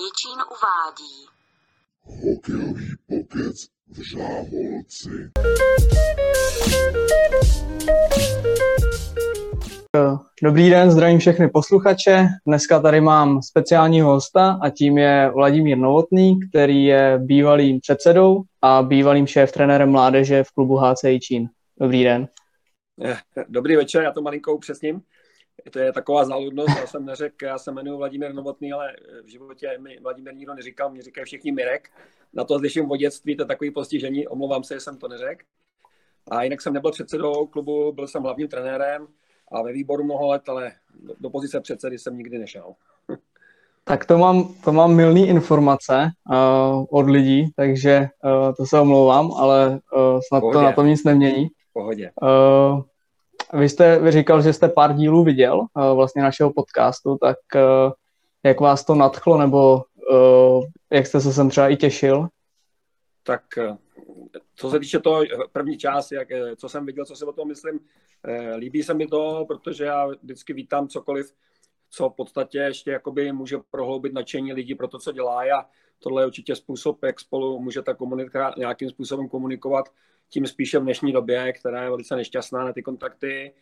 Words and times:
Jičín 0.00 0.38
uvádí. 0.50 1.26
Hokejový 2.02 2.94
pokec 3.08 3.66
v 3.88 4.02
Žáholci. 4.02 5.30
Dobrý 10.42 10.70
den, 10.70 10.90
zdravím 10.90 11.18
všechny 11.18 11.48
posluchače. 11.48 12.26
Dneska 12.46 12.80
tady 12.80 13.00
mám 13.00 13.42
speciálního 13.42 14.10
hosta 14.10 14.58
a 14.62 14.70
tím 14.70 14.98
je 14.98 15.30
Vladimír 15.34 15.78
Novotný, 15.78 16.40
který 16.48 16.84
je 16.84 17.18
bývalým 17.18 17.80
předsedou 17.80 18.42
a 18.62 18.82
bývalým 18.82 19.26
šéf-trenérem 19.26 19.90
mládeže 19.90 20.44
v 20.44 20.50
klubu 20.50 20.76
HC 20.76 21.04
Jičín. 21.04 21.48
Dobrý 21.80 22.04
den. 22.04 22.28
Dobrý 23.48 23.76
večer, 23.76 24.02
já 24.02 24.12
to 24.12 24.22
malinko 24.22 24.54
upřesním. 24.54 25.02
To 25.70 25.78
je 25.78 25.92
taková 25.92 26.24
záludnost, 26.24 26.78
já 26.80 26.86
jsem 26.86 27.04
neřekl, 27.04 27.44
já 27.44 27.58
se 27.58 27.70
jmenuji 27.70 27.98
Vladimír 27.98 28.34
Novotný, 28.34 28.72
ale 28.72 28.96
v 29.22 29.26
životě 29.26 29.78
mi 29.78 29.98
Vladimír 30.02 30.34
nikdo 30.34 30.54
neříkal, 30.54 30.90
mě 30.90 31.02
říkají 31.02 31.24
všichni 31.24 31.52
Mirek. 31.52 31.90
Na 32.32 32.44
to 32.44 32.58
slyším 32.58 32.88
v 32.88 32.96
dětství, 32.96 33.36
to 33.36 33.42
je 33.42 33.46
takový 33.46 33.70
postižení, 33.70 34.28
omlouvám 34.28 34.64
se, 34.64 34.74
že 34.74 34.80
jsem 34.80 34.96
to 34.98 35.08
neřekl. 35.08 35.44
A 36.30 36.42
jinak 36.42 36.60
jsem 36.60 36.72
nebyl 36.72 36.90
předsedou 36.90 37.46
klubu, 37.46 37.92
byl 37.92 38.08
jsem 38.08 38.22
hlavním 38.22 38.48
trenérem 38.48 39.06
a 39.52 39.62
ve 39.62 39.72
výboru 39.72 40.04
mnoho 40.04 40.26
let, 40.26 40.48
ale 40.48 40.72
do, 40.94 41.14
do 41.20 41.30
pozice 41.30 41.60
předsedy 41.60 41.98
jsem 41.98 42.18
nikdy 42.18 42.38
nešel. 42.38 42.74
Tak 43.84 44.06
to 44.06 44.18
mám, 44.18 44.54
to 44.64 44.72
mám 44.72 44.94
milný 44.94 45.28
informace 45.28 46.10
uh, 46.30 46.84
od 46.90 47.10
lidí, 47.10 47.50
takže 47.56 48.08
uh, 48.24 48.54
to 48.54 48.66
se 48.66 48.80
omlouvám, 48.80 49.32
ale 49.32 49.70
uh, 49.70 50.20
snad 50.28 50.40
Pohodě. 50.40 50.58
to 50.58 50.62
na 50.62 50.72
tom 50.72 50.86
nic 50.86 51.04
nemění. 51.04 51.48
Pohodě. 51.72 52.10
Uh, 52.22 52.82
vy 53.52 53.68
jste 53.68 53.98
vy 53.98 54.10
říkal, 54.10 54.42
že 54.42 54.52
jste 54.52 54.68
pár 54.68 54.94
dílů 54.94 55.24
viděl 55.24 55.60
uh, 55.60 55.96
vlastně 55.96 56.22
našeho 56.22 56.52
podcastu, 56.52 57.18
tak 57.20 57.36
uh, 57.54 57.92
jak 58.42 58.60
vás 58.60 58.84
to 58.84 58.94
nadchlo, 58.94 59.38
nebo 59.38 59.84
uh, 60.10 60.64
jak 60.90 61.06
jste 61.06 61.20
se 61.20 61.32
sem 61.32 61.50
třeba 61.50 61.68
i 61.68 61.76
těšil? 61.76 62.28
Tak 63.22 63.42
co 64.54 64.70
se 64.70 64.80
týče 64.80 65.00
toho 65.00 65.22
první 65.52 65.78
část, 65.78 66.12
jak, 66.12 66.28
co 66.56 66.68
jsem 66.68 66.86
viděl, 66.86 67.04
co 67.04 67.16
si 67.16 67.24
o 67.24 67.32
tom 67.32 67.48
myslím, 67.48 67.80
líbí 68.56 68.82
se 68.82 68.94
mi 68.94 69.06
to, 69.06 69.44
protože 69.48 69.84
já 69.84 70.06
vždycky 70.06 70.52
vítám 70.52 70.88
cokoliv, 70.88 71.32
co 71.90 72.08
v 72.08 72.14
podstatě 72.14 72.58
ještě 72.58 72.90
jakoby 72.90 73.32
může 73.32 73.56
prohloubit 73.70 74.12
nadšení 74.12 74.52
lidí 74.52 74.74
pro 74.74 74.88
to, 74.88 74.98
co 74.98 75.12
dělá 75.12 75.42
a 75.42 75.66
tohle 75.98 76.22
je 76.22 76.26
určitě 76.26 76.56
způsob, 76.56 77.02
jak 77.02 77.20
spolu 77.20 77.60
můžete 77.60 77.94
komunikovat, 77.94 78.56
nějakým 78.56 78.90
způsobem 78.90 79.28
komunikovat, 79.28 79.88
tím 80.32 80.46
spíše 80.46 80.78
v 80.78 80.82
dnešní 80.82 81.12
době, 81.12 81.52
která 81.52 81.82
je 81.82 81.90
velice 81.90 82.16
nešťastná 82.16 82.64
na 82.64 82.72
ty 82.72 82.82
kontakty. 82.82 83.54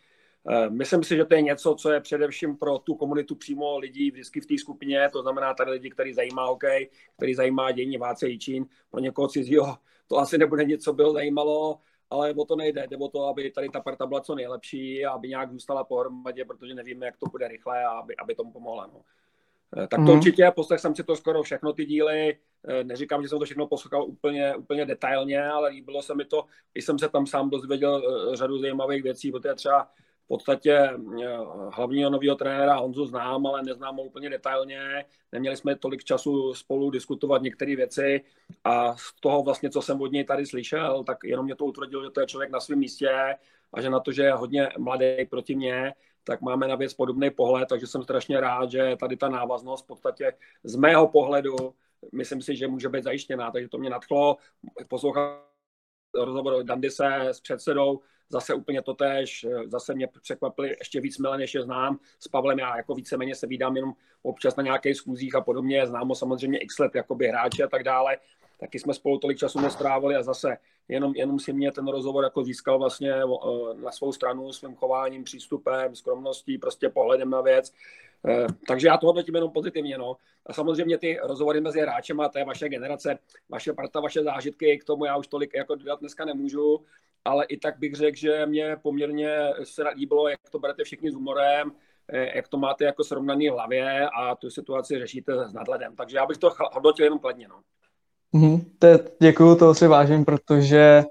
Eh, 0.49 0.69
myslím 0.69 1.03
si, 1.03 1.15
že 1.15 1.25
to 1.25 1.33
je 1.33 1.41
něco, 1.41 1.75
co 1.75 1.91
je 1.91 1.99
především 1.99 2.57
pro 2.57 2.77
tu 2.77 2.95
komunitu 2.95 3.35
přímo 3.35 3.77
lidí 3.77 4.11
vždycky 4.11 4.41
v 4.41 4.45
té 4.45 4.57
skupině, 4.57 5.09
to 5.11 5.21
znamená 5.21 5.53
tady 5.53 5.71
lidi, 5.71 5.89
který 5.89 6.13
zajímá 6.13 6.45
hokej, 6.45 6.89
který 7.17 7.35
zajímá 7.35 7.71
dění 7.71 7.97
Váce 7.97 8.29
Jičín, 8.29 8.65
pro 8.91 8.99
někoho 8.99 9.27
cizího 9.27 9.77
to 10.11 10.17
asi 10.17 10.37
nebude 10.37 10.63
něco, 10.63 10.83
co 10.83 10.93
byl 10.93 11.13
zajímalo, 11.13 11.79
ale 12.09 12.33
o 12.33 12.45
to 12.45 12.55
nejde. 12.55 12.87
Jde 12.87 12.97
o 12.97 13.07
to, 13.07 13.25
aby 13.25 13.51
tady 13.51 13.69
ta 13.69 13.79
parta 13.79 14.05
byla 14.05 14.21
co 14.21 14.35
nejlepší 14.35 15.05
a 15.05 15.11
aby 15.11 15.29
nějak 15.29 15.51
zůstala 15.51 15.83
pohromadě, 15.83 16.45
protože 16.45 16.73
nevíme, 16.73 17.05
jak 17.05 17.17
to 17.17 17.25
bude 17.31 17.47
rychle 17.47 17.83
a 17.83 17.89
aby, 17.89 18.15
aby 18.15 18.35
tomu 18.35 18.51
pomohla. 18.51 18.87
No. 18.93 19.01
Eh, 19.77 19.87
tak 19.87 19.99
to 19.99 20.11
mm. 20.11 20.17
určitě, 20.17 20.51
poslech 20.55 20.79
jsem 20.79 20.95
si 20.95 21.03
to 21.03 21.15
skoro 21.15 21.43
všechno 21.43 21.73
ty 21.73 21.85
díly, 21.85 22.37
neříkám, 22.83 23.23
že 23.23 23.29
jsem 23.29 23.39
to 23.39 23.45
všechno 23.45 23.67
poslouchal 23.67 24.03
úplně, 24.03 24.55
úplně 24.55 24.85
detailně, 24.85 25.43
ale 25.43 25.69
líbilo 25.69 26.01
se 26.01 26.15
mi 26.15 26.25
to, 26.25 26.45
i 26.75 26.81
jsem 26.81 26.99
se 26.99 27.09
tam 27.09 27.27
sám 27.27 27.49
dozvěděl 27.49 28.01
eh, 28.03 28.35
řadu 28.35 28.59
zajímavých 28.59 29.03
věcí, 29.03 29.31
protože 29.31 29.53
třeba 29.53 29.83
v 30.25 30.27
podstatě 30.27 30.89
hlavního 31.73 32.09
nového 32.09 32.35
trenéra 32.35 32.75
Honzu 32.75 33.05
znám, 33.05 33.45
ale 33.45 33.63
neznám 33.63 33.95
ho 33.95 34.03
úplně 34.03 34.29
detailně. 34.29 35.05
Neměli 35.31 35.57
jsme 35.57 35.75
tolik 35.75 36.03
času 36.03 36.53
spolu 36.53 36.89
diskutovat 36.89 37.41
některé 37.41 37.75
věci 37.75 38.21
a 38.63 38.95
z 38.95 39.13
toho 39.19 39.43
vlastně, 39.43 39.69
co 39.69 39.81
jsem 39.81 40.01
od 40.01 40.11
něj 40.11 40.23
tady 40.23 40.45
slyšel, 40.45 41.03
tak 41.03 41.17
jenom 41.23 41.45
mě 41.45 41.55
to 41.55 41.65
utvrdilo, 41.65 42.03
že 42.03 42.09
to 42.09 42.21
je 42.21 42.27
člověk 42.27 42.51
na 42.51 42.59
svém 42.59 42.79
místě 42.79 43.37
a 43.73 43.81
že 43.81 43.89
na 43.89 43.99
to, 43.99 44.11
že 44.11 44.23
je 44.23 44.33
hodně 44.33 44.69
mladý 44.77 45.25
proti 45.29 45.55
mně, 45.55 45.93
tak 46.23 46.41
máme 46.41 46.67
na 46.67 46.75
věc 46.75 46.93
podobný 46.93 47.29
pohled, 47.29 47.69
takže 47.69 47.87
jsem 47.87 48.03
strašně 48.03 48.39
rád, 48.39 48.71
že 48.71 48.95
tady 48.99 49.17
ta 49.17 49.29
návaznost 49.29 49.83
v 49.83 49.87
podstatě 49.87 50.33
z 50.63 50.75
mého 50.75 51.07
pohledu, 51.07 51.73
myslím 52.13 52.41
si, 52.41 52.55
že 52.55 52.67
může 52.67 52.89
být 52.89 53.03
zajištěná, 53.03 53.51
takže 53.51 53.69
to 53.69 53.77
mě 53.77 53.89
nadchlo. 53.89 54.37
Poslouchat 54.87 55.51
rozhovor 56.15 56.63
Dandise 56.63 57.15
s 57.21 57.39
předsedou, 57.39 57.99
zase 58.29 58.53
úplně 58.53 58.81
to 58.81 58.93
tež, 58.93 59.45
zase 59.65 59.93
mě 59.93 60.07
překvapili 60.21 60.75
ještě 60.79 61.01
víc 61.01 61.17
milé, 61.17 61.37
než 61.37 61.53
je 61.53 61.63
znám. 61.63 61.99
S 62.19 62.27
Pavlem 62.27 62.59
já 62.59 62.77
jako 62.77 62.95
víceméně 62.95 63.35
se 63.35 63.47
vydám 63.47 63.75
jenom 63.75 63.93
občas 64.21 64.55
na 64.55 64.63
nějakých 64.63 64.97
schůzích 64.97 65.35
a 65.35 65.41
podobně, 65.41 65.87
znám 65.87 66.07
ho 66.07 66.15
samozřejmě 66.15 66.59
x 66.59 66.79
let 66.79 66.95
jakoby 66.95 67.27
hráče 67.27 67.63
a 67.63 67.67
tak 67.67 67.83
dále, 67.83 68.17
taky 68.61 68.79
jsme 68.79 68.93
spolu 68.93 69.17
tolik 69.17 69.37
času 69.37 69.59
nestrávili 69.59 70.15
a 70.15 70.23
zase 70.23 70.57
jenom, 70.87 71.13
jenom 71.15 71.39
si 71.39 71.53
mě 71.53 71.71
ten 71.71 71.87
rozhovor 71.87 72.23
jako 72.23 72.43
získal 72.43 72.79
vlastně 72.79 73.13
na 73.83 73.91
svou 73.91 74.11
stranu 74.11 74.53
svým 74.53 74.75
chováním, 74.75 75.23
přístupem, 75.23 75.95
skromností, 75.95 76.57
prostě 76.57 76.89
pohledem 76.89 77.29
na 77.29 77.41
věc. 77.41 77.73
E, 78.27 78.47
takže 78.67 78.87
já 78.87 78.97
to 78.97 79.07
hodnotím 79.07 79.35
jenom 79.35 79.51
pozitivně. 79.51 79.97
No. 79.97 80.17
A 80.45 80.53
samozřejmě 80.53 80.97
ty 80.97 81.19
rozhovory 81.23 81.61
mezi 81.61 81.81
hráčem 81.81 82.19
a 82.19 82.29
té 82.29 82.43
vaše 82.43 82.69
generace, 82.69 83.19
vaše 83.49 83.73
parta, 83.73 83.99
vaše 83.99 84.23
zážitky, 84.23 84.77
k 84.77 84.83
tomu 84.83 85.05
já 85.05 85.17
už 85.17 85.27
tolik 85.27 85.53
jako 85.55 85.75
dodat 85.75 85.99
dneska 85.99 86.25
nemůžu, 86.25 86.85
ale 87.25 87.45
i 87.45 87.57
tak 87.57 87.79
bych 87.79 87.95
řekl, 87.95 88.17
že 88.17 88.45
mě 88.45 88.77
poměrně 88.81 89.53
se 89.63 89.83
líbilo, 89.89 90.27
jak 90.27 90.49
to 90.51 90.59
berete 90.59 90.83
všichni 90.83 91.11
s 91.11 91.15
humorem, 91.15 91.71
e, 92.07 92.35
jak 92.35 92.47
to 92.47 92.57
máte 92.57 92.85
jako 92.85 93.03
srovnaný 93.03 93.49
v 93.49 93.53
hlavě 93.53 94.09
a 94.09 94.35
tu 94.35 94.49
situaci 94.49 94.99
řešíte 94.99 95.47
s 95.49 95.53
nadhledem. 95.53 95.95
Takže 95.95 96.17
já 96.17 96.25
bych 96.25 96.37
to 96.37 96.49
hodnotil 96.71 97.05
jenom 97.05 97.19
kladně. 97.19 97.47
No. 97.47 97.61
Mm-hmm. 98.33 98.61
děkuju, 99.19 99.55
to 99.55 99.73
si 99.73 99.87
vážím, 99.87 100.25
protože, 100.25 101.03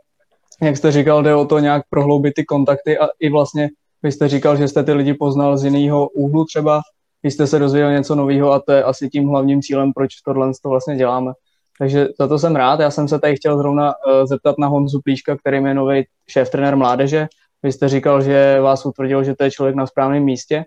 jak 0.63 0.77
jste 0.77 0.93
říkal, 0.93 1.23
jde 1.23 1.35
o 1.35 1.45
to 1.45 1.59
nějak 1.59 1.83
prohloubit 1.91 2.35
ty 2.35 2.45
kontakty 2.45 2.99
a 2.99 3.09
i 3.21 3.31
vlastně 3.31 3.69
vy 4.03 4.13
jste 4.13 4.29
říkal, 4.29 4.57
že 4.57 4.69
jste 4.69 4.85
ty 4.85 4.93
lidi 4.93 5.15
poznal 5.15 5.57
z 5.57 5.65
jiného 5.65 6.09
úhlu 6.09 6.45
třeba, 6.45 6.81
vy 7.23 7.31
jste 7.31 7.47
se 7.47 7.59
dozvěděl 7.59 7.93
něco 7.93 8.15
nového 8.15 8.53
a 8.53 8.61
to 8.61 8.73
je 8.73 8.85
asi 8.85 9.09
tím 9.09 9.29
hlavním 9.29 9.63
cílem, 9.63 9.93
proč 9.93 10.11
tohle 10.25 10.53
to 10.63 10.69
vlastně 10.69 10.97
děláme. 10.97 11.33
Takže 11.79 12.09
za 12.19 12.29
to 12.29 12.39
jsem 12.39 12.57
rád. 12.57 12.81
Já 12.81 12.91
jsem 12.91 13.09
se 13.09 13.19
tady 13.19 13.37
chtěl 13.37 13.59
zrovna 13.59 13.93
uh, 13.93 14.27
zeptat 14.27 14.59
na 14.59 14.67
Honzu 14.67 15.01
Plíška, 15.05 15.37
který 15.37 15.57
je 15.57 15.75
nový 15.75 16.05
šéf 16.29 16.51
trenér 16.51 16.77
mládeže. 16.77 17.29
Vy 17.63 17.73
jste 17.73 17.89
říkal, 17.89 18.23
že 18.23 18.61
vás 18.61 18.87
utvrdil, 18.87 19.25
že 19.25 19.35
to 19.35 19.45
je 19.45 19.51
člověk 19.51 19.77
na 19.77 19.87
správném 19.87 20.23
místě. 20.23 20.65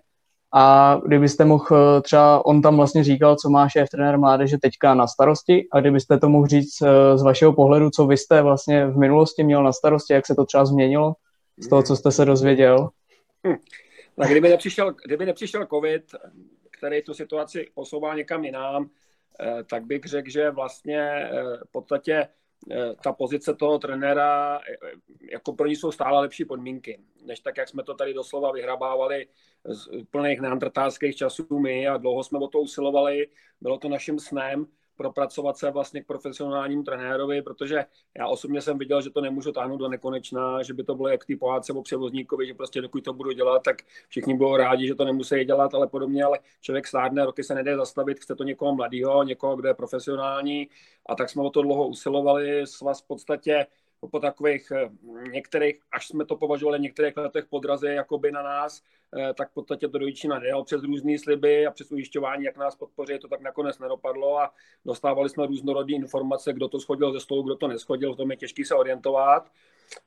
A 0.56 0.96
kdybyste 1.06 1.46
mohl, 1.46 1.66
eh, 1.72 2.02
třeba 2.02 2.46
on 2.46 2.62
tam 2.62 2.75
vlastně 2.75 3.03
říkal, 3.03 3.36
co 3.36 3.50
má 3.50 3.69
šéf 3.69 3.90
trenér 3.90 4.19
mládeže 4.19 4.58
teďka 4.58 4.94
na 4.94 5.08
starosti, 5.08 5.68
a 5.72 5.80
kdybyste 5.80 6.19
to 6.19 6.30
mohl 6.30 6.47
říct 6.47 6.81
eh, 6.81 7.18
z 7.18 7.24
vašeho 7.24 7.53
pohledu, 7.53 7.90
co 7.90 8.08
vy 8.08 8.18
jste 8.18 8.41
vlastně 8.41 8.88
v 8.88 8.97
minulosti 8.97 9.44
měl 9.44 9.63
na 9.63 9.74
starosti, 9.74 10.13
jak 10.13 10.25
se 10.25 10.36
to 10.36 10.46
třeba 10.46 10.66
změnilo 10.66 11.13
z 11.58 11.68
toho, 11.68 11.84
co 11.84 11.96
jste 11.96 12.12
se 12.12 12.25
dozvěděl? 12.25 12.90
Hm. 13.47 13.56
Tak 14.16 14.30
kdyby 14.30 14.50
nepřišel, 14.50 14.96
kdyby 15.06 15.25
nepřišel 15.25 15.66
covid, 15.66 16.03
který 16.78 17.02
tu 17.02 17.13
situaci 17.13 17.68
posouvá 17.74 18.16
někam 18.16 18.44
jinam, 18.44 18.90
eh, 19.40 19.63
tak 19.63 19.86
bych 19.86 20.03
řekl, 20.03 20.30
že 20.30 20.52
vlastně 20.52 21.30
v 21.68 21.72
podstatě 21.72 22.28
ta 23.03 23.13
pozice 23.13 23.53
toho 23.53 23.79
trenéra, 23.79 24.59
jako 25.31 25.53
pro 25.53 25.68
ní 25.68 25.75
jsou 25.75 25.91
stále 25.91 26.22
lepší 26.22 26.46
podmínky, 26.46 27.00
než 27.25 27.40
tak, 27.40 27.57
jak 27.57 27.69
jsme 27.69 27.84
to 27.84 27.94
tady 27.94 28.13
doslova 28.13 28.51
vyhrabávali 28.51 29.28
z 29.66 29.88
plných 30.12 30.41
neandertálských 30.41 31.16
časů 31.16 31.59
my 31.59 31.88
a 31.88 31.97
dlouho 31.97 32.24
jsme 32.24 32.40
o 32.40 32.47
to 32.47 32.59
usilovali. 32.59 33.28
Bylo 33.62 33.78
to 33.78 33.90
naším 33.90 34.19
snem 34.19 34.68
propracovat 34.98 35.58
se 35.58 35.72
vlastně 35.72 36.02
k 36.02 36.08
profesionálnímu 36.08 36.84
trenérovi, 36.84 37.42
protože 37.42 37.86
já 38.18 38.28
osobně 38.28 38.62
jsem 38.62 38.78
viděl, 38.78 39.02
že 39.02 39.09
to 39.09 39.22
nemůžu 39.22 39.52
táhnout 39.52 39.80
do 39.80 39.90
nekonečna, 39.90 40.64
že 40.64 40.74
by 40.74 40.84
to 40.84 40.96
bylo 40.96 41.08
jak 41.08 41.26
ty 41.26 41.36
pohádce 41.36 41.74
o 41.74 41.81
převozníkovi, 41.81 42.48
že 42.48 42.54
prostě 42.54 42.81
dokud 42.81 43.04
to 43.04 43.13
budu 43.13 43.31
dělat, 43.31 43.63
tak 43.63 43.75
všichni 44.07 44.38
budou 44.38 44.56
rádi, 44.57 44.88
že 44.88 44.95
to 44.95 45.06
nemusí 45.06 45.45
dělat, 45.45 45.74
ale 45.74 45.88
podobně, 45.88 46.24
ale 46.24 46.40
člověk 46.62 46.88
stárne, 46.88 47.25
roky 47.25 47.44
se 47.44 47.56
nedá 47.56 47.78
zastavit, 47.78 48.19
chce 48.19 48.36
to 48.36 48.44
někoho 48.44 48.75
mladého, 48.75 49.24
někoho, 49.24 49.56
kdo 49.56 49.68
je 49.68 49.74
profesionální. 49.74 50.69
A 51.06 51.16
tak 51.16 51.30
jsme 51.30 51.42
o 51.42 51.50
to 51.50 51.62
dlouho 51.62 51.88
usilovali, 51.88 52.62
s 52.62 52.81
vás 52.81 53.01
v 53.01 53.07
podstatě 53.07 53.66
po 54.08 54.20
takových 54.20 54.72
eh, 54.72 54.90
některých, 55.32 55.80
až 55.92 56.08
jsme 56.08 56.26
to 56.26 56.36
považovali 56.36 56.80
některých 56.80 57.18
letech 57.18 57.46
podrazy 57.46 57.88
jakoby 57.88 58.32
na 58.32 58.44
nás, 58.44 58.84
eh, 59.18 59.34
tak 59.34 59.52
v 59.52 59.54
podstatě 59.54 59.88
to 59.88 59.98
do 59.98 60.06
Jičína 60.06 60.40
nejel 60.40 60.64
přes 60.64 60.84
různé 60.84 61.20
sliby 61.20 61.66
a 61.68 61.72
přes 61.72 61.92
ujišťování, 61.92 62.44
jak 62.44 62.58
nás 62.58 62.76
podpoří, 62.76 63.20
to 63.20 63.28
tak 63.28 63.42
nakonec 63.42 63.80
nedopadlo 63.80 64.40
a 64.40 64.54
dostávali 64.86 65.30
jsme 65.30 65.48
různorodé 65.48 65.94
informace, 65.94 66.54
kdo 66.54 66.68
to 66.68 66.80
schodil 66.80 67.14
ze 67.14 67.20
stolu, 67.20 67.44
kdo 67.44 67.56
to 67.56 67.68
neschodil, 67.68 68.14
v 68.14 68.18
tom 68.18 68.32
je 68.32 68.38
těžký 68.38 68.66
se 68.66 68.76
orientovat 68.76 69.52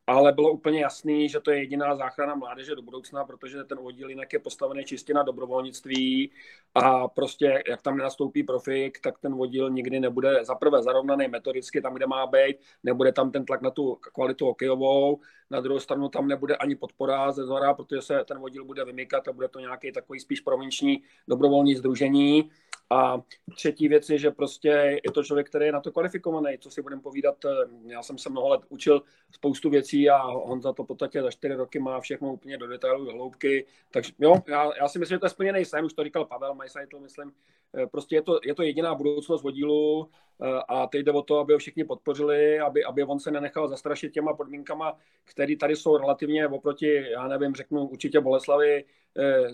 ale 0.06 0.32
bylo 0.32 0.52
úplně 0.52 0.80
jasný, 0.80 1.28
že 1.28 1.40
to 1.40 1.50
je 1.50 1.58
jediná 1.58 1.96
záchrana 1.96 2.34
mládeže 2.34 2.74
do 2.74 2.82
budoucna, 2.82 3.24
protože 3.24 3.64
ten 3.64 3.78
oddíl 3.82 4.08
jinak 4.08 4.32
je 4.32 4.38
postavený 4.38 4.84
čistě 4.84 5.14
na 5.14 5.22
dobrovolnictví 5.22 6.30
a 6.74 7.08
prostě 7.08 7.62
jak 7.68 7.82
tam 7.82 7.96
nenastoupí 7.96 8.42
profik, 8.42 9.00
tak 9.00 9.18
ten 9.18 9.34
oddíl 9.38 9.70
nikdy 9.70 10.00
nebude 10.00 10.44
zaprvé 10.44 10.82
zarovnaný 10.82 11.28
metodicky 11.28 11.80
tam, 11.80 11.94
kde 11.94 12.06
má 12.06 12.26
být, 12.26 12.56
nebude 12.82 13.12
tam 13.12 13.30
ten 13.30 13.44
tlak 13.44 13.62
na 13.62 13.70
tu 13.70 13.94
kvalitu 13.94 14.46
hokejovou, 14.46 15.20
na 15.50 15.60
druhou 15.60 15.80
stranu 15.80 16.08
tam 16.08 16.28
nebude 16.28 16.56
ani 16.56 16.76
podpora 16.76 17.32
ze 17.32 17.44
zhora, 17.44 17.74
protože 17.74 18.02
se 18.02 18.24
ten 18.24 18.38
oddíl 18.40 18.64
bude 18.64 18.84
vymykat 18.84 19.28
a 19.28 19.32
bude 19.32 19.48
to 19.48 19.60
nějaký 19.60 19.92
takový 19.92 20.20
spíš 20.20 20.40
provinční 20.40 21.02
dobrovolní 21.28 21.74
združení 21.74 22.50
A 22.90 23.20
třetí 23.56 23.88
věc 23.88 24.10
je, 24.10 24.18
že 24.18 24.30
prostě 24.30 25.00
je 25.04 25.12
to 25.14 25.24
člověk, 25.24 25.48
který 25.48 25.66
je 25.66 25.72
na 25.72 25.80
to 25.80 25.92
kvalifikovaný, 25.92 26.58
co 26.58 26.70
si 26.70 26.82
budeme 26.82 27.02
povídat. 27.02 27.44
Eh, 27.44 27.48
já 27.86 28.02
jsem 28.02 28.18
se 28.18 28.30
mnoho 28.30 28.48
let 28.48 28.60
učil 28.68 29.02
spoustu 29.34 29.70
věcí 29.70 30.10
a 30.10 30.26
on 30.26 30.62
za 30.62 30.72
to 30.72 30.84
v 30.84 30.86
podstatě 30.86 31.22
za 31.22 31.30
čtyři 31.30 31.54
roky 31.54 31.78
má 31.78 32.00
všechno 32.00 32.32
úplně 32.32 32.58
do 32.58 32.66
detailu, 32.66 33.04
do 33.04 33.12
hloubky. 33.12 33.66
Takže 33.90 34.12
jo, 34.18 34.34
já, 34.48 34.70
já 34.80 34.88
si 34.88 34.98
myslím, 34.98 35.16
že 35.16 35.18
to 35.18 35.26
je 35.26 35.30
splněný 35.30 35.64
sen, 35.64 35.84
už 35.84 35.92
to 35.92 36.04
říkal 36.04 36.24
Pavel 36.24 36.54
Majsajtl, 36.54 37.00
myslím. 37.00 37.32
Eh, 37.76 37.86
prostě 37.86 38.16
je 38.16 38.22
to, 38.22 38.40
je 38.44 38.54
to 38.54 38.62
jediná 38.62 38.94
budoucnost 38.94 39.42
vodílu 39.42 40.10
eh, 40.42 40.62
a 40.68 40.86
teď 40.86 41.02
jde 41.02 41.12
o 41.12 41.22
to, 41.22 41.38
aby 41.38 41.52
ho 41.52 41.58
všichni 41.58 41.84
podpořili, 41.84 42.60
aby, 42.60 42.84
aby 42.84 43.04
on 43.04 43.20
se 43.20 43.30
nenechal 43.30 43.68
zastrašit 43.68 44.12
těma 44.12 44.34
podmínkama, 44.34 44.98
které 45.24 45.56
tady 45.56 45.76
jsou 45.76 45.96
relativně 45.96 46.48
oproti, 46.48 47.04
já 47.10 47.28
nevím, 47.28 47.54
řeknu 47.54 47.88
určitě 47.88 48.20
Boleslavy, 48.20 48.84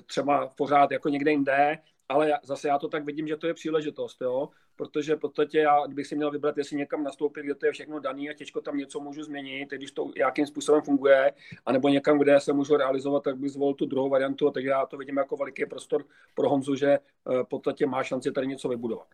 třeba 0.06 0.46
pořád 0.56 0.90
jako 0.90 1.08
někde 1.08 1.30
jinde, 1.30 1.78
ale 2.12 2.38
zase 2.42 2.68
já 2.68 2.78
to 2.78 2.88
tak 2.88 3.04
vidím, 3.04 3.28
že 3.28 3.36
to 3.36 3.46
je 3.46 3.54
příležitost, 3.54 4.20
jo? 4.20 4.48
protože 4.76 5.16
v 5.16 5.18
podstatě 5.18 5.58
já, 5.58 5.86
kdybych 5.86 6.06
si 6.06 6.16
měl 6.16 6.30
vybrat, 6.30 6.58
jestli 6.58 6.76
někam 6.76 7.04
nastoupit, 7.04 7.42
kde 7.42 7.54
to 7.54 7.66
je 7.66 7.72
všechno 7.72 7.98
daný 7.98 8.30
a 8.30 8.32
těžko 8.32 8.60
tam 8.60 8.76
něco 8.76 9.00
můžu 9.00 9.22
změnit, 9.22 9.70
když 9.70 9.90
to 9.90 10.10
jakým 10.16 10.46
způsobem 10.46 10.82
funguje, 10.82 11.32
anebo 11.66 11.88
někam, 11.88 12.18
kde 12.18 12.40
se 12.40 12.52
můžu 12.52 12.76
realizovat, 12.76 13.22
tak 13.22 13.36
bych 13.36 13.50
zvolil 13.50 13.74
tu 13.74 13.86
druhou 13.86 14.08
variantu, 14.08 14.50
takže 14.50 14.68
já 14.68 14.86
to 14.86 14.96
vidím 14.96 15.16
jako 15.16 15.36
veliký 15.36 15.66
prostor 15.66 16.04
pro 16.34 16.48
Honzu, 16.48 16.74
že 16.74 16.88
eh, 16.88 17.42
v 17.42 17.48
podstatě 17.48 17.86
má 17.86 18.02
šanci 18.02 18.32
tady 18.32 18.46
něco 18.46 18.68
vybudovat. 18.68 19.06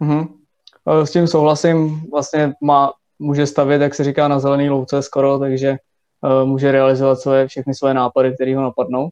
Mm-hmm. 0.00 0.42
S 1.04 1.10
tím 1.10 1.26
souhlasím, 1.26 2.00
vlastně 2.10 2.52
má, 2.60 2.92
může 3.18 3.46
stavět, 3.46 3.82
jak 3.82 3.94
se 3.94 4.04
říká, 4.04 4.28
na 4.28 4.38
zelený 4.38 4.70
louce 4.70 5.02
skoro, 5.02 5.38
takže 5.38 5.76
uh, 6.20 6.48
může 6.48 6.72
realizovat 6.72 7.16
svoje, 7.16 7.46
všechny 7.48 7.74
svoje 7.74 7.94
nápady, 7.94 8.34
které 8.34 8.56
ho 8.56 8.62
napadnou. 8.62 9.08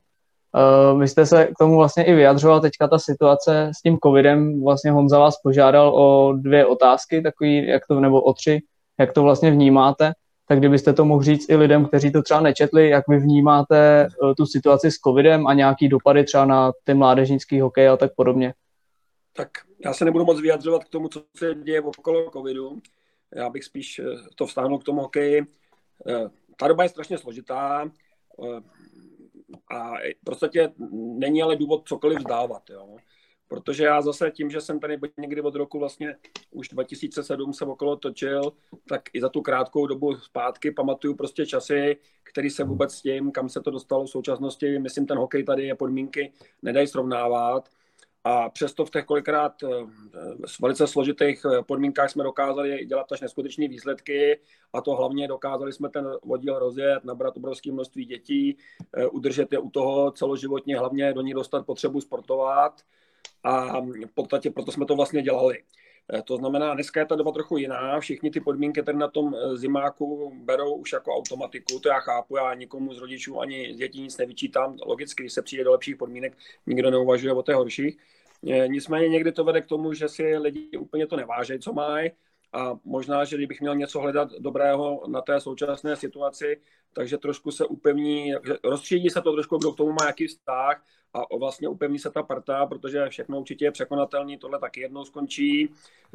Uh, 0.93 1.01
vy 1.01 1.09
jste 1.09 1.27
se 1.27 1.47
k 1.47 1.59
tomu 1.59 1.77
vlastně 1.77 2.05
i 2.05 2.15
vyjadřoval, 2.15 2.61
teďka 2.61 2.89
ta 2.89 2.99
situace 2.99 3.71
s 3.75 3.83
tím 3.83 3.99
covidem, 4.05 4.63
vlastně 4.63 4.91
Honza 4.91 5.19
vás 5.19 5.41
požádal 5.43 5.95
o 5.95 6.33
dvě 6.33 6.67
otázky, 6.67 7.23
takový, 7.23 7.67
jak 7.67 7.87
to, 7.87 8.01
nebo 8.01 8.23
o 8.23 8.33
tři, 8.33 8.63
jak 8.99 9.13
to 9.13 9.23
vlastně 9.23 9.51
vnímáte, 9.51 10.13
tak 10.49 10.59
kdybyste 10.59 10.93
to 10.93 11.05
mohl 11.05 11.23
říct 11.23 11.51
i 11.51 11.57
lidem, 11.57 11.87
kteří 11.87 12.13
to 12.13 12.23
třeba 12.23 12.41
nečetli, 12.41 12.89
jak 12.89 13.09
vy 13.09 13.19
vnímáte 13.19 14.09
uh, 14.23 14.35
tu 14.35 14.47
situaci 14.47 14.91
s 14.91 14.95
covidem 14.95 15.47
a 15.47 15.55
nějaký 15.55 15.89
dopady 15.89 16.25
třeba 16.25 16.45
na 16.45 16.73
ty 16.85 16.95
mládežnický 16.95 17.61
hokej 17.61 17.89
a 17.89 17.97
tak 17.97 18.15
podobně. 18.17 18.55
Tak 19.33 19.49
já 19.85 19.93
se 19.93 20.05
nebudu 20.05 20.25
moc 20.25 20.41
vyjadřovat 20.41 20.85
k 20.85 20.89
tomu, 20.89 21.09
co 21.09 21.23
se 21.37 21.55
děje 21.55 21.81
okolo 21.81 22.31
covidu. 22.31 22.79
Já 23.35 23.51
bych 23.51 23.65
spíš 23.65 23.99
eh, 23.99 24.05
to 24.35 24.47
vstáhnul 24.47 24.79
k 24.79 24.85
tomu 24.85 25.01
hokeji. 25.01 25.43
Ta 26.57 26.69
doba 26.69 26.83
je 26.83 26.89
strašně 26.89 27.19
složitá 27.19 27.91
a 29.71 29.93
v 29.99 30.25
podstatě 30.25 30.73
není 30.93 31.43
ale 31.43 31.57
důvod 31.57 31.89
cokoliv 31.89 32.19
vzdávat, 32.19 32.71
jo. 32.71 32.97
Protože 33.49 33.85
já 33.85 34.03
zase 34.03 34.31
tím, 34.31 34.51
že 34.51 34.61
jsem 34.61 34.81
tady 34.81 34.99
někdy 35.19 35.41
od 35.41 35.55
roku 35.55 35.79
vlastně 35.79 36.17
už 36.51 36.69
2007 36.69 37.53
se 37.53 37.65
okolo 37.65 37.97
točil, 37.97 38.53
tak 38.89 39.03
i 39.13 39.21
za 39.21 39.29
tu 39.29 39.43
krátkou 39.43 39.87
dobu 39.87 40.17
zpátky 40.17 40.71
pamatuju 40.71 41.15
prostě 41.15 41.47
časy, 41.47 41.97
který 42.23 42.51
se 42.51 42.65
vůbec 42.65 42.95
s 42.95 43.03
tím, 43.03 43.33
kam 43.33 43.49
se 43.49 43.61
to 43.61 43.71
dostalo 43.71 44.05
v 44.05 44.11
současnosti, 44.11 44.79
myslím, 44.79 45.07
ten 45.07 45.19
hokej 45.19 45.45
tady 45.45 45.67
je 45.67 45.75
podmínky 45.75 46.33
nedají 46.63 46.87
srovnávat. 46.87 47.69
A 48.25 48.49
přesto 48.51 48.85
v 48.85 48.91
těch 48.91 49.05
kolikrát 49.05 49.63
eh, 49.63 49.69
velice 50.61 50.87
složitých 50.87 51.45
eh, 51.45 51.63
podmínkách 51.63 52.11
jsme 52.11 52.25
dokázali 52.25 52.85
dělat 52.87 53.13
až 53.13 53.21
neskutečné 53.21 53.69
výsledky 53.69 54.41
a 54.73 54.81
to 54.81 54.97
hlavně 54.97 55.29
dokázali 55.29 55.73
jsme 55.73 55.89
ten 55.89 56.09
oddíl 56.21 56.59
rozjet, 56.59 57.05
nabrat 57.05 57.37
obrovské 57.37 57.73
množství 57.73 58.05
dětí, 58.05 58.57
eh, 58.97 59.07
udržet 59.07 59.53
je 59.53 59.59
u 59.59 59.71
toho 59.71 60.11
celoživotně, 60.11 60.79
hlavně 60.79 61.13
do 61.13 61.21
ní 61.21 61.33
dostat 61.33 61.67
potřebu 61.67 62.01
sportovat 62.01 62.81
a 63.43 63.81
v 63.81 64.15
podstatě 64.15 64.51
proto 64.51 64.73
jsme 64.73 64.87
to 64.87 64.97
vlastně 64.97 65.23
dělali. 65.23 65.63
To 66.25 66.37
znamená, 66.37 66.75
dneska 66.75 67.01
je 67.01 67.07
ta 67.07 67.17
doba 67.17 67.33
trochu 67.33 67.57
jiná, 67.57 68.01
všichni 68.01 68.31
ty 68.31 68.41
podmínky 68.41 68.83
tady 68.83 68.99
na 68.99 69.09
tom 69.09 69.37
zimáku 69.55 70.33
berou 70.45 70.75
už 70.75 70.93
jako 70.93 71.15
automatiku, 71.15 71.81
to 71.81 71.89
já 71.89 72.01
chápu, 72.01 72.37
já 72.37 72.55
nikomu 72.55 72.95
z 72.95 72.99
rodičů 72.99 73.41
ani 73.41 73.75
z 73.75 73.77
dětí 73.77 74.03
nic 74.03 74.19
nevyčítám, 74.19 74.77
logicky, 74.87 75.23
když 75.23 75.33
se 75.33 75.43
přijde 75.43 75.65
do 75.65 75.71
lepších 75.71 75.97
podmínek, 75.97 76.37
nikdo 76.67 76.91
neuvažuje 76.91 77.33
o 77.33 77.43
té 77.43 77.55
horších. 77.55 77.99
Nicméně 78.67 79.09
někdy 79.09 79.33
to 79.33 79.45
vede 79.45 79.61
k 79.61 79.67
tomu, 79.67 79.93
že 79.93 80.09
si 80.09 80.37
lidi 80.37 80.79
úplně 80.79 81.07
to 81.07 81.17
nevážejí, 81.17 81.61
co 81.61 81.73
mají. 81.73 82.11
A 82.53 82.79
možná, 82.85 83.25
že 83.25 83.37
kdybych 83.37 83.61
měl 83.61 83.77
něco 83.77 84.01
hledat 84.01 84.29
dobrého 84.39 85.03
na 85.07 85.21
té 85.21 85.41
současné 85.41 85.97
situaci, 85.97 86.61
takže 86.93 87.19
trošku 87.19 87.51
se 87.51 87.67
upevní, 87.67 88.35
rozstřídí 88.65 89.11
se 89.11 89.21
to 89.23 89.33
trošku, 89.33 89.59
kdo 89.59 89.73
k 89.73 89.77
tomu 89.77 89.93
má 89.93 90.07
jaký 90.07 90.27
vztah 90.27 90.83
a 91.15 91.37
vlastně 91.37 91.69
upevní 91.69 91.99
se 91.99 92.11
ta 92.11 92.23
parta, 92.23 92.67
protože 92.67 93.09
všechno 93.09 93.41
určitě 93.41 93.65
je 93.65 93.71
překonatelný, 93.71 94.39
tohle 94.39 94.59
taky 94.59 94.81
jednou 94.81 95.05
skončí. 95.05 95.71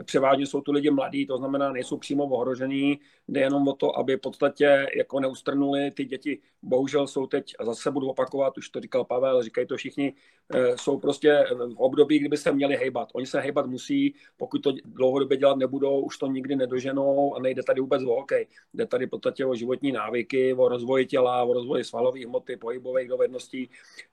Převážně 0.06 0.46
jsou 0.46 0.62
tu 0.62 0.72
lidi 0.72 0.92
mladí, 0.92 1.28
to 1.28 1.38
znamená, 1.38 1.72
nejsou 1.72 1.98
přímo 1.98 2.24
ohrožený, 2.24 3.00
jde 3.28 3.42
jenom 3.42 3.68
o 3.68 3.74
to, 3.74 3.98
aby 3.98 4.16
v 4.16 4.22
podstatě 4.22 4.88
jako 4.96 5.20
neustrnuli. 5.20 5.92
Ty 5.92 6.06
děti 6.06 6.40
bohužel 6.62 7.08
jsou 7.08 7.28
teď, 7.28 7.54
a 7.60 7.66
zase 7.66 7.92
budu 7.92 8.10
opakovat, 8.10 8.58
už 8.58 8.70
to 8.70 8.80
říkal 8.80 9.06
Pavel, 9.06 9.44
říkají 9.44 9.68
to 9.68 9.78
všichni, 9.78 10.14
eh, 10.54 10.78
jsou 10.78 11.00
prostě 11.00 11.46
v 11.52 11.78
období, 11.78 12.20
kdyby 12.20 12.38
se 12.38 12.52
měli 12.52 12.76
hejbat. 12.76 13.10
Oni 13.14 13.26
se 13.26 13.40
hejbat 13.40 13.66
musí, 13.66 14.16
pokud 14.38 14.60
to 14.60 14.74
dlouhodobě 14.86 15.38
dělat 15.38 15.58
nebudou, 15.58 16.02
už 16.02 16.18
to 16.18 16.28
nikdy 16.28 16.56
nedoženou 16.56 17.36
a 17.36 17.40
nejde 17.40 17.64
tady 17.64 17.82
vůbec 17.82 18.04
o 18.04 18.16
hokej. 18.16 18.48
Jde 18.74 18.86
tady 18.86 19.06
v 19.06 19.10
podstatě 19.10 19.46
o 19.46 19.56
životní 19.56 19.92
návyky, 19.92 20.54
o 20.54 20.65
rozvoji 20.68 21.06
těla, 21.06 21.44
o 21.44 21.54
rozvoji 21.54 21.84
svalové 21.84 22.26
hmoty, 22.26 22.58
pohybových 22.58 23.10
dovedností. 23.10 23.70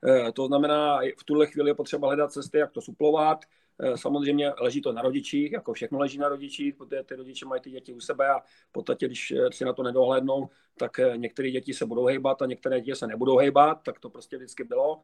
Eh, 0.09 0.33
to 0.33 0.47
znamená, 0.47 1.01
v 1.19 1.25
tuhle 1.25 1.47
chvíli 1.47 1.71
je 1.71 1.75
potřeba 1.75 2.09
hledat 2.09 2.33
cesty, 2.33 2.59
jak 2.59 2.73
to 2.73 2.81
suplovat. 2.81 3.45
Eh, 3.81 3.99
samozřejmě 3.99 4.53
leží 4.61 4.83
to 4.83 4.93
na 4.93 5.03
rodičích, 5.03 5.53
jako 5.53 5.73
všechno 5.73 5.99
leží 5.99 6.19
na 6.19 6.29
rodičích, 6.29 6.75
protože 6.75 7.03
ty 7.03 7.15
rodiče 7.15 7.47
mají 7.47 7.61
ty 7.61 7.71
děti 7.71 7.93
u 7.93 8.01
sebe 8.01 8.29
a 8.29 8.41
v 8.41 8.73
podstatě, 8.73 9.07
když 9.07 9.31
eh, 9.31 9.53
si 9.53 9.65
na 9.65 9.73
to 9.73 9.83
nedohlednou, 9.83 10.49
tak 10.79 10.99
eh, 10.99 11.17
některé 11.17 11.51
děti 11.51 11.75
se 11.75 11.87
budou 11.87 12.07
hejbat 12.07 12.43
a 12.43 12.47
některé 12.47 12.81
děti 12.81 12.97
se 12.97 13.07
nebudou 13.07 13.39
hejbat, 13.39 13.83
tak 13.83 14.01
to 14.01 14.11
prostě 14.11 14.37
vždycky 14.37 14.65
bylo. 14.65 15.03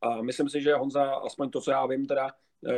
A 0.00 0.22
myslím 0.22 0.48
si, 0.48 0.62
že 0.62 0.74
Honza, 0.74 1.14
aspoň 1.14 1.50
to, 1.50 1.60
co 1.60 1.70
já 1.70 1.86
vím, 1.86 2.06
teda 2.06 2.30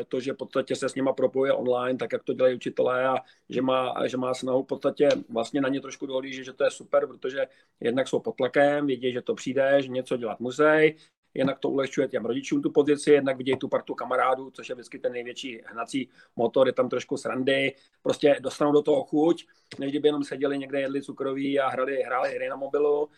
to, 0.08 0.20
že 0.20 0.32
v 0.32 0.37
podstatě 0.37 0.76
se 0.76 0.88
s 0.88 0.94
nima 0.94 1.12
propojuje 1.12 1.52
online, 1.52 1.98
tak 1.98 2.12
jak 2.12 2.25
to 2.25 2.32
dělají 2.32 2.54
učitelé 2.54 3.08
a 3.08 3.16
že 3.48 3.62
má, 3.62 3.94
že 4.06 4.16
má 4.16 4.34
snahu 4.34 4.62
v 4.62 4.66
podstatě 4.66 5.08
vlastně 5.28 5.60
na 5.60 5.69
ně 5.69 5.81
trošku 5.81 6.06
dohlížet, 6.06 6.44
že 6.44 6.52
to 6.52 6.64
je 6.64 6.70
super, 6.70 7.06
protože 7.06 7.46
jednak 7.81 8.08
jsou 8.08 8.20
pod 8.20 8.37
tlakem, 8.37 8.87
vědí, 8.87 9.12
že 9.12 9.22
to 9.22 9.34
přijde, 9.34 9.82
že 9.82 9.88
něco 9.88 10.16
dělat 10.16 10.40
musí, 10.40 10.96
jednak 11.34 11.58
to 11.58 11.70
ulehčuje 11.70 12.08
těm 12.08 12.25
rodičům 12.25 12.62
tu 12.62 12.70
pozici, 12.70 13.10
jednak 13.10 13.37
vidějí 13.37 13.58
tu 13.58 13.68
partu 13.68 13.94
kamarádů, 13.94 14.50
což 14.50 14.68
je 14.68 14.75
vždycky 14.75 14.99
ten 14.99 15.12
největší 15.12 15.60
hnací 15.66 16.08
motor, 16.37 16.66
je 16.66 16.72
tam 16.72 16.88
trošku 16.88 17.16
srandy, 17.16 17.75
prostě 18.02 18.37
dostanou 18.40 18.72
do 18.72 18.82
toho 18.82 19.04
chuť, 19.04 19.46
než 19.78 19.90
kdyby 19.90 20.08
jenom 20.08 20.25
seděli 20.25 20.58
někde, 20.58 20.80
jedli 20.80 21.02
cukroví 21.02 21.60
a 21.60 21.68
hrali, 21.68 22.02
hráli 22.02 22.34
hry 22.34 22.49
na 22.49 22.56
mobilu, 22.56 23.08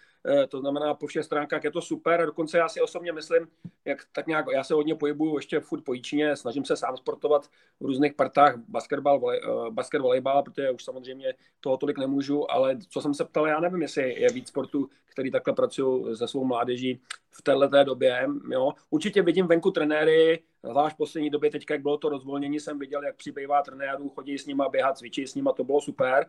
to 0.48 0.60
znamená, 0.60 0.94
po 0.94 1.06
všech 1.06 1.24
stránkách 1.24 1.64
je 1.64 1.70
to 1.70 1.80
super. 1.80 2.20
A 2.20 2.26
dokonce 2.26 2.58
já 2.58 2.68
si 2.68 2.80
osobně 2.80 3.12
myslím, 3.12 3.48
jak 3.84 4.06
tak 4.12 4.26
nějak, 4.26 4.46
já 4.52 4.64
se 4.64 4.74
hodně 4.74 4.94
pohybuju 4.94 5.36
ještě 5.36 5.60
furt 5.60 5.80
po 5.80 5.92
Jíčině, 5.92 6.36
snažím 6.36 6.64
se 6.64 6.76
sám 6.76 6.96
sportovat 6.96 7.46
v 7.80 7.84
různých 7.84 8.14
partách 8.14 8.56
basketball, 8.68 9.20
vole, 9.20 9.40
uh, 9.40 9.68
basket, 9.68 10.00
volejbal, 10.00 10.42
protože 10.42 10.70
už 10.70 10.84
samozřejmě 10.84 11.34
toho 11.60 11.76
tolik 11.76 11.98
nemůžu, 11.98 12.50
ale 12.50 12.78
co 12.88 13.00
jsem 13.00 13.14
se 13.14 13.24
ptal, 13.24 13.46
já 13.46 13.60
nevím, 13.60 13.82
jestli 13.82 14.20
je 14.20 14.28
víc 14.32 14.48
sportu, 14.48 14.88
který 15.06 15.30
takhle 15.30 15.54
pracují 15.54 16.16
se 16.16 16.28
svou 16.28 16.44
mládeží 16.44 17.00
v 17.30 17.42
této 17.42 17.84
době. 17.84 18.28
Jo. 18.50 18.72
Určitě 18.90 19.22
vidím 19.22 19.46
venku 19.46 19.70
trenéry, 19.70 20.42
Zvlášť 20.70 20.94
v 20.94 20.96
poslední 20.98 21.30
době, 21.30 21.50
teď, 21.50 21.64
jak 21.70 21.82
bylo 21.82 21.98
to 21.98 22.08
rozvolnění, 22.08 22.60
jsem 22.60 22.78
viděl, 22.78 23.04
jak 23.04 23.16
přibývá 23.16 23.62
trenérů, 23.62 24.08
chodí 24.08 24.38
s 24.38 24.46
nima 24.46 24.68
běhat, 24.68 24.98
cvičí 24.98 25.26
s 25.26 25.34
nima, 25.34 25.52
to 25.52 25.64
bylo 25.64 25.80
super, 25.80 26.26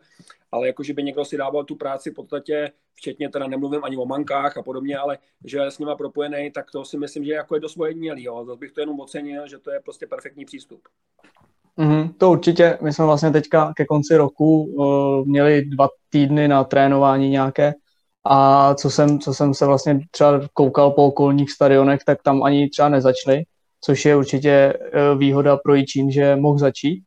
ale 0.52 0.66
jakože 0.66 0.92
by 0.92 1.02
někdo 1.02 1.24
si 1.24 1.36
dával 1.36 1.64
tu 1.64 1.76
práci 1.76 2.10
v 2.10 2.14
podstatě, 2.14 2.70
včetně 2.94 3.28
teda 3.28 3.46
nemluvím 3.46 3.84
ani 3.84 3.96
o 3.96 4.06
mankách 4.06 4.56
a 4.56 4.62
podobně, 4.62 4.98
ale 4.98 5.18
že 5.44 5.58
je 5.58 5.70
s 5.70 5.78
nima 5.78 5.96
propojený, 5.96 6.50
tak 6.50 6.70
to 6.70 6.84
si 6.84 6.98
myslím, 6.98 7.24
že 7.24 7.32
jako 7.32 7.54
je 7.54 7.60
dost 7.60 7.76
ojedinělý. 7.76 8.28
Zase 8.46 8.58
bych 8.58 8.72
to 8.72 8.80
jenom 8.80 9.00
ocenil, 9.00 9.48
že 9.48 9.58
to 9.58 9.70
je 9.70 9.80
prostě 9.80 10.06
perfektní 10.06 10.44
přístup. 10.44 10.80
Mm, 11.76 12.08
to 12.08 12.30
určitě. 12.30 12.78
My 12.82 12.92
jsme 12.92 13.04
vlastně 13.04 13.30
teďka 13.30 13.72
ke 13.76 13.84
konci 13.84 14.16
roku 14.16 14.64
uh, 14.64 15.26
měli 15.26 15.64
dva 15.64 15.88
týdny 16.10 16.48
na 16.48 16.64
trénování 16.64 17.30
nějaké 17.30 17.72
a 18.24 18.74
co 18.74 18.90
jsem, 18.90 19.18
co 19.18 19.34
jsem 19.34 19.54
se 19.54 19.66
vlastně 19.66 20.00
třeba 20.10 20.40
koukal 20.52 20.90
po 20.90 21.06
okolních 21.06 21.50
stadionech, 21.50 22.00
tak 22.06 22.22
tam 22.22 22.42
ani 22.42 22.68
třeba 22.68 22.88
nezačli 22.88 23.44
což 23.84 24.04
je 24.04 24.16
určitě 24.16 24.50
eh, 24.50 25.14
výhoda 25.18 25.56
pro 25.56 25.74
Jičín, 25.74 26.10
že 26.10 26.36
mohl 26.36 26.58
začít 26.58 27.02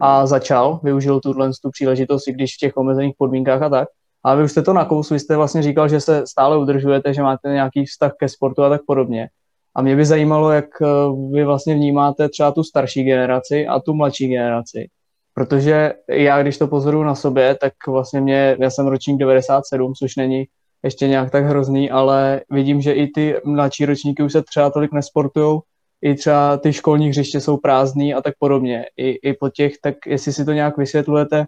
a 0.00 0.26
začal, 0.26 0.80
využil 0.82 1.20
tuhle 1.20 1.50
tu 1.62 1.70
příležitost, 1.70 2.28
i 2.28 2.32
když 2.32 2.54
v 2.54 2.58
těch 2.58 2.76
omezených 2.76 3.14
podmínkách 3.18 3.62
a 3.62 3.68
tak. 3.68 3.88
A 4.24 4.34
vy 4.34 4.44
už 4.44 4.50
jste 4.50 4.62
to 4.62 4.72
nakousli, 4.72 5.14
vy 5.14 5.20
jste 5.20 5.36
vlastně 5.36 5.62
říkal, 5.62 5.88
že 5.88 6.00
se 6.00 6.26
stále 6.26 6.58
udržujete, 6.58 7.14
že 7.14 7.22
máte 7.22 7.48
nějaký 7.48 7.84
vztah 7.84 8.12
ke 8.18 8.28
sportu 8.28 8.62
a 8.62 8.68
tak 8.68 8.80
podobně. 8.86 9.28
A 9.74 9.82
mě 9.82 9.96
by 9.96 10.04
zajímalo, 10.04 10.50
jak 10.50 10.64
eh, 10.82 10.86
vy 11.32 11.44
vlastně 11.44 11.74
vnímáte 11.74 12.28
třeba 12.28 12.52
tu 12.52 12.64
starší 12.64 13.04
generaci 13.04 13.66
a 13.66 13.80
tu 13.80 13.94
mladší 13.94 14.28
generaci. 14.28 14.88
Protože 15.34 15.92
já, 16.08 16.42
když 16.42 16.58
to 16.58 16.66
pozoruju 16.66 17.04
na 17.04 17.14
sobě, 17.14 17.56
tak 17.60 17.72
vlastně 17.88 18.20
mě, 18.20 18.56
já 18.60 18.70
jsem 18.70 18.86
ročník 18.86 19.18
97, 19.18 19.94
což 19.94 20.16
není 20.16 20.44
ještě 20.84 21.08
nějak 21.08 21.30
tak 21.30 21.44
hrozný, 21.44 21.90
ale 21.90 22.40
vidím, 22.50 22.80
že 22.80 22.92
i 22.92 23.06
ty 23.06 23.36
mladší 23.44 23.84
ročníky 23.84 24.22
už 24.22 24.32
se 24.32 24.42
třeba 24.42 24.70
tolik 24.70 24.92
nesportujou 24.92 25.62
i 26.02 26.14
třeba 26.14 26.56
ty 26.56 26.72
školní 26.72 27.08
hřiště 27.08 27.40
jsou 27.40 27.56
prázdný 27.56 28.14
a 28.14 28.22
tak 28.22 28.34
podobně. 28.38 28.84
I, 28.96 29.10
i 29.10 29.34
po 29.34 29.48
těch, 29.48 29.72
tak 29.82 29.94
jestli 30.06 30.32
si 30.32 30.44
to 30.44 30.52
nějak 30.52 30.76
vysvětlujete, 30.76 31.46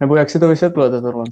nebo 0.00 0.16
jak 0.16 0.30
si 0.30 0.40
to 0.40 0.48
vysvětlujete 0.48 1.00
tohle? 1.00 1.24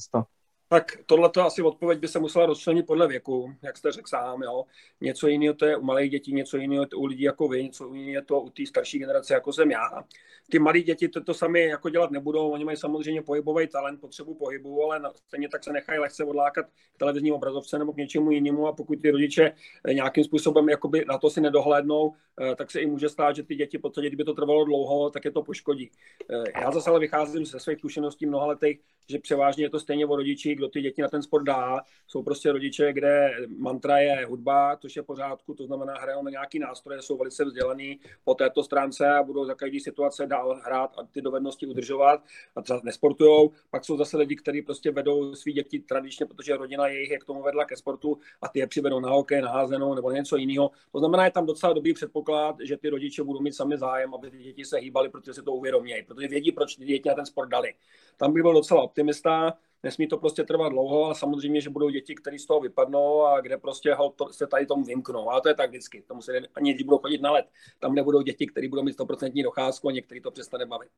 Tak 0.73 0.99
tohle 1.07 1.31
asi 1.41 1.62
odpověď 1.62 1.99
by 1.99 2.09
se 2.09 2.19
musela 2.19 2.47
rozčlenit 2.47 2.87
podle 2.87 3.09
věku, 3.09 3.55
jak 3.62 3.76
jste 3.76 3.93
řekl 3.93 4.09
sám. 4.09 4.43
Jo. 4.43 4.64
Něco 5.00 5.29
jiného 5.29 5.55
to 5.55 5.67
je 5.67 5.76
u 5.76 5.83
malých 5.83 6.11
dětí, 6.11 6.35
něco 6.35 6.57
jiného 6.57 6.87
to 6.87 6.99
u 6.99 7.07
lidí 7.07 7.23
jako 7.23 7.49
vy, 7.49 7.64
něco 7.64 7.95
jiného 7.95 8.12
je 8.12 8.23
to 8.23 8.41
u 8.41 8.50
té 8.50 8.67
starší 8.67 8.99
generace, 8.99 9.35
jako 9.35 9.52
jsem 9.52 9.71
já. 9.71 10.05
Ty 10.50 10.59
malé 10.59 10.81
děti 10.81 11.09
to, 11.09 11.25
to 11.25 11.35
sami 11.35 11.61
jako 11.61 11.88
dělat 11.88 12.11
nebudou, 12.11 12.50
oni 12.50 12.64
mají 12.64 12.76
samozřejmě 12.76 13.23
pohybový 13.23 13.69
talent, 13.69 14.00
potřebu 14.00 14.35
pohybu, 14.35 14.85
ale 14.85 15.00
stejně 15.26 15.49
tak 15.49 15.64
se 15.64 15.73
nechají 15.73 15.99
lehce 15.99 16.25
odlákat 16.25 16.67
k 16.67 16.99
televizní 16.99 17.33
obrazovce 17.33 17.79
nebo 17.79 17.93
k 17.93 17.97
něčemu 17.97 18.31
jinému 18.31 18.67
a 18.67 18.73
pokud 18.73 19.02
ty 19.02 19.11
rodiče 19.11 19.52
eh, 19.85 19.95
nějakým 19.95 20.25
způsobem 20.25 20.69
jakoby 20.69 21.05
na 21.09 21.19
to 21.19 21.31
si 21.31 21.41
nedohlédnou, 21.41 22.12
eh, 22.41 22.55
tak 22.57 22.71
se 22.71 22.81
i 22.81 22.87
může 22.87 23.09
stát, 23.09 23.37
že 23.37 23.43
ty 23.43 23.55
děti, 23.55 23.79
podstatě, 23.79 24.07
kdyby 24.07 24.25
to 24.25 24.35
trvalo 24.35 24.64
dlouho, 24.64 25.11
tak 25.11 25.25
je 25.25 25.31
to 25.31 25.43
poškodí. 25.43 25.91
Eh, 26.31 26.61
já 26.61 26.71
zase 26.71 26.91
ale 26.91 27.00
vycházím 27.00 27.47
ze 27.47 27.61
svých 27.61 27.79
zkušeností 27.79 28.26
mnoha 28.26 28.47
letech, 28.47 28.76
že 29.11 29.19
převážně 29.19 29.64
je 29.64 29.71
to 29.71 29.81
stejně 29.81 30.07
o 30.07 30.17
rodiči, 30.17 30.55
kdo 30.62 30.69
ty 30.69 30.81
děti 30.81 31.02
na 31.02 31.09
ten 31.09 31.23
sport 31.23 31.42
dá. 31.42 31.81
Jsou 32.07 32.23
prostě 32.23 32.52
rodiče, 32.52 32.92
kde 32.92 33.31
mantra 33.59 33.99
je 33.99 34.26
hudba, 34.26 34.76
což 34.76 34.97
je 34.97 35.02
pořádku, 35.02 35.54
to 35.54 35.66
znamená, 35.66 35.95
hrajou 35.99 36.23
na 36.23 36.31
nějaký 36.31 36.59
nástroje, 36.59 37.02
jsou 37.02 37.16
velice 37.16 37.45
vzdělaný 37.45 38.00
po 38.25 38.35
této 38.35 38.64
stránce 38.64 39.09
a 39.09 39.23
budou 39.23 39.45
za 39.45 39.54
každý 39.54 39.81
situace 39.81 40.26
dál 40.26 40.61
hrát 40.64 40.90
a 40.99 41.02
ty 41.02 41.23
dovednosti 41.23 41.66
udržovat 41.66 42.25
a 42.57 42.62
třeba 42.62 42.81
nesportujou. 42.85 43.50
Pak 43.71 43.85
jsou 43.85 43.97
zase 43.97 44.16
lidi, 44.16 44.37
kteří 44.37 44.62
prostě 44.62 44.90
vedou 44.90 45.35
svý 45.35 45.52
děti 45.52 45.78
tradičně, 45.78 46.26
protože 46.26 46.57
rodina 46.57 46.87
jejich 46.87 47.11
je 47.11 47.19
k 47.19 47.25
tomu 47.25 47.42
vedla 47.42 47.64
ke 47.64 47.76
sportu 47.76 48.19
a 48.42 48.49
ty 48.49 48.59
je 48.59 48.66
přivedou 48.66 49.00
na 49.00 49.11
hokej, 49.11 49.42
na 49.42 49.50
házenou 49.50 49.95
nebo 49.95 50.11
něco 50.11 50.37
jiného. 50.37 50.71
To 50.92 50.99
znamená, 50.99 51.25
je 51.25 51.31
tam 51.31 51.47
docela 51.47 51.73
dobrý 51.73 51.95
předpoklad, 51.95 52.57
že 52.62 52.76
ty 52.76 52.88
rodiče 52.88 53.23
budou 53.23 53.40
mít 53.40 53.54
sami 53.54 53.78
zájem, 53.78 54.14
aby 54.14 54.31
ty 54.31 54.38
děti 54.38 54.64
se 54.64 54.78
hýbaly, 54.78 55.09
protože 55.09 55.35
si 55.35 55.42
to 55.42 55.52
uvědomějí, 55.52 56.02
protože 56.02 56.28
vědí, 56.28 56.52
proč 56.52 56.76
ty 56.76 56.85
děti 56.85 57.09
na 57.09 57.14
ten 57.14 57.26
sport 57.26 57.49
dali. 57.49 57.75
Tam 58.16 58.33
bych 58.33 58.42
byl 58.42 58.52
docela 58.52 58.83
optimista, 58.83 59.54
nesmí 59.82 60.08
to 60.08 60.16
prostě 60.16 60.44
trvat 60.44 60.68
dlouho 60.68 61.10
a 61.10 61.14
samozřejmě, 61.14 61.60
že 61.60 61.70
budou 61.70 61.90
děti, 61.90 62.14
které 62.14 62.38
z 62.38 62.46
toho 62.46 62.60
vypadnou 62.60 63.22
a 63.22 63.40
kde 63.40 63.58
prostě 63.58 63.96
se 64.30 64.46
tady 64.46 64.66
tomu 64.66 64.84
vymknou. 64.84 65.30
Ale 65.30 65.40
to 65.40 65.48
je 65.48 65.54
tak 65.54 65.70
vždycky. 65.70 66.02
Tomu 66.02 66.22
se 66.22 66.40
ani 66.54 66.72
děti 66.72 66.84
budou 66.84 66.98
chodit 66.98 67.22
na 67.22 67.30
let. 67.30 67.46
Tam 67.78 67.94
nebudou 67.94 68.22
děti, 68.22 68.46
které 68.46 68.68
budou 68.68 68.82
mít 68.82 68.98
100% 68.98 69.42
docházku 69.42 69.88
a 69.88 69.92
některý 69.92 70.20
to 70.20 70.30
přestane 70.30 70.66
bavit. 70.66 70.90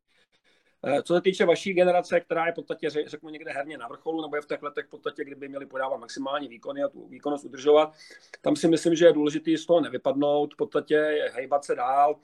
Eh, 0.86 1.02
co 1.02 1.14
se 1.14 1.20
týče 1.20 1.44
vaší 1.44 1.72
generace, 1.72 2.20
která 2.20 2.46
je 2.46 2.52
v 2.52 2.54
podstatě, 2.54 2.90
řeknu, 2.90 3.30
někde 3.30 3.52
herně 3.52 3.78
na 3.78 3.88
vrcholu, 3.88 4.22
nebo 4.22 4.36
je 4.36 4.42
v 4.42 4.46
těch 4.46 4.62
letech 4.62 4.86
v 4.86 4.90
podstatě, 4.90 5.24
kdyby 5.24 5.48
měli 5.48 5.66
podávat 5.66 5.96
maximální 5.96 6.48
výkony 6.48 6.82
a 6.82 6.88
tu 6.88 7.08
výkonnost 7.08 7.44
udržovat, 7.44 7.92
tam 8.40 8.56
si 8.56 8.68
myslím, 8.68 8.94
že 8.94 9.06
je 9.06 9.12
důležité 9.12 9.58
z 9.58 9.66
toho 9.66 9.80
nevypadnout, 9.80 10.54
v 10.54 10.56
podstatě 10.56 11.30
hejbat 11.32 11.64
se 11.64 11.74
dál, 11.74 12.16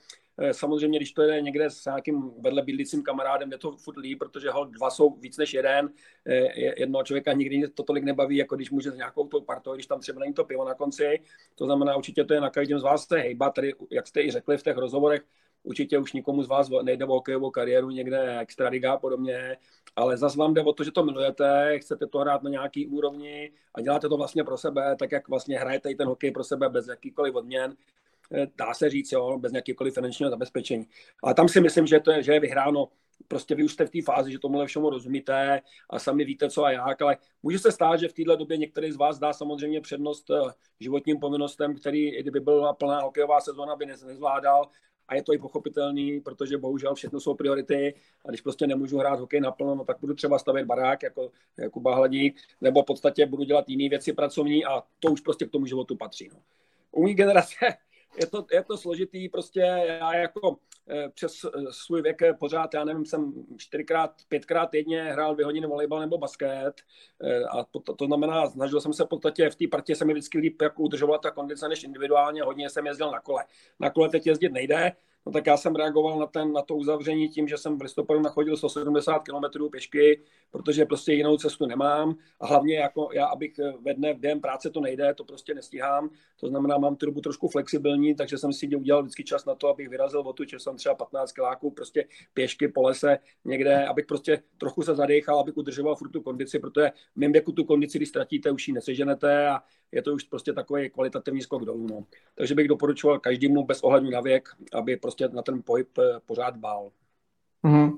samozřejmě, 0.51 0.99
když 0.99 1.11
to 1.11 1.21
je 1.21 1.41
někde 1.41 1.69
s 1.69 1.85
nějakým 1.85 2.31
vedle 2.41 2.61
bydlícím 2.61 3.03
kamarádem, 3.03 3.51
je 3.51 3.57
to 3.57 3.77
furt 3.77 3.97
líp, 3.97 4.19
protože 4.19 4.49
ho 4.49 4.65
dva 4.65 4.89
jsou 4.89 5.09
víc 5.09 5.37
než 5.37 5.53
jeden. 5.53 5.89
Eh, 6.25 6.79
jednoho 6.79 7.03
člověka 7.03 7.33
nikdy 7.33 7.67
to 7.67 7.83
tolik 7.83 8.03
nebaví, 8.03 8.37
jako 8.37 8.55
když 8.55 8.71
může 8.71 8.91
s 8.91 8.95
nějakou 8.95 9.27
tou 9.27 9.41
partou, 9.41 9.73
když 9.73 9.87
tam 9.87 9.99
třeba 9.99 10.19
není 10.19 10.33
to 10.33 10.43
pivo 10.43 10.65
na 10.65 10.73
konci. 10.73 11.19
To 11.55 11.65
znamená, 11.65 11.95
určitě 11.95 12.23
to 12.23 12.33
je 12.33 12.41
na 12.41 12.49
každém 12.49 12.79
z 12.79 12.83
vás 12.83 13.07
se 13.07 13.17
hejba, 13.17 13.49
tady, 13.49 13.73
jak 13.89 14.07
jste 14.07 14.21
i 14.21 14.31
řekli 14.31 14.57
v 14.57 14.63
těch 14.63 14.77
rozhovorech, 14.77 15.21
určitě 15.63 15.97
už 15.97 16.13
nikomu 16.13 16.43
z 16.43 16.47
vás 16.47 16.69
nejde 16.83 17.05
o 17.05 17.13
hokejovou 17.13 17.51
kariéru 17.51 17.89
někde 17.89 18.39
extraliga 18.39 18.93
a 18.93 18.97
podobně, 18.97 19.57
ale 19.95 20.17
zase 20.17 20.37
vám 20.37 20.53
jde 20.53 20.61
o 20.61 20.73
to, 20.73 20.83
že 20.83 20.91
to 20.91 21.03
milujete, 21.03 21.79
chcete 21.79 22.07
to 22.07 22.19
hrát 22.19 22.43
na 22.43 22.49
nějaký 22.49 22.87
úrovni 22.87 23.51
a 23.75 23.81
děláte 23.81 24.09
to 24.09 24.17
vlastně 24.17 24.43
pro 24.43 24.57
sebe, 24.57 24.95
tak 24.99 25.11
jak 25.11 25.27
vlastně 25.27 25.59
hrajete 25.59 25.91
i 25.91 25.95
ten 25.95 26.07
hokej 26.07 26.31
pro 26.31 26.43
sebe 26.43 26.69
bez 26.69 26.87
jakýkoliv 26.87 27.35
odměn, 27.35 27.75
Eh, 27.75 28.10
dá 28.57 28.73
se 28.73 28.89
říct, 28.89 29.11
jo, 29.11 29.37
bez 29.39 29.51
nějakého 29.51 29.91
finančního 29.93 30.31
zabezpečení. 30.31 30.87
Ale 31.23 31.33
tam 31.33 31.47
si 31.47 31.61
myslím, 31.61 31.87
že, 31.87 31.99
to 31.99 32.11
je, 32.11 32.23
že 32.23 32.33
je 32.33 32.39
vyhráno 32.39 32.87
prostě 33.27 33.55
vy 33.55 33.63
už 33.63 33.73
jste 33.73 33.85
v 33.85 33.89
té 33.89 34.01
fázi, 34.01 34.31
že 34.31 34.39
tomuhle 34.39 34.67
všemu 34.67 34.89
rozumíte 34.89 35.61
a 35.89 35.99
sami 35.99 36.25
víte, 36.25 36.49
co 36.49 36.63
a 36.63 36.71
jak, 36.71 37.01
ale 37.01 37.17
může 37.43 37.59
se 37.59 37.71
stát, 37.71 37.99
že 37.99 38.07
v 38.07 38.13
této 38.13 38.35
době 38.35 38.57
některý 38.57 38.91
z 38.91 38.95
vás 38.95 39.19
dá 39.19 39.33
samozřejmě 39.33 39.81
přednost 39.81 40.29
eh, 40.29 40.51
životním 40.79 41.19
povinnostem, 41.19 41.75
který, 41.75 42.21
kdyby 42.21 42.39
byla 42.39 42.73
plná 42.73 43.01
hokejová 43.01 43.41
sezóna, 43.41 43.75
by 43.75 43.85
nezvládal, 43.85 44.69
a 45.07 45.15
je 45.15 45.23
to 45.23 45.33
i 45.33 45.37
pochopitelný, 45.37 46.19
protože 46.19 46.57
bohužel 46.57 46.95
všechno 46.95 47.19
jsou 47.19 47.33
priority 47.33 47.93
a 48.25 48.29
když 48.29 48.41
prostě 48.41 48.67
nemůžu 48.67 48.97
hrát 48.97 49.19
hokej 49.19 49.41
naplno, 49.41 49.75
no 49.75 49.85
tak 49.85 49.97
budu 50.01 50.13
třeba 50.13 50.39
stavět 50.39 50.65
barák 50.65 51.03
jako 51.03 51.31
Kuba 51.71 51.95
Hladík, 51.95 52.39
nebo 52.61 52.83
v 52.83 52.85
podstatě 52.85 53.25
budu 53.25 53.43
dělat 53.43 53.69
jiné 53.69 53.89
věci 53.89 54.13
pracovní 54.13 54.65
a 54.65 54.83
to 54.99 55.11
už 55.11 55.21
prostě 55.21 55.45
k 55.45 55.51
tomu 55.51 55.65
životu 55.65 55.95
patří. 55.95 56.29
No. 56.33 56.39
U 56.91 57.03
mý 57.03 57.13
generace 57.13 57.55
je 58.19 58.27
to, 58.27 58.45
je 58.51 58.63
to 58.63 58.77
složitý, 58.77 59.29
prostě 59.29 59.59
já 59.59 60.15
jako 60.15 60.57
eh, 60.89 61.09
přes 61.09 61.33
eh, 61.43 61.49
svůj 61.69 62.01
věk 62.01 62.21
pořád, 62.39 62.73
já 62.73 62.83
nevím, 62.83 63.05
jsem 63.05 63.33
čtyřikrát, 63.57 64.11
pětkrát 64.27 64.73
jedně 64.73 65.03
hrál 65.03 65.33
dvě 65.33 65.45
hodiny 65.45 65.67
volejbal 65.67 65.99
nebo 65.99 66.17
basket 66.17 66.73
eh, 67.23 67.43
a 67.43 67.63
to, 67.63 67.79
to 67.79 68.05
znamená, 68.05 68.49
snažil 68.49 68.81
jsem 68.81 68.93
se 68.93 69.03
v 69.03 69.07
podstatě 69.07 69.49
v 69.49 69.55
té 69.55 69.67
partě 69.67 69.95
se 69.95 70.05
mi 70.05 70.13
vždycky 70.13 70.37
líp 70.37 70.61
jako 70.61 70.83
udržovat 70.83 71.21
ta 71.21 71.31
kondice 71.31 71.67
než 71.67 71.83
individuálně, 71.83 72.43
hodně 72.43 72.69
jsem 72.69 72.87
jezdil 72.87 73.11
na 73.11 73.19
kole. 73.19 73.45
Na 73.79 73.89
kole 73.89 74.09
teď 74.09 74.27
jezdit 74.27 74.51
nejde, 74.51 74.91
No 75.25 75.31
tak 75.31 75.45
já 75.45 75.57
jsem 75.57 75.75
reagoval 75.75 76.19
na, 76.19 76.25
ten, 76.25 76.51
na 76.51 76.61
to 76.61 76.75
uzavření 76.75 77.29
tím, 77.29 77.47
že 77.47 77.57
jsem 77.57 77.77
v 77.77 77.81
listopadu 77.81 78.19
nachodil 78.19 78.57
170 78.57 79.19
km 79.19 79.69
pěšky, 79.71 80.21
protože 80.51 80.85
prostě 80.85 81.13
jinou 81.13 81.37
cestu 81.37 81.65
nemám. 81.65 82.15
A 82.39 82.47
hlavně 82.47 82.75
jako 82.75 83.09
já, 83.13 83.25
abych 83.25 83.51
ve 83.81 83.93
dne, 83.93 84.13
v 84.13 84.19
den 84.19 84.41
práce 84.41 84.69
to 84.69 84.79
nejde, 84.79 85.13
to 85.13 85.23
prostě 85.23 85.53
nestíhám, 85.53 86.09
to 86.39 86.47
znamená, 86.47 86.77
mám 86.77 86.95
tu 86.95 87.05
dobu 87.05 87.21
trošku 87.21 87.47
flexibilní, 87.47 88.15
takže 88.15 88.37
jsem 88.37 88.53
si 88.53 88.75
udělal 88.75 89.03
vždycky 89.03 89.23
čas 89.23 89.45
na 89.45 89.55
to, 89.55 89.67
abych 89.67 89.89
vyrazil 89.89 90.19
o 90.19 90.33
tu, 90.33 90.43
že 90.43 90.59
jsem 90.59 90.77
třeba 90.77 90.95
15 90.95 91.31
kiláků 91.31 91.71
prostě 91.71 92.05
pěšky 92.33 92.67
po 92.67 92.81
lese 92.81 93.17
někde, 93.45 93.85
abych 93.85 94.05
prostě 94.05 94.43
trochu 94.57 94.81
se 94.81 94.95
zadechal, 94.95 95.39
abych 95.39 95.57
udržoval 95.57 95.95
furt 95.95 96.09
tu 96.09 96.21
kondici, 96.21 96.59
protože 96.59 96.91
v 97.15 97.19
mém 97.19 97.31
věku 97.31 97.51
tu 97.51 97.63
kondici, 97.63 97.97
když 97.97 98.09
ztratíte, 98.09 98.51
už 98.51 98.67
ji 98.67 98.73
neseženete 98.73 99.49
a 99.49 99.59
je 99.91 100.01
to 100.01 100.13
už 100.13 100.23
prostě 100.23 100.53
takový 100.53 100.89
kvalitativní 100.89 101.41
skok 101.41 101.65
dolů. 101.65 101.87
No. 101.89 102.03
Takže 102.35 102.55
bych 102.55 102.67
doporučoval 102.67 103.19
každému 103.19 103.65
bez 103.65 103.81
ohledu 103.81 104.09
na 104.09 104.21
věk, 104.21 104.49
aby 104.73 104.97
prostě 104.97 105.29
na 105.33 105.41
ten 105.41 105.61
pohyb 105.65 105.97
eh, 105.97 106.19
pořád 106.25 106.57
bál. 106.57 106.89
Mm-hmm. 107.63 107.97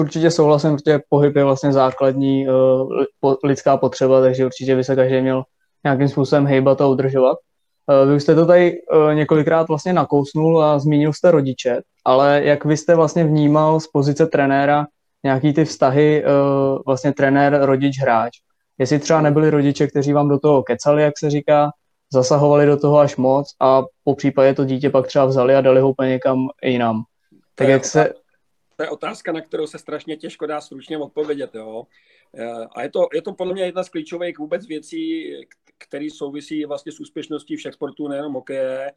Určitě 0.00 0.30
souhlasím, 0.30 0.76
protože 0.76 1.00
pohyb 1.08 1.36
je 1.36 1.44
vlastně 1.44 1.72
základní 1.72 2.48
uh, 2.48 3.34
lidská 3.44 3.76
potřeba, 3.76 4.20
takže 4.20 4.46
určitě 4.46 4.76
by 4.76 4.84
se 4.84 4.96
každý 4.96 5.20
měl 5.20 5.44
nějakým 5.84 6.08
způsobem 6.08 6.46
hejbat 6.46 6.80
a 6.80 6.86
udržovat. 6.86 7.38
Uh, 8.04 8.12
vy 8.12 8.20
jste 8.20 8.34
to 8.34 8.46
tady 8.46 8.78
několikrát 9.14 9.68
vlastně 9.68 9.92
nakousnul 9.92 10.64
a 10.64 10.78
zmínil 10.78 11.12
jste 11.12 11.30
rodiče, 11.30 11.82
ale 12.04 12.40
jak 12.44 12.64
vy 12.64 12.76
jste 12.76 12.94
vlastně 12.94 13.24
vnímal 13.24 13.80
z 13.80 13.86
pozice 13.86 14.26
trenéra 14.26 14.86
nějaký 15.24 15.52
ty 15.52 15.64
vztahy 15.64 16.24
vlastně 16.86 17.12
trenér, 17.12 17.58
rodič, 17.62 18.00
hráč? 18.00 18.38
Jestli 18.78 18.98
třeba 18.98 19.20
nebyli 19.20 19.50
rodiče, 19.50 19.86
kteří 19.86 20.12
vám 20.12 20.28
do 20.28 20.38
toho 20.38 20.62
kecali, 20.62 21.02
jak 21.02 21.18
se 21.18 21.30
říká, 21.30 21.70
zasahovali 22.12 22.66
do 22.66 22.76
toho 22.76 22.98
až 22.98 23.16
moc 23.16 23.54
a 23.60 23.82
po 24.04 24.14
případě 24.14 24.54
to 24.54 24.64
dítě 24.64 24.90
pak 24.90 25.06
třeba 25.06 25.24
vzali 25.24 25.54
a 25.54 25.60
dali 25.60 25.80
ho 25.80 25.90
úplně 25.90 26.08
někam 26.08 26.48
jinam. 26.64 27.02
Tak 27.54 27.68
jak 27.68 27.84
se... 27.84 28.14
To 28.76 28.82
je 28.82 28.90
otázka, 28.90 29.32
na 29.32 29.40
kterou 29.40 29.66
se 29.66 29.78
strašně 29.78 30.16
těžko 30.16 30.46
dá 30.46 30.60
stručně 30.60 30.98
odpovědět. 30.98 31.54
Jo? 31.54 31.86
Eh, 32.38 32.66
a 32.76 32.82
je 32.82 32.90
to, 32.90 33.08
je 33.12 33.22
to 33.22 33.32
podle 33.32 33.52
mě 33.52 33.62
jedna 33.62 33.84
z 33.84 33.88
klíčových 33.88 34.38
vůbec 34.38 34.66
věcí, 34.66 35.32
které 35.78 36.08
souvisí 36.10 36.64
vlastně 36.64 36.92
s 36.92 37.00
úspěšností 37.00 37.56
všech 37.56 37.74
sportů, 37.74 38.08
nejenom 38.08 38.32
hokeje. 38.32 38.92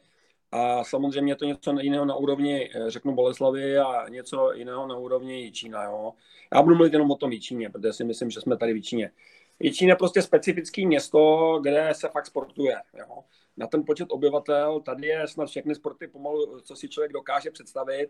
A 0.52 0.84
samozřejmě 0.84 1.32
je 1.32 1.36
to 1.36 1.46
něco 1.46 1.76
jiného 1.80 2.06
na 2.06 2.16
úrovni, 2.16 2.70
eh, 2.76 2.90
řeknu, 2.90 3.16
Boleslavy 3.16 3.78
a 3.78 4.10
něco 4.10 4.54
jiného 4.54 4.88
na 4.88 4.98
úrovni 4.98 5.42
Jičína. 5.42 5.84
Jo? 5.84 6.14
Já 6.54 6.62
budu 6.62 6.76
mluvit 6.76 6.94
jenom 6.94 7.12
o 7.12 7.16
tom 7.16 7.32
Jičíně, 7.32 7.70
protože 7.70 7.94
si 7.94 8.04
myslím, 8.04 8.30
že 8.30 8.42
jsme 8.42 8.58
tady 8.58 8.74
v 8.74 8.76
Jičíně. 8.76 9.12
Je 9.60 9.96
prostě 9.96 10.22
specifický 10.22 10.86
město, 10.86 11.60
kde 11.64 11.90
se 11.92 12.10
fakt 12.10 12.26
sportuje. 12.26 12.76
Jo. 13.00 13.24
Na 13.58 13.68
ten 13.68 13.86
počet 13.86 14.08
obyvatel 14.12 14.80
tady 14.80 15.08
je 15.08 15.28
snad 15.28 15.46
všechny 15.46 15.76
sporty 15.76 16.08
pomalu, 16.08 16.60
co 16.62 16.76
si 16.76 16.90
člověk 16.90 17.14
dokáže 17.14 17.52
představit, 17.52 18.10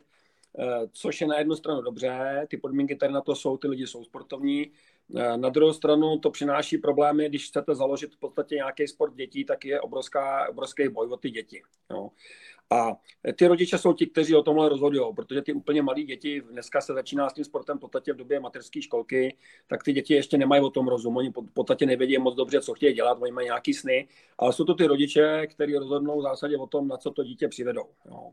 eh, 0.59 0.87
což 0.91 1.21
je 1.21 1.27
na 1.27 1.37
jednu 1.37 1.55
stranu 1.55 1.81
dobře, 1.81 2.45
ty 2.49 2.57
podmínky 2.57 2.95
tady 2.95 3.13
na 3.13 3.21
to 3.21 3.35
jsou, 3.35 3.57
ty 3.57 3.67
lidi 3.67 3.87
jsou 3.87 4.03
sportovní, 4.03 4.71
eh, 5.17 5.37
na 5.37 5.49
druhou 5.49 5.73
stranu 5.73 6.19
to 6.19 6.31
přináší 6.31 6.77
problémy, 6.77 7.29
když 7.29 7.47
chcete 7.47 7.75
založit 7.75 8.13
v 8.13 8.19
podstatě 8.19 8.55
nějaký 8.55 8.87
sport 8.87 9.15
dětí, 9.15 9.45
tak 9.45 9.65
je 9.65 9.81
obrovská, 9.81 10.49
obrovský 10.49 10.89
boj 10.89 11.07
o 11.07 11.17
ty 11.17 11.29
děti. 11.29 11.61
Jo. 11.91 12.09
A 12.71 12.97
ty 13.35 13.47
rodiče 13.47 13.77
jsou 13.77 13.93
ti, 13.93 14.07
kteří 14.07 14.35
o 14.35 14.43
tomhle 14.43 14.69
rozhodují, 14.69 15.15
protože 15.15 15.41
ty 15.41 15.53
úplně 15.53 15.81
malí 15.81 16.03
děti, 16.03 16.41
dneska 16.41 16.81
se 16.81 16.93
začíná 16.93 17.29
s 17.29 17.33
tím 17.33 17.45
sportem 17.45 17.77
v 17.77 17.81
podstatě 17.81 18.13
v 18.13 18.15
době 18.15 18.39
mateřské 18.39 18.81
školky, 18.81 19.37
tak 19.67 19.83
ty 19.83 19.93
děti 19.93 20.13
ještě 20.13 20.37
nemají 20.37 20.61
o 20.61 20.69
tom 20.69 20.87
rozum. 20.87 21.17
Oni 21.17 21.29
v 21.29 21.53
podstatě 21.53 21.85
nevědí 21.85 22.17
moc 22.17 22.35
dobře, 22.35 22.61
co 22.61 22.73
chtějí 22.73 22.93
dělat, 22.93 23.17
oni 23.21 23.31
mají 23.31 23.45
nějaký 23.45 23.73
sny, 23.73 24.07
ale 24.37 24.53
jsou 24.53 24.63
to 24.63 24.73
ty 24.73 24.87
rodiče, 24.87 25.47
kteří 25.47 25.75
rozhodnou 25.75 26.19
v 26.19 26.23
zásadě 26.23 26.57
o 26.57 26.67
tom, 26.67 26.87
na 26.87 26.97
co 26.97 27.11
to 27.11 27.23
dítě 27.23 27.47
přivedou. 27.47 27.85
Jo. 28.05 28.31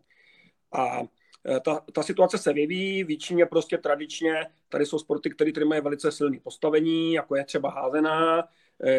A 0.72 1.00
e, 1.00 1.60
ta, 1.60 1.80
ta 1.92 2.02
situace 2.02 2.38
se 2.38 2.52
vyvíjí, 2.52 3.04
většině 3.04 3.46
prostě 3.46 3.78
tradičně, 3.78 4.46
tady 4.68 4.86
jsou 4.86 4.98
sporty, 4.98 5.30
které 5.30 5.64
mají 5.64 5.80
velice 5.80 6.12
silné 6.12 6.38
postavení, 6.42 7.12
jako 7.12 7.36
je 7.36 7.44
třeba 7.44 7.70
házená, 7.70 8.48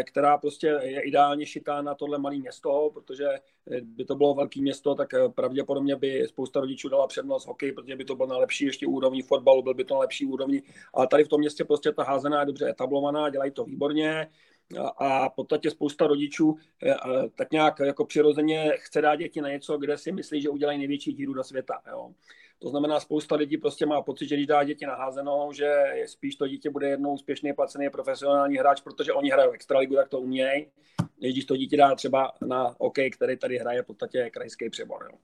která 0.04 0.38
prostě 0.38 0.68
je 0.68 1.02
ideálně 1.02 1.46
šitá 1.46 1.82
na 1.82 1.96
tohle 1.96 2.18
malé 2.18 2.36
město, 2.36 2.90
protože 2.94 3.26
eh, 3.72 3.82
by 3.82 4.06
to 4.06 4.16
bylo 4.16 4.34
velké 4.34 4.62
město, 4.62 4.96
tak 4.96 5.10
pravděpodobně 5.36 5.96
by 5.96 6.26
spousta 6.28 6.60
rodičů 6.60 6.90
dala 6.90 7.08
přednost 7.08 7.48
hokej, 7.48 7.72
protože 7.72 7.96
by 7.96 8.06
to 8.06 8.16
bylo 8.16 8.28
na 8.28 8.38
lepší 8.38 8.66
ještě 8.66 8.88
úrovni 8.88 9.22
fotbalu, 9.22 9.62
byl 9.62 9.74
by 9.74 9.84
to 9.84 9.94
na 9.94 10.00
lepší 10.00 10.26
úrovni. 10.26 10.62
Ale 10.94 11.08
tady 11.08 11.24
v 11.24 11.28
tom 11.28 11.40
městě 11.40 11.66
prostě 11.66 11.92
ta 11.92 12.04
házená 12.04 12.40
je 12.40 12.46
dobře 12.46 12.70
etablovaná, 12.70 13.30
dělají 13.30 13.52
to 13.52 13.64
výborně 13.64 14.28
a 14.98 15.30
v 15.30 15.34
podstatě 15.36 15.72
spousta 15.72 16.08
rodičů 16.08 16.56
tak 17.36 17.52
nějak 17.52 17.80
jako 17.80 18.06
přirozeně 18.06 18.72
chce 18.76 19.02
dát 19.02 19.16
děti 19.16 19.42
na 19.42 19.50
něco, 19.50 19.78
kde 19.78 19.98
si 19.98 20.12
myslí, 20.12 20.42
že 20.42 20.50
udělají 20.50 20.78
největší 20.78 21.14
díru 21.14 21.34
do 21.34 21.44
světa. 21.44 21.82
Jo. 21.92 22.14
To 22.64 22.70
znamená, 22.70 23.00
spousta 23.00 23.36
lidí 23.36 23.58
prostě 23.58 23.86
má 23.86 24.02
pocit, 24.02 24.28
že 24.28 24.36
když 24.36 24.48
dá 24.48 24.64
děti 24.64 24.86
na 24.86 24.96
házenou, 24.96 25.54
že 25.54 25.94
spíš 26.06 26.36
to 26.36 26.48
dítě 26.48 26.70
bude 26.70 26.90
jednou 26.90 27.14
úspěšný, 27.14 27.54
placený 27.54 27.90
profesionální 27.90 28.58
hráč, 28.58 28.82
protože 28.82 29.14
oni 29.14 29.30
hrajou 29.30 29.52
extraligu, 29.52 29.96
tak 29.96 30.10
to 30.10 30.20
umějí. 30.20 30.66
Když 31.20 31.46
to 31.46 31.58
dítě 31.58 31.78
dá 31.78 31.96
třeba 31.96 32.32
na 32.48 32.76
OK, 32.78 32.98
který 33.12 33.38
tady 33.38 33.58
hraje 33.58 33.84
v 33.84 33.86
podstatě 33.86 34.30
krajský 34.30 34.70
přebor. 34.70 35.10
Jo. 35.12 35.18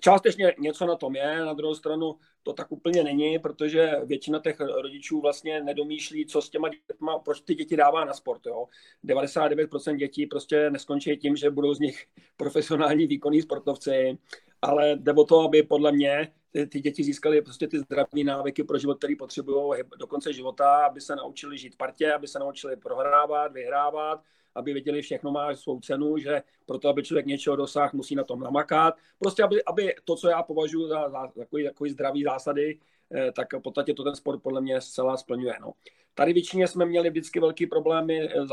Částečně 0.00 0.54
něco 0.58 0.86
na 0.86 0.96
tom 0.96 1.16
je, 1.16 1.44
na 1.44 1.52
druhou 1.52 1.74
stranu 1.74 2.16
to 2.42 2.52
tak 2.52 2.72
úplně 2.72 3.04
není, 3.04 3.38
protože 3.38 3.92
většina 4.04 4.38
těch 4.38 4.60
rodičů 4.60 5.20
vlastně 5.20 5.62
nedomýšlí, 5.62 6.26
co 6.26 6.42
s 6.42 6.50
těma 6.50 6.68
dětma, 6.68 7.18
proč 7.18 7.40
ty 7.40 7.54
děti 7.54 7.76
dává 7.76 8.04
na 8.04 8.12
sport. 8.12 8.46
Jo. 8.46 8.66
99% 9.04 9.96
dětí 9.96 10.26
prostě 10.26 10.70
neskončí 10.70 11.16
tím, 11.16 11.36
že 11.36 11.50
budou 11.50 11.74
z 11.74 11.80
nich 11.80 12.06
profesionální 12.36 13.06
výkonní 13.06 13.42
sportovci, 13.42 14.18
ale 14.62 14.96
jde 14.96 15.12
o 15.12 15.24
to, 15.24 15.40
aby 15.40 15.62
podle 15.62 15.92
mě 15.92 16.32
ty, 16.50 16.66
ty 16.66 16.80
děti 16.80 17.04
získaly 17.04 17.42
prostě 17.42 17.68
ty 17.68 17.78
zdravé 17.78 18.24
návyky 18.24 18.64
pro 18.64 18.78
život, 18.78 18.98
který 18.98 19.16
potřebují 19.16 19.82
do 19.98 20.06
konce 20.06 20.32
života, 20.32 20.86
aby 20.86 21.00
se 21.00 21.16
naučili 21.16 21.58
žít 21.58 21.76
partě, 21.76 22.12
aby 22.12 22.28
se 22.28 22.38
naučili 22.38 22.76
prohrávat, 22.76 23.52
vyhrávat, 23.52 24.20
aby 24.54 24.72
věděli, 24.72 25.02
všechno 25.02 25.30
má 25.30 25.54
svou 25.54 25.80
cenu, 25.80 26.18
že 26.18 26.42
proto, 26.66 26.88
aby 26.88 27.02
člověk 27.02 27.26
něčeho 27.26 27.56
dosáhl, 27.56 27.90
musí 27.94 28.14
na 28.14 28.24
tom 28.24 28.40
namakat. 28.40 28.94
Prostě, 29.18 29.42
aby, 29.42 29.64
aby 29.64 29.94
to, 30.04 30.16
co 30.16 30.28
já 30.28 30.42
považuji 30.42 30.88
za, 30.88 31.08
za 31.08 31.26
takový, 31.38 31.64
takový 31.64 31.90
zdravý 31.90 32.22
zásady, 32.22 32.78
eh, 33.14 33.32
tak 33.32 33.52
v 33.52 33.60
podstatě 33.60 33.94
to 33.94 34.04
ten 34.04 34.16
sport 34.16 34.42
podle 34.42 34.60
mě 34.60 34.80
zcela 34.80 35.16
splňuje. 35.16 35.54
No. 35.60 35.72
Tady 36.20 36.32
většině 36.32 36.68
jsme 36.68 36.86
měli 36.86 37.10
vždycky 37.10 37.40
velký 37.40 37.66
problémy 37.66 38.28
eh, 38.28 38.46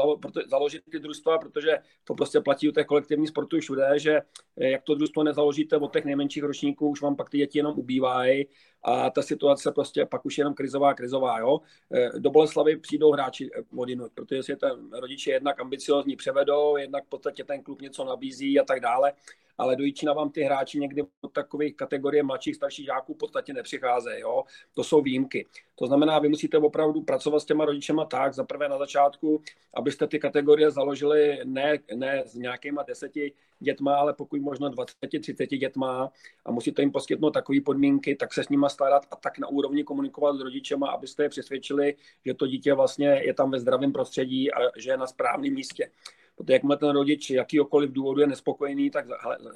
založit 0.48 0.82
ty 0.92 1.00
družstva, 1.00 1.38
protože 1.38 1.78
to 2.04 2.16
prostě 2.16 2.42
platí 2.42 2.70
u 2.70 2.72
těch 2.72 2.86
kolektivních 2.86 3.30
sportů 3.30 3.60
všude, 3.60 3.90
že 3.96 4.22
eh, 4.58 4.70
jak 4.70 4.84
to 4.84 4.96
družstvo 4.96 5.24
nezaložíte 5.24 5.78
od 5.78 5.94
těch 5.94 6.06
nejmenších 6.06 6.44
ročníků, 6.44 6.90
už 6.90 7.02
vám 7.02 7.16
pak 7.16 7.30
ty 7.30 7.38
děti 7.38 7.60
jenom 7.60 7.80
ubývají 7.80 8.48
a 8.84 9.10
ta 9.10 9.22
situace 9.22 9.72
prostě 9.72 10.06
pak 10.06 10.26
už 10.26 10.38
je 10.38 10.42
jenom 10.42 10.54
krizová, 10.54 10.94
krizová. 10.94 11.40
Jo? 11.40 11.60
Eh, 11.94 12.20
do 12.20 12.30
Boleslavy 12.30 12.78
přijdou 12.78 13.12
hráči 13.12 13.50
odinut, 13.78 14.12
protože 14.14 14.44
si 14.44 14.56
ten 14.56 14.90
rodiče 14.92 15.32
jednak 15.32 15.62
ambiciozní 15.62 16.16
převedou, 16.16 16.78
jednak 16.78 17.06
v 17.06 17.10
podstatě 17.10 17.44
ten 17.44 17.64
klub 17.64 17.82
něco 17.82 18.04
nabízí 18.04 18.60
a 18.60 18.64
tak 18.64 18.80
dále 18.80 19.14
ale 19.58 19.76
do 19.76 19.84
Jíčina 19.84 20.14
vám 20.14 20.30
ty 20.30 20.42
hráči 20.42 20.80
někdy 20.80 21.04
od 21.22 21.34
takových 21.34 21.76
kategorie 21.76 22.24
mladších, 22.24 22.56
starších 22.56 22.86
žáků 22.86 23.14
v 23.14 23.18
podstatě 23.18 23.54
nepřicházejí. 23.54 24.22
Jo? 24.22 24.44
To 24.74 24.84
jsou 24.84 25.02
výjimky. 25.02 25.46
To 25.76 25.88
znamená, 25.88 26.20
vy 26.20 26.30
musíte 26.30 26.58
opravdu 26.58 27.02
pracovat 27.02 27.40
s 27.40 27.46
rodičema 27.66 28.06
tak, 28.06 28.34
za 28.34 28.44
prvé 28.44 28.70
na 28.70 28.78
začátku, 28.78 29.42
abyste 29.74 30.08
ty 30.08 30.20
kategorie 30.20 30.72
založili 30.72 31.40
ne, 31.44 31.80
ne 31.96 32.24
s 32.26 32.36
nějakýma 32.36 32.84
deseti 32.84 33.34
dětma, 33.60 33.96
ale 33.96 34.14
pokud 34.14 34.42
možno 34.42 34.70
20-30 34.70 35.58
dětma 35.58 36.12
a 36.46 36.52
musíte 36.52 36.82
jim 36.82 36.92
poskytnout 36.92 37.32
takové 37.32 37.62
podmínky, 37.62 38.16
tak 38.16 38.34
se 38.34 38.44
s 38.44 38.50
nima 38.50 38.70
starat 38.70 39.06
a 39.12 39.16
tak 39.16 39.40
na 39.40 39.48
úrovni 39.48 39.84
komunikovat 39.84 40.38
s 40.38 40.42
rodičema, 40.42 40.88
abyste 40.88 41.24
je 41.24 41.30
přesvědčili, 41.30 41.96
že 42.26 42.34
to 42.34 42.48
dítě 42.48 42.74
vlastně 42.74 43.08
je 43.08 43.34
tam 43.34 43.52
ve 43.52 43.60
zdravém 43.60 43.92
prostředí 43.92 44.54
a 44.54 44.58
že 44.78 44.92
je 44.92 44.98
na 44.98 45.08
správném 45.08 45.54
místě. 45.54 45.90
Protože 46.38 46.54
jakmile 46.54 46.78
ten 46.78 46.90
rodič 46.90 47.30
jakýkoliv 47.30 47.92
důvodu 47.92 48.22
je 48.22 48.28
nespokojený, 48.28 48.90
tak 48.90 49.06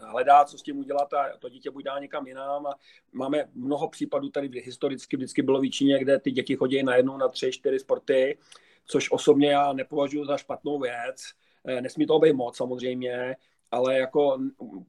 hledá, 0.02 0.46
co 0.46 0.58
s 0.58 0.62
tím 0.62 0.80
udělat 0.80 1.14
a 1.14 1.38
to 1.40 1.50
dítě 1.50 1.72
buď 1.72 1.84
dá 1.84 2.00
někam 2.00 2.28
jinam. 2.28 2.68
A 2.68 2.76
máme 3.12 3.50
mnoho 3.54 3.90
případů 3.90 4.30
tady 4.30 4.62
historicky 4.62 5.18
vždycky 5.18 5.42
bylo 5.42 5.62
většině, 5.62 6.00
kde 6.00 6.20
ty 6.20 6.32
děti 6.32 6.56
chodí 6.56 6.84
najednou 6.84 7.18
na 7.18 7.28
tři, 7.28 7.52
čtyři 7.52 7.80
sporty, 7.80 8.38
což 8.86 9.12
osobně 9.12 9.52
já 9.52 9.74
nepovažuji 9.74 10.26
za 10.26 10.38
špatnou 10.38 10.80
věc. 10.80 11.24
Eh, 11.66 11.82
nesmí 11.82 12.06
to 12.06 12.20
být 12.20 12.34
moc 12.34 12.58
samozřejmě, 12.58 13.36
ale 13.72 13.98
jako 13.98 14.40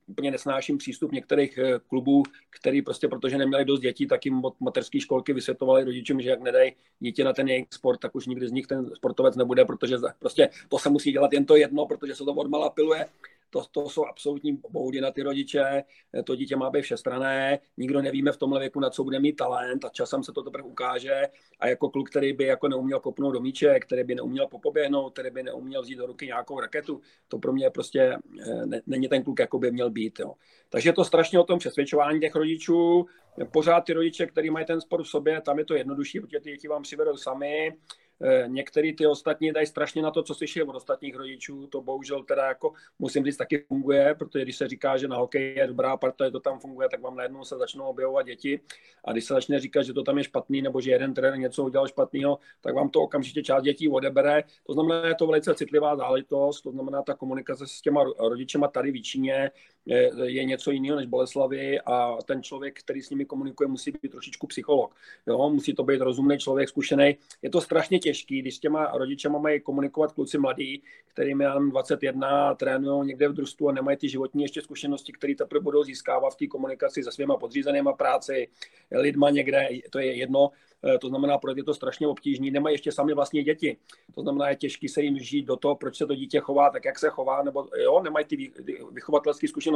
úplně 0.07 0.31
nesnáším 0.31 0.79
přístup 0.79 1.13
některých 1.13 1.59
eh, 1.59 1.79
klubů, 1.89 2.23
který 2.51 2.83
prostě, 2.83 3.09
protože 3.09 3.39
neměli 3.39 3.65
dost 3.65 3.81
dětí, 3.81 4.07
tak 4.07 4.25
jim 4.25 4.45
od 4.45 4.61
materské 4.61 5.01
školky 5.01 5.33
vysvětovali 5.33 5.85
rodičům, 5.85 6.21
že 6.21 6.31
jak 6.31 6.41
nedají 6.41 6.73
dítě 7.01 7.25
na 7.25 7.33
ten 7.33 7.49
jejich 7.49 7.67
sport, 7.71 7.99
tak 7.99 8.15
už 8.15 8.27
nikdy 8.27 8.49
z 8.49 8.53
nich 8.53 8.67
ten 8.67 8.91
sportovec 8.95 9.37
nebude, 9.37 9.65
protože 9.65 9.97
prostě 10.19 10.49
to 10.69 10.79
se 10.79 10.91
musí 10.91 11.13
dělat 11.13 11.33
jen 11.33 11.45
to 11.45 11.57
jedno, 11.57 11.87
protože 11.87 12.15
se 12.15 12.25
to 12.25 12.35
odmala 12.35 12.71
piluje 12.71 13.07
to, 13.53 13.65
to 13.71 13.89
jsou 13.89 14.05
absolutní 14.05 14.59
boudy 14.71 15.01
na 15.01 15.11
ty 15.11 15.23
rodiče, 15.23 15.85
to 16.25 16.37
dítě 16.37 16.57
má 16.57 16.71
být 16.71 16.83
všestrané, 16.83 17.59
nikdo 17.77 18.03
nevíme 18.03 18.33
v 18.33 18.37
tomhle 18.37 18.61
věku, 18.61 18.81
na 18.81 18.91
co 18.91 19.05
bude 19.05 19.21
mít 19.21 19.33
talent 19.33 19.85
a 19.85 19.89
časem 19.89 20.23
se 20.23 20.33
to 20.33 20.43
teprve 20.43 20.69
ukáže 20.69 21.23
a 21.61 21.69
jako 21.69 21.91
kluk, 21.91 22.11
který 22.11 22.33
by 22.33 22.45
jako 22.45 22.69
neuměl 22.69 23.01
kopnout 23.01 23.35
do 23.35 23.41
míče, 23.41 23.81
který 23.81 24.05
by 24.05 24.15
neuměl 24.15 24.47
popoběhnout, 24.49 25.13
který 25.13 25.31
by 25.31 25.43
neuměl 25.43 25.83
vzít 25.83 25.97
do 25.97 26.07
ruky 26.07 26.27
nějakou 26.27 26.61
raketu, 26.61 27.01
to 27.29 27.39
pro 27.39 27.53
mě 27.53 27.71
prostě 27.71 28.19
eh, 28.47 28.67
ne, 28.67 28.83
není 28.87 29.09
ten 29.09 29.25
kluk, 29.25 29.41
jako 29.41 29.59
by 29.59 29.71
měl 29.71 29.91
být. 29.91 30.21
Jo. 30.21 30.35
Takže 30.69 30.89
je 30.89 30.93
to 30.93 31.05
strašně 31.05 31.39
o 31.39 31.45
tom 31.45 31.59
přesvědčování 31.59 32.21
těch 32.21 32.35
rodičů, 32.35 33.07
pořád 33.53 33.81
ty 33.81 33.93
rodiče, 33.93 34.27
kteří 34.27 34.51
mají 34.51 34.67
ten 34.67 34.81
sport 34.81 35.03
v 35.05 35.09
sobě, 35.09 35.41
tam 35.41 35.59
je 35.59 35.65
to 35.65 35.75
jednodušší, 35.75 36.21
protože 36.21 36.41
ty 36.41 36.51
děti 36.51 36.69
vám 36.69 36.83
přivedou 36.83 37.17
sami, 37.17 37.73
Eh, 38.12 38.12
některý 38.47 38.97
ty 38.97 39.07
ostatní 39.07 39.53
dají 39.53 39.67
strašně 39.67 40.03
na 40.03 40.11
to, 40.11 40.23
co 40.23 40.35
slyší 40.35 40.63
od 40.63 40.77
ostatních 40.77 41.17
rodičů. 41.17 41.67
To 41.67 41.83
bohužel 41.83 42.23
teda 42.23 42.47
jako 42.47 42.73
musím 42.99 43.25
říct 43.25 43.37
taky 43.37 43.59
funguje, 43.59 44.15
protože 44.19 44.45
když 44.45 44.57
se 44.57 44.69
říká, 44.69 44.97
že 44.97 45.09
na 45.09 45.17
hokej 45.17 45.55
je 45.57 45.67
dobrá 45.67 45.97
parta, 45.97 46.31
to 46.31 46.41
tam 46.41 46.59
funguje, 46.59 46.89
tak 46.89 47.01
vám 47.01 47.17
najednou 47.17 47.45
se 47.45 47.57
začnou 47.59 47.85
objevovat 47.85 48.27
děti. 48.27 48.61
A 49.05 49.13
když 49.13 49.25
se 49.25 49.35
začne 49.35 49.61
říkat, 49.61 49.83
že 49.83 49.93
to 49.93 50.03
tam 50.03 50.19
je 50.19 50.25
špatný, 50.25 50.63
nebo 50.63 50.81
že 50.81 50.91
jeden 50.91 51.15
trenér 51.15 51.39
něco 51.39 51.65
udělal 51.65 51.89
špatného, 51.89 52.39
tak 52.61 52.75
vám 52.75 52.89
to 52.91 53.01
okamžitě 53.01 53.43
část 53.43 53.63
dětí 53.63 53.89
odebere. 53.89 54.45
To 54.67 54.73
znamená, 54.73 55.09
je 55.09 55.15
to 55.15 55.27
velice 55.27 55.55
citlivá 55.55 55.97
záležitost, 55.97 56.61
to 56.61 56.71
znamená, 56.71 57.03
ta 57.03 57.15
komunikace 57.15 57.67
s 57.67 57.81
těma 57.81 58.05
rodičema 58.19 58.69
tady 58.69 58.93
v 58.93 59.03
Číně 59.03 59.51
je, 59.87 60.45
něco 60.45 60.71
jiného 60.71 60.97
než 60.97 61.07
Boleslavy 61.07 61.81
a 61.81 62.17
ten 62.25 62.43
člověk, 62.43 62.79
který 62.79 63.03
s 63.03 63.11
nimi 63.11 63.25
komunikuje, 63.25 63.69
musí 63.69 63.93
být 64.03 64.09
trošičku 64.09 64.47
psycholog. 64.47 64.95
Jo? 65.27 65.51
Musí 65.51 65.75
to 65.75 65.85
být 65.85 66.01
rozumný 66.01 66.39
člověk, 66.39 66.69
zkušený. 66.69 67.17
Je 67.43 67.51
to 67.51 67.61
strašně 67.61 67.99
těžký, 67.99 68.41
když 68.41 68.57
s 68.57 68.59
těma 68.59 68.93
rodičema 68.95 69.39
mají 69.39 69.61
komunikovat 69.61 70.13
kluci 70.13 70.39
mladí, 70.39 70.83
kterým 71.09 71.41
je 71.41 71.49
21, 71.71 72.55
trénují 72.55 73.07
někde 73.07 73.29
v 73.29 73.33
družstvu 73.33 73.69
a 73.69 73.73
nemají 73.73 73.97
ty 73.97 74.09
životní 74.09 74.43
ještě 74.43 74.63
zkušenosti, 74.63 75.13
které 75.13 75.35
teprve 75.35 75.61
budou 75.61 75.85
získávat 75.85 76.31
v 76.31 76.37
té 76.37 76.47
komunikaci 76.47 77.03
se 77.03 77.13
svýma 77.13 77.37
podřízenýma 77.37 77.93
práci, 77.93 78.49
lidma 78.91 79.31
někde, 79.31 79.69
to 79.91 79.99
je 79.99 80.17
jedno 80.17 80.51
Eh, 80.85 80.99
to 80.99 81.09
znamená, 81.09 81.39
pro 81.39 81.53
je 81.57 81.65
to 81.65 81.75
strašně 81.75 82.09
obtížné, 82.09 82.51
nemají 82.51 82.75
ještě 82.75 82.93
sami 82.93 83.15
vlastně 83.15 83.43
děti. 83.43 83.77
To 84.15 84.23
znamená, 84.23 84.49
je 84.49 84.57
těžké 84.57 84.89
se 84.89 85.03
jim 85.03 85.19
žít 85.19 85.43
do 85.43 85.57
toho, 85.57 85.77
proč 85.77 85.97
se 85.97 86.07
to 86.07 86.15
dítě 86.15 86.41
chová, 86.41 86.71
tak 86.71 86.85
jak 86.85 86.99
se 86.99 87.09
chová, 87.09 87.43
nebo 87.43 87.69
jo, 87.83 88.03
nemají 88.03 88.25
ty 88.25 88.53
vychovatelské 88.93 89.49
zkušenosti. 89.49 89.72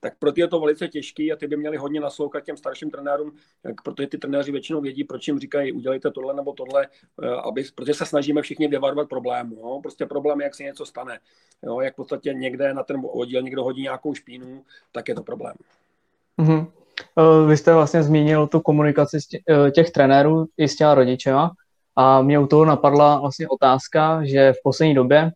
Tak 0.00 0.18
pro 0.18 0.32
ty 0.32 0.40
je 0.40 0.48
to 0.48 0.60
velice 0.60 0.88
těžké 0.88 1.22
a 1.32 1.36
ty 1.36 1.46
by 1.46 1.56
měli 1.56 1.76
hodně 1.76 2.00
naslouchat 2.00 2.44
těm 2.44 2.56
starším 2.56 2.90
trenérům, 2.90 3.32
protože 3.84 4.08
ty 4.08 4.18
trenéři 4.18 4.52
většinou 4.52 4.80
vědí, 4.80 5.04
proč 5.04 5.28
jim 5.28 5.38
říkají, 5.38 5.72
udělejte 5.72 6.10
tohle 6.10 6.34
nebo 6.34 6.52
tohle, 6.52 6.86
eh, 7.22 7.28
aby, 7.28 7.64
protože 7.74 7.94
se 7.94 8.06
snažíme 8.06 8.42
všichni 8.42 8.68
vyvarovat 8.68 9.08
problému. 9.08 9.56
Jo? 9.56 9.80
Prostě 9.82 10.06
problém 10.06 10.40
je, 10.40 10.44
jak 10.44 10.54
se 10.54 10.62
něco 10.62 10.86
stane. 10.86 11.18
Jo? 11.62 11.80
Jak 11.80 11.92
v 11.92 11.96
podstatě 11.96 12.34
někde 12.34 12.74
na 12.74 12.82
ten 12.82 13.02
oddíl 13.04 13.42
někdo 13.42 13.64
hodí 13.64 13.82
nějakou 13.82 14.14
špínu, 14.14 14.64
tak 14.92 15.08
je 15.08 15.14
to 15.14 15.22
problém. 15.22 15.54
Mm-hmm. 16.38 16.66
Vy 17.48 17.56
jste 17.56 17.74
vlastně 17.74 18.02
zmínil 18.02 18.46
tu 18.46 18.60
komunikaci 18.60 19.18
eh, 19.48 19.70
těch 19.70 19.90
trenérů 19.90 20.46
i 20.56 20.68
s 20.68 20.76
těma 20.76 20.94
rodičema 20.94 21.50
a 21.96 22.22
mě 22.22 22.38
u 22.38 22.46
toho 22.46 22.64
napadla 22.64 23.20
vlastně 23.20 23.48
otázka, 23.48 24.24
že 24.24 24.52
v 24.52 24.62
poslední 24.62 24.94
době 24.94 25.30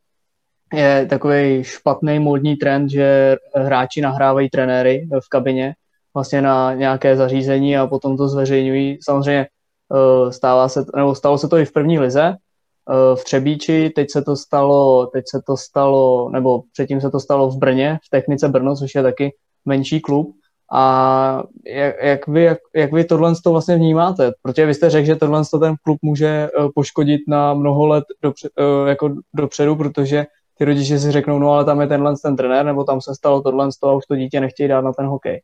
je 0.72 1.06
takový 1.11 1.64
špatný 1.64 2.18
módní 2.18 2.56
trend, 2.56 2.90
že 2.90 3.37
hráči 3.54 4.00
nahrávají 4.00 4.50
trenéry 4.50 5.09
v 5.24 5.28
kabině 5.28 5.74
vlastně 6.14 6.42
na 6.42 6.74
nějaké 6.74 7.16
zařízení 7.16 7.76
a 7.76 7.87
potom 7.87 8.16
to 8.16 8.28
zveřejňují. 8.28 8.98
Samozřejmě 9.02 9.46
eh, 9.46 10.33
stává 10.33 10.68
se, 10.68 10.85
nebo 10.96 11.14
stalo 11.14 11.38
se 11.38 11.48
to 11.48 11.59
i 11.59 11.64
v 11.64 11.72
první 11.72 11.98
lize, 11.98 12.22
eh, 12.22 13.16
v 13.16 13.24
Třebíči, 13.24 13.90
teď 13.90 14.11
se 14.11 14.22
to 14.22 14.37
stalo, 14.37 15.06
teď 15.06 15.24
se 15.28 15.42
to 15.46 15.56
stalo, 15.56 16.30
nebo 16.30 16.62
předtím 16.72 17.00
se 17.00 17.11
to 17.11 17.20
stalo 17.20 17.50
v 17.50 17.59
Brně, 17.59 17.98
v 18.06 18.11
Technice 18.11 18.48
Brno, 18.48 18.76
což 18.76 18.94
je 18.94 19.02
taky 19.02 19.35
menší 19.64 20.00
klub. 20.00 20.37
A 20.72 21.42
jak, 21.66 21.94
jak, 22.02 22.26
vy, 22.26 22.42
jak, 22.42 22.59
jak 22.74 22.92
vy 22.92 23.04
tohle 23.04 23.35
to 23.44 23.50
vlastně 23.50 23.76
vnímáte? 23.76 24.33
Protože 24.42 24.66
vy 24.66 24.74
jste 24.74 24.90
řekl, 24.90 25.06
že 25.06 25.16
tohle 25.16 25.42
ten 25.61 25.74
klub 25.85 25.98
může 26.02 26.28
eh, 26.28 26.68
poškodit 26.74 27.20
na 27.28 27.54
mnoho 27.54 27.87
let 27.87 28.04
dopře, 28.22 28.48
jako 28.87 29.14
dopředu, 29.35 29.76
protože 29.76 30.26
ty 30.61 30.64
rodiče 30.64 30.99
si 30.99 31.12
řeknou, 31.12 31.38
no 31.38 31.53
ale 31.53 31.64
tam 31.64 31.81
je 31.81 31.87
tenhle 31.87 32.14
ten 32.23 32.37
trenér, 32.37 32.66
nebo 32.66 32.85
tam 32.85 33.01
se 33.01 33.14
stalo 33.14 33.42
tohle 33.42 33.68
a 33.83 33.92
už 33.92 34.07
to 34.07 34.16
dítě 34.16 34.40
nechtějí 34.40 34.68
dát 34.68 34.81
na 34.81 34.92
ten 34.92 35.07
hokej. 35.07 35.42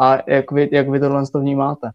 A 0.00 0.30
jak 0.30 0.52
vy, 0.52 0.68
jak 0.72 0.88
vy 0.88 1.00
tohle 1.00 1.26
to 1.32 1.40
vnímáte? 1.40 1.90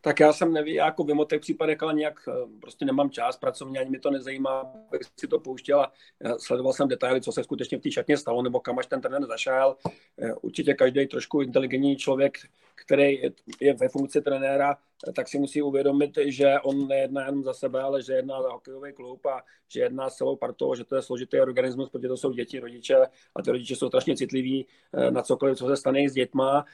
Tak 0.00 0.20
já 0.20 0.32
jsem 0.32 0.52
neví, 0.52 0.74
jako 0.74 1.04
v 1.04 1.26
těch 1.26 1.40
případech, 1.40 1.82
ale 1.82 1.94
nějak 1.94 2.14
eh, 2.28 2.32
prostě 2.60 2.84
nemám 2.84 3.10
čas 3.10 3.36
pracovně, 3.36 3.80
ani 3.80 3.90
mi 3.90 3.98
to 3.98 4.10
nezajímá, 4.10 4.60
abych 4.88 5.00
si 5.20 5.28
to 5.28 5.40
pouštěl 5.40 5.80
a 5.80 5.92
sledoval 6.38 6.72
jsem 6.72 6.88
detaily, 6.88 7.20
co 7.20 7.32
se 7.32 7.44
skutečně 7.44 7.78
v 7.78 7.80
té 7.80 7.90
šatně 7.90 8.16
stalo, 8.16 8.42
nebo 8.42 8.60
kam 8.60 8.78
až 8.78 8.86
ten 8.86 9.00
trenér 9.00 9.26
zašel. 9.26 9.76
Eh, 10.22 10.34
určitě 10.34 10.74
každý 10.74 11.06
trošku 11.06 11.42
inteligentní 11.42 11.96
člověk, 11.96 12.38
který 12.84 13.22
je 13.60 13.74
ve 13.74 13.88
funkci 13.88 14.20
trenéra, 14.22 14.76
tak 15.14 15.28
si 15.28 15.38
musí 15.38 15.62
uvědomit, 15.62 16.18
že 16.26 16.54
on 16.64 16.88
nejedná 16.88 17.26
jenom 17.26 17.44
za 17.44 17.54
sebe, 17.54 17.80
ale 17.80 18.02
že 18.02 18.12
jedná 18.12 18.42
za 18.42 18.48
hokejový 18.48 18.92
klub 18.92 19.26
a 19.26 19.42
že 19.68 19.80
jedná 19.80 20.10
s 20.10 20.16
celou 20.16 20.36
partou, 20.36 20.74
že 20.74 20.84
to 20.84 20.96
je 20.96 21.02
složitý 21.02 21.40
organismus, 21.40 21.90
protože 21.90 22.08
to 22.08 22.16
jsou 22.16 22.32
děti, 22.32 22.58
rodiče 22.58 22.96
a 23.36 23.42
ty 23.42 23.50
rodiče 23.50 23.76
jsou 23.76 23.88
strašně 23.88 24.16
citliví 24.16 24.66
eh, 24.92 25.10
na 25.10 25.22
cokoliv, 25.22 25.58
co 25.58 25.66
se 25.66 25.76
stane 25.76 26.08
s 26.08 26.12
dětma. 26.12 26.64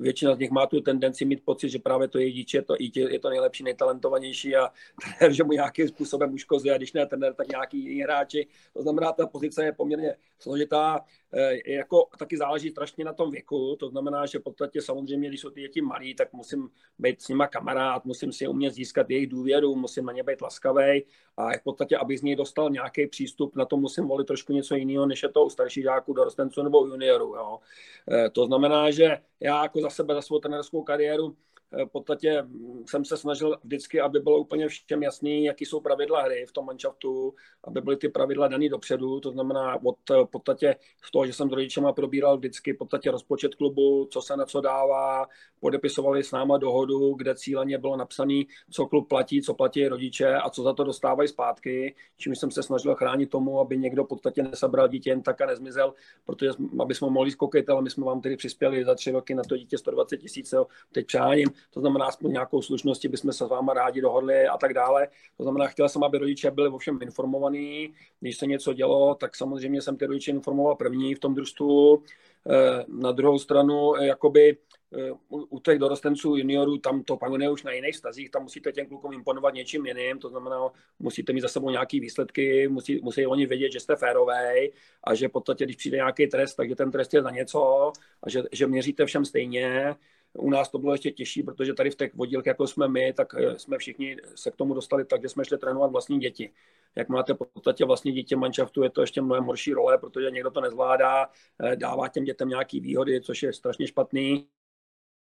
Většina 0.00 0.34
z 0.34 0.38
nich 0.38 0.50
má 0.50 0.66
tu 0.66 0.80
tendenci 0.80 1.24
mít 1.24 1.44
pocit, 1.44 1.68
že 1.68 1.78
právě 1.78 2.08
to 2.08 2.18
je 2.18 2.32
dítě, 2.32 2.62
to 2.62 2.74
je 2.94 3.18
to 3.18 3.30
nejlepší, 3.30 3.64
nejtalentovanější 3.64 4.56
a 4.56 4.72
že 5.30 5.44
mu 5.44 5.52
nějakým 5.52 5.88
způsobem 5.88 6.34
uškozuje, 6.34 6.74
a 6.74 6.76
když 6.76 6.92
ne 6.92 7.06
trenér, 7.06 7.34
tak 7.34 7.48
nějaký 7.48 7.78
jiný 7.78 8.00
hráči. 8.00 8.46
To 8.72 8.82
znamená, 8.82 9.12
ta 9.12 9.26
pozice 9.26 9.64
je 9.64 9.72
poměrně 9.72 10.16
složitá. 10.38 11.04
Eh, 11.32 11.72
jako 11.72 12.08
taky 12.18 12.36
záleží 12.36 12.70
strašně 12.70 13.04
na 13.04 13.12
tom 13.12 13.30
věku, 13.30 13.76
to 13.76 13.88
znamená, 13.88 14.26
že 14.26 14.38
v 14.38 14.42
podstatě 14.42 14.82
samozřejmě, 14.82 15.28
když 15.28 15.40
jsou 15.40 15.50
ty 15.50 15.60
děti 15.60 15.80
malí, 15.80 16.14
tak 16.14 16.32
musím 16.32 16.70
být 16.98 17.22
s 17.22 17.28
nima 17.28 17.46
kamarád, 17.46 18.04
musím 18.04 18.32
si 18.32 18.48
umět 18.48 18.74
získat 18.74 19.10
jejich 19.10 19.26
důvěru, 19.26 19.74
musím 19.74 20.04
na 20.04 20.12
ně 20.12 20.22
být 20.22 20.40
laskavý 20.40 21.04
a 21.36 21.58
v 21.58 21.62
podstatě, 21.64 21.96
aby 21.96 22.18
z 22.18 22.22
něj 22.22 22.36
dostal 22.36 22.70
nějaký 22.70 23.06
přístup, 23.06 23.56
na 23.56 23.64
to 23.64 23.76
musím 23.76 24.08
volit 24.08 24.26
trošku 24.26 24.52
něco 24.52 24.74
jiného, 24.74 25.06
než 25.06 25.22
je 25.22 25.28
to 25.28 25.44
u 25.44 25.50
starších 25.50 25.84
žáků, 25.84 26.12
dorostenců 26.12 26.62
nebo 26.62 26.86
juniorů. 26.86 27.34
Jo. 27.36 27.58
Eh, 28.10 28.30
to 28.30 28.46
znamená, 28.46 28.90
že 28.90 29.18
já 29.40 29.62
jako 29.62 29.80
za 29.80 29.90
sebe, 29.90 30.14
za 30.14 30.22
svou 30.22 30.38
trenerskou 30.38 30.82
kariéru, 30.82 31.36
v 31.72 31.88
podstatě 31.92 32.42
mm, 32.42 32.84
jsem 32.86 33.04
se 33.04 33.16
snažil 33.16 33.58
vždycky, 33.64 34.00
aby 34.00 34.20
bylo 34.20 34.38
úplně 34.38 34.68
všem 34.68 35.02
jasný, 35.02 35.44
jaký 35.44 35.64
jsou 35.64 35.80
pravidla 35.80 36.22
hry 36.22 36.46
v 36.48 36.52
tom 36.52 36.66
manšaftu, 36.66 37.34
aby 37.64 37.80
byly 37.80 37.96
ty 37.96 38.08
pravidla 38.08 38.48
daný 38.48 38.68
dopředu, 38.68 39.20
to 39.20 39.30
znamená 39.30 39.84
od 39.84 40.10
eh, 40.10 40.14
v 40.24 40.26
podstatě 40.26 40.76
z 41.02 41.10
toho, 41.10 41.26
že 41.26 41.32
jsem 41.32 41.50
s 41.50 41.52
rodičema 41.52 41.92
probíral 41.92 42.36
vždycky 42.36 42.72
v 42.72 42.76
podstatě 42.76 43.10
rozpočet 43.10 43.54
klubu, 43.54 44.08
co 44.10 44.22
se 44.22 44.36
na 44.36 44.44
co 44.44 44.60
dává, 44.60 45.26
podepisovali 45.60 46.24
s 46.24 46.32
náma 46.32 46.58
dohodu, 46.58 47.14
kde 47.14 47.34
cíleně 47.34 47.78
bylo 47.78 47.96
napsané, 47.96 48.42
co 48.70 48.86
klub 48.86 49.08
platí, 49.08 49.42
co 49.42 49.54
platí 49.54 49.88
rodiče 49.88 50.34
a 50.34 50.50
co 50.50 50.62
za 50.62 50.72
to 50.72 50.84
dostávají 50.84 51.28
zpátky, 51.28 51.94
čím 52.16 52.36
jsem 52.36 52.50
se 52.50 52.62
snažil 52.62 52.94
chránit 52.94 53.30
tomu, 53.30 53.60
aby 53.60 53.78
někdo 53.78 54.04
v 54.04 54.08
podstatě 54.08 54.42
nesabral 54.42 54.88
dítě 54.88 55.10
jen 55.10 55.22
tak 55.22 55.40
a 55.40 55.46
nezmizel, 55.46 55.94
protože 56.24 56.50
aby 56.80 56.94
jsme 56.94 57.10
mohli 57.10 57.30
zkoukat, 57.30 57.68
ale 57.68 57.82
my 57.82 57.90
jsme 57.90 58.04
vám 58.04 58.20
tedy 58.20 58.36
přispěli 58.36 58.84
za 58.84 58.94
tři 58.94 59.10
roky 59.10 59.34
na 59.34 59.42
to 59.48 59.56
dítě 59.56 59.78
120 59.78 60.16
tisíc, 60.16 60.54
teď 60.92 61.06
přáním 61.06 61.48
to 61.70 61.80
znamená 61.80 62.06
aspoň 62.06 62.32
nějakou 62.32 62.62
slušnosti 62.62 63.08
bychom 63.08 63.32
se 63.32 63.46
s 63.46 63.48
váma 63.48 63.74
rádi 63.74 64.00
dohodli 64.00 64.46
a 64.46 64.58
tak 64.58 64.74
dále. 64.74 65.08
To 65.36 65.42
znamená, 65.42 65.66
chtěl 65.66 65.88
jsem, 65.88 66.04
aby 66.04 66.18
rodiče 66.18 66.50
byli 66.50 66.68
o 66.68 66.78
všem 66.78 66.98
informovaní. 67.02 67.94
Když 68.20 68.36
se 68.36 68.46
něco 68.46 68.72
dělo, 68.72 69.14
tak 69.14 69.36
samozřejmě 69.36 69.82
jsem 69.82 69.96
ty 69.96 70.06
rodiče 70.06 70.30
informoval 70.30 70.76
první 70.76 71.14
v 71.14 71.18
tom 71.18 71.34
družstvu. 71.34 72.02
Eh, 72.50 72.84
na 72.88 73.12
druhou 73.12 73.38
stranu, 73.38 73.96
eh, 73.96 74.06
jakoby 74.06 74.56
eh, 74.92 75.12
u 75.28 75.60
těch 75.60 75.78
dorostenců 75.78 76.36
juniorů, 76.36 76.78
tam 76.78 77.02
to 77.02 77.16
panuje 77.16 77.50
už 77.50 77.62
na 77.62 77.72
jiných 77.72 77.96
stazích, 77.96 78.30
tam 78.30 78.42
musíte 78.42 78.72
těm 78.72 78.86
klukům 78.86 79.12
imponovat 79.12 79.54
něčím 79.54 79.86
jiným, 79.86 80.18
to 80.18 80.28
znamená, 80.28 80.68
musíte 80.98 81.32
mít 81.32 81.40
za 81.40 81.48
sebou 81.48 81.70
nějaké 81.70 82.00
výsledky, 82.00 82.68
musí, 82.68 83.00
musí 83.02 83.26
oni 83.26 83.46
vědět, 83.46 83.72
že 83.72 83.80
jste 83.80 83.96
férový 83.96 84.72
a 85.04 85.14
že 85.14 85.28
v 85.28 85.30
podstatě, 85.30 85.64
když 85.64 85.76
přijde 85.76 85.96
nějaký 85.96 86.26
trest, 86.26 86.54
takže 86.54 86.74
ten 86.74 86.90
trest 86.90 87.14
je 87.14 87.22
za 87.22 87.30
něco 87.30 87.92
a 88.22 88.30
že, 88.30 88.42
že 88.52 88.66
měříte 88.66 89.06
všem 89.06 89.24
stejně 89.24 89.94
u 90.34 90.50
nás 90.50 90.68
to 90.68 90.78
bylo 90.78 90.92
ještě 90.92 91.10
těžší, 91.10 91.42
protože 91.42 91.74
tady 91.74 91.90
v 91.90 91.96
těch 91.96 92.14
vodílkách, 92.14 92.46
jako 92.46 92.66
jsme 92.66 92.88
my, 92.88 93.12
tak 93.12 93.34
eh, 93.34 93.58
jsme 93.58 93.78
všichni 93.78 94.16
se 94.34 94.50
k 94.50 94.56
tomu 94.56 94.74
dostali 94.74 95.04
tak, 95.04 95.22
že 95.22 95.28
jsme 95.28 95.44
šli 95.44 95.58
trénovat 95.58 95.90
vlastní 95.90 96.18
děti. 96.18 96.50
Jak 96.96 97.08
máte 97.08 97.34
v 97.34 97.36
podstatě 97.36 97.84
vlastní 97.84 98.12
dítě 98.12 98.36
manšaftu, 98.36 98.82
je 98.82 98.90
to 98.90 99.00
ještě 99.00 99.22
mnohem 99.22 99.44
horší 99.44 99.72
role, 99.72 99.98
protože 99.98 100.30
někdo 100.30 100.50
to 100.50 100.60
nezvládá, 100.60 101.28
eh, 101.62 101.76
dává 101.76 102.08
těm 102.08 102.24
dětem 102.24 102.48
nějaké 102.48 102.80
výhody, 102.80 103.20
což 103.20 103.42
je 103.42 103.52
strašně 103.52 103.86
špatný 103.86 104.48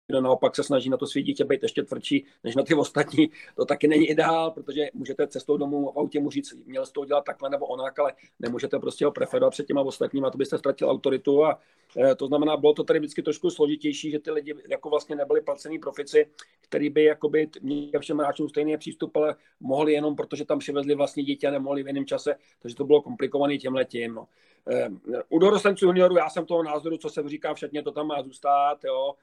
kdo 0.07 0.21
naopak 0.21 0.55
se 0.55 0.63
snaží 0.63 0.89
na 0.89 0.97
to 0.97 1.07
svý 1.07 1.23
dítě 1.23 1.45
být 1.45 1.63
ještě 1.63 1.83
tvrdší 1.83 2.25
než 2.43 2.55
na 2.55 2.63
ty 2.63 2.73
ostatní, 2.73 3.31
to 3.55 3.65
taky 3.65 3.87
není 3.87 4.09
ideál, 4.09 4.51
protože 4.51 4.87
můžete 4.93 5.27
cestou 5.27 5.57
domů 5.57 5.91
v 5.91 5.97
autě 5.97 6.19
mu 6.19 6.29
říct, 6.29 6.53
měl 6.65 6.85
jsi 6.85 6.93
to 6.93 7.01
udělat 7.01 7.25
takhle 7.25 7.49
nebo 7.49 7.65
onak, 7.65 7.99
ale 7.99 8.13
nemůžete 8.39 8.79
prostě 8.79 9.05
ho 9.05 9.11
preferovat 9.11 9.51
před 9.51 9.67
těma 9.67 9.81
ostatníma, 9.81 10.29
to 10.29 10.37
byste 10.37 10.57
ztratil 10.57 10.89
autoritu 10.89 11.45
a 11.45 11.59
e, 11.97 12.15
to 12.15 12.27
znamená, 12.27 12.57
bylo 12.57 12.73
to 12.73 12.83
tady 12.83 12.99
vždycky 12.99 13.21
trošku 13.21 13.49
složitější, 13.49 14.11
že 14.11 14.19
ty 14.19 14.31
lidi 14.31 14.55
jako 14.69 14.89
vlastně 14.89 15.15
nebyli 15.15 15.41
placený 15.41 15.79
profici, 15.79 16.27
který 16.61 16.89
by 16.89 17.03
jakoby 17.03 17.49
měli 17.61 17.91
všem 17.99 18.17
hráčům 18.17 18.49
stejný 18.49 18.77
přístup, 18.77 19.17
ale 19.17 19.35
mohli 19.59 19.93
jenom, 19.93 20.15
protože 20.15 20.45
tam 20.45 20.59
přivezli 20.59 20.95
vlastně 20.95 21.23
dítě 21.23 21.47
a 21.47 21.51
nemohli 21.51 21.83
v 21.83 21.87
jiném 21.87 22.05
čase, 22.05 22.35
takže 22.59 22.75
to 22.75 22.85
bylo 22.85 23.01
komplikované 23.01 23.57
tím 23.57 23.73
letím. 23.73 24.13
No. 24.13 24.27
E, 24.69 24.89
u 25.29 25.39
dorostenců 25.39 25.85
juniorů 25.85 26.17
já 26.17 26.29
jsem 26.29 26.45
toho 26.45 26.63
názoru, 26.63 26.97
co 26.97 27.09
se 27.09 27.29
říká 27.29 27.53
všetně, 27.53 27.83
to 27.83 27.91
tam 27.91 28.07
má 28.07 28.23
zůstat, 28.23 28.83
jo 28.83 29.13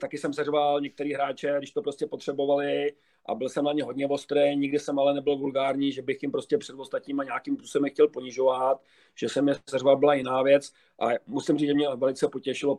taky 0.00 0.18
jsem 0.18 0.32
seřval 0.32 0.80
některý 0.80 1.14
hráče, 1.14 1.54
když 1.58 1.70
to 1.70 1.82
prostě 1.82 2.06
potřebovali 2.06 2.92
a 3.26 3.34
byl 3.34 3.48
jsem 3.48 3.64
na 3.64 3.72
ně 3.72 3.82
hodně 3.84 4.06
ostrý, 4.06 4.56
nikdy 4.56 4.78
jsem 4.78 4.98
ale 4.98 5.14
nebyl 5.14 5.36
vulgární, 5.36 5.92
že 5.92 6.02
bych 6.02 6.22
jim 6.22 6.32
prostě 6.32 6.58
před 6.58 6.74
ostatníma 6.74 7.24
nějakým 7.24 7.56
způsobem 7.56 7.90
chtěl 7.90 8.08
ponižovat, 8.08 8.82
že 9.14 9.28
jsem 9.28 9.48
je 9.48 9.54
seřval 9.70 9.96
byla 9.96 10.14
jiná 10.14 10.42
věc 10.42 10.72
a 11.00 11.08
musím 11.26 11.58
říct, 11.58 11.68
že 11.68 11.74
mě 11.74 11.88
velice 11.96 12.28
potěšilo 12.28 12.78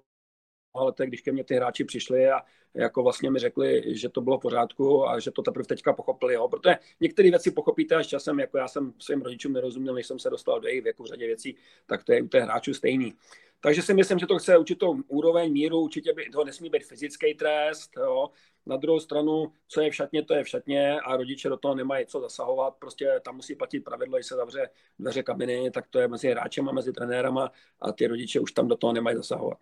letech, 0.76 1.08
když 1.08 1.22
ke 1.22 1.32
mně 1.32 1.44
ty 1.44 1.56
hráči 1.56 1.84
přišli 1.84 2.30
a 2.30 2.42
jako 2.74 3.04
vlastně 3.04 3.32
mi 3.32 3.40
řekli, 3.40 3.84
že 3.96 4.10
to 4.10 4.22
bylo 4.22 4.38
v 4.38 4.42
pořádku 4.42 5.08
a 5.10 5.20
že 5.20 5.32
to 5.32 5.42
teprve 5.42 5.66
teďka 5.66 5.94
pochopili, 5.94 6.34
jo. 6.34 6.48
protože 6.48 6.76
některé 7.00 7.30
věci 7.30 7.52
pochopíte 7.52 7.96
až 7.96 8.08
časem, 8.08 8.40
jako 8.40 8.58
já 8.58 8.68
jsem 8.68 8.94
svým 9.00 9.22
rodičům 9.22 9.54
nerozuměl, 9.54 9.94
než 9.94 10.08
jsem 10.08 10.20
se 10.20 10.30
dostal 10.30 10.60
do 10.60 10.68
jejich 10.68 10.84
věku 10.84 11.04
v 11.04 11.08
řadě 11.08 11.26
věcí, 11.26 11.56
tak 11.86 12.04
to 12.04 12.14
je 12.14 12.22
u 12.22 12.28
těch 12.28 12.44
hráčů 12.44 12.74
stejný. 12.74 13.14
Takže 13.62 13.82
si 13.82 13.94
myslím, 13.94 14.20
že 14.20 14.28
to 14.28 14.40
chce 14.40 14.58
určitou 14.58 14.98
úroveň 15.08 15.52
míru, 15.52 15.80
určitě 15.80 16.14
by 16.14 16.30
to 16.30 16.44
nesmí 16.44 16.70
být 16.70 16.86
fyzický 16.86 17.34
trest, 17.34 17.92
jo. 17.98 18.30
Na 18.66 18.78
druhou 18.78 19.00
stranu, 19.00 19.52
co 19.68 19.82
je 19.82 19.92
v 19.92 19.96
šatně, 19.96 20.24
to 20.24 20.34
je 20.34 20.44
v 20.44 20.48
šatně 20.48 21.00
a 21.00 21.18
rodiče 21.18 21.50
do 21.50 21.58
toho 21.58 21.76
nemají 21.76 22.06
co 22.06 22.22
zasahovat. 22.22 22.74
Prostě 22.80 23.20
tam 23.26 23.36
musí 23.36 23.56
platit 23.56 23.80
pravidlo, 23.80 24.18
když 24.18 24.28
se 24.28 24.36
zavře 24.36 24.70
dveře 25.00 25.24
kabiny, 25.24 25.72
tak 25.72 25.86
to 25.90 26.00
je 26.00 26.08
mezi 26.08 26.32
hráčem 26.32 26.70
a 26.70 26.72
mezi 26.72 26.94
trenérama 26.94 27.52
a 27.82 27.92
ty 27.92 28.08
rodiče 28.08 28.40
už 28.40 28.52
tam 28.52 28.68
do 28.68 28.76
toho 28.76 28.94
nemají 28.94 29.18
zasahovat. 29.18 29.58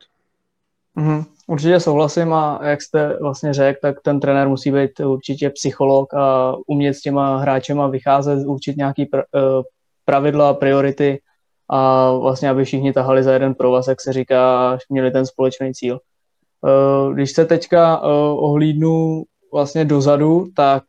Mm, 0.95 1.23
určitě 1.47 1.79
souhlasím 1.79 2.33
a 2.33 2.59
jak 2.63 2.81
jste 2.81 3.17
vlastně 3.21 3.53
řekl, 3.53 3.79
tak 3.81 4.01
ten 4.01 4.19
trenér 4.19 4.47
musí 4.47 4.71
být 4.71 4.99
určitě 4.99 5.49
psycholog 5.49 6.13
a 6.13 6.55
umět 6.67 6.93
s 6.93 7.01
těma 7.01 7.37
hráčema 7.37 7.87
vycházet, 7.87 8.45
určit 8.45 8.77
nějaký 8.77 9.05
pr- 9.05 9.23
eh, 9.35 9.63
pravidla, 10.05 10.53
priority 10.53 11.19
a 11.69 12.11
vlastně, 12.11 12.49
aby 12.49 12.65
všichni 12.65 12.93
tahali 12.93 13.23
za 13.23 13.33
jeden 13.33 13.55
provaz, 13.55 13.87
jak 13.87 14.01
se 14.01 14.13
říká, 14.13 14.77
měli 14.89 15.11
ten 15.11 15.25
společný 15.25 15.73
cíl. 15.73 15.99
Eh, 16.67 17.13
když 17.13 17.31
se 17.31 17.45
teďka 17.45 18.01
eh, 18.03 18.07
ohlídnu 18.37 19.23
vlastně 19.53 19.85
dozadu, 19.85 20.47
tak 20.55 20.83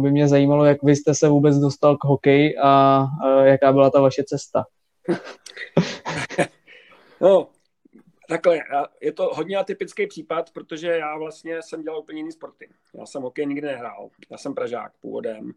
by 0.00 0.10
mě 0.10 0.28
zajímalo, 0.28 0.64
jak 0.64 0.82
vy 0.82 0.96
jste 0.96 1.14
se 1.14 1.28
vůbec 1.28 1.56
dostal 1.56 1.96
k 1.96 2.04
hokeji 2.04 2.58
a 2.62 3.06
jaká 3.42 3.72
byla 3.72 3.90
ta 3.90 4.00
vaše 4.00 4.24
cesta. 4.24 4.64
No, 7.20 7.48
Takhle, 8.32 8.60
je 9.00 9.12
to 9.12 9.30
hodně 9.34 9.56
atypický 9.56 10.06
případ, 10.06 10.50
protože 10.50 10.88
já 10.88 11.18
vlastně 11.18 11.62
jsem 11.62 11.82
dělal 11.82 11.98
úplně 12.00 12.18
jiný 12.20 12.32
sporty. 12.32 12.68
Já 12.94 13.06
jsem 13.06 13.22
hokej 13.22 13.46
nikdy 13.46 13.66
nehrál. 13.66 14.08
Já 14.30 14.38
jsem 14.38 14.54
Pražák 14.54 14.92
původem. 15.00 15.52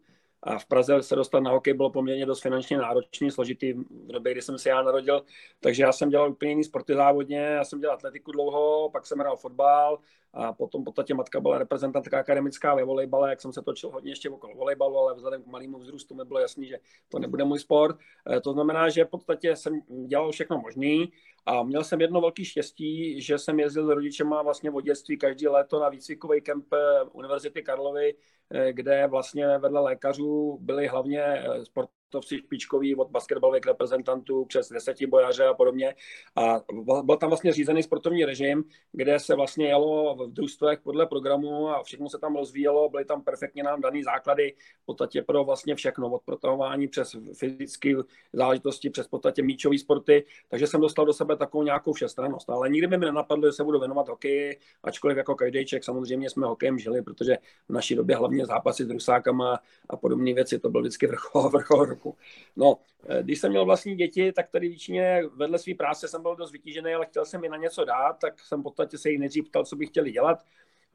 A 0.46 0.58
v 0.58 0.66
Praze 0.66 1.02
se 1.02 1.16
dostat 1.16 1.40
na 1.40 1.50
hokej 1.50 1.74
bylo 1.74 1.90
poměrně 1.90 2.26
dost 2.26 2.40
finančně 2.42 2.78
náročný, 2.78 3.30
složitý 3.30 3.72
v 3.72 4.12
době, 4.12 4.32
kdy 4.32 4.42
jsem 4.42 4.58
se 4.58 4.68
já 4.68 4.82
narodil. 4.82 5.22
Takže 5.60 5.82
já 5.82 5.92
jsem 5.92 6.08
dělal 6.08 6.30
úplně 6.30 6.50
jiný 6.50 6.64
sporty 6.64 6.94
závodně. 6.94 7.38
Já 7.38 7.64
jsem 7.64 7.80
dělal 7.80 7.96
atletiku 7.96 8.32
dlouho, 8.32 8.90
pak 8.90 9.06
jsem 9.06 9.18
hrál 9.18 9.36
fotbal 9.36 9.98
a 10.36 10.52
potom 10.52 10.82
v 10.82 10.84
podstatě 10.84 11.14
matka 11.14 11.40
byla 11.40 11.58
reprezentantka 11.58 12.18
akademická 12.18 12.74
ve 12.74 12.84
volejbale, 12.84 13.30
jak 13.30 13.40
jsem 13.40 13.52
se 13.52 13.62
točil 13.62 13.90
hodně 13.90 14.10
ještě 14.10 14.30
okolo 14.30 14.54
volejbalu, 14.54 14.98
ale 14.98 15.14
vzhledem 15.14 15.42
k 15.42 15.46
malému 15.46 15.78
vzrůstu 15.78 16.14
mi 16.14 16.24
bylo 16.24 16.40
jasný, 16.40 16.66
že 16.66 16.78
to 17.08 17.18
nebude 17.18 17.44
můj 17.44 17.58
sport. 17.58 17.96
E, 18.36 18.40
to 18.40 18.52
znamená, 18.52 18.88
že 18.88 19.04
v 19.04 19.08
podstatě 19.08 19.56
jsem 19.56 19.80
dělal 20.06 20.32
všechno 20.32 20.58
možný 20.58 21.12
a 21.46 21.62
měl 21.62 21.84
jsem 21.84 22.00
jedno 22.00 22.20
velké 22.20 22.44
štěstí, 22.44 23.20
že 23.22 23.38
jsem 23.38 23.60
jezdil 23.60 23.86
s 23.86 23.88
rodičema 23.88 24.42
vlastně 24.42 24.70
v 24.70 24.82
dětství 24.82 25.18
každý 25.18 25.48
léto 25.48 25.80
na 25.80 25.88
výcvikový 25.88 26.40
kemp 26.40 26.72
e, 26.72 27.02
Univerzity 27.12 27.62
Karlovy, 27.62 28.14
e, 28.50 28.72
kde 28.72 29.06
vlastně 29.06 29.58
vedle 29.58 29.80
lékařů 29.80 30.58
byli 30.60 30.86
hlavně 30.86 31.44
sport 31.62 31.90
sportovci 32.06 32.38
špičkoví 32.38 32.96
od 32.96 33.10
basketbalových 33.10 33.66
reprezentantů 33.66 34.44
přes 34.44 34.68
desetibojaře 34.68 35.44
a 35.44 35.54
podobně. 35.54 35.94
A 36.36 36.60
byl 37.02 37.16
tam 37.16 37.30
vlastně 37.30 37.52
řízený 37.52 37.82
sportovní 37.82 38.24
režim, 38.24 38.64
kde 38.92 39.18
se 39.18 39.34
vlastně 39.34 39.66
jelo 39.66 40.14
v 40.14 40.32
družstvech 40.32 40.80
podle 40.80 41.06
programu 41.06 41.68
a 41.68 41.82
všechno 41.82 42.08
se 42.08 42.18
tam 42.18 42.36
rozvíjelo, 42.36 42.88
byly 42.88 43.04
tam 43.04 43.22
perfektně 43.22 43.62
nám 43.62 43.80
dané 43.80 44.02
základy 44.02 44.54
v 44.82 44.86
podstatě 44.86 45.22
pro 45.22 45.44
vlastně 45.44 45.74
všechno, 45.74 46.10
od 46.10 46.22
protahování 46.22 46.88
přes 46.88 47.16
fyzické 47.38 47.94
záležitosti, 48.32 48.90
přes 48.90 49.06
v 49.06 49.10
podstatě 49.10 49.42
míčové 49.42 49.78
sporty, 49.78 50.24
takže 50.48 50.66
jsem 50.66 50.80
dostal 50.80 51.06
do 51.06 51.12
sebe 51.12 51.36
takovou 51.36 51.62
nějakou 51.62 51.92
všestrannost. 51.92 52.50
Ale 52.50 52.68
nikdy 52.68 52.86
by 52.86 52.98
mi 52.98 53.06
nenapadlo, 53.06 53.48
že 53.48 53.52
se 53.52 53.64
budu 53.64 53.78
věnovat 53.78 54.08
hokeji, 54.08 54.58
ačkoliv 54.82 55.16
jako 55.16 55.34
člověk 55.34 55.84
samozřejmě 55.84 56.30
jsme 56.30 56.46
hokejem 56.46 56.78
žili, 56.78 57.02
protože 57.02 57.36
v 57.68 57.72
naší 57.72 57.94
době 57.94 58.16
hlavně 58.16 58.46
zápasy 58.46 58.84
s 58.84 58.90
rusákama 58.90 59.58
a 59.88 59.96
podobné 59.96 60.34
věci, 60.34 60.58
to 60.58 60.70
byl 60.70 60.80
vždycky 60.80 61.06
vrchol, 61.06 61.48
vrchol 61.52 61.95
roku. 61.96 62.16
No, 62.56 62.78
eh, 63.08 63.22
když 63.22 63.40
jsem 63.40 63.50
měl 63.50 63.64
vlastní 63.64 63.96
děti, 63.96 64.32
tak 64.32 64.50
tady 64.50 64.68
většině 64.68 65.22
vedle 65.36 65.58
své 65.58 65.74
práce 65.74 66.08
jsem 66.08 66.22
byl 66.22 66.36
dost 66.36 66.52
vytížený, 66.52 66.94
ale 66.94 67.06
chtěl 67.06 67.24
jsem 67.24 67.40
mi 67.40 67.48
na 67.48 67.56
něco 67.56 67.84
dát, 67.84 68.18
tak 68.20 68.40
jsem 68.40 68.60
v 68.60 68.62
podstatě 68.62 68.98
se 68.98 69.10
jich 69.10 69.18
nejdřív 69.18 69.48
ptal, 69.48 69.64
co 69.64 69.76
by 69.76 69.86
chtěli 69.86 70.12
dělat. 70.12 70.38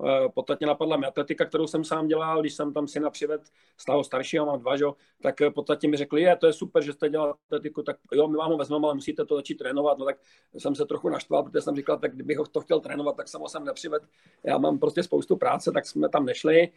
Eh, 0.05 0.29
podstatně 0.29 0.67
napadla 0.67 0.97
mi 0.97 1.05
atletika, 1.05 1.45
kterou 1.45 1.67
jsem 1.67 1.83
sám 1.83 2.07
dělal, 2.07 2.41
když 2.41 2.53
jsem 2.53 2.73
tam 2.73 2.87
syna 2.87 3.09
přived 3.09 3.41
z 3.77 3.85
toho 3.85 4.03
staršího, 4.03 4.45
mám 4.45 4.59
dva, 4.59 4.77
že? 4.77 4.85
tak 5.21 5.41
eh, 5.41 5.51
podstatně 5.51 5.89
mi 5.89 5.97
řekli, 5.97 6.21
je, 6.21 6.35
to 6.35 6.47
je 6.47 6.53
super, 6.53 6.83
že 6.83 6.93
jste 6.93 7.09
dělal 7.09 7.35
atletiku, 7.45 7.83
tak 7.83 7.97
jo, 8.13 8.27
my 8.27 8.37
vám 8.37 8.51
ho 8.51 8.57
vezmeme, 8.57 8.85
ale 8.85 8.95
musíte 8.95 9.25
to 9.25 9.35
začít 9.35 9.55
trénovat, 9.55 9.97
no 9.97 10.05
tak 10.05 10.17
jsem 10.57 10.75
se 10.75 10.85
trochu 10.85 11.09
naštval, 11.09 11.43
protože 11.43 11.61
jsem 11.61 11.75
říkal, 11.75 11.97
tak 11.97 12.15
kdybych 12.15 12.37
to 12.51 12.61
chtěl 12.61 12.79
trénovat, 12.79 13.15
tak 13.17 13.27
jsem 13.27 13.41
ho 13.41 13.49
sem 13.49 13.65
nepřived, 13.65 14.03
já 14.43 14.57
mám 14.57 14.79
prostě 14.79 15.03
spoustu 15.03 15.37
práce, 15.37 15.71
tak 15.71 15.85
jsme 15.85 16.09
tam 16.09 16.25
nešli, 16.25 16.69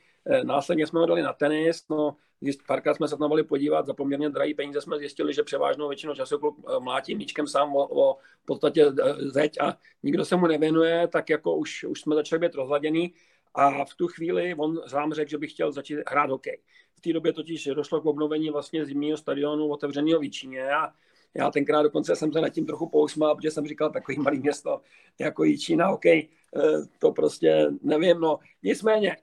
následně 0.42 0.86
jsme 0.86 1.00
ho 1.00 1.06
dali 1.06 1.22
na 1.22 1.32
tenis, 1.32 1.84
no 1.90 2.16
párkrát 2.66 2.94
jsme 2.94 3.08
se 3.08 3.16
tam 3.16 3.28
mohli 3.28 3.42
podívat, 3.42 3.86
za 3.86 3.94
poměrně 3.94 4.30
drahý 4.30 4.54
peníze 4.54 4.80
jsme 4.80 4.98
zjistili, 4.98 5.34
že 5.34 5.42
převážnou 5.42 5.88
většinou 5.88 6.14
času 6.14 6.38
klub 6.38 6.66
mlátí 6.78 7.14
míčkem 7.14 7.46
sám 7.46 7.76
o, 7.76 8.10
o 8.10 8.18
podstatě 8.44 8.86
zeď 9.18 9.60
a 9.60 9.76
nikdo 10.02 10.24
se 10.24 10.36
mu 10.36 10.46
nevěnuje, 10.46 11.08
tak 11.08 11.30
jako 11.30 11.56
už, 11.56 11.84
už 11.84 12.00
jsme 12.00 12.14
začali 12.14 12.40
být 12.40 12.54
rozladěný 12.54 13.14
a 13.54 13.84
v 13.84 13.94
tu 13.94 14.08
chvíli 14.08 14.54
on 14.54 14.80
vám 14.92 15.12
řekl, 15.12 15.30
že 15.30 15.38
by 15.38 15.46
chtěl 15.46 15.72
začít 15.72 15.98
hrát 16.08 16.30
hokej. 16.30 16.60
V 16.94 17.00
té 17.00 17.12
době 17.12 17.32
totiž 17.32 17.68
došlo 17.74 18.00
k 18.00 18.06
obnovení 18.06 18.50
vlastně 18.50 18.86
zimního 18.86 19.16
stadionu 19.16 19.68
otevřeného 19.68 20.20
v 20.20 20.30
a 20.72 20.92
já 21.34 21.50
tenkrát 21.50 21.82
dokonce 21.82 22.16
jsem 22.16 22.32
se 22.32 22.40
nad 22.40 22.48
tím 22.48 22.66
trochu 22.66 22.88
pousmál, 22.88 23.36
protože 23.36 23.50
jsem 23.50 23.66
říkal, 23.66 23.90
takový 23.90 24.18
malý 24.18 24.38
město 24.38 24.80
jako 25.18 25.44
Čína, 25.46 25.86
hokej, 25.86 26.28
eh, 26.56 26.60
to 26.98 27.12
prostě 27.12 27.66
nevím, 27.82 28.20
no. 28.20 28.38
Nicméně, 28.62 29.16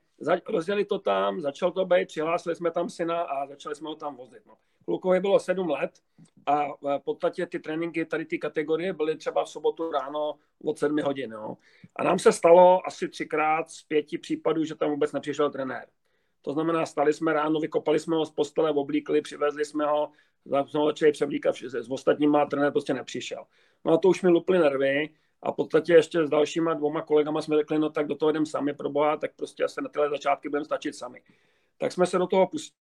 rozdělili 0.50 0.86
to 0.86 1.00
tam, 1.00 1.42
začal 1.42 1.72
to 1.72 1.86
být, 1.86 2.08
přihlásili 2.08 2.56
jsme 2.56 2.72
tam 2.72 2.90
syna 2.90 3.22
a 3.22 3.48
začali 3.48 3.76
jsme 3.76 3.90
ho 3.90 3.96
tam 3.96 4.16
vozit. 4.16 4.44
No. 4.46 4.54
Klukovi 4.86 5.20
bylo 5.20 5.40
sedm 5.40 5.70
let 5.70 5.92
a 6.46 6.68
v 6.98 7.00
podstatě 7.04 7.46
ty 7.46 7.60
tréninky 7.60 8.06
tady 8.06 8.26
ty 8.26 8.40
kategorie 8.40 8.94
byly 8.94 9.16
třeba 9.16 9.44
v 9.44 9.50
sobotu 9.50 9.92
ráno 9.92 10.36
od 10.64 10.80
sedmi 10.80 11.02
hodin. 11.02 11.32
Jo. 11.32 11.58
A 11.96 12.04
nám 12.04 12.20
se 12.20 12.32
stalo 12.32 12.88
asi 12.88 13.10
třikrát 13.10 13.70
z 13.70 13.84
pěti 13.84 14.18
případů, 14.18 14.64
že 14.64 14.76
tam 14.76 14.90
vůbec 14.90 15.12
nepřišel 15.12 15.50
trenér. 15.50 15.88
To 16.42 16.54
znamená, 16.54 16.86
stali 16.86 17.14
jsme 17.14 17.34
ráno, 17.34 17.60
vykopali 17.60 18.00
jsme 18.00 18.16
ho 18.16 18.26
z 18.26 18.32
postele, 18.32 18.72
oblíkli, 18.72 19.22
přivezli 19.22 19.66
jsme 19.66 19.86
ho, 19.86 20.12
začali 20.46 21.12
převlíkat 21.12 21.56
s 21.56 21.92
ostatníma 21.92 22.42
a 22.42 22.46
trenér 22.46 22.72
prostě 22.72 22.94
nepřišel. 22.94 23.46
No 23.86 23.94
a 23.94 23.98
to 23.98 24.08
už 24.08 24.22
mi 24.22 24.30
luply 24.30 24.60
nervy 24.60 25.10
a 25.42 25.52
v 25.52 25.56
podstatě 25.56 25.94
ještě 25.94 26.26
s 26.26 26.30
dalšíma 26.30 26.74
dvoma 26.74 27.02
kolegama 27.02 27.42
jsme 27.42 27.58
řekli, 27.58 27.80
no 27.80 27.90
tak 27.90 28.08
do 28.08 28.16
toho 28.16 28.30
jdem 28.30 28.46
sami 28.46 28.74
pro 28.74 28.90
boha, 28.90 29.18
tak 29.18 29.32
prostě 29.36 29.64
asi 29.64 29.82
na 29.82 29.90
tyhle 29.90 30.10
začátky 30.10 30.50
budeme 30.50 30.66
stačit 30.66 30.96
sami. 30.96 31.22
Tak 31.78 31.92
jsme 31.92 32.06
se 32.06 32.18
do 32.18 32.28
toho 32.28 32.48
pustili 32.48 32.82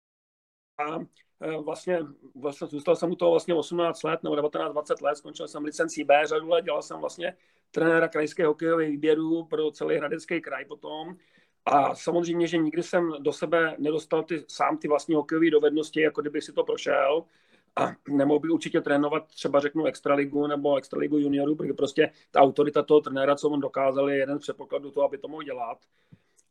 a 0.78 1.00
e, 1.42 1.58
vlastně, 1.62 2.00
vlastně 2.36 2.68
zůstal 2.68 2.96
jsem 2.96 3.12
u 3.12 3.16
toho 3.16 3.32
vlastně 3.32 3.54
18 3.54 4.04
let 4.04 4.24
nebo 4.24 4.36
19-20 4.36 5.04
let, 5.04 5.16
skončil 5.16 5.48
jsem 5.48 5.64
licencí 5.64 6.04
B 6.04 6.28
řadu 6.28 6.50
let, 6.50 6.66
dělal 6.66 6.82
jsem 6.82 7.00
vlastně 7.00 7.38
trenéra 7.72 8.08
krajského 8.08 8.52
hokejového 8.52 8.92
výběru 8.92 9.46
pro 9.46 9.72
celý 9.72 9.98
Hradecký 9.98 10.42
kraj 10.42 10.66
potom. 10.66 11.18
A 11.66 11.96
samozřejmě, 11.96 12.48
že 12.48 12.58
nikdy 12.58 12.84
jsem 12.84 13.14
do 13.20 13.34
sebe 13.34 13.76
nedostal 13.80 14.24
ty, 14.24 14.46
sám 14.48 14.78
ty 14.78 14.88
vlastní 14.88 15.16
hokejové 15.16 15.50
dovednosti, 15.50 16.02
jako 16.02 16.22
kdyby 16.22 16.42
si 16.42 16.54
to 16.54 16.64
prošel. 16.64 17.26
A 17.76 17.96
nemohl 18.10 18.40
bych 18.40 18.52
určitě 18.52 18.82
trénovat 18.82 19.28
třeba 19.28 19.60
řeknu 19.60 19.86
extraligu 19.86 20.48
nebo 20.48 20.76
extraligu 20.76 21.18
juniorů, 21.18 21.56
protože 21.56 21.74
prostě 21.74 22.12
ta 22.32 22.40
autorita 22.40 22.84
toho 22.84 23.02
trenéra, 23.02 23.36
co 23.36 23.50
on 23.50 23.60
dokázal, 23.60 24.10
je 24.10 24.18
jeden 24.18 24.40
z 24.40 24.42
předpokladů 24.42 24.92
toho, 24.92 25.06
aby 25.06 25.18
to 25.18 25.28
mohl 25.28 25.44
dělat. 25.44 25.78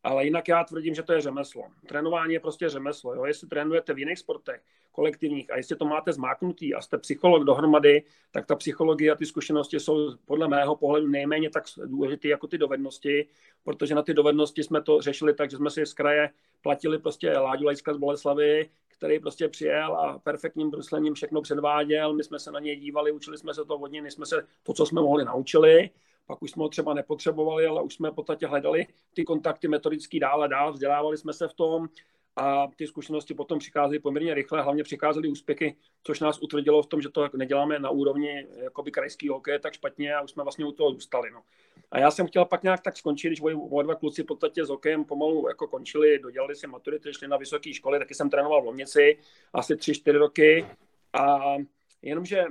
Ale 0.02 0.24
jinak 0.24 0.48
já 0.48 0.64
tvrdím, 0.64 0.94
že 0.94 1.02
to 1.02 1.12
je 1.12 1.20
řemeslo. 1.20 1.62
Trénování 1.88 2.34
je 2.34 2.40
prostě 2.40 2.68
řemeslo. 2.68 3.14
Jo? 3.14 3.24
Jestli 3.24 3.48
trénujete 3.48 3.94
v 3.94 3.98
jiných 3.98 4.18
sportech, 4.18 4.62
kolektivních, 4.92 5.52
a 5.52 5.56
jestli 5.56 5.76
to 5.76 5.84
máte 5.84 6.12
zmáknutý 6.12 6.74
a 6.74 6.80
jste 6.80 6.98
psycholog 6.98 7.44
dohromady, 7.44 8.02
tak 8.30 8.46
ta 8.46 8.56
psychologie 8.56 9.12
a 9.12 9.14
ty 9.14 9.26
zkušenosti 9.26 9.80
jsou 9.80 10.16
podle 10.24 10.48
mého 10.48 10.76
pohledu 10.76 11.06
nejméně 11.06 11.50
tak 11.50 11.64
důležité 11.84 12.28
jako 12.28 12.46
ty 12.46 12.58
dovednosti, 12.58 13.26
protože 13.64 13.94
na 13.94 14.02
ty 14.02 14.14
dovednosti 14.14 14.64
jsme 14.64 14.82
to 14.82 15.00
řešili 15.00 15.34
tak, 15.34 15.50
že 15.50 15.56
jsme 15.56 15.70
si 15.70 15.86
z 15.86 15.92
kraje 15.92 16.30
platili 16.62 16.98
prostě 16.98 17.38
Láďu 17.38 17.64
Lajska 17.64 17.94
z 17.94 17.96
Boleslavy, 17.96 18.70
který 18.88 19.20
prostě 19.20 19.48
přijel 19.48 19.96
a 19.96 20.18
perfektním 20.18 20.70
bruslením 20.70 21.14
všechno 21.14 21.42
předváděl, 21.42 22.12
my 22.14 22.24
jsme 22.24 22.38
se 22.38 22.52
na 22.52 22.60
něj 22.60 22.76
dívali, 22.76 23.12
učili 23.12 23.38
jsme 23.38 23.54
se 23.54 23.64
to 23.64 23.76
od 23.76 23.92
něj, 23.92 24.10
jsme 24.10 24.26
se 24.26 24.46
to, 24.62 24.72
co 24.72 24.86
jsme 24.86 25.00
mohli, 25.00 25.24
naučili 25.24 25.90
pak 26.30 26.42
už 26.42 26.50
jsme 26.50 26.62
ho 26.62 26.68
třeba 26.68 26.94
nepotřebovali, 26.94 27.66
ale 27.66 27.82
už 27.82 27.94
jsme 27.94 28.10
v 28.10 28.14
podstatě 28.14 28.46
hledali 28.46 28.86
ty 29.14 29.24
kontakty 29.24 29.68
metodický 29.68 30.20
dál 30.20 30.42
a 30.42 30.46
dál, 30.46 30.72
vzdělávali 30.72 31.16
jsme 31.16 31.32
se 31.32 31.48
v 31.48 31.54
tom 31.54 31.88
a 32.36 32.66
ty 32.76 32.86
zkušenosti 32.86 33.34
potom 33.34 33.58
přicházely 33.58 33.98
poměrně 33.98 34.34
rychle, 34.34 34.62
hlavně 34.62 34.82
přicházely 34.82 35.28
úspěchy, 35.28 35.76
což 36.02 36.20
nás 36.20 36.42
utvrdilo 36.42 36.82
v 36.82 36.86
tom, 36.86 37.02
že 37.02 37.08
to 37.08 37.28
neděláme 37.34 37.78
na 37.78 37.90
úrovni 37.90 38.46
jakoby 38.62 38.90
krajský 38.90 39.28
hokej 39.28 39.58
tak 39.58 39.74
špatně 39.74 40.14
a 40.14 40.20
už 40.20 40.30
jsme 40.30 40.42
vlastně 40.42 40.64
u 40.64 40.72
toho 40.72 40.90
zůstali. 40.90 41.30
No. 41.30 41.42
A 41.90 41.98
já 41.98 42.10
jsem 42.10 42.26
chtěl 42.26 42.44
pak 42.44 42.62
nějak 42.62 42.80
tak 42.80 42.96
skončit, 42.96 43.28
když 43.28 43.40
moji 43.40 43.84
dva 43.84 43.94
kluci 43.94 44.22
v 44.22 44.26
podstatě 44.26 44.64
s 44.64 44.68
hokejem 44.68 45.04
pomalu 45.04 45.48
jako 45.48 45.68
končili, 45.68 46.18
dodělali 46.18 46.56
si 46.56 46.66
maturity, 46.66 47.14
šli 47.14 47.28
na 47.28 47.36
vysoké 47.36 47.74
školy, 47.74 47.98
taky 47.98 48.14
jsem 48.14 48.30
trénoval 48.30 48.62
v 48.62 48.64
Lomnici 48.64 49.18
asi 49.52 49.76
tři, 49.76 49.94
čtyři 49.94 50.18
roky 50.18 50.66
a 51.12 51.56
jenomže 52.02 52.44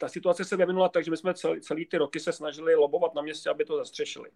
ta 0.00 0.08
situace 0.08 0.44
se 0.44 0.56
vyvinula 0.56 0.88
tak, 0.88 1.04
že 1.04 1.10
my 1.10 1.16
jsme 1.16 1.34
celý, 1.34 1.60
celý 1.60 1.86
ty 1.86 1.96
roky 1.98 2.20
se 2.20 2.32
snažili 2.32 2.74
lobovat 2.74 3.14
na 3.14 3.22
městě, 3.22 3.50
aby 3.50 3.64
to 3.64 3.76
zastřešili. 3.76 4.30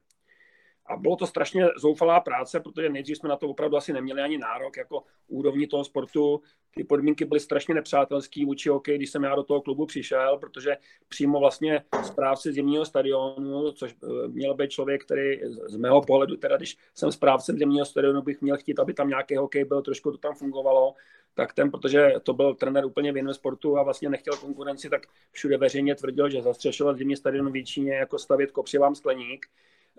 A 0.86 0.96
bylo 0.96 1.16
to 1.16 1.26
strašně 1.26 1.66
zoufalá 1.76 2.20
práce, 2.20 2.60
protože 2.60 2.88
nejdřív 2.88 3.16
jsme 3.16 3.28
na 3.28 3.36
to 3.36 3.48
opravdu 3.48 3.76
asi 3.76 3.92
neměli 3.92 4.22
ani 4.22 4.38
nárok 4.38 4.76
jako 4.76 5.02
úrovni 5.28 5.66
toho 5.66 5.84
sportu. 5.84 6.42
Ty 6.74 6.84
podmínky 6.84 7.24
byly 7.24 7.40
strašně 7.40 7.74
nepřátelské 7.74 8.46
vůči 8.46 8.68
hokej, 8.68 8.96
když 8.96 9.10
jsem 9.10 9.22
já 9.22 9.34
do 9.34 9.42
toho 9.42 9.62
klubu 9.62 9.86
přišel, 9.86 10.38
protože 10.38 10.76
přímo 11.08 11.40
vlastně 11.40 11.84
správce 12.02 12.52
zimního 12.52 12.84
stadionu, 12.84 13.72
což 13.72 13.94
eh, 14.02 14.28
měl 14.28 14.54
být 14.54 14.70
člověk, 14.70 15.04
který 15.04 15.40
z 15.66 15.76
mého 15.76 16.02
pohledu, 16.02 16.36
teda 16.36 16.56
když 16.56 16.76
jsem 16.94 17.12
správcem 17.12 17.58
zimního 17.58 17.84
stadionu, 17.84 18.22
bych 18.22 18.42
měl 18.42 18.56
chtít, 18.56 18.78
aby 18.78 18.94
tam 18.94 19.08
nějaký 19.08 19.36
hokej 19.36 19.64
byl, 19.64 19.82
trošku 19.82 20.10
to 20.10 20.18
tam 20.18 20.34
fungovalo, 20.34 20.94
tak 21.34 21.52
ten, 21.52 21.70
protože 21.70 22.14
to 22.22 22.32
byl 22.32 22.54
trenér 22.54 22.84
úplně 22.84 23.12
v 23.12 23.16
jiném 23.16 23.34
sportu 23.34 23.78
a 23.78 23.82
vlastně 23.82 24.10
nechtěl 24.10 24.36
konkurenci, 24.36 24.90
tak 24.90 25.06
všude 25.30 25.56
veřejně 25.56 25.94
tvrdil, 25.94 26.30
že 26.30 26.42
zastřešovat 26.42 26.98
zimní 26.98 27.16
stadion 27.16 27.52
v 27.52 27.56
Jíčíně 27.56 27.94
jako 27.94 28.18
stavět 28.18 28.50
kopřivám 28.50 28.94
skleník. 28.94 29.46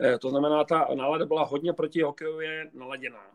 Eh, 0.01 0.19
to 0.19 0.29
znamená, 0.29 0.63
ta 0.63 0.87
nálada 0.95 1.25
byla 1.25 1.43
hodně 1.43 1.73
proti 1.73 2.01
hokejově 2.01 2.69
naladěná. 2.73 3.31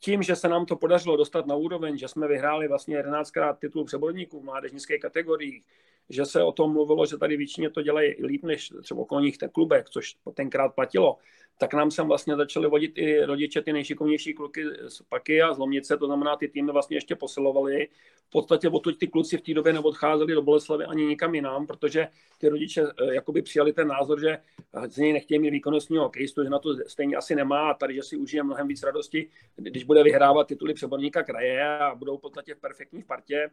Tím, 0.00 0.22
že 0.22 0.36
se 0.36 0.48
nám 0.48 0.66
to 0.66 0.76
podařilo 0.76 1.16
dostat 1.16 1.46
na 1.46 1.54
úroveň, 1.54 1.98
že 1.98 2.08
jsme 2.08 2.28
vyhráli 2.28 2.68
vlastně 2.68 3.02
11krát 3.02 3.56
titul 3.56 3.84
přeborníků 3.84 4.40
v 4.40 4.44
mládežnických 4.44 5.00
kategoriích, 5.00 5.64
že 6.10 6.24
se 6.24 6.42
o 6.42 6.52
tom 6.52 6.72
mluvilo, 6.72 7.06
že 7.06 7.18
tady 7.18 7.36
většině 7.36 7.70
to 7.70 7.82
dělají 7.82 8.14
líp 8.24 8.44
než 8.44 8.72
třeba 8.82 9.00
okolních 9.00 9.38
klubech, 9.52 9.84
což 9.88 10.16
tenkrát 10.34 10.74
platilo, 10.74 11.18
tak 11.58 11.74
nám 11.74 11.90
sem 11.90 12.06
vlastně 12.06 12.36
začali 12.36 12.68
vodit 12.68 12.98
i 12.98 13.24
rodiče, 13.24 13.62
ty 13.62 13.72
nejšikovnější 13.72 14.34
kluky 14.34 14.64
z 14.88 15.02
Paky 15.08 15.42
a 15.42 15.54
z 15.54 15.58
Lomnice, 15.58 15.96
to 15.96 16.06
znamená, 16.06 16.36
ty 16.36 16.48
týmy 16.48 16.72
vlastně 16.72 16.96
ještě 16.96 17.16
posilovali. 17.16 17.88
V 18.26 18.30
podstatě 18.30 18.68
odtud 18.68 18.98
ty 18.98 19.08
kluci 19.08 19.36
v 19.36 19.42
té 19.42 19.54
době 19.54 19.72
neodcházeli 19.72 20.34
do 20.34 20.42
Boleslavy 20.42 20.84
ani 20.84 21.06
nikam 21.06 21.34
jinam, 21.34 21.66
protože 21.66 22.08
ty 22.38 22.48
rodiče 22.48 22.82
eh, 22.82 23.14
jakoby 23.14 23.42
přijali 23.42 23.72
ten 23.72 23.88
názor, 23.88 24.20
že 24.20 24.38
z 24.88 24.96
něj 24.96 25.12
nechtějí 25.12 25.38
mít 25.38 25.50
výkonnostního 25.50 26.04
hokejistu, 26.04 26.44
že 26.44 26.50
na 26.50 26.58
to 26.58 26.76
stejně 26.86 27.16
asi 27.16 27.34
nemá 27.34 27.70
a 27.70 27.74
tady, 27.74 27.94
že 27.94 28.02
si 28.02 28.16
užije 28.16 28.42
mnohem 28.42 28.68
víc 28.68 28.82
radosti, 28.82 29.28
když 29.56 29.84
bude 29.84 30.02
vyhrávat 30.02 30.46
tituly 30.46 30.74
přeborníka 30.74 31.22
kraje 31.22 31.68
a 31.78 31.94
budou 31.94 32.16
v 32.16 32.20
podstatě 32.20 32.54
v 32.54 32.60
perfektní 32.60 33.02
partě. 33.02 33.50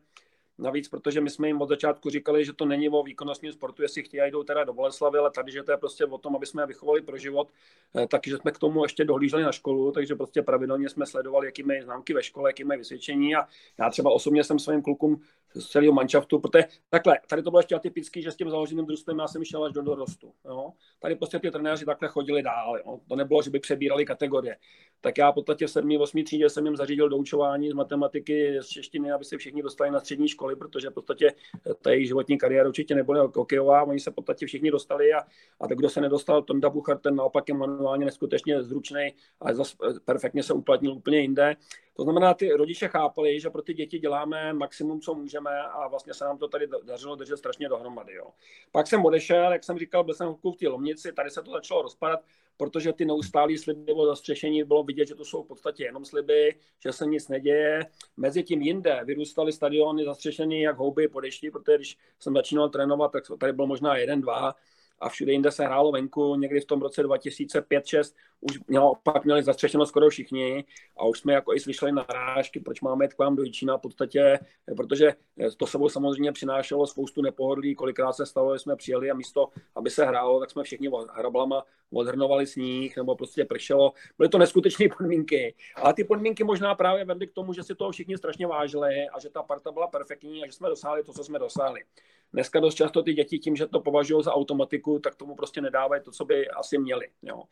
Navíc, 0.62 0.88
protože 0.88 1.22
my 1.22 1.30
jsme 1.30 1.48
jim 1.48 1.62
od 1.62 1.70
začátku 1.70 2.10
říkali, 2.10 2.46
že 2.46 2.54
to 2.54 2.66
není 2.66 2.90
o 2.90 3.04
výkonnostním 3.04 3.52
sportu, 3.52 3.82
jestli 3.82 4.04
chtějí, 4.04 4.32
jdou 4.32 4.44
teda 4.44 4.64
do 4.64 4.74
Boleslavy, 4.74 5.18
ale 5.18 5.32
tady, 5.32 5.52
že 5.52 5.64
to 5.64 5.72
je 5.72 5.78
prostě 5.78 6.06
o 6.06 6.18
tom, 6.18 6.36
aby 6.36 6.46
jsme 6.46 6.64
je 6.64 6.68
vychovali 6.68 7.02
pro 7.02 7.18
život, 7.18 7.48
eh, 7.96 8.08
takže 8.08 8.38
jsme 8.38 8.52
k 8.52 8.60
tomu 8.60 8.84
ještě 8.84 9.06
dohlíželi 9.06 9.44
na 9.44 9.52
školu, 9.52 9.92
takže 9.92 10.16
prostě 10.16 10.42
pravidelně 10.42 10.90
jsme 10.90 11.06
sledovali, 11.06 11.48
jaký 11.48 11.64
mají 11.64 11.82
známky 11.82 12.14
ve 12.14 12.24
škole, 12.24 12.50
jaký 12.50 12.64
mají 12.64 12.78
vysvědčení 12.78 13.36
a 13.36 13.48
já 13.80 13.90
třeba 13.90 14.12
osobně 14.12 14.44
jsem 14.44 14.60
svým 14.60 14.82
klukům 14.82 15.22
z 15.56 15.68
celého 15.68 15.94
manšaftu, 15.94 16.40
protože 16.40 16.64
takhle, 16.90 17.20
tady 17.30 17.44
to 17.44 17.50
bylo 17.50 17.60
ještě 17.60 17.76
atypický, 17.76 18.22
že 18.22 18.32
s 18.32 18.36
tím 18.36 18.50
založeným 18.50 18.86
družstvem 18.86 19.20
já 19.20 19.28
jsem 19.28 19.44
šel 19.44 19.64
až 19.64 19.74
do 19.74 19.82
dorostu. 19.82 20.34
Jo? 20.46 20.72
Tady 21.00 21.16
prostě 21.16 21.40
ty 21.40 21.52
trenéři 21.52 21.86
takhle 21.86 22.08
chodili 22.08 22.44
dál. 22.44 22.78
Jo? 22.78 23.00
To 23.08 23.16
nebylo, 23.16 23.42
že 23.42 23.50
by 23.50 23.60
přebírali 23.60 24.06
kategorie. 24.06 24.58
Tak 25.02 25.18
já 25.18 25.32
v 25.32 25.34
podstatě 25.34 25.68
v 25.68 25.72
7. 25.72 25.98
8. 26.02 26.24
třídě 26.24 26.50
jsem 26.50 26.66
jim 26.66 26.76
zařídil 26.76 27.10
doučování 27.10 27.70
z 27.70 27.74
matematiky, 27.74 28.58
z 28.62 28.68
češtiny, 28.68 29.12
aby 29.12 29.26
se 29.26 29.38
všichni 29.38 29.62
dostali 29.62 29.92
na 29.92 30.00
střední 30.00 30.28
školy, 30.28 30.51
protože 30.56 30.90
v 30.90 30.94
podstatě 30.94 31.34
ta 31.82 31.92
jejich 31.92 32.08
životní 32.08 32.38
kariéra 32.38 32.70
určitě 32.70 32.96
nebyla 32.96 33.32
hokejová, 33.36 33.84
oni 33.84 34.00
se 34.00 34.12
v 34.12 34.14
podstatě 34.14 34.46
všichni 34.46 34.72
dostali 34.72 35.14
a, 35.14 35.20
a 35.60 35.68
tak, 35.68 35.78
kdo 35.78 35.90
se 35.90 36.02
nedostal, 36.02 36.42
Tonda 36.42 36.70
Buchar, 36.70 36.98
ten 36.98 37.16
naopak 37.16 37.48
je 37.48 37.54
manuálně 37.54 38.06
neskutečně 38.06 38.64
zručný 38.64 39.14
a 39.42 39.54
zase 39.54 39.76
perfektně 40.06 40.44
se 40.44 40.54
uplatnil 40.54 40.94
úplně 40.94 41.20
jinde. 41.20 41.56
To 41.94 42.04
znamená, 42.04 42.34
ty 42.34 42.52
rodiče 42.52 42.88
chápali, 42.88 43.40
že 43.40 43.50
pro 43.50 43.62
ty 43.62 43.74
děti 43.74 44.00
děláme 44.00 44.54
maximum, 44.54 45.02
co 45.02 45.14
můžeme 45.14 45.62
a 45.62 45.88
vlastně 45.88 46.14
se 46.14 46.26
nám 46.26 46.38
to 46.38 46.48
tady 46.48 46.68
dařilo 46.84 47.16
držet 47.16 47.38
strašně 47.38 47.70
dohromady. 47.70 48.14
Jo. 48.14 48.28
Pak 48.72 48.88
jsem 48.88 49.06
odešel, 49.06 49.52
jak 49.52 49.64
jsem 49.64 49.78
říkal, 49.78 50.04
byl 50.04 50.14
jsem 50.14 50.36
v 50.36 50.58
té 50.60 50.68
Lomnici, 50.68 51.14
tady 51.14 51.30
se 51.30 51.42
to 51.42 51.52
začalo 51.52 51.82
rozpadat, 51.82 52.20
protože 52.62 52.94
ty 52.94 53.06
neustálé 53.06 53.58
sliby 53.58 53.94
o 53.94 54.06
zastřešení 54.06 54.64
bylo 54.64 54.84
vidět, 54.84 55.08
že 55.08 55.16
to 55.16 55.26
jsou 55.26 55.44
v 55.44 55.48
podstatě 55.48 55.84
jenom 55.84 56.06
sliby, 56.06 56.56
že 56.84 56.94
se 56.94 57.06
nic 57.06 57.28
neděje. 57.28 57.86
Mezi 58.18 58.44
tím 58.44 58.62
jinde 58.62 59.02
vyrůstaly 59.04 59.52
stadiony 59.52 60.06
zastřešený 60.06 60.62
jak 60.62 60.78
houby 60.78 61.08
po 61.08 61.22
dešti, 61.22 61.52
protože 61.52 61.78
když 61.78 61.98
jsem 62.20 62.34
začínal 62.34 62.70
trénovat, 62.70 63.12
tak 63.12 63.24
tady 63.40 63.54
byl 63.54 63.68
možná 63.68 63.98
jeden, 63.98 64.22
dva, 64.22 64.56
a 65.00 65.10
všude 65.10 65.32
jinde 65.32 65.52
se 65.52 65.66
hrálo 65.66 65.92
venku. 65.92 66.36
Někdy 66.36 66.60
v 66.60 66.66
tom 66.66 66.82
roce 66.82 67.04
2005-6 67.04 68.16
už 68.42 68.60
mělo, 68.68 68.96
pak 69.04 69.26
měli 69.26 69.44
zastřešeno 69.44 69.86
skoro 69.86 70.10
všichni 70.10 70.66
a 70.98 71.06
už 71.06 71.20
jsme 71.20 71.34
jako 71.34 71.54
i 71.54 71.60
slyšeli 71.60 71.92
narážky, 71.92 72.60
proč 72.60 72.82
máme 72.82 73.06
jít 73.06 73.14
k 73.14 73.18
vám 73.18 73.36
do 73.36 73.44
Jičína 73.44 73.78
v 73.78 73.82
podstatě, 73.82 74.40
protože 74.78 75.14
to 75.58 75.68
sebou 75.68 75.90
samozřejmě 75.90 76.32
přinášelo 76.32 76.88
spoustu 76.88 77.22
nepohodlí, 77.22 77.76
kolikrát 77.76 78.14
se 78.14 78.26
stalo, 78.26 78.56
že 78.56 78.60
jsme 78.60 78.76
přijeli 78.76 79.12
a 79.12 79.14
místo, 79.14 79.50
aby 79.76 79.90
se 79.90 80.06
hrálo, 80.06 80.40
tak 80.40 80.52
jsme 80.52 80.64
všichni 80.64 80.90
hrablama 81.14 81.64
odhrnovali 81.94 82.48
sníh 82.48 82.98
nebo 82.98 83.16
prostě 83.16 83.46
pršelo. 83.46 83.94
Byly 84.18 84.30
to 84.30 84.38
neskutečné 84.38 84.86
podmínky, 84.98 85.56
ale 85.76 85.94
ty 85.94 86.04
podmínky 86.04 86.44
možná 86.44 86.76
právě 86.76 87.06
vedly 87.06 87.28
k 87.28 87.34
tomu, 87.34 87.54
že 87.54 87.64
si 87.64 87.76
toho 87.76 87.92
všichni 87.92 88.18
strašně 88.18 88.48
vážili 88.48 89.10
a 89.14 89.20
že 89.20 89.30
ta 89.30 89.44
parta 89.44 89.72
byla 89.72 89.88
perfektní 89.88 90.44
a 90.44 90.46
že 90.46 90.52
jsme 90.52 90.70
dosáhli 90.70 91.04
to, 91.04 91.14
co 91.14 91.24
jsme 91.24 91.40
dosáhli. 91.40 91.84
Dneska 92.34 92.60
dost 92.60 92.76
často 92.76 93.04
ty 93.04 93.14
děti 93.14 93.40
tím, 93.40 93.56
že 93.56 93.68
to 93.68 93.80
považují 93.80 94.24
za 94.24 94.34
automatiku, 94.34 95.00
tak 95.00 95.16
tomu 95.16 95.36
prostě 95.36 95.62
nedávají 95.62 96.02
to, 96.02 96.12
co 96.12 96.26
by 96.26 96.50
asi 96.50 96.78
měli. 96.78 97.08
Jo. 97.22 97.44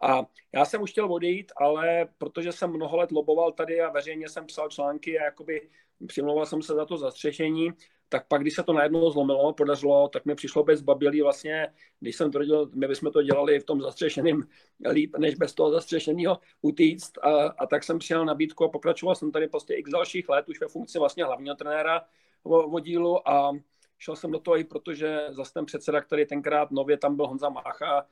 A 0.00 0.26
já 0.52 0.64
jsem 0.64 0.82
už 0.82 0.90
chtěl 0.90 1.12
odejít, 1.12 1.52
ale 1.56 2.08
protože 2.18 2.52
jsem 2.52 2.70
mnoho 2.70 2.96
let 2.96 3.12
loboval 3.12 3.52
tady 3.52 3.80
a 3.80 3.90
veřejně 3.90 4.28
jsem 4.28 4.46
psal 4.46 4.68
články 4.68 5.18
a 5.18 5.24
jakoby 5.24 5.68
přimlouval 6.06 6.46
jsem 6.46 6.62
se 6.62 6.74
za 6.74 6.84
to 6.84 6.96
zastřešení, 6.96 7.72
tak 8.08 8.28
pak, 8.28 8.40
když 8.40 8.54
se 8.54 8.62
to 8.62 8.72
najednou 8.72 9.10
zlomilo, 9.10 9.52
podařilo, 9.52 10.08
tak 10.08 10.24
mi 10.24 10.34
přišlo 10.34 10.64
bez 10.64 10.80
babělí 10.80 11.22
vlastně, 11.22 11.72
když 12.00 12.16
jsem 12.16 12.30
tvrdil, 12.30 12.70
my 12.74 12.88
bychom 12.88 13.12
to 13.12 13.22
dělali 13.22 13.60
v 13.60 13.64
tom 13.64 13.80
zastřešeném 13.80 14.42
líp, 14.90 15.16
než 15.18 15.34
bez 15.34 15.54
toho 15.54 15.70
zastřešeného 15.70 16.38
utíct. 16.62 17.18
A, 17.18 17.46
a, 17.46 17.66
tak 17.66 17.84
jsem 17.84 17.98
přijal 17.98 18.24
nabídku 18.24 18.64
a 18.64 18.68
pokračoval 18.68 19.14
jsem 19.14 19.32
tady 19.32 19.48
prostě 19.48 19.74
x 19.74 19.90
dalších 19.90 20.28
let, 20.28 20.48
už 20.48 20.60
ve 20.60 20.68
funkci 20.68 20.98
vlastně 20.98 21.24
hlavního 21.24 21.54
trenéra 21.54 22.02
vodílu 22.44 23.28
a 23.28 23.52
šel 23.98 24.16
jsem 24.16 24.30
do 24.30 24.38
toho 24.38 24.58
i 24.58 24.64
protože 24.64 25.26
zase 25.30 25.52
ten 25.52 25.66
předseda, 25.66 26.00
který 26.00 26.26
tenkrát 26.26 26.70
nově 26.70 26.98
tam 26.98 27.16
byl 27.16 27.26
Honza 27.26 27.48
Mácha, 27.48 28.00
eh, 28.00 28.04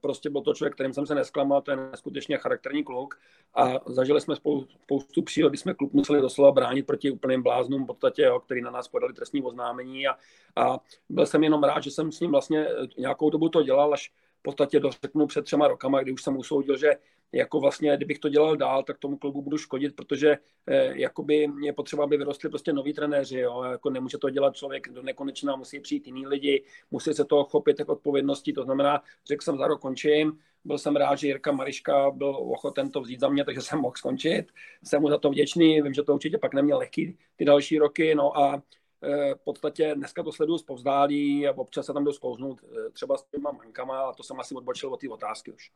prostě 0.00 0.30
byl 0.30 0.40
to 0.40 0.54
člověk, 0.54 0.74
kterým 0.74 0.92
jsem 0.92 1.06
se 1.06 1.14
nesklamal, 1.14 1.62
to 1.62 1.70
je 1.70 1.76
skutečně 1.94 2.38
charakterní 2.38 2.84
kluk 2.84 3.18
a 3.54 3.80
zažili 3.86 4.20
jsme 4.20 4.36
spoustu 4.36 5.22
příhod, 5.22 5.50
kdy 5.50 5.58
jsme 5.58 5.74
klub 5.74 5.92
museli 5.92 6.20
doslova 6.20 6.52
bránit 6.52 6.86
proti 6.86 7.10
úplným 7.10 7.42
bláznům, 7.42 7.86
podstatě, 7.86 8.22
jo, 8.22 8.40
který 8.40 8.62
na 8.62 8.70
nás 8.70 8.88
podali 8.88 9.12
trestní 9.12 9.42
oznámení 9.42 10.06
a, 10.06 10.16
a 10.56 10.78
byl 11.08 11.26
jsem 11.26 11.44
jenom 11.44 11.64
rád, 11.64 11.82
že 11.82 11.90
jsem 11.90 12.12
s 12.12 12.20
ním 12.20 12.30
vlastně 12.30 12.66
eh, 12.66 12.86
nějakou 12.98 13.30
dobu 13.30 13.48
to 13.48 13.62
dělal, 13.62 13.94
až 13.94 14.12
v 14.38 14.42
podstatě 14.42 14.80
dořeknu 14.80 15.26
před 15.26 15.44
třema 15.44 15.68
rokama, 15.68 16.02
kdy 16.02 16.12
už 16.12 16.22
jsem 16.22 16.36
usoudil, 16.36 16.76
že 16.76 16.96
jako 17.32 17.60
vlastně, 17.60 17.96
kdybych 17.96 18.18
to 18.18 18.28
dělal 18.28 18.56
dál, 18.56 18.82
tak 18.82 18.98
tomu 18.98 19.18
klubu 19.18 19.42
budu 19.42 19.58
škodit, 19.58 19.96
protože 19.96 20.38
eh, 20.66 20.92
jakoby 21.00 21.48
je 21.62 21.72
potřeba, 21.72 22.04
aby 22.04 22.16
vyrostli 22.16 22.48
prostě 22.48 22.72
noví 22.72 22.92
trenéři, 22.92 23.38
jo? 23.38 23.62
jako 23.62 23.90
nemůže 23.90 24.18
to 24.18 24.30
dělat 24.30 24.56
člověk 24.56 24.88
do 24.88 25.02
nekonečna, 25.02 25.56
musí 25.56 25.80
přijít 25.80 26.06
jiný 26.06 26.26
lidi, 26.26 26.64
musí 26.90 27.14
se 27.14 27.24
toho 27.24 27.44
chopit 27.44 27.76
tak 27.76 27.88
odpovědností, 27.88 28.52
to 28.52 28.64
znamená, 28.64 29.02
řekl 29.26 29.44
jsem 29.44 29.58
za 29.58 29.66
rok 29.66 29.80
končím, 29.80 30.38
byl 30.64 30.78
jsem 30.78 30.96
rád, 30.96 31.16
že 31.16 31.26
Jirka 31.26 31.52
Mariška 31.52 32.10
byl 32.10 32.36
ochoten 32.36 32.90
to 32.90 33.00
vzít 33.00 33.20
za 33.20 33.28
mě, 33.28 33.44
takže 33.44 33.60
jsem 33.60 33.78
mohl 33.78 33.96
skončit. 33.96 34.46
Jsem 34.84 35.02
mu 35.02 35.08
za 35.08 35.18
to 35.18 35.30
vděčný, 35.30 35.82
vím, 35.82 35.94
že 35.94 36.02
to 36.02 36.14
určitě 36.14 36.38
pak 36.38 36.54
neměl 36.54 36.78
lehký 36.78 37.18
ty 37.36 37.44
další 37.44 37.78
roky, 37.78 38.14
no 38.14 38.38
a 38.38 38.62
eh, 39.02 39.34
v 39.34 39.44
podstatě 39.44 39.94
dneska 39.94 40.22
to 40.22 40.32
sleduju 40.32 40.58
zpovzdálí 40.58 41.48
a 41.48 41.52
občas 41.52 41.86
se 41.86 41.92
tam 41.92 42.04
jdu 42.04 42.12
sklouznout 42.12 42.60
eh, 42.62 42.90
třeba 42.90 43.16
s 43.16 43.24
těma 43.24 43.52
mankama 43.52 44.00
a 44.00 44.12
to 44.12 44.22
jsem 44.22 44.40
asi 44.40 44.54
odbočil 44.54 44.92
od 44.92 45.00
té 45.00 45.08
otázky 45.08 45.52
už. 45.52 45.70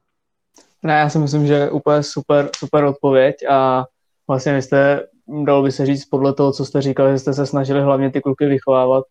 Ne, 0.83 0.95
já 0.95 1.09
si 1.09 1.19
myslím, 1.19 1.47
že 1.47 1.55
je 1.55 1.71
úplně 1.71 2.03
super, 2.03 2.51
super 2.57 2.85
odpověď 2.85 3.37
a 3.51 3.85
vlastně 4.29 4.55
vy 4.55 4.63
jste, 4.63 5.07
dalo 5.45 5.63
by 5.63 5.73
se 5.73 5.87
říct 5.87 6.05
podle 6.05 6.35
toho, 6.35 6.53
co 6.53 6.65
jste 6.65 6.83
říkali, 6.83 7.13
že 7.13 7.19
jste 7.19 7.33
se 7.35 7.47
snažili 7.47 7.83
hlavně 7.83 8.11
ty 8.11 8.21
kluky 8.21 8.47
vychovávat 8.47 9.05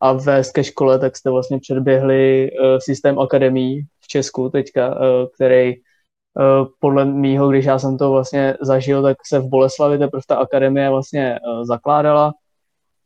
a 0.00 0.12
vést 0.12 0.52
ke 0.52 0.64
škole, 0.64 0.98
tak 0.98 1.16
jste 1.16 1.30
vlastně 1.30 1.58
předběhli 1.58 2.50
uh, 2.50 2.78
systém 2.78 3.18
akademí 3.18 3.82
v 4.00 4.08
Česku 4.08 4.48
teďka, 4.48 4.88
uh, 4.88 5.00
který 5.34 5.74
uh, 5.76 6.66
podle 6.80 7.04
mýho, 7.04 7.48
když 7.48 7.64
já 7.64 7.78
jsem 7.78 7.98
to 7.98 8.10
vlastně 8.10 8.56
zažil, 8.60 9.02
tak 9.02 9.16
se 9.26 9.38
v 9.38 9.48
Boleslavi 9.48 9.98
teprve 9.98 10.22
ta 10.28 10.36
akademie 10.36 10.90
vlastně 10.90 11.38
uh, 11.40 11.64
zakládala. 11.64 12.32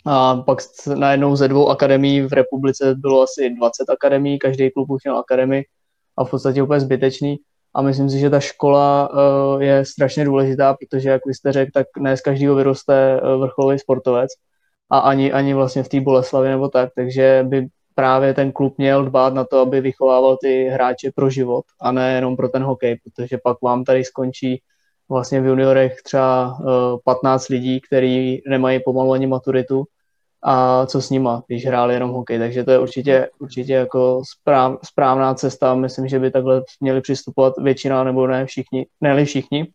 A 0.06 0.36
pak 0.36 0.58
najednou 0.94 1.36
ze 1.36 1.48
dvou 1.48 1.68
akademií 1.68 2.20
v 2.20 2.32
republice 2.32 2.94
bylo 2.94 3.22
asi 3.22 3.50
20 3.50 3.90
akademií, 3.90 4.38
každý 4.38 4.70
klub 4.70 4.90
už 4.90 5.04
měl 5.04 5.18
akademii 5.18 5.64
a 6.16 6.24
v 6.24 6.30
podstatě 6.30 6.62
úplně 6.62 6.80
zbytečný 6.80 7.36
a 7.76 7.82
myslím 7.82 8.10
si, 8.10 8.18
že 8.18 8.30
ta 8.30 8.40
škola 8.40 9.10
uh, 9.10 9.62
je 9.62 9.84
strašně 9.84 10.24
důležitá, 10.24 10.74
protože, 10.74 11.08
jak 11.08 11.26
vy 11.26 11.34
jste 11.34 11.52
řekl, 11.52 11.70
tak 11.74 11.86
ne 11.98 12.16
z 12.16 12.20
každého 12.20 12.54
vyroste 12.54 13.20
uh, 13.20 13.40
vrcholový 13.40 13.78
sportovec. 13.78 14.30
A 14.90 14.98
ani, 14.98 15.32
ani 15.32 15.54
vlastně 15.54 15.82
v 15.82 15.88
té 15.88 16.00
Boleslavi 16.00 16.48
nebo 16.48 16.68
tak, 16.68 16.90
takže 16.96 17.44
by 17.48 17.66
právě 17.94 18.34
ten 18.34 18.52
klub 18.52 18.78
měl 18.78 19.04
dbát 19.04 19.34
na 19.34 19.44
to, 19.44 19.60
aby 19.60 19.80
vychovával 19.80 20.36
ty 20.36 20.64
hráče 20.64 21.10
pro 21.14 21.30
život 21.30 21.64
a 21.80 21.92
ne 21.92 22.14
jenom 22.14 22.36
pro 22.36 22.48
ten 22.48 22.62
hokej, 22.62 22.96
protože 23.04 23.38
pak 23.44 23.62
vám 23.62 23.84
tady 23.84 24.04
skončí 24.04 24.62
vlastně 25.08 25.40
v 25.40 25.46
juniorech 25.46 25.96
třeba 26.02 26.58
uh, 26.60 26.66
15 27.04 27.48
lidí, 27.48 27.80
kteří 27.80 28.42
nemají 28.48 28.80
pomalu 28.84 29.12
ani 29.12 29.26
maturitu 29.26 29.84
a 30.48 30.86
co 30.86 31.00
s 31.02 31.10
nima, 31.10 31.42
když 31.46 31.66
hráli 31.66 31.94
jenom 31.94 32.10
hokej. 32.10 32.38
Takže 32.38 32.64
to 32.64 32.70
je 32.70 32.78
určitě, 32.78 33.28
určitě 33.38 33.72
jako 33.72 34.22
správ, 34.24 34.78
správná 34.84 35.34
cesta. 35.34 35.74
Myslím, 35.74 36.08
že 36.08 36.18
by 36.18 36.30
takhle 36.30 36.62
měli 36.80 37.00
přistupovat 37.00 37.54
většina 37.58 38.04
nebo 38.04 38.26
ne 38.26 38.46
všichni, 38.46 38.86
ne 39.00 39.24
všichni. 39.24 39.72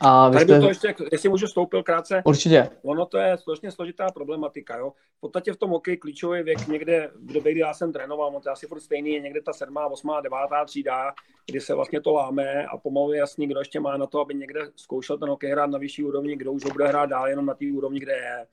A 0.00 0.30
Tady 0.30 0.44
jste... 0.44 0.60
to 0.60 0.68
ještě, 0.68 0.94
jestli 1.12 1.28
můžu 1.28 1.46
stoupil 1.46 1.82
krátce. 1.82 2.22
Určitě. 2.24 2.70
Ono 2.82 3.06
to 3.06 3.18
je 3.18 3.38
strašně 3.38 3.70
složitá 3.70 4.10
problematika. 4.10 4.78
Jo? 4.78 4.90
V 4.90 5.20
podstatě 5.20 5.52
v 5.52 5.56
tom 5.56 5.70
hokej 5.70 5.96
klíčový 5.96 6.42
věk 6.42 6.68
někde, 6.68 7.10
v 7.14 7.32
době, 7.32 7.52
kdy 7.52 7.60
já 7.60 7.74
jsem 7.74 7.92
trénoval, 7.92 8.36
on 8.36 8.42
to 8.42 8.48
je 8.48 8.52
asi 8.52 8.66
furt 8.66 8.80
stejný, 8.80 9.10
je 9.10 9.20
někde 9.20 9.42
ta 9.42 9.52
7., 9.52 9.76
8., 9.90 10.10
9. 10.22 10.38
třída, 10.66 11.12
kdy 11.46 11.60
se 11.60 11.74
vlastně 11.74 12.00
to 12.00 12.12
láme 12.12 12.66
a 12.66 12.76
pomalu 12.76 13.12
je 13.12 13.18
jasný, 13.18 13.46
kdo 13.46 13.58
ještě 13.58 13.80
má 13.80 13.96
na 13.96 14.06
to, 14.06 14.20
aby 14.20 14.34
někde 14.34 14.60
zkoušel 14.76 15.18
ten 15.18 15.28
hokej 15.28 15.50
hrát 15.50 15.70
na 15.70 15.78
vyšší 15.78 16.04
úrovni, 16.04 16.36
kdo 16.36 16.52
už 16.52 16.64
ho 16.64 16.70
bude 16.70 16.86
hrát 16.86 17.06
dál 17.06 17.28
jenom 17.28 17.46
na 17.46 17.54
té 17.54 17.64
úrovni, 17.74 18.00
kde 18.00 18.12
je. 18.12 18.46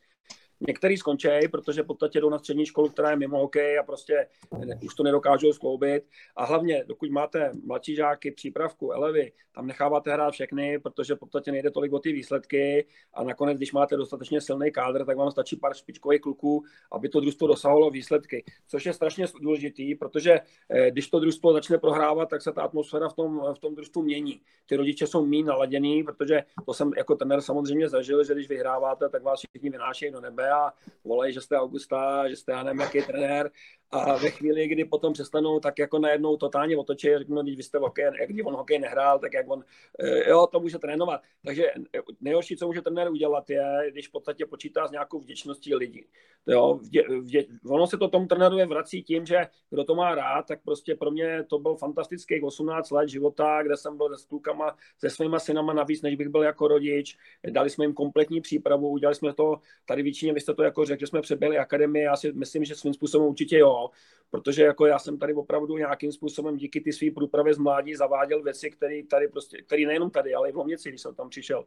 Některý 0.67 0.97
skončí, 0.97 1.27
protože 1.51 1.83
v 1.83 1.85
podstatě 1.85 2.21
jdou 2.21 2.29
na 2.29 2.39
střední 2.39 2.65
školu, 2.65 2.89
která 2.89 3.09
je 3.09 3.15
mimo 3.15 3.39
hokej 3.39 3.79
a 3.79 3.83
prostě 3.83 4.27
už 4.85 4.95
to 4.95 5.03
nedokážou 5.03 5.53
skloubit. 5.53 6.03
A 6.35 6.45
hlavně, 6.45 6.83
dokud 6.87 7.09
máte 7.09 7.51
mladší 7.65 7.95
žáky, 7.95 8.31
přípravku, 8.31 8.91
elevy, 8.91 9.31
tam 9.55 9.67
necháváte 9.67 10.13
hrát 10.13 10.31
všechny, 10.31 10.79
protože 10.79 11.15
v 11.15 11.19
podstatě 11.19 11.51
nejde 11.51 11.71
tolik 11.71 11.93
o 11.93 11.99
ty 11.99 12.11
výsledky 12.11 12.85
a 13.13 13.23
nakonec, 13.23 13.57
když 13.57 13.71
máte 13.71 13.97
dostatečně 13.97 14.41
silný 14.41 14.71
kádr, 14.71 15.05
tak 15.05 15.17
vám 15.17 15.31
stačí 15.31 15.55
pár 15.55 15.73
špičkových 15.73 16.21
kluků, 16.21 16.63
aby 16.91 17.09
to 17.09 17.19
družstvo 17.19 17.47
dosahovalo 17.47 17.89
výsledky. 17.89 18.43
Což 18.67 18.85
je 18.85 18.93
strašně 18.93 19.25
důležitý, 19.41 19.95
protože 19.95 20.39
eh, 20.69 20.91
když 20.91 21.09
to 21.09 21.19
družstvo 21.19 21.53
začne 21.53 21.77
prohrávat, 21.77 22.29
tak 22.29 22.41
se 22.41 22.51
ta 22.51 22.61
atmosféra 22.61 23.09
v 23.09 23.13
tom, 23.13 23.41
v 23.55 23.59
tom 23.59 23.75
družstvu 23.75 24.03
mění. 24.03 24.41
Ty 24.65 24.75
rodiče 24.75 25.07
jsou 25.07 25.25
méně 25.25 25.43
naladěný, 25.43 26.03
protože 26.03 26.43
to 26.65 26.73
jsem 26.73 26.91
jako 26.97 27.15
trenér 27.15 27.41
samozřejmě 27.41 27.89
zažil, 27.89 28.23
že 28.23 28.33
když 28.33 28.49
vyhráváte, 28.49 29.09
tak 29.09 29.23
vás 29.23 29.39
všichni 29.39 29.69
vynášejí 29.69 30.11
do 30.11 30.21
nebe 30.21 30.50
a 30.51 30.73
volají, 31.03 31.33
že 31.33 31.41
jste 31.41 31.57
Augusta, 31.57 32.29
že 32.29 32.35
jste 32.35 32.51
já 32.51 32.63
nevím, 32.63 32.81
jaký 32.81 33.01
trenér 33.01 33.51
a 33.91 34.17
ve 34.17 34.29
chvíli, 34.29 34.67
kdy 34.67 34.85
potom 34.85 35.13
přestanou, 35.13 35.59
tak 35.59 35.79
jako 35.79 35.99
najednou 35.99 36.37
totálně 36.37 36.77
otočí 36.77 37.13
a 37.13 37.19
řeknou, 37.19 37.35
no, 37.35 37.43
když 37.43 37.57
vy 37.57 37.63
jste 37.63 37.77
hokej, 37.77 38.05
jak 38.19 38.29
když 38.29 38.45
on 38.45 38.55
hokej 38.55 38.79
nehrál, 38.79 39.19
tak 39.19 39.33
jak 39.33 39.49
on, 39.49 39.63
eh, 39.99 40.29
jo, 40.29 40.47
to 40.47 40.59
může 40.59 40.79
trénovat. 40.79 41.21
Takže 41.45 41.71
nejhorší, 42.21 42.57
co 42.57 42.67
může 42.67 42.81
trenér 42.81 43.11
udělat, 43.11 43.49
je, 43.49 43.87
když 43.91 44.07
v 44.07 44.11
podstatě 44.11 44.45
počítá 44.45 44.87
s 44.87 44.91
nějakou 44.91 45.19
vděčností 45.19 45.75
lidí. 45.75 46.05
Jo, 46.47 46.73
vdě, 46.73 47.03
vdě, 47.19 47.45
ono 47.69 47.87
se 47.87 47.97
to 47.97 48.07
tomu 48.07 48.27
trenérovi 48.27 48.65
vrací 48.65 49.03
tím, 49.03 49.25
že 49.25 49.47
kdo 49.69 49.83
to 49.83 49.95
má 49.95 50.15
rád, 50.15 50.47
tak 50.47 50.63
prostě 50.63 50.95
pro 50.95 51.11
mě 51.11 51.43
to 51.43 51.59
byl 51.59 51.75
fantastických 51.75 52.43
18 52.43 52.91
let 52.91 53.09
života, 53.09 53.63
kde 53.63 53.77
jsem 53.77 53.97
byl 53.97 54.17
se 54.17 54.27
klukama, 54.27 54.75
se 54.97 55.09
svýma 55.09 55.39
synama 55.39 55.73
navíc, 55.73 56.01
než 56.01 56.15
bych 56.15 56.29
byl 56.29 56.43
jako 56.43 56.67
rodič. 56.67 57.17
Dali 57.49 57.69
jsme 57.69 57.85
jim 57.85 57.93
kompletní 57.93 58.41
přípravu, 58.41 58.89
udělali 58.89 59.15
jsme 59.15 59.33
to 59.33 59.59
tady 59.85 60.03
většině, 60.03 60.33
vy 60.33 60.39
jste 60.39 60.53
to 60.53 60.63
jako 60.63 60.85
řekl, 60.85 60.99
že 60.99 61.07
jsme 61.07 61.21
přebyli 61.21 61.57
akademii, 61.57 62.03
já 62.03 62.15
si 62.15 62.31
myslím, 62.33 62.65
že 62.65 62.75
svým 62.75 62.93
způsobem 62.93 63.27
určitě 63.27 63.57
jo, 63.57 63.80
protože 64.29 64.63
jako 64.63 64.85
já 64.85 64.99
jsem 64.99 65.17
tady 65.17 65.33
opravdu 65.33 65.77
nějakým 65.77 66.11
způsobem 66.11 66.57
díky 66.57 66.81
ty 66.81 66.93
své 66.93 67.11
průpravě 67.11 67.53
z 67.53 67.57
mládí 67.57 67.95
zaváděl 67.95 68.43
věci, 68.43 68.71
které 68.71 69.03
tady 69.03 69.27
prostě, 69.27 69.61
které 69.61 69.85
nejenom 69.85 70.09
tady, 70.09 70.33
ale 70.33 70.49
i 70.49 70.51
v 70.51 70.55
Lomnici, 70.55 70.89
když 70.89 71.01
jsem 71.01 71.15
tam 71.15 71.29
přišel, 71.29 71.65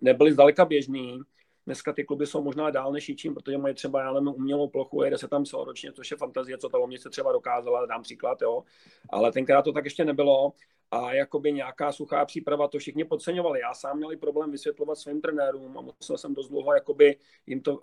nebyly 0.00 0.32
zdaleka 0.32 0.64
běžný. 0.64 1.20
Dneska 1.66 1.92
ty 1.92 2.04
kluby 2.04 2.26
jsou 2.26 2.42
možná 2.42 2.70
dál 2.70 2.92
než 2.92 3.08
jičím, 3.08 3.34
protože 3.34 3.58
mají 3.58 3.74
třeba 3.74 4.02
já 4.02 4.12
nevím, 4.12 4.28
umělou 4.28 4.68
plochu, 4.68 5.02
jede 5.02 5.18
se 5.18 5.28
tam 5.28 5.44
celoročně, 5.44 5.92
což 5.92 6.10
je 6.10 6.16
fantazie, 6.16 6.58
co 6.58 6.68
ta 6.68 6.78
Lomnice 6.78 7.10
třeba 7.10 7.32
dokázala, 7.32 7.86
dám 7.86 8.02
příklad, 8.02 8.42
jo. 8.42 8.64
Ale 9.10 9.32
tenkrát 9.32 9.62
to 9.62 9.72
tak 9.72 9.84
ještě 9.84 10.04
nebylo 10.04 10.52
a 10.90 11.14
jakoby 11.14 11.52
nějaká 11.52 11.92
suchá 11.92 12.24
příprava, 12.24 12.68
to 12.68 12.78
všichni 12.78 13.04
podceňovali. 13.04 13.60
Já 13.60 13.74
sám 13.74 13.96
měl 13.96 14.16
problém 14.16 14.50
vysvětlovat 14.50 14.98
svým 14.98 15.20
trenérům 15.20 15.78
a 15.78 15.80
musel 15.80 16.18
jsem 16.18 16.34
dost 16.34 16.48
dlouho 16.48 16.74
jakoby 16.74 17.16
jim 17.46 17.60
to, 17.60 17.80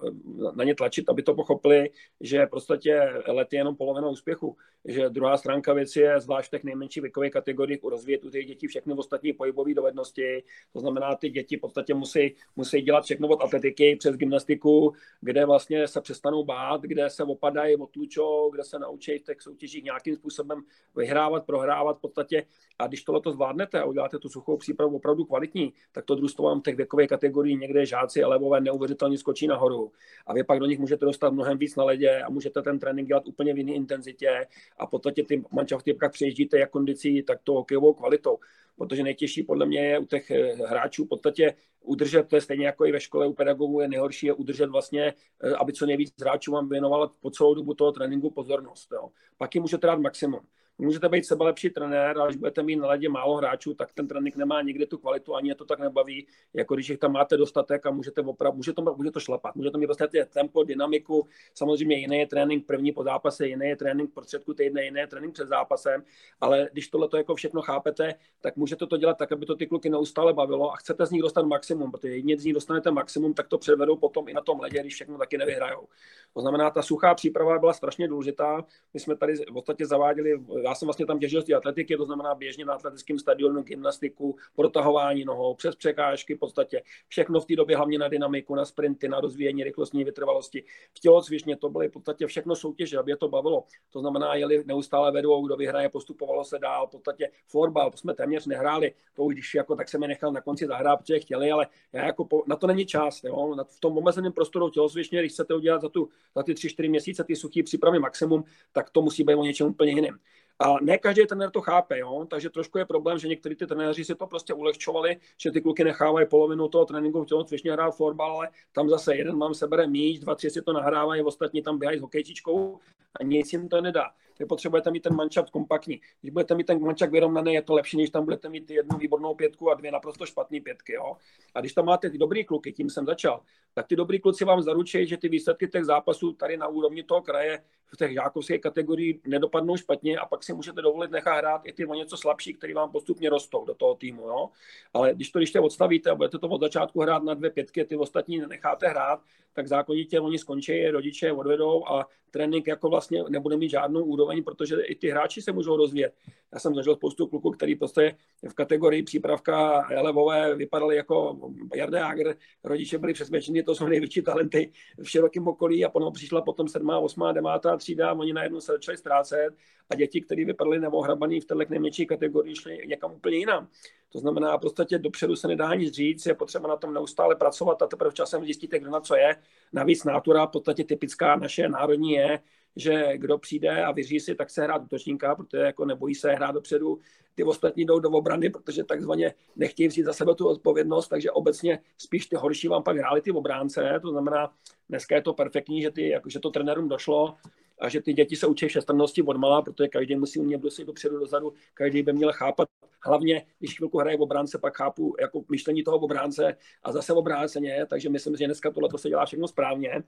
na 0.56 0.64
ně 0.64 0.76
tlačit, 0.76 1.10
aby 1.10 1.24
to 1.24 1.34
pochopili, 1.34 1.89
že 2.22 2.45
prostě 2.45 3.24
let 3.28 3.53
je 3.53 3.60
jenom 3.60 3.76
polovina 3.76 4.10
úspěchu, 4.10 4.58
že 4.86 5.10
druhá 5.10 5.38
stránka 5.38 5.74
věci 5.74 5.99
je 5.99 6.20
zvlášť 6.20 6.47
v 6.47 6.51
těch 6.51 6.64
nejmenších 6.64 7.01
věkových 7.01 7.32
kategoriích 7.32 7.84
rozvíjet 7.84 8.26
u 8.26 8.30
těch 8.30 8.45
dětí 8.45 8.68
všechny 8.68 8.93
ostatní 8.93 9.34
pohybové 9.34 9.74
dovednosti. 9.74 10.43
To 10.74 10.80
znamená, 10.80 11.16
ty 11.16 11.30
děti 11.30 11.58
v 11.58 11.60
podstatě 11.62 11.93
musí, 11.93 12.36
musí 12.56 12.82
dělat 12.82 13.03
všechno 13.03 13.28
od 13.28 13.41
atletiky 13.41 13.95
přes 13.95 14.16
gymnastiku, 14.16 14.93
kde 15.22 15.45
vlastně 15.45 15.88
se 15.88 16.01
přestanou 16.01 16.43
bát, 16.43 16.82
kde 16.82 17.10
se 17.10 17.24
opadají, 17.24 17.76
otlučou, 17.76 18.51
kde 18.51 18.64
se 18.64 18.80
naučí 18.80 19.20
v 19.20 19.24
těch 19.24 19.41
soutěžích 19.41 19.84
nějakým 19.84 20.16
způsobem 20.16 20.62
vyhrávat, 20.95 21.45
prohrávat 21.45 21.97
v 21.97 22.01
podstatě. 22.01 22.45
A 22.80 22.88
když 22.95 23.03
tohle 23.03 23.21
zvládnete 23.31 23.79
a 23.79 23.85
uděláte 23.85 24.19
tu 24.19 24.29
suchou 24.29 24.57
přípravu 24.57 24.95
opravdu 24.95 25.25
kvalitní, 25.25 25.73
tak 25.91 26.05
to 26.05 26.15
družstvo 26.15 26.45
vám 26.45 26.59
v 26.59 26.63
těch 26.63 26.75
věkových 26.75 27.09
kategorií 27.09 27.57
někde 27.57 27.85
žáci 27.85 28.23
a 28.23 28.27
levové 28.27 28.61
neuvěřitelně 28.61 29.17
skočí 29.17 29.47
nahoru. 29.47 29.91
A 30.27 30.33
vy 30.33 30.43
pak 30.43 30.59
do 30.59 30.65
nich 30.65 30.79
můžete 30.79 31.05
dostat 31.05 31.33
mnohem 31.33 31.57
víc 31.57 31.75
na 31.75 31.83
ledě 31.83 32.21
a 32.21 32.29
můžete 32.29 32.61
ten 32.61 32.79
trénink 32.79 33.07
dělat 33.07 33.27
úplně 33.27 33.53
v 33.53 33.57
jiné 33.57 33.73
intenzitě 33.73 34.47
a 34.77 34.85
v 34.85 34.89
podstatě 34.89 35.23
ty 35.23 35.43
mančafty, 35.51 35.93
pak 35.93 36.11
přejíždíte 36.11 36.59
jak 36.59 36.69
kondicí, 36.69 37.23
tak 37.23 37.39
to 37.43 37.53
hokejovou 37.53 37.93
kvalitou. 37.93 38.37
Protože 38.77 39.03
nejtěžší 39.03 39.43
podle 39.43 39.65
mě 39.65 39.79
je 39.79 39.99
u 39.99 40.05
těch 40.05 40.31
eh, 40.31 40.53
hráčů 40.53 41.05
v 41.05 41.07
podstatě 41.07 41.53
udržet, 41.81 42.27
to 42.27 42.35
je 42.35 42.41
stejně 42.41 42.65
jako 42.65 42.85
i 42.85 42.91
ve 42.91 42.99
škole 42.99 43.27
u 43.27 43.33
pedagogů, 43.33 43.81
je 43.81 43.87
nejhorší 43.87 44.25
je 44.27 44.33
udržet 44.33 44.69
vlastně, 44.69 45.13
eh, 45.43 45.53
aby 45.55 45.73
co 45.73 45.85
nejvíc 45.85 46.13
hráčů 46.21 46.51
vám 46.51 46.69
věnoval 46.69 47.11
po 47.19 47.31
celou 47.31 47.53
dobu 47.53 47.73
toho 47.73 47.91
tréninku 47.91 48.31
pozornost. 48.31 48.91
Jo. 48.91 49.09
Pak 49.37 49.55
jim 49.55 49.61
můžete 49.61 49.87
dát 49.87 49.99
maximum. 49.99 50.41
Můžete 50.78 51.09
být 51.09 51.26
sebe 51.26 51.43
lepší 51.45 51.69
trenér, 51.69 52.17
ale 52.17 52.28
když 52.28 52.38
budete 52.38 52.63
mít 52.63 52.76
na 52.76 52.88
ledě 52.88 53.09
málo 53.09 53.36
hráčů, 53.36 53.73
tak 53.73 53.93
ten 53.93 54.07
trénink 54.07 54.36
nemá 54.36 54.61
nikdy 54.61 54.86
tu 54.86 54.97
kvalitu, 54.97 55.36
ani 55.36 55.49
je 55.49 55.55
to 55.55 55.65
tak 55.65 55.80
nebaví, 55.80 56.28
jako 56.53 56.76
když 56.76 56.89
jich 56.89 56.99
tam 56.99 57.11
máte 57.11 57.38
dostatek 57.38 57.86
a 57.86 57.91
můžete 57.91 58.21
opravdu, 58.21 58.57
může 58.57 58.73
to, 58.73 58.95
může 58.97 59.11
to 59.11 59.19
šlapat, 59.19 59.55
může 59.55 59.71
to 59.71 59.78
mít 59.78 59.86
prostě 59.86 60.26
tempo, 60.34 60.63
dynamiku, 60.63 61.28
samozřejmě 61.53 61.95
jiný 61.95 62.17
je 62.17 62.28
trénink 62.28 62.65
první 62.65 62.91
po 62.91 63.03
zápase, 63.03 63.47
jiný 63.47 63.67
je 63.67 63.76
trénink 63.76 64.13
prostředku 64.13 64.53
týdne, 64.53 64.84
jiný 64.84 64.99
je 64.99 65.07
trénink 65.07 65.34
před 65.34 65.47
zápasem, 65.47 66.03
ale 66.41 66.69
když 66.71 66.88
tohle 66.88 67.09
to 67.09 67.17
jako 67.17 67.36
všechno 67.36 67.61
chápete, 67.61 68.15
tak 68.41 68.55
můžete 68.55 68.88
to 68.88 68.97
dělat 68.97 69.17
tak, 69.17 69.32
aby 69.32 69.45
to 69.45 69.55
ty 69.55 69.67
kluky 69.67 69.89
neustále 69.89 70.34
bavilo 70.34 70.71
a 70.71 70.76
chcete 70.76 71.05
z 71.05 71.11
nich 71.11 71.21
dostat 71.21 71.45
maximum, 71.45 71.91
protože 71.91 72.13
jedině 72.13 72.38
z 72.38 72.45
nich 72.45 72.53
dostanete 72.53 72.91
maximum, 72.91 73.34
tak 73.34 73.47
to 73.47 73.57
předvedou 73.57 73.97
potom 73.97 74.30
i 74.30 74.34
na 74.34 74.41
tom 74.41 74.59
ledě, 74.59 74.80
když 74.80 74.93
všechno 74.93 75.17
taky 75.17 75.38
nevyhrajou. 75.38 75.88
To 76.34 76.41
znamená, 76.41 76.69
ta 76.69 76.82
suchá 76.82 77.15
příprava 77.15 77.59
byla 77.59 77.73
strašně 77.73 78.07
důležitá. 78.07 78.65
My 78.93 78.99
jsme 78.99 79.15
tady 79.15 79.36
v 79.36 79.53
podstatě 79.53 79.86
zaváděli 79.86 80.39
já 80.66 80.76
jsem 80.76 80.86
vlastně 80.86 81.05
tam 81.05 81.20
těžil 81.20 81.41
z 81.41 81.53
atletiky, 81.53 81.97
to 81.97 82.05
znamená 82.05 82.36
běžně 82.36 82.66
na 82.66 82.74
atletickém 82.74 83.20
stadionu, 83.20 83.61
gymnastiku, 83.61 84.36
protahování 84.55 85.26
nohou, 85.26 85.55
přes 85.55 85.76
překážky, 85.76 86.36
v 86.36 86.39
podstatě 86.39 86.82
všechno 87.07 87.39
v 87.39 87.45
té 87.45 87.55
době, 87.55 87.78
hlavně 87.78 87.99
na 87.99 88.07
dynamiku, 88.07 88.55
na 88.55 88.66
sprinty, 88.66 89.07
na 89.07 89.20
rozvíjení 89.20 89.63
rychlostní 89.63 90.03
vytrvalosti. 90.03 90.63
V 90.93 90.99
tělocvičně 90.99 91.57
to 91.57 91.70
byly 91.70 91.88
v 91.88 91.91
podstatě 91.91 92.28
všechno 92.28 92.55
soutěže, 92.55 92.97
aby 92.97 93.11
je 93.11 93.18
to 93.18 93.28
bavilo. 93.28 93.63
To 93.89 93.99
znamená, 93.99 94.36
jeli 94.36 94.63
neustále 94.66 95.11
vedou, 95.11 95.45
kdo 95.45 95.55
vyhraje, 95.55 95.89
postupovalo 95.89 96.43
se 96.43 96.59
dál, 96.59 96.88
v 96.88 96.91
podstatě 96.91 97.32
florbal, 97.47 97.91
to 97.91 97.97
jsme 97.97 98.13
téměř 98.13 98.45
nehráli, 98.45 98.93
to 99.13 99.24
už 99.24 99.34
když 99.34 99.53
jako 99.53 99.76
tak 99.76 99.89
se 99.89 99.97
mi 99.97 100.07
nechal 100.07 100.32
na 100.32 100.41
konci 100.41 100.68
zahrát, 100.68 100.99
protože 100.99 101.20
chtěli, 101.20 101.51
ale 101.51 101.68
já 101.93 102.05
jako 102.05 102.26
po, 102.26 102.43
na 102.47 102.55
to 102.55 102.68
není 102.68 102.86
čas. 102.86 103.24
Jo? 103.24 103.55
v 103.68 103.80
tom 103.80 103.97
omezeném 103.97 104.32
prostoru 104.32 104.70
tělocvičně, 104.70 105.20
když 105.20 105.32
chcete 105.32 105.55
udělat 105.55 105.82
za, 105.82 105.89
tu, 105.89 106.09
za 106.36 106.43
ty 106.43 106.53
tři, 106.53 106.70
čtyři 106.70 106.89
měsíce 106.89 107.24
ty 107.24 107.36
suchý 107.36 107.63
přípravy 107.63 107.99
maximum, 107.99 108.43
tak 108.72 108.89
to 108.89 109.01
musí 109.01 109.24
být 109.24 109.36
o 109.36 109.43
něčem 109.43 109.68
úplně 109.68 109.91
jiném. 109.91 110.20
A 110.60 110.76
ne 110.82 110.97
každý 110.97 111.26
trenér 111.28 111.51
to 111.51 111.62
chápe, 111.62 111.99
jo? 111.99 112.26
takže 112.30 112.49
trošku 112.49 112.78
je 112.78 112.86
problém, 112.86 113.20
že 113.20 113.28
někteří 113.28 113.56
ty 113.56 113.68
trenéři 113.68 114.06
si 114.06 114.16
to 114.16 114.28
prostě 114.28 114.53
ulehčovali, 114.53 115.18
že 115.38 115.51
ty 115.51 115.62
kluky 115.62 115.84
nechávají 115.84 116.28
polovinu 116.28 116.68
toho 116.68 116.86
tréninku 116.86 117.24
v 117.24 117.26
tělocvičně 117.26 117.72
hrát 117.72 117.91
florbal, 117.91 118.32
ale 118.32 118.49
tam 118.72 118.89
zase 118.89 119.16
jeden 119.16 119.38
mám 119.38 119.53
sebere 119.53 119.88
míč, 119.88 120.20
dva, 120.20 120.36
tři 120.36 120.49
si 120.49 120.62
to 120.62 120.74
nahrávají, 120.74 121.22
ostatní 121.22 121.62
tam 121.62 121.80
běhají 121.80 121.99
s 121.99 122.01
hokejčičkou 122.01 122.80
a 123.20 123.24
nic 123.24 123.53
jim 123.53 123.70
to 123.70 123.82
nedá. 123.82 124.12
Vy 124.39 124.45
potřebujete 124.45 124.91
mít 124.91 124.99
ten 124.99 125.16
mančap 125.16 125.49
kompaktní. 125.49 126.01
Když 126.22 126.34
budete 126.34 126.56
mít 126.56 126.68
ten 126.68 126.82
mančap 126.82 127.10
vyrovnaný, 127.10 127.53
je 127.53 127.62
to 127.62 127.74
lepší, 127.74 127.97
než 127.97 128.10
tam 128.10 128.24
budete 128.24 128.49
mít 128.49 128.72
jednu 128.72 128.97
výbornou 128.97 129.36
pětku 129.36 129.72
a 129.72 129.74
dvě 129.74 129.91
naprosto 129.91 130.26
špatné 130.26 130.62
pětky. 130.62 130.93
Jo? 130.93 131.18
A 131.56 131.60
když 131.60 131.74
tam 131.74 131.86
máte 131.86 132.10
ty 132.10 132.18
dobrý 132.18 132.45
kluky, 132.45 132.74
tím 132.74 132.89
jsem 132.89 133.06
začal, 133.06 133.41
tak 133.74 133.88
ty 133.88 133.95
dobrý 133.95 134.20
kluci 134.20 134.45
vám 134.45 134.62
zaručí, 134.62 135.08
že 135.08 135.18
ty 135.18 135.30
výsledky 135.30 135.68
těch 135.68 135.86
zápasů 135.86 136.34
tady 136.34 136.58
na 136.58 136.68
úrovni 136.68 137.03
toho 137.03 137.22
kraje 137.22 137.64
v 137.95 137.97
těch 137.97 138.13
žákovských 138.13 138.61
kategorii 138.61 139.21
nedopadnou 139.27 139.77
špatně 139.77 140.17
a 140.17 140.25
pak 140.25 140.43
si 140.43 140.53
můžete 140.53 140.81
dovolit 140.81 141.11
nechat 141.11 141.37
hrát 141.37 141.61
i 141.65 141.73
ty 141.73 141.85
o 141.85 141.93
něco 141.93 142.17
slabší, 142.17 142.53
který 142.53 142.73
vám 142.73 142.91
postupně 142.91 143.29
rostou 143.29 143.65
do 143.65 143.73
toho 143.73 143.95
týmu. 143.95 144.21
Jo? 144.21 144.49
Ale 144.93 145.13
když 145.13 145.31
to 145.31 145.39
když 145.39 145.51
te 145.51 145.59
odstavíte 145.59 146.09
a 146.09 146.15
budete 146.15 146.39
to 146.39 146.47
od 146.47 146.61
začátku 146.61 147.01
hrát 147.01 147.23
na 147.23 147.33
dvě 147.33 147.49
pětky, 147.49 147.85
ty 147.85 147.95
ostatní 147.95 148.39
necháte 148.39 148.87
hrát, 148.87 149.19
tak 149.53 149.67
zákonitě 149.67 150.19
oni 150.19 150.37
skončí, 150.37 150.87
rodiče 150.87 151.31
odvedou 151.31 151.87
a 151.87 152.07
trénink 152.31 152.67
jako 152.67 152.89
vlastně 152.89 153.23
nebude 153.29 153.57
mít 153.57 153.69
žádnou 153.69 154.03
úroveň, 154.03 154.43
protože 154.43 154.81
i 154.81 154.95
ty 154.95 155.09
hráči 155.09 155.41
se 155.41 155.51
můžou 155.51 155.77
rozvíjet. 155.77 156.13
Já 156.53 156.59
jsem 156.59 156.75
zažil 156.75 156.95
spoustu 156.95 157.27
kluků, 157.27 157.51
který 157.51 157.75
prostě 157.75 158.15
v 158.49 158.53
kategorii 158.53 159.03
přípravka 159.03 159.87
levové 160.01 160.55
vypadali 160.55 160.95
jako 160.95 161.37
Jarde 161.75 161.97
Jager, 161.97 162.35
rodiče 162.63 162.97
byli 162.97 163.13
přesvědčeni, 163.13 163.63
to 163.63 163.75
jsou 163.75 163.87
největší 163.87 164.21
talenty 164.21 164.71
v 164.97 165.09
širokém 165.09 165.47
okolí 165.47 165.85
a 165.85 165.89
potom 165.89 166.13
přišla 166.13 166.41
potom 166.41 166.67
7., 166.67 166.89
8., 166.89 167.23
9. 167.33 167.49
třída, 167.86 168.13
oni 168.13 168.33
najednou 168.33 168.61
se 168.61 168.71
začali 168.71 168.97
ztrácet 168.97 169.53
a 169.89 169.95
děti, 169.95 170.21
které 170.21 170.45
vypadaly 170.45 170.79
neohrabaný 170.79 171.41
v 171.41 171.45
této 171.45 171.61
nejmenší 171.69 172.05
kategorii, 172.05 172.55
šly 172.55 172.77
někam 172.88 173.13
úplně 173.13 173.38
jinam. 173.38 173.67
To 174.09 174.19
znamená, 174.19 174.57
v 174.57 174.61
podstatě 174.61 174.97
dopředu 174.97 175.36
se 175.36 175.47
nedá 175.47 175.75
nic 175.75 175.93
říct, 175.93 176.25
je 176.25 176.33
potřeba 176.33 176.69
na 176.69 176.75
tom 176.75 176.93
neustále 176.93 177.36
pracovat 177.36 177.81
a 177.81 177.88
teprve 177.88 178.11
časem 178.11 178.43
zjistíte, 178.43 178.79
kdo 178.79 178.91
na 178.91 178.99
co 178.99 179.15
je. 179.15 179.36
Navíc 179.73 180.03
nátura, 180.03 180.45
v 180.45 180.51
podstatě 180.51 180.83
typická 180.83 181.36
naše 181.36 181.69
národní 181.69 182.11
je, 182.11 182.39
že 182.75 183.17
kdo 183.17 183.38
přijde 183.38 183.83
a 183.83 183.91
vyří 183.91 184.19
si, 184.19 184.36
tak 184.36 184.49
se 184.49 184.63
hrát 184.63 184.83
útočníka, 184.83 185.36
protože 185.36 185.57
jako 185.57 185.86
nebojí 185.86 186.15
se 186.15 186.31
hrát 186.31 186.51
dopředu, 186.51 186.99
ty 187.36 187.43
ostatní 187.43 187.86
jdou 187.86 187.99
do 187.99 188.09
obrany, 188.09 188.49
protože 188.49 188.83
takzvaně 188.83 189.33
nechtějí 189.55 189.88
vzít 189.88 190.03
za 190.03 190.13
sebe 190.13 190.36
tu 190.36 190.47
odpovědnost, 190.47 191.07
takže 191.07 191.31
obecně 191.31 191.79
spíš 191.97 192.25
ty 192.25 192.36
horší 192.36 192.67
vám 192.67 192.83
pak 192.83 192.97
hráli 192.97 193.21
ty 193.21 193.31
obránce, 193.31 193.99
to 194.01 194.11
znamená, 194.11 194.53
dneska 194.89 195.15
je 195.15 195.21
to 195.21 195.33
perfektní, 195.33 195.81
že, 195.81 195.91
ty, 195.91 196.09
jako, 196.09 196.29
že 196.29 196.39
to 196.39 196.49
trenérům 196.49 196.89
došlo, 196.89 197.36
a 197.80 197.89
že 197.89 198.01
ty 198.01 198.13
děti 198.13 198.36
se 198.36 198.47
učí 198.47 198.67
všestrannosti 198.67 199.21
od 199.21 199.38
malá, 199.38 199.61
protože 199.61 199.88
každý 199.88 200.15
musí 200.15 200.39
umět 200.39 200.61
dosit 200.61 200.88
dopředu, 200.88 201.19
dozadu, 201.19 201.53
každý 201.73 202.03
by 202.03 202.13
měl 202.13 202.34
chápat. 202.34 202.69
Hlavně, 203.06 203.45
když 203.60 203.78
chvilku 203.78 203.99
hraje 203.99 204.18
v 204.18 204.22
obránce, 204.22 204.58
pak 204.58 204.78
chápu 204.78 205.16
jako 205.22 205.43
myšlení 205.51 205.84
toho 205.84 205.97
obránce 205.97 206.58
a 206.84 206.91
zase 206.91 207.14
obráceně, 207.14 207.86
takže 207.89 208.10
myslím, 208.10 208.36
že 208.36 208.45
dneska 208.45 208.72
tohle 208.72 208.89
se 208.97 209.10
dělá 209.10 209.26
všechno 209.26 209.47
správně. 209.47 210.03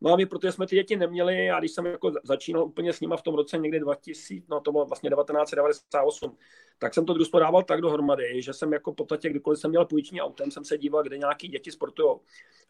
No 0.00 0.12
a 0.12 0.16
my, 0.16 0.26
protože 0.26 0.52
jsme 0.52 0.66
ty 0.66 0.76
děti 0.76 0.96
neměli, 0.96 1.50
a 1.50 1.58
když 1.58 1.70
jsem 1.70 1.86
jako 1.86 2.12
začínal 2.24 2.64
úplně 2.64 2.92
s 2.92 3.00
nima 3.00 3.16
v 3.16 3.22
tom 3.22 3.34
roce 3.34 3.58
někdy 3.58 3.80
2000, 3.80 4.34
no 4.48 4.60
to 4.60 4.72
bylo 4.72 4.86
vlastně 4.86 5.10
1998, 5.10 6.36
tak 6.78 6.94
jsem 6.94 7.06
to 7.06 7.14
družstvo 7.14 7.38
dával 7.38 7.62
tak 7.62 7.80
dohromady, 7.80 8.42
že 8.42 8.52
jsem 8.52 8.72
jako 8.72 8.92
v 8.92 8.94
podstatě, 8.94 9.30
kdykoliv 9.30 9.60
jsem 9.60 9.70
měl 9.70 9.84
půjční 9.84 10.20
autem, 10.20 10.50
jsem 10.50 10.64
se 10.64 10.78
díval, 10.78 11.02
kde 11.02 11.18
nějaký 11.18 11.48
děti 11.48 11.70
sportují. 11.70 12.16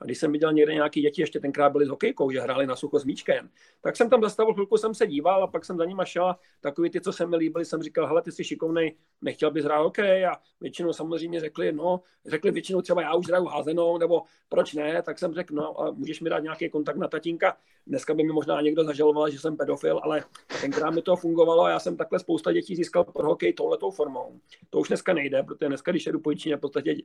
A 0.01 0.05
když 0.05 0.19
jsem 0.19 0.33
viděl 0.33 0.53
někde 0.53 0.75
nějaký 0.75 1.01
děti, 1.03 1.23
ještě 1.23 1.41
tenkrát 1.41 1.71
byli 1.71 1.87
s 1.87 1.89
hokejkou, 1.89 2.31
že 2.31 2.41
hráli 2.41 2.67
na 2.67 2.77
sucho 2.77 2.99
s 2.99 3.05
míčkem, 3.05 3.51
tak 3.81 3.97
jsem 3.97 4.11
tam 4.11 4.23
zastavil 4.23 4.55
chvilku, 4.55 4.77
jsem 4.77 4.95
se 4.95 5.07
díval 5.07 5.45
a 5.45 5.47
pak 5.47 5.65
jsem 5.65 5.77
za 5.77 5.85
nimi 5.85 6.03
šel. 6.05 6.35
Takový 6.61 6.91
ty, 6.91 7.01
co 7.01 7.13
se 7.13 7.27
mi 7.27 7.37
líbili, 7.37 7.65
jsem 7.65 7.83
říkal, 7.83 8.07
hele, 8.07 8.23
ty 8.23 8.33
jsi 8.33 8.45
šikovnej, 8.45 8.97
nechtěl 9.23 9.51
bys 9.51 9.64
bys 9.65 9.67
hrál 9.67 9.85
hokej 9.85 10.27
a 10.27 10.37
většinou 10.61 10.93
samozřejmě 10.93 11.41
řekli, 11.41 11.73
no, 11.73 12.01
řekli 12.27 12.51
většinou 12.51 12.83
třeba 12.83 13.03
já 13.03 13.15
už 13.15 13.29
hraju 13.29 13.45
házenou, 13.45 13.99
nebo 13.99 14.23
proč 14.49 14.75
ne, 14.75 15.03
tak 15.03 15.19
jsem 15.19 15.35
řekl, 15.35 15.55
no, 15.55 15.81
a 15.81 15.91
můžeš 15.91 16.21
mi 16.21 16.31
dát 16.31 16.39
nějaký 16.39 16.71
kontakt 16.71 16.97
na 16.97 17.09
tatínka. 17.09 17.57
Dneska 17.87 18.15
by 18.15 18.23
mi 18.23 18.33
možná 18.33 18.61
někdo 18.61 18.85
zažaloval, 18.85 19.31
že 19.31 19.39
jsem 19.39 19.57
pedofil, 19.57 20.01
ale 20.03 20.25
tenkrát 20.61 20.91
mi 20.91 21.03
to 21.03 21.17
fungovalo 21.17 21.63
a 21.63 21.71
já 21.71 21.79
jsem 21.79 21.97
takhle 21.97 22.19
spousta 22.19 22.53
dětí 22.53 22.77
získal 22.77 23.05
pro 23.05 23.29
hokej 23.29 23.53
touhletou 23.53 23.91
formou. 23.91 24.41
To 24.71 24.79
už 24.79 24.89
dneska 24.89 25.13
nejde, 25.13 25.43
protože 25.43 25.69
dneska, 25.69 25.91
když 25.91 26.07
jedu 26.07 26.21
po 26.21 26.31
v 26.31 26.57
podstatě 26.61 26.97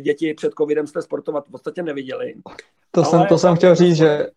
děti 0.00 0.34
před 0.34 0.52
covidem 0.58 0.86
jste 0.86 1.02
sportovat 1.02 1.48
v 1.48 1.50
podstatě 1.50 1.82
neviděli. 1.82 2.34
To, 2.90 3.00
ale 3.00 3.10
jsem, 3.10 3.26
to 3.26 3.38
jsem 3.38 3.56
chtěl 3.56 3.74
říct, 3.74 3.96
že 3.96 4.30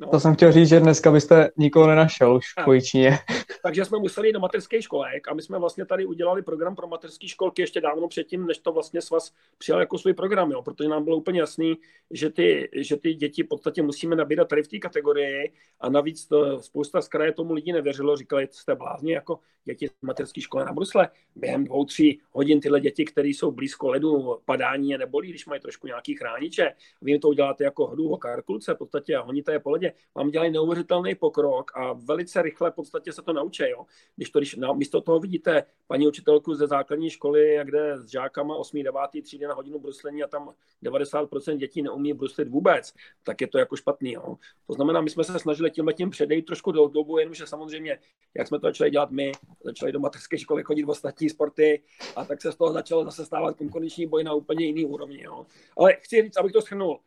No. 0.00 0.08
To 0.08 0.20
jsem 0.20 0.34
chtěl 0.34 0.52
říct, 0.52 0.68
že 0.68 0.80
dneska 0.80 1.10
byste 1.10 1.50
nikoho 1.56 1.86
nenašel 1.86 2.36
už 2.36 2.44
v 2.58 2.64
Kojičíně. 2.64 3.18
Takže 3.62 3.84
jsme 3.84 3.98
museli 3.98 4.28
jít 4.28 4.32
do 4.32 4.40
mateřské 4.40 4.82
školek 4.82 5.28
a 5.28 5.34
my 5.34 5.42
jsme 5.42 5.58
vlastně 5.58 5.86
tady 5.86 6.06
udělali 6.06 6.42
program 6.42 6.76
pro 6.76 6.86
mateřské 6.86 7.28
školky 7.28 7.62
ještě 7.62 7.80
dávno 7.80 8.08
předtím, 8.08 8.46
než 8.46 8.58
to 8.58 8.72
vlastně 8.72 9.02
s 9.02 9.10
vás 9.10 9.32
přijal 9.58 9.80
jako 9.80 9.98
svůj 9.98 10.14
program, 10.14 10.50
jo, 10.50 10.62
protože 10.62 10.88
nám 10.88 11.04
bylo 11.04 11.16
úplně 11.16 11.40
jasný, 11.40 11.74
že 12.10 12.30
ty, 12.30 12.68
že 12.74 12.96
ty 12.96 13.14
děti 13.14 13.42
v 13.42 13.48
podstatě 13.48 13.82
musíme 13.82 14.16
nabírat 14.16 14.48
tady 14.48 14.62
v 14.62 14.68
té 14.68 14.78
kategorii 14.78 15.52
a 15.80 15.90
navíc 15.90 16.26
to, 16.26 16.62
spousta 16.62 17.00
z 17.00 17.08
kraje 17.08 17.32
tomu 17.32 17.52
lidi 17.52 17.72
nevěřilo, 17.72 18.16
říkali, 18.16 18.48
jste 18.50 18.74
blázni, 18.74 19.12
jako 19.12 19.38
děti 19.64 19.88
z 19.88 19.92
mateřské 20.02 20.40
školy 20.40 20.64
na 20.64 20.72
Brusle. 20.72 21.08
Během 21.36 21.64
dvou, 21.64 21.84
tří 21.84 22.20
hodin 22.30 22.60
tyhle 22.60 22.80
děti, 22.80 23.04
které 23.04 23.28
jsou 23.28 23.50
blízko 23.50 23.88
ledu, 23.88 24.38
padání 24.44 24.94
a 24.94 24.98
nebolí, 24.98 25.30
když 25.30 25.46
mají 25.46 25.60
trošku 25.60 25.86
nějaký 25.86 26.14
chrániče. 26.14 26.72
Vy 27.02 27.18
to 27.18 27.28
uděláte 27.28 27.64
jako 27.64 27.86
hru 27.86 28.08
o 28.08 28.16
karkulce 28.16 28.74
v 28.74 28.78
podstatě 28.78 29.16
a 29.16 29.22
honíte 29.22 29.52
je 29.52 29.60
po 29.60 29.70
ledě. 29.70 29.89
Vám 30.14 30.30
dělají 30.30 30.52
neuvěřitelný 30.52 31.14
pokrok 31.14 31.70
a 31.74 31.92
velice 31.92 32.42
rychle 32.42 32.70
v 32.70 32.74
podstatě 32.74 33.12
se 33.12 33.22
to 33.22 33.32
naučí. 33.32 33.62
Jo? 33.62 33.86
Když 34.16 34.30
to, 34.30 34.38
když 34.38 34.56
na, 34.56 34.72
místo 34.72 35.00
toho 35.00 35.20
vidíte 35.20 35.64
paní 35.86 36.08
učitelku 36.08 36.54
ze 36.54 36.66
základní 36.66 37.10
školy, 37.10 37.54
jak 37.54 37.70
jde 37.70 37.98
s 37.98 38.10
žákama 38.10 38.56
8. 38.56 38.82
9. 38.82 39.00
třídy 39.22 39.46
na 39.46 39.54
hodinu 39.54 39.78
bruslení 39.78 40.22
a 40.22 40.26
tam 40.26 40.54
90% 40.84 41.56
dětí 41.56 41.82
neumí 41.82 42.12
bruslit 42.12 42.48
vůbec, 42.48 42.94
tak 43.22 43.40
je 43.40 43.46
to 43.46 43.58
jako 43.58 43.76
špatný. 43.76 44.12
Jo? 44.12 44.36
To 44.66 44.72
znamená, 44.72 45.00
my 45.00 45.10
jsme 45.10 45.24
se 45.24 45.38
snažili 45.38 45.70
tímhle 45.70 45.94
tím 45.94 46.10
předejít 46.10 46.46
trošku 46.46 46.72
do 46.72 46.88
dobu, 46.88 47.18
jenomže 47.18 47.46
samozřejmě, 47.46 47.98
jak 48.34 48.48
jsme 48.48 48.60
to 48.60 48.66
začali 48.66 48.90
dělat 48.90 49.10
my, 49.10 49.32
začali 49.64 49.92
do 49.92 50.00
mateřské 50.00 50.38
školy 50.38 50.62
chodit 50.62 50.82
v 50.82 50.90
ostatní 50.90 51.30
sporty 51.30 51.82
a 52.16 52.24
tak 52.24 52.42
se 52.42 52.52
z 52.52 52.56
toho 52.56 52.72
začalo 52.72 53.04
zase 53.04 53.26
stávat 53.26 53.56
konkurenční 53.56 54.06
boj 54.06 54.24
na 54.24 54.34
úplně 54.34 54.66
jiný 54.66 54.84
úrovni. 54.84 55.22
Jo. 55.22 55.46
Ale 55.76 55.92
chci 55.92 56.22
říct, 56.22 56.36
abych 56.36 56.52
to 56.52 56.62
schrnul, 56.62 57.00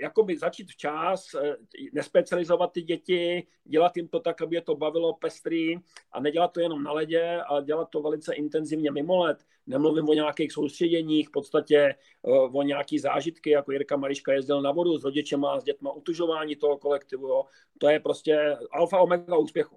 jakoby 0.00 0.38
začít 0.38 0.70
včas, 0.70 1.26
eh, 1.34 1.56
nespecializovat 1.92 2.72
ty 2.72 2.82
děti, 2.82 3.46
dělat 3.64 3.96
jim 3.96 4.08
to 4.08 4.20
tak, 4.20 4.42
aby 4.42 4.56
je 4.56 4.62
to 4.62 4.76
bavilo 4.76 5.12
pestrý 5.12 5.76
a 6.12 6.20
nedělat 6.20 6.52
to 6.52 6.60
jenom 6.60 6.82
na 6.82 6.92
ledě, 6.92 7.40
ale 7.46 7.64
dělat 7.64 7.88
to 7.90 8.02
velice 8.02 8.34
intenzivně 8.34 8.90
mimo 8.90 9.18
led. 9.18 9.38
Nemluvím 9.66 10.08
o 10.08 10.14
nějakých 10.14 10.52
soustředěních, 10.52 11.28
v 11.28 11.32
podstatě 11.32 11.76
eh, 11.76 12.30
o 12.52 12.62
nějaký 12.62 12.98
zážitky, 12.98 13.50
jako 13.50 13.72
Jirka 13.72 13.96
Mariška 13.96 14.32
jezdil 14.32 14.62
na 14.62 14.72
vodu 14.72 14.98
s 14.98 15.04
rodičema, 15.04 15.60
s 15.60 15.64
dětma, 15.64 15.92
utužování 15.92 16.56
toho 16.56 16.78
kolektivu. 16.78 17.28
Jo. 17.28 17.44
To 17.78 17.88
je 17.88 18.00
prostě 18.00 18.56
alfa 18.72 19.00
omega 19.00 19.36
úspěchu. 19.36 19.76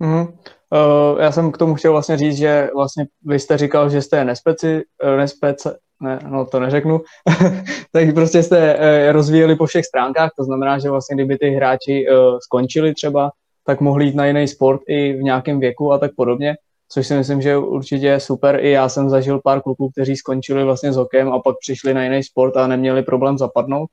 Mm. 0.00 0.20
Uh, 0.20 1.20
já 1.20 1.32
jsem 1.32 1.52
k 1.52 1.58
tomu 1.58 1.74
chtěl 1.74 1.92
vlastně 1.92 2.16
říct, 2.16 2.36
že 2.36 2.70
vlastně 2.74 3.06
vy 3.22 3.38
jste 3.38 3.58
říkal, 3.58 3.90
že 3.90 4.02
jste 4.02 4.24
nespeci, 4.24 4.84
eh, 5.02 5.16
nespeci 5.16 5.68
ne, 6.00 6.18
no 6.28 6.46
to 6.46 6.60
neřeknu, 6.60 7.00
tak 7.92 8.14
prostě 8.14 8.42
jste 8.42 8.74
uh, 8.74 9.12
rozvíjeli 9.12 9.56
po 9.56 9.66
všech 9.66 9.84
stránkách, 9.84 10.30
to 10.38 10.44
znamená, 10.44 10.78
že 10.78 10.90
vlastně 10.90 11.14
kdyby 11.16 11.38
ty 11.38 11.50
hráči 11.50 12.06
uh, 12.10 12.38
skončili 12.38 12.94
třeba, 12.94 13.30
tak 13.66 13.80
mohli 13.80 14.04
jít 14.04 14.14
na 14.14 14.26
jiný 14.26 14.48
sport 14.48 14.80
i 14.88 15.12
v 15.12 15.22
nějakém 15.22 15.60
věku 15.60 15.92
a 15.92 15.98
tak 15.98 16.10
podobně, 16.16 16.56
což 16.88 17.06
si 17.06 17.14
myslím, 17.14 17.42
že 17.42 17.56
určitě 17.56 18.06
je 18.06 18.20
super. 18.20 18.58
I 18.60 18.70
já 18.70 18.88
jsem 18.88 19.10
zažil 19.10 19.40
pár 19.44 19.60
kluků, 19.60 19.90
kteří 19.90 20.16
skončili 20.16 20.64
vlastně 20.64 20.92
s 20.92 20.96
hokejem 20.96 21.32
a 21.32 21.38
pak 21.38 21.56
přišli 21.60 21.94
na 21.94 22.04
jiný 22.04 22.22
sport 22.22 22.56
a 22.56 22.66
neměli 22.66 23.02
problém 23.02 23.38
zapadnout. 23.38 23.90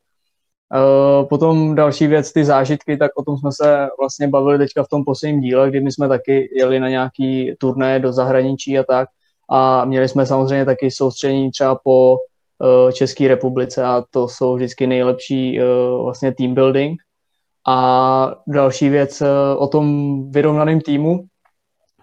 Uh, 0.76 1.28
potom 1.28 1.76
další 1.76 2.08
věc, 2.08 2.34
ty 2.34 2.46
zážitky, 2.46 2.98
tak 2.98 3.12
o 3.18 3.24
tom 3.24 3.38
jsme 3.38 3.52
se 3.52 3.88
vlastně 4.00 4.28
bavili 4.28 4.58
teďka 4.58 4.84
v 4.84 4.88
tom 4.88 5.04
posledním 5.06 5.42
díle, 5.42 5.70
kdy 5.70 5.82
my 5.82 5.92
jsme 5.92 6.08
taky 6.08 6.50
jeli 6.56 6.80
na 6.80 6.90
nějaký 6.90 7.54
turné 7.58 8.00
do 8.00 8.14
zahraničí 8.14 8.80
a 8.80 8.84
tak. 8.84 9.10
A 9.50 9.86
měli 9.86 10.08
jsme 10.08 10.26
samozřejmě 10.26 10.66
taky 10.66 10.92
soustředění 10.92 11.52
třeba 11.52 11.80
po 11.84 12.12
uh, 12.16 12.92
České 12.92 13.28
republice 13.28 13.84
a 13.84 14.04
to 14.10 14.28
jsou 14.28 14.56
vždycky 14.56 14.88
nejlepší 14.88 15.60
uh, 15.60 16.04
vlastně 16.04 16.34
team 16.34 16.54
building. 16.54 17.00
A 17.68 18.36
další 18.48 18.90
věc 18.90 19.22
uh, 19.22 19.28
o 19.58 19.68
tom 19.68 20.16
vyrovnaném 20.32 20.82
týmu, 20.82 21.26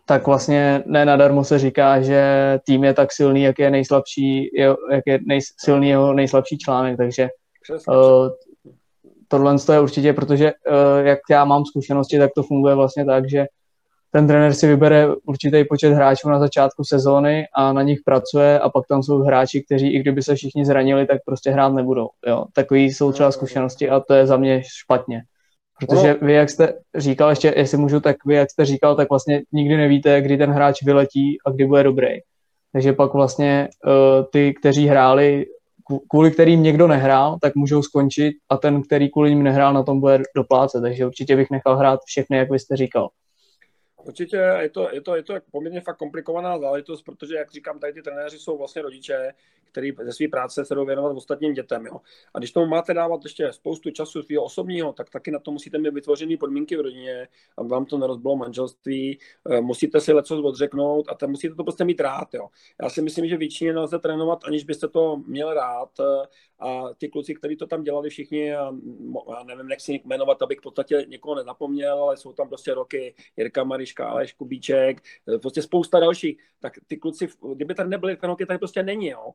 tak 0.07 0.27
vlastně 0.27 0.83
ne 0.87 1.05
nadarmo 1.05 1.45
se 1.45 1.59
říká, 1.59 2.03
že 2.03 2.23
tým 2.67 2.85
je 2.85 2.95
tak 2.95 3.13
silný, 3.13 3.43
jak 3.43 3.59
je 3.59 3.71
nejslabší, 3.71 4.51
jak 4.91 5.03
je 5.07 5.19
nej, 5.27 5.41
silný 5.61 5.89
jeho 5.89 6.13
nejslabší 6.13 6.59
článek, 6.59 6.97
takže 6.97 7.29
Přesně. 7.63 7.97
Uh, 7.97 8.29
tohle 9.29 9.57
je 9.73 9.81
určitě, 9.81 10.13
protože 10.13 10.53
uh, 10.53 11.07
jak 11.07 11.19
já 11.31 11.45
mám 11.45 11.65
zkušenosti, 11.65 12.19
tak 12.19 12.31
to 12.35 12.43
funguje 12.43 12.75
vlastně 12.75 13.05
tak, 13.05 13.31
že 13.31 13.47
ten 14.15 14.27
trenér 14.27 14.55
si 14.55 14.67
vybere 14.67 15.09
určitý 15.25 15.65
počet 15.65 15.93
hráčů 15.93 16.29
na 16.29 16.39
začátku 16.39 16.85
sezóny 16.85 17.47
a 17.55 17.73
na 17.73 17.83
nich 17.83 17.99
pracuje 18.05 18.59
a 18.59 18.69
pak 18.69 18.87
tam 18.87 19.03
jsou 19.03 19.19
hráči, 19.19 19.63
kteří 19.63 19.95
i 19.95 19.99
kdyby 20.01 20.23
se 20.23 20.35
všichni 20.35 20.65
zranili, 20.65 21.07
tak 21.07 21.19
prostě 21.27 21.51
hrát 21.51 21.73
nebudou. 21.73 22.09
Jo? 22.27 22.45
Takový 22.53 22.85
jsou 22.85 23.13
třeba 23.13 23.33
zkušenosti 23.33 23.91
a 23.91 24.01
to 24.01 24.15
je 24.15 24.27
za 24.27 24.37
mě 24.37 24.63
špatně. 24.83 25.23
Protože 25.81 26.17
vy, 26.23 26.33
jak 26.33 26.51
jste 26.51 26.75
říkal, 26.95 27.31
ještě 27.31 27.55
jestli 27.57 27.79
můžu, 27.79 28.01
tak 28.01 28.17
vy, 28.27 28.35
jak 28.35 28.51
jste 28.51 28.65
říkal, 28.65 28.97
tak 28.97 29.09
vlastně 29.09 29.43
nikdy 29.53 29.77
nevíte, 29.77 30.21
kdy 30.21 30.37
ten 30.37 30.51
hráč 30.51 30.83
vyletí 30.83 31.39
a 31.47 31.51
kdy 31.51 31.67
bude 31.67 31.83
dobrý. 31.83 32.09
Takže 32.73 32.93
pak 32.93 33.15
vlastně 33.15 33.69
uh, 33.87 34.25
ty, 34.33 34.55
kteří 34.61 34.87
hráli 34.87 35.47
kvůli 36.11 36.31
kterým 36.31 36.63
někdo 36.63 36.87
nehrál, 36.89 37.39
tak 37.43 37.55
můžou 37.55 37.83
skončit 37.83 38.35
a 38.49 38.57
ten, 38.57 38.83
který 38.83 39.11
kvůli 39.11 39.31
ním 39.31 39.43
nehrál, 39.43 39.73
na 39.73 39.83
tom 39.83 40.01
bude 40.01 40.23
doplácet. 40.37 40.83
Takže 40.83 41.07
určitě 41.07 41.37
bych 41.37 41.51
nechal 41.51 41.77
hrát 41.77 42.01
všechny, 42.07 42.37
jak 42.37 42.51
vy 42.51 42.59
jste 42.59 42.77
říkal. 42.77 43.09
Určitě 44.05 44.37
je 44.37 44.69
to, 44.69 44.89
je, 44.93 45.01
to, 45.01 45.17
je 45.17 45.23
to 45.23 45.35
poměrně 45.51 45.81
fakt 45.81 45.97
komplikovaná 45.97 46.59
záležitost, 46.59 47.03
protože, 47.03 47.35
jak 47.35 47.51
říkám, 47.51 47.79
tady 47.79 47.93
ty 47.93 48.03
trenéři 48.03 48.39
jsou 48.39 48.59
vlastně 48.59 48.83
rodiče, 48.83 49.35
který 49.73 49.93
ze 50.03 50.13
své 50.13 50.29
práce 50.29 50.65
se 50.65 50.75
jdou 50.75 50.85
věnovat 50.87 51.17
ostatním 51.17 51.53
dětem. 51.53 51.87
Jo. 51.87 52.01
A 52.35 52.39
když 52.39 52.53
tomu 52.53 52.67
máte 52.67 52.95
dávat 52.95 53.21
ještě 53.25 53.53
spoustu 53.53 53.91
času 53.91 54.23
svého 54.23 54.45
osobního, 54.45 54.93
tak 54.93 55.11
taky 55.11 55.31
na 55.31 55.39
to 55.39 55.51
musíte 55.51 55.79
mít 55.79 55.95
vytvořené 55.95 56.37
podmínky 56.37 56.77
v 56.77 56.81
rodině, 56.81 57.29
aby 57.59 57.69
vám 57.69 57.85
to 57.85 57.99
nerozbilo 57.99 58.37
manželství, 58.37 59.19
eh, 59.51 59.61
musíte 59.61 60.01
si 60.01 60.13
leco 60.13 60.43
odřeknout 60.43 61.07
a 61.09 61.15
tam 61.15 61.31
musíte 61.31 61.55
to 61.55 61.65
prostě 61.65 61.85
mít 61.85 62.01
rád. 62.01 62.35
Jo. 62.35 62.49
Já 62.83 62.91
si 62.91 63.03
myslím, 63.03 63.29
že 63.29 63.37
většině 63.37 63.73
nelze 63.73 63.99
trénovat, 63.99 64.45
aniž 64.45 64.65
byste 64.65 64.89
to 64.89 65.17
měl 65.17 65.55
rád 65.55 65.91
eh, 66.01 66.27
a 66.59 66.95
ty 66.99 67.09
kluci, 67.09 67.35
kteří 67.35 67.57
to 67.57 67.67
tam 67.67 67.83
dělali 67.83 68.11
všichni, 68.11 68.55
a 68.55 68.73
já 69.39 69.45
nevím, 69.45 69.71
jak 69.71 69.81
si 69.81 70.01
jmenovat, 70.05 70.43
abych 70.43 70.59
v 70.59 70.63
podstatě 70.63 71.05
někoho 71.09 71.35
nezapomněl, 71.35 72.03
ale 72.03 72.17
jsou 72.17 72.33
tam 72.33 72.49
prostě 72.49 72.75
roky 72.75 73.15
Jirka 73.37 73.65
Mariška, 73.93 74.07
Aleš 74.07 74.33
Kubíček, 74.33 75.03
eh, 75.29 75.39
prostě 75.39 75.63
spousta 75.63 76.01
dalších, 76.01 76.39
tak 76.61 76.73
ty 76.87 76.97
kluci, 76.97 77.29
kdyby 77.55 77.75
tady 77.75 77.89
nebyli, 77.89 78.17
hokej 78.27 78.47
tady 78.47 78.59
prostě 78.59 78.83
není, 78.83 79.09
jo. 79.09 79.33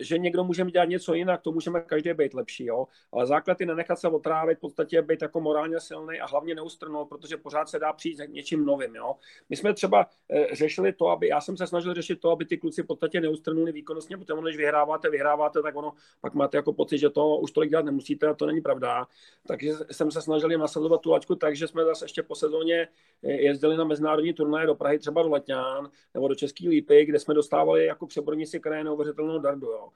Že 0.00 0.18
někdo 0.18 0.44
může 0.44 0.64
dělat 0.64 0.88
něco 0.88 1.14
jinak, 1.14 1.42
to 1.42 1.52
můžeme 1.52 1.80
každý 1.80 2.12
být 2.12 2.34
lepší, 2.34 2.64
jo. 2.64 2.86
Ale 3.12 3.26
základ 3.26 3.60
je 3.60 3.66
nenechat 3.66 3.98
se 3.98 4.08
otrávit, 4.08 4.58
v 4.58 4.60
podstatě 4.60 5.02
být 5.02 5.22
jako 5.22 5.40
morálně 5.40 5.80
silný 5.80 6.20
a 6.20 6.26
hlavně 6.26 6.54
neustrnout, 6.54 7.08
protože 7.08 7.36
pořád 7.36 7.68
se 7.68 7.78
dá 7.78 7.92
přijít 7.92 8.20
něčím 8.28 8.64
novým, 8.64 8.94
jo. 8.94 9.14
My 9.48 9.56
jsme 9.56 9.74
třeba 9.74 10.06
eh, 10.30 10.54
řešili 10.54 10.92
to, 10.92 11.08
aby, 11.08 11.28
já 11.28 11.40
jsem 11.40 11.56
se 11.56 11.66
snažil 11.66 11.94
řešit 11.94 12.20
to, 12.20 12.30
aby 12.30 12.44
ty 12.44 12.56
kluci 12.56 12.82
v 12.82 12.86
podstatě 12.86 13.20
neustrnuli 13.20 13.72
výkonnostně, 13.72 14.16
protože 14.16 14.40
když 14.42 14.56
vyhráváte, 14.56 15.10
vyhráváte, 15.10 15.62
tak 15.62 15.76
ono 15.76 15.92
pak 16.20 16.34
máte 16.34 16.56
jako 16.56 16.72
pocit, 16.72 16.98
že 16.98 17.10
to 17.10 17.36
už 17.36 17.50
tolik 17.50 17.70
dělat 17.70 17.84
nemusíte 17.84 18.26
a 18.26 18.34
to 18.34 18.46
není 18.46 18.60
pravda. 18.60 19.06
Takže 19.46 19.72
jsem 19.90 20.10
se 20.10 20.22
snažil 20.22 20.50
jim 20.50 20.60
nasazovat 20.60 21.00
tu 21.00 21.10
laťku 21.10 21.34
tak, 21.34 21.56
že 21.56 21.68
jsme 21.68 21.84
zase 21.84 22.04
ještě 22.04 22.22
po 22.22 22.34
sezóně 22.34 22.88
eh, 23.22 23.32
jezdili 23.32 23.76
na 23.76 23.84
mezinárodní 23.96 24.32
turnaje 24.32 24.66
do 24.66 24.74
Prahy, 24.74 24.98
třeba 24.98 25.22
do 25.22 25.28
Letňán 25.28 25.90
nebo 26.14 26.28
do 26.28 26.34
České 26.34 26.68
Lípy, 26.68 27.04
kde 27.04 27.18
jsme 27.18 27.34
dostávali 27.34 27.86
jako 27.86 28.06
přeborníci 28.06 28.60
kraje 28.60 28.84
neuvěřitelnou 28.84 29.38
dardu. 29.38 29.66
Jo. 29.66 29.88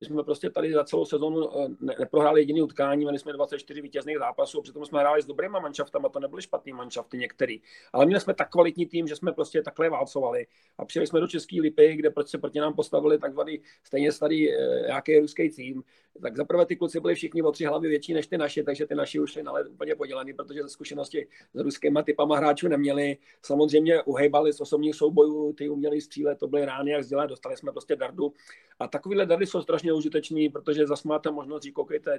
My 0.00 0.06
jsme 0.06 0.22
prostě 0.22 0.50
tady 0.50 0.72
za 0.72 0.84
celou 0.84 1.04
sezónu 1.04 1.58
eh, 1.58 1.68
ne, 1.80 1.94
neprohráli 1.98 2.40
jediný 2.40 2.62
utkání, 2.62 3.04
měli 3.04 3.18
jsme 3.18 3.32
24 3.32 3.80
vítězných 3.80 4.18
zápasů, 4.18 4.62
přitom 4.62 4.86
jsme 4.86 5.00
hráli 5.00 5.22
s 5.22 5.26
dobrýma 5.26 5.60
manšaftama, 5.60 6.08
to 6.08 6.20
nebyly 6.20 6.42
špatný 6.42 6.72
manšafty 6.72 7.18
některý, 7.18 7.60
ale 7.92 8.06
měli 8.06 8.20
jsme 8.20 8.34
tak 8.34 8.50
kvalitní 8.50 8.86
tým, 8.86 9.08
že 9.08 9.16
jsme 9.16 9.32
prostě 9.32 9.62
takhle 9.62 9.90
válcovali 9.90 10.46
a 10.78 10.84
přijeli 10.84 11.06
jsme 11.06 11.20
do 11.20 11.26
České 11.26 11.60
Lipy, 11.60 11.96
kde 11.96 12.10
prostě 12.10 12.38
proti 12.38 12.60
nám 12.60 12.74
postavili 12.74 13.18
takzvaný 13.18 13.60
stejně 13.84 14.12
starý 14.12 14.52
e, 14.52 14.82
nějaký 14.86 15.18
ruský 15.18 15.50
tým, 15.50 15.82
tak 16.22 16.36
zaprvé 16.36 16.66
ty 16.66 16.76
kluci 16.76 17.00
byli 17.00 17.14
všichni 17.14 17.42
o 17.42 17.52
tři 17.52 17.64
hlavy 17.64 17.88
větší 17.88 18.14
než 18.14 18.26
ty 18.26 18.38
naše, 18.38 18.62
takže 18.62 18.86
ty 18.86 18.94
naši 18.94 19.20
už 19.20 19.36
na 19.36 19.52
led 19.52 19.66
úplně 19.66 19.94
podělený, 19.94 20.32
protože 20.32 20.62
ze 20.62 20.68
zkušenosti 20.68 21.28
s 21.54 21.60
ruskýma 21.60 22.02
typama 22.02 22.36
hráčů 22.36 22.68
neměli. 22.68 23.16
Samozřejmě 23.42 24.02
uhejbali 24.02 24.52
z 24.52 24.60
osobních 24.60 24.94
soubojů, 24.94 25.52
ty 25.52 25.68
uměli 25.68 26.00
střílet, 26.00 26.38
to 26.38 26.48
byly 26.48 26.64
rány 26.64 26.90
jak 26.90 27.00
vzdělé, 27.00 27.26
dostali 27.26 27.56
jsme 27.56 27.72
prostě 27.72 27.96
dardu. 27.96 28.32
A 28.78 28.88
takovýhle 28.88 29.26
dardy 29.26 29.46
jsou 29.46 29.62
strašně 29.76 29.92
užitečný, 29.92 30.48
protože 30.48 30.86
zase 30.86 31.08
máte 31.08 31.30
možnost 31.30 31.62
říct, 31.62 31.74
koukejte, 31.74 32.18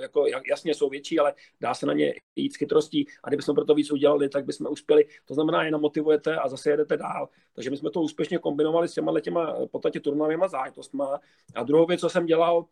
jako 0.00 0.26
jasně 0.50 0.74
jsou 0.74 0.88
větší, 0.88 1.18
ale 1.18 1.34
dá 1.60 1.74
se 1.74 1.86
na 1.86 1.92
ně 1.92 2.14
jít 2.36 2.52
s 2.52 2.56
chytrostí 2.56 3.06
a 3.24 3.28
kdybychom 3.28 3.54
pro 3.54 3.64
to 3.64 3.74
víc 3.74 3.92
udělali, 3.92 4.28
tak 4.28 4.44
bychom 4.44 4.66
uspěli. 4.70 5.04
To 5.24 5.34
znamená, 5.34 5.64
jenom 5.64 5.80
motivujete 5.80 6.36
a 6.36 6.48
zase 6.48 6.70
jedete 6.70 6.96
dál. 6.96 7.28
Takže 7.54 7.70
my 7.70 7.76
jsme 7.76 7.90
to 7.90 8.00
úspěšně 8.00 8.38
kombinovali 8.38 8.88
s 8.88 8.94
těma 8.94 9.20
těma 9.20 9.66
podstatě 9.66 10.00
turnajema 10.00 10.48
záležitostma. 10.48 11.20
A 11.54 11.62
druhou 11.62 11.86
věc, 11.86 12.00
co 12.00 12.08
jsem 12.08 12.26
dělal, 12.26 12.64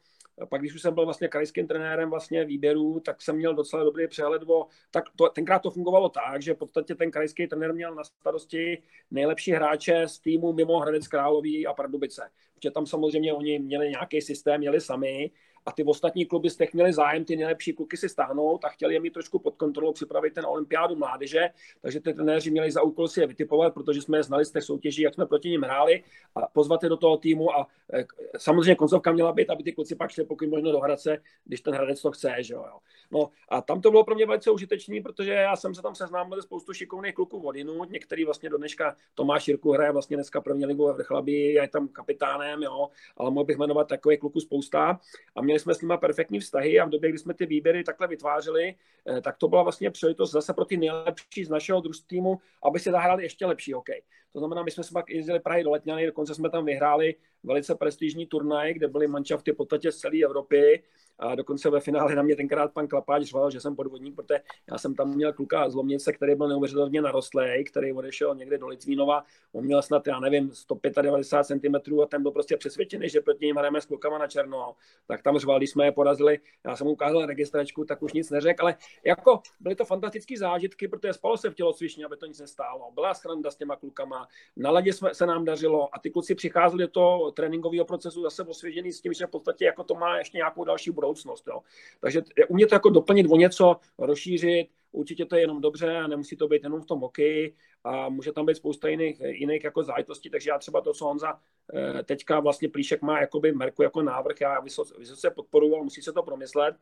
pak 0.44 0.60
když 0.60 0.74
už 0.74 0.82
jsem 0.82 0.94
byl 0.94 1.04
vlastně 1.04 1.28
krajským 1.28 1.66
trenérem 1.66 2.10
vlastně 2.10 2.44
výběru, 2.44 3.00
tak 3.00 3.22
jsem 3.22 3.36
měl 3.36 3.54
docela 3.54 3.84
dobrý 3.84 4.08
přehled 4.08 4.42
o, 4.46 4.66
tak 4.90 5.04
to, 5.16 5.28
tenkrát 5.28 5.58
to 5.58 5.70
fungovalo 5.70 6.08
tak, 6.08 6.42
že 6.42 6.54
v 6.54 6.56
podstatě 6.56 6.94
ten 6.94 7.10
krajský 7.10 7.46
trenér 7.46 7.74
měl 7.74 7.94
na 7.94 8.04
starosti 8.04 8.82
nejlepší 9.10 9.52
hráče 9.52 10.08
z 10.08 10.18
týmu 10.18 10.52
mimo 10.52 10.78
Hradec 10.78 11.08
Králový 11.08 11.66
a 11.66 11.72
Pardubice. 11.72 12.30
Protože 12.54 12.70
tam 12.70 12.86
samozřejmě 12.86 13.32
oni 13.32 13.58
měli 13.58 13.90
nějaký 13.90 14.20
systém, 14.20 14.60
měli 14.60 14.80
sami 14.80 15.30
a 15.66 15.72
ty 15.72 15.84
ostatní 15.84 16.26
kluby 16.26 16.50
těch 16.50 16.74
měli 16.74 16.92
zájem 16.92 17.24
ty 17.24 17.36
nejlepší 17.36 17.72
kluky 17.72 17.96
si 17.96 18.08
stáhnout 18.08 18.64
a 18.64 18.68
chtěli 18.68 18.94
je 18.94 19.00
mít 19.00 19.12
trošku 19.12 19.38
pod 19.38 19.56
kontrolou, 19.56 19.92
připravit 19.92 20.34
ten 20.34 20.46
olympiádu 20.46 20.96
mládeže, 20.96 21.48
takže 21.82 22.00
ty 22.00 22.14
trenéři 22.14 22.50
měli 22.50 22.70
za 22.70 22.82
úkol 22.82 23.08
si 23.08 23.20
je 23.20 23.26
vytipovat, 23.26 23.74
protože 23.74 24.02
jsme 24.02 24.18
je 24.18 24.22
znali 24.22 24.44
z 24.44 24.50
těch 24.50 24.62
soutěží, 24.62 25.02
jak 25.02 25.14
jsme 25.14 25.26
proti 25.26 25.48
ním 25.48 25.62
hráli. 25.62 26.02
A 26.34 26.40
pozvat 26.52 26.82
je 26.82 26.88
do 26.88 26.96
toho 26.96 27.16
týmu 27.16 27.50
a 27.56 27.66
e, 27.92 28.04
samozřejmě 28.38 28.74
koncovka 28.74 29.12
měla 29.12 29.32
být, 29.32 29.50
aby 29.50 29.62
ty 29.62 29.72
kluci 29.72 29.96
pak 29.96 30.10
šli 30.10 30.24
pokud 30.24 30.48
možno 30.48 30.72
do 30.72 30.80
Hradce, 30.80 31.22
když 31.44 31.60
ten 31.60 31.74
Hradec 31.74 32.02
to 32.02 32.10
chce, 32.10 32.34
že 32.38 32.54
jo. 32.54 32.64
No 33.10 33.30
a 33.48 33.60
tam 33.60 33.80
to 33.80 33.90
bylo 33.90 34.04
pro 34.04 34.14
mě 34.14 34.26
velice 34.26 34.50
užitečné, 34.50 35.00
protože 35.02 35.32
já 35.32 35.56
jsem 35.56 35.74
se 35.74 35.82
tam 35.82 35.94
seznámil 35.94 36.42
spoustu 36.42 36.72
šikovných 36.72 37.14
kluků 37.14 37.46
od 37.46 37.56
jinut, 37.56 37.90
některý 37.90 38.24
vlastně 38.24 38.50
do 38.50 38.58
dneška 38.58 38.96
Tomáš 39.14 39.48
Jirku 39.48 39.72
hraje 39.72 39.92
vlastně 39.92 40.16
dneska 40.16 40.40
první 40.40 40.66
ligu 40.66 40.86
ve 40.86 40.92
Vrchlabí, 40.92 41.52
je 41.52 41.68
tam 41.68 41.88
kapitánem, 41.88 42.62
jo, 42.62 42.88
ale 43.16 43.30
mohl 43.30 43.44
bych 43.44 43.58
jmenovat 43.58 43.88
takové 43.88 44.16
kluku 44.16 44.40
spousta. 44.40 45.00
A 45.36 45.42
měli 45.56 45.60
jsme 45.62 45.74
s 45.74 45.80
nimi 45.80 45.94
perfektní 46.00 46.40
vztahy 46.40 46.80
a 46.80 46.84
v 46.84 46.88
době, 46.88 47.10
kdy 47.10 47.18
jsme 47.18 47.34
ty 47.34 47.46
výběry 47.46 47.84
takhle 47.84 48.08
vytvářeli, 48.08 48.74
eh, 49.08 49.20
tak 49.20 49.36
to 49.36 49.48
byla 49.48 49.62
vlastně 49.62 49.90
příležitost 49.90 50.30
zase 50.30 50.52
pro 50.52 50.64
ty 50.64 50.76
nejlepší 50.76 51.44
z 51.44 51.48
našeho 51.48 51.80
družství 51.80 52.16
týmu, 52.16 52.38
aby 52.62 52.78
si 52.78 52.90
zahráli 52.90 53.22
ještě 53.22 53.46
lepší 53.46 53.72
hokej. 53.72 54.02
To 54.32 54.38
znamená, 54.38 54.62
my 54.62 54.70
jsme 54.70 54.84
se 54.84 54.92
pak 54.92 55.10
jezdili 55.10 55.40
Prahy 55.40 55.64
do 55.64 55.70
Letňany, 55.70 56.06
dokonce 56.06 56.34
jsme 56.34 56.50
tam 56.50 56.64
vyhráli 56.64 57.14
velice 57.44 57.74
prestižní 57.74 58.26
turnaj, 58.26 58.74
kde 58.74 58.88
byly 58.88 59.06
manšafty 59.06 59.52
v 59.52 59.56
podstatě 59.56 59.92
z 59.92 59.96
celé 59.96 60.24
Evropy 60.24 60.82
a 61.18 61.34
dokonce 61.34 61.70
ve 61.70 61.80
finále 61.80 62.14
na 62.14 62.22
mě 62.22 62.36
tenkrát 62.36 62.72
pan 62.72 62.88
Klapáč 62.88 63.22
řval, 63.22 63.50
že 63.50 63.60
jsem 63.60 63.76
podvodník, 63.76 64.16
protože 64.16 64.40
já 64.70 64.78
jsem 64.78 64.94
tam 64.94 65.14
měl 65.14 65.32
kluka 65.32 65.70
z 65.70 65.74
Lomnice, 65.74 66.12
který 66.12 66.34
byl 66.34 66.48
neuvěřitelně 66.48 67.02
narostlý, 67.02 67.64
který 67.64 67.92
odešel 67.92 68.34
někde 68.34 68.58
do 68.58 68.66
Litvínova, 68.66 69.24
on 69.52 69.64
měl 69.64 69.82
snad, 69.82 70.06
já 70.06 70.20
nevím, 70.20 70.50
195 70.52 71.60
cm 71.60 72.00
a 72.00 72.06
ten 72.06 72.22
byl 72.22 72.30
prostě 72.30 72.56
přesvědčený, 72.56 73.08
že 73.08 73.20
proti 73.20 73.46
ním 73.46 73.56
hrajeme 73.56 73.80
s 73.80 73.86
klukama 73.86 74.18
na 74.18 74.26
černo. 74.26 74.74
Tak 75.06 75.22
tam 75.22 75.38
řval, 75.38 75.58
když 75.58 75.70
jsme 75.70 75.84
je 75.84 75.92
porazili, 75.92 76.38
já 76.66 76.76
jsem 76.76 76.86
mu 76.86 76.92
ukázal 76.92 77.26
registračku, 77.26 77.84
tak 77.84 78.02
už 78.02 78.12
nic 78.12 78.30
neřekl, 78.30 78.62
ale 78.62 78.76
jako 79.04 79.40
byly 79.60 79.74
to 79.74 79.84
fantastické 79.84 80.38
zážitky, 80.38 80.88
protože 80.88 81.12
spalo 81.12 81.36
se 81.36 81.50
v 81.50 81.54
tělocvičně, 81.54 82.04
aby 82.04 82.16
to 82.16 82.26
nic 82.26 82.40
nestálo. 82.40 82.90
Byla 82.94 83.14
sranda 83.14 83.50
s 83.50 83.56
těma 83.56 83.76
klukama, 83.76 84.28
na 84.56 84.70
ledě 84.70 84.92
jsme, 84.92 85.14
se 85.14 85.26
nám 85.26 85.44
dařilo 85.44 85.94
a 85.94 85.98
ty 85.98 86.10
kluci 86.10 86.34
přicházeli 86.34 86.82
do 86.82 86.88
toho 86.88 87.30
tréninkového 87.30 87.84
procesu 87.84 88.22
zase 88.22 88.42
osvěžený 88.42 88.92
s 88.92 89.00
tím, 89.00 89.12
že 89.12 89.26
v 89.26 89.30
podstatě 89.30 89.64
jako 89.64 89.84
to 89.84 89.94
má 89.94 90.18
ještě 90.18 90.38
nějakou 90.38 90.64
další 90.64 90.90
budoucnost. 90.90 91.05
Jo. 91.46 91.60
Takže 92.00 92.22
umět 92.48 92.66
to 92.66 92.74
jako 92.74 92.90
doplnit 92.90 93.26
o 93.30 93.36
něco, 93.36 93.76
rozšířit, 93.98 94.68
určitě 94.96 95.24
to 95.24 95.36
je 95.36 95.42
jenom 95.42 95.60
dobře 95.60 95.96
a 95.96 96.06
nemusí 96.06 96.36
to 96.36 96.48
být 96.48 96.62
jenom 96.62 96.80
v 96.80 96.86
tom 96.86 97.00
hokeji 97.00 97.54
a 97.84 98.08
může 98.08 98.32
tam 98.32 98.46
být 98.46 98.56
spousta 98.56 98.88
jiných, 98.88 99.20
jiných 99.20 99.64
jako 99.64 99.82
záležitostí, 99.82 100.30
takže 100.30 100.50
já 100.50 100.58
třeba 100.58 100.80
to, 100.80 100.92
co 100.92 101.04
Honza 101.04 101.40
eh, 101.74 102.02
teďka 102.02 102.40
vlastně 102.40 102.68
Plíšek 102.68 103.02
má 103.02 103.20
jakoby 103.20 103.52
Merku 103.52 103.82
jako 103.82 104.02
návrh, 104.02 104.40
já 104.40 104.60
vysoce, 104.60 104.94
vysoce 104.98 105.30
podporuji, 105.30 105.84
musí 105.84 106.02
se 106.02 106.12
to 106.12 106.22
promyslet 106.22 106.76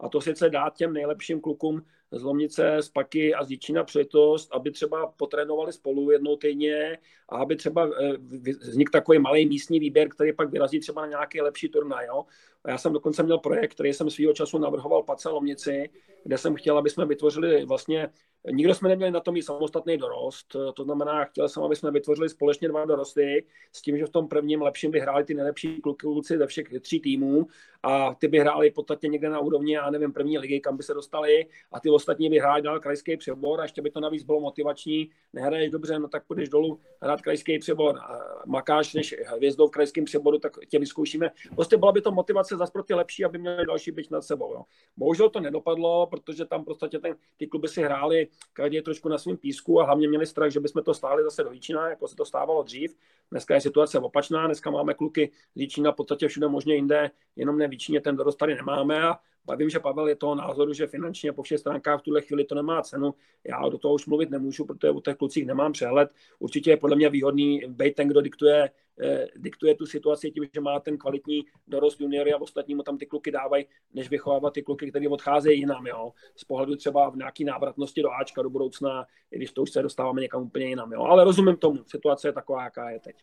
a 0.00 0.08
to 0.08 0.20
sice 0.20 0.50
dát 0.50 0.76
těm 0.76 0.92
nejlepším 0.92 1.40
klukům 1.40 1.82
z 2.12 2.22
Lomnice, 2.22 2.76
z 2.80 2.88
Paky 2.88 3.34
a 3.34 3.44
z 3.44 3.48
Díčína 3.48 3.84
příležitost, 3.84 4.48
aby 4.52 4.70
třeba 4.70 5.06
potrénovali 5.16 5.72
spolu 5.72 6.10
jednou 6.10 6.36
týdně 6.36 6.98
a 7.28 7.36
aby 7.36 7.56
třeba 7.56 7.90
eh, 8.02 8.16
vznikl 8.60 8.92
takový 8.92 9.18
malý 9.18 9.46
místní 9.46 9.80
výběr, 9.80 10.08
který 10.08 10.32
pak 10.32 10.50
vyrazí 10.50 10.80
třeba 10.80 11.00
na 11.00 11.06
nějaký 11.06 11.40
lepší 11.40 11.68
turnaj. 11.68 12.06
Jo? 12.06 12.24
A 12.64 12.70
já 12.70 12.78
jsem 12.78 12.92
dokonce 12.92 13.22
měl 13.22 13.38
projekt, 13.38 13.74
který 13.74 13.92
jsem 13.92 14.10
svýho 14.10 14.32
času 14.32 14.58
navrhoval 14.58 15.02
Pace 15.02 15.28
Lomnici, 15.28 15.90
kde 16.24 16.38
jsem 16.38 16.54
chtěl, 16.54 16.78
aby 16.78 16.90
jsme 16.90 17.06
vytvořili 17.06 17.57
vlastně 17.64 18.08
Nikdo 18.50 18.74
jsme 18.74 18.88
neměli 18.88 19.10
na 19.10 19.20
tom 19.20 19.34
mít 19.34 19.42
samostatný 19.42 19.96
dorost, 19.96 20.56
to 20.74 20.84
znamená, 20.84 21.24
chtěl 21.24 21.48
jsem, 21.48 21.62
aby 21.62 21.76
jsme 21.76 21.90
vytvořili 21.90 22.28
společně 22.28 22.68
dva 22.68 22.84
dorosty, 22.84 23.46
s 23.72 23.82
tím, 23.82 23.98
že 23.98 24.06
v 24.06 24.10
tom 24.10 24.28
prvním 24.28 24.62
lepším 24.62 24.90
by 24.90 25.00
hráli 25.00 25.24
ty 25.24 25.34
nejlepší 25.34 25.80
kluci 25.98 26.38
ze 26.38 26.46
všech 26.46 26.66
tří 26.80 27.00
týmů 27.00 27.46
a 27.82 28.14
ty 28.14 28.28
by 28.28 28.38
hráli 28.38 28.70
v 28.70 28.74
podstatě 28.74 29.08
někde 29.08 29.28
na 29.28 29.40
úrovni, 29.40 29.74
já 29.74 29.90
nevím, 29.90 30.12
první 30.12 30.38
ligy, 30.38 30.60
kam 30.60 30.76
by 30.76 30.82
se 30.82 30.94
dostali 30.94 31.46
a 31.72 31.80
ty 31.80 31.90
ostatní 31.90 32.30
by 32.30 32.38
hráli 32.38 32.62
dál 32.62 32.80
krajský 32.80 33.16
přebor 33.16 33.60
a 33.60 33.62
ještě 33.62 33.82
by 33.82 33.90
to 33.90 34.00
navíc 34.00 34.22
bylo 34.22 34.40
motivační. 34.40 35.10
Nehraješ 35.32 35.70
dobře, 35.70 35.98
no 35.98 36.08
tak 36.08 36.26
půjdeš 36.26 36.48
dolů 36.48 36.80
hrát 37.02 37.22
krajský 37.22 37.58
přebor. 37.58 37.98
A 37.98 38.18
makáš 38.46 38.94
než 38.94 39.14
hvězdou 39.26 39.68
v 39.68 39.70
krajském 39.70 40.04
přeboru, 40.04 40.38
tak 40.38 40.52
tě 40.68 40.78
vyzkoušíme. 40.78 41.30
Prostě 41.54 41.76
byla 41.76 41.92
by 41.92 42.00
to 42.00 42.10
motivace 42.10 42.56
zase 42.56 42.72
pro 42.72 42.82
ty 42.82 42.94
lepší, 42.94 43.24
aby 43.24 43.38
měli 43.38 43.66
další 43.66 43.90
byť 43.90 44.10
nad 44.10 44.22
sebou. 44.22 44.52
Jo. 44.52 44.62
Bohužel 44.96 45.30
to 45.30 45.40
nedopadlo, 45.40 46.06
protože 46.06 46.44
tam 46.44 46.64
prostě 46.64 46.98
ten, 46.98 47.16
ty 47.36 47.46
kluby 47.46 47.68
si 47.68 47.82
hráli 47.82 48.28
každý 48.52 48.76
je 48.76 48.82
trošku 48.82 49.08
na 49.08 49.18
svém 49.18 49.36
písku 49.36 49.80
a 49.80 49.84
hlavně 49.84 50.08
měli 50.08 50.26
strach, 50.26 50.50
že 50.50 50.60
bychom 50.60 50.82
to 50.82 50.94
stáli 50.94 51.22
zase 51.22 51.44
do 51.44 51.52
Jíčina, 51.52 51.88
jako 51.88 52.08
se 52.08 52.16
to 52.16 52.24
stávalo 52.24 52.62
dřív. 52.62 52.96
Dneska 53.30 53.54
je 53.54 53.60
situace 53.60 53.98
opačná, 53.98 54.46
dneska 54.46 54.70
máme 54.70 54.94
kluky 54.94 55.30
z 55.54 55.60
Jíčina 55.60 55.92
v 55.92 55.96
podstatě 55.96 56.28
všude 56.28 56.48
možně 56.48 56.74
jinde, 56.74 57.10
jenom 57.36 57.58
ne 57.58 57.68
v 57.68 57.72
Jíčině, 57.72 58.00
ten 58.00 58.16
dorost 58.16 58.36
tady 58.36 58.54
nemáme 58.54 59.02
a 59.02 59.18
Vím, 59.56 59.70
že 59.70 59.78
Pavel 59.78 60.08
je 60.08 60.16
toho 60.16 60.34
názoru, 60.34 60.72
že 60.72 60.86
finančně 60.86 61.32
po 61.32 61.42
všech 61.42 61.60
stránkách 61.60 62.00
v 62.00 62.02
tuhle 62.02 62.22
chvíli 62.22 62.44
to 62.44 62.54
nemá 62.54 62.82
cenu. 62.82 63.14
Já 63.44 63.68
do 63.68 63.78
toho 63.78 63.94
už 63.94 64.06
mluvit 64.06 64.30
nemůžu, 64.30 64.64
protože 64.64 64.90
o 64.90 65.00
těch 65.00 65.16
klucích 65.16 65.46
nemám 65.46 65.72
přehled. 65.72 66.10
Určitě 66.38 66.70
je 66.70 66.76
podle 66.76 66.96
mě 66.96 67.08
výhodný 67.08 67.62
být 67.68 67.94
ten, 67.94 68.08
kdo 68.08 68.20
diktuje, 68.20 68.70
eh, 69.02 69.26
diktuje 69.36 69.74
tu 69.74 69.86
situaci 69.86 70.30
tím, 70.30 70.44
že 70.54 70.60
má 70.60 70.80
ten 70.80 70.98
kvalitní 70.98 71.44
dorost 71.68 72.00
juniory 72.00 72.32
a 72.32 72.40
ostatní 72.40 72.74
mu 72.74 72.82
tam 72.82 72.98
ty 72.98 73.06
kluky 73.06 73.30
dávají, 73.30 73.66
než 73.94 74.10
vychovávat 74.10 74.54
ty 74.54 74.62
kluky, 74.62 74.90
které 74.90 75.08
odcházejí 75.08 75.60
jinam. 75.60 75.86
Jo? 75.86 76.12
Z 76.36 76.44
pohledu 76.44 76.76
třeba 76.76 77.10
v 77.10 77.16
nějaký 77.16 77.44
návratnosti 77.44 78.02
do 78.02 78.10
Ačka 78.12 78.42
do 78.42 78.50
budoucna, 78.50 79.06
i 79.30 79.36
když 79.36 79.52
to 79.52 79.62
už 79.62 79.70
se 79.70 79.82
dostáváme 79.82 80.20
někam 80.20 80.42
úplně 80.42 80.66
jinam. 80.66 80.92
Jo? 80.92 81.02
Ale 81.02 81.24
rozumím 81.24 81.56
tomu, 81.56 81.78
situace 81.86 82.28
je 82.28 82.32
taková, 82.32 82.64
jaká 82.64 82.90
je 82.90 83.00
teď. 83.00 83.16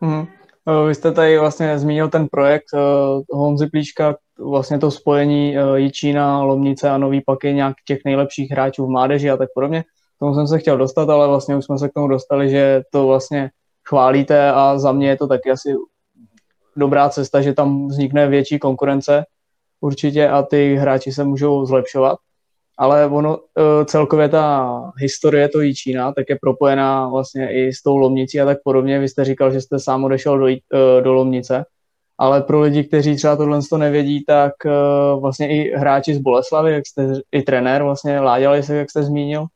Mm. 0.00 0.26
Vy 0.88 0.94
jste 0.94 1.12
tady 1.12 1.38
vlastně 1.38 1.78
zmínil 1.78 2.08
ten 2.08 2.28
projekt 2.28 2.64
uh, 2.74 3.40
Honzy 3.40 3.66
Plíška, 3.66 4.16
vlastně 4.38 4.78
to 4.78 4.90
spojení 4.90 5.56
Jičína, 5.74 6.42
Lomnice 6.42 6.90
a 6.90 6.98
Nový 6.98 7.20
Paky, 7.20 7.54
nějak 7.54 7.76
těch 7.86 7.98
nejlepších 8.04 8.50
hráčů 8.50 8.86
v 8.86 8.90
mládeži 8.90 9.30
a 9.30 9.36
tak 9.36 9.48
podobně. 9.54 9.82
K 9.82 10.18
tomu 10.18 10.34
jsem 10.34 10.46
se 10.46 10.58
chtěl 10.58 10.78
dostat, 10.78 11.08
ale 11.08 11.28
vlastně 11.28 11.56
už 11.56 11.64
jsme 11.64 11.78
se 11.78 11.88
k 11.88 11.92
tomu 11.92 12.08
dostali, 12.08 12.50
že 12.50 12.82
to 12.92 13.06
vlastně 13.06 13.50
chválíte 13.88 14.50
a 14.50 14.78
za 14.78 14.92
mě 14.92 15.08
je 15.08 15.16
to 15.16 15.26
taky 15.26 15.50
asi 15.50 15.74
dobrá 16.76 17.08
cesta, 17.08 17.40
že 17.40 17.52
tam 17.52 17.88
vznikne 17.88 18.28
větší 18.28 18.58
konkurence 18.58 19.24
určitě 19.80 20.28
a 20.28 20.42
ty 20.42 20.74
hráči 20.74 21.12
se 21.12 21.24
můžou 21.24 21.66
zlepšovat 21.66 22.18
ale 22.78 23.06
ono 23.06 23.38
e, 23.38 23.84
celkově 23.84 24.28
ta 24.28 24.92
historie 24.96 25.48
to 25.48 25.60
Jíčína 25.60 26.12
tak 26.12 26.26
je 26.28 26.38
propojená 26.40 27.08
vlastně 27.08 27.52
i 27.52 27.72
s 27.72 27.82
tou 27.82 27.96
Lomnicí 27.96 28.40
a 28.40 28.44
tak 28.44 28.58
podobně. 28.64 28.98
Vy 28.98 29.08
jste 29.08 29.24
říkal, 29.24 29.52
že 29.52 29.60
jste 29.60 29.78
sám 29.78 30.04
odešel 30.04 30.38
do, 30.38 30.46
e, 30.46 30.58
do 31.00 31.12
Lomnice, 31.12 31.64
ale 32.18 32.42
pro 32.42 32.60
lidi, 32.60 32.84
kteří 32.84 33.16
třeba 33.16 33.36
tohle 33.36 33.60
to 33.70 33.78
nevědí, 33.78 34.24
tak 34.24 34.66
e, 34.66 34.70
vlastně 35.20 35.48
i 35.48 35.76
hráči 35.76 36.14
z 36.14 36.18
Boleslavy, 36.18 36.72
jak 36.72 36.86
jste, 36.86 37.12
i 37.32 37.42
trenér 37.42 37.82
vlastně 37.82 38.20
Láďali 38.20 38.62
se, 38.62 38.76
jak 38.76 38.90
jste 38.90 39.02
zmínil, 39.02 39.46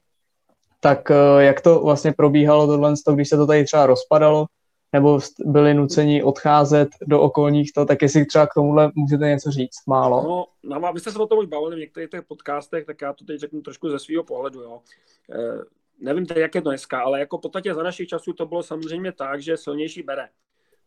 tak 0.80 1.12
jak 1.38 1.61
to 1.61 1.80
vlastně 1.80 2.12
probíhalo 2.12 2.66
tohle, 2.66 2.94
když 3.14 3.28
se 3.28 3.36
to 3.36 3.46
tady 3.46 3.64
třeba 3.64 3.86
rozpadalo, 3.86 4.46
nebo 4.92 5.20
byli 5.44 5.74
nuceni 5.74 6.22
odcházet 6.22 6.88
do 7.06 7.20
okolních 7.20 7.72
to, 7.72 7.84
tak 7.84 8.02
jestli 8.02 8.26
třeba 8.26 8.46
k 8.46 8.54
tomuhle 8.54 8.92
můžete 8.94 9.24
něco 9.24 9.50
říct, 9.50 9.86
málo. 9.86 10.22
No, 10.22 10.46
no 10.78 10.88
a 10.88 10.98
jste 10.98 11.12
se 11.12 11.18
o 11.18 11.26
tom 11.26 11.38
už 11.38 11.46
bavili 11.46 11.76
v 11.76 11.78
některých 11.78 12.11
těch 12.11 12.22
podcastech, 12.22 12.86
tak 12.86 13.00
já 13.00 13.12
to 13.12 13.24
teď 13.24 13.40
řeknu 13.40 13.61
trošku 13.61 13.88
ze 13.88 13.98
svého 13.98 14.24
pohledu, 14.24 14.61
jo. 14.61 14.80
E, 15.32 15.38
nevím 16.00 16.26
teď, 16.26 16.36
jak 16.36 16.54
je 16.54 16.62
to 16.62 16.70
dneska, 16.70 17.00
ale 17.00 17.20
jako 17.20 17.38
v 17.38 17.40
podstatě 17.40 17.74
za 17.74 17.82
našich 17.82 18.08
časů 18.08 18.32
to 18.32 18.46
bylo 18.46 18.62
samozřejmě 18.62 19.12
tak, 19.12 19.42
že 19.42 19.56
silnější 19.56 20.02
bere. 20.02 20.28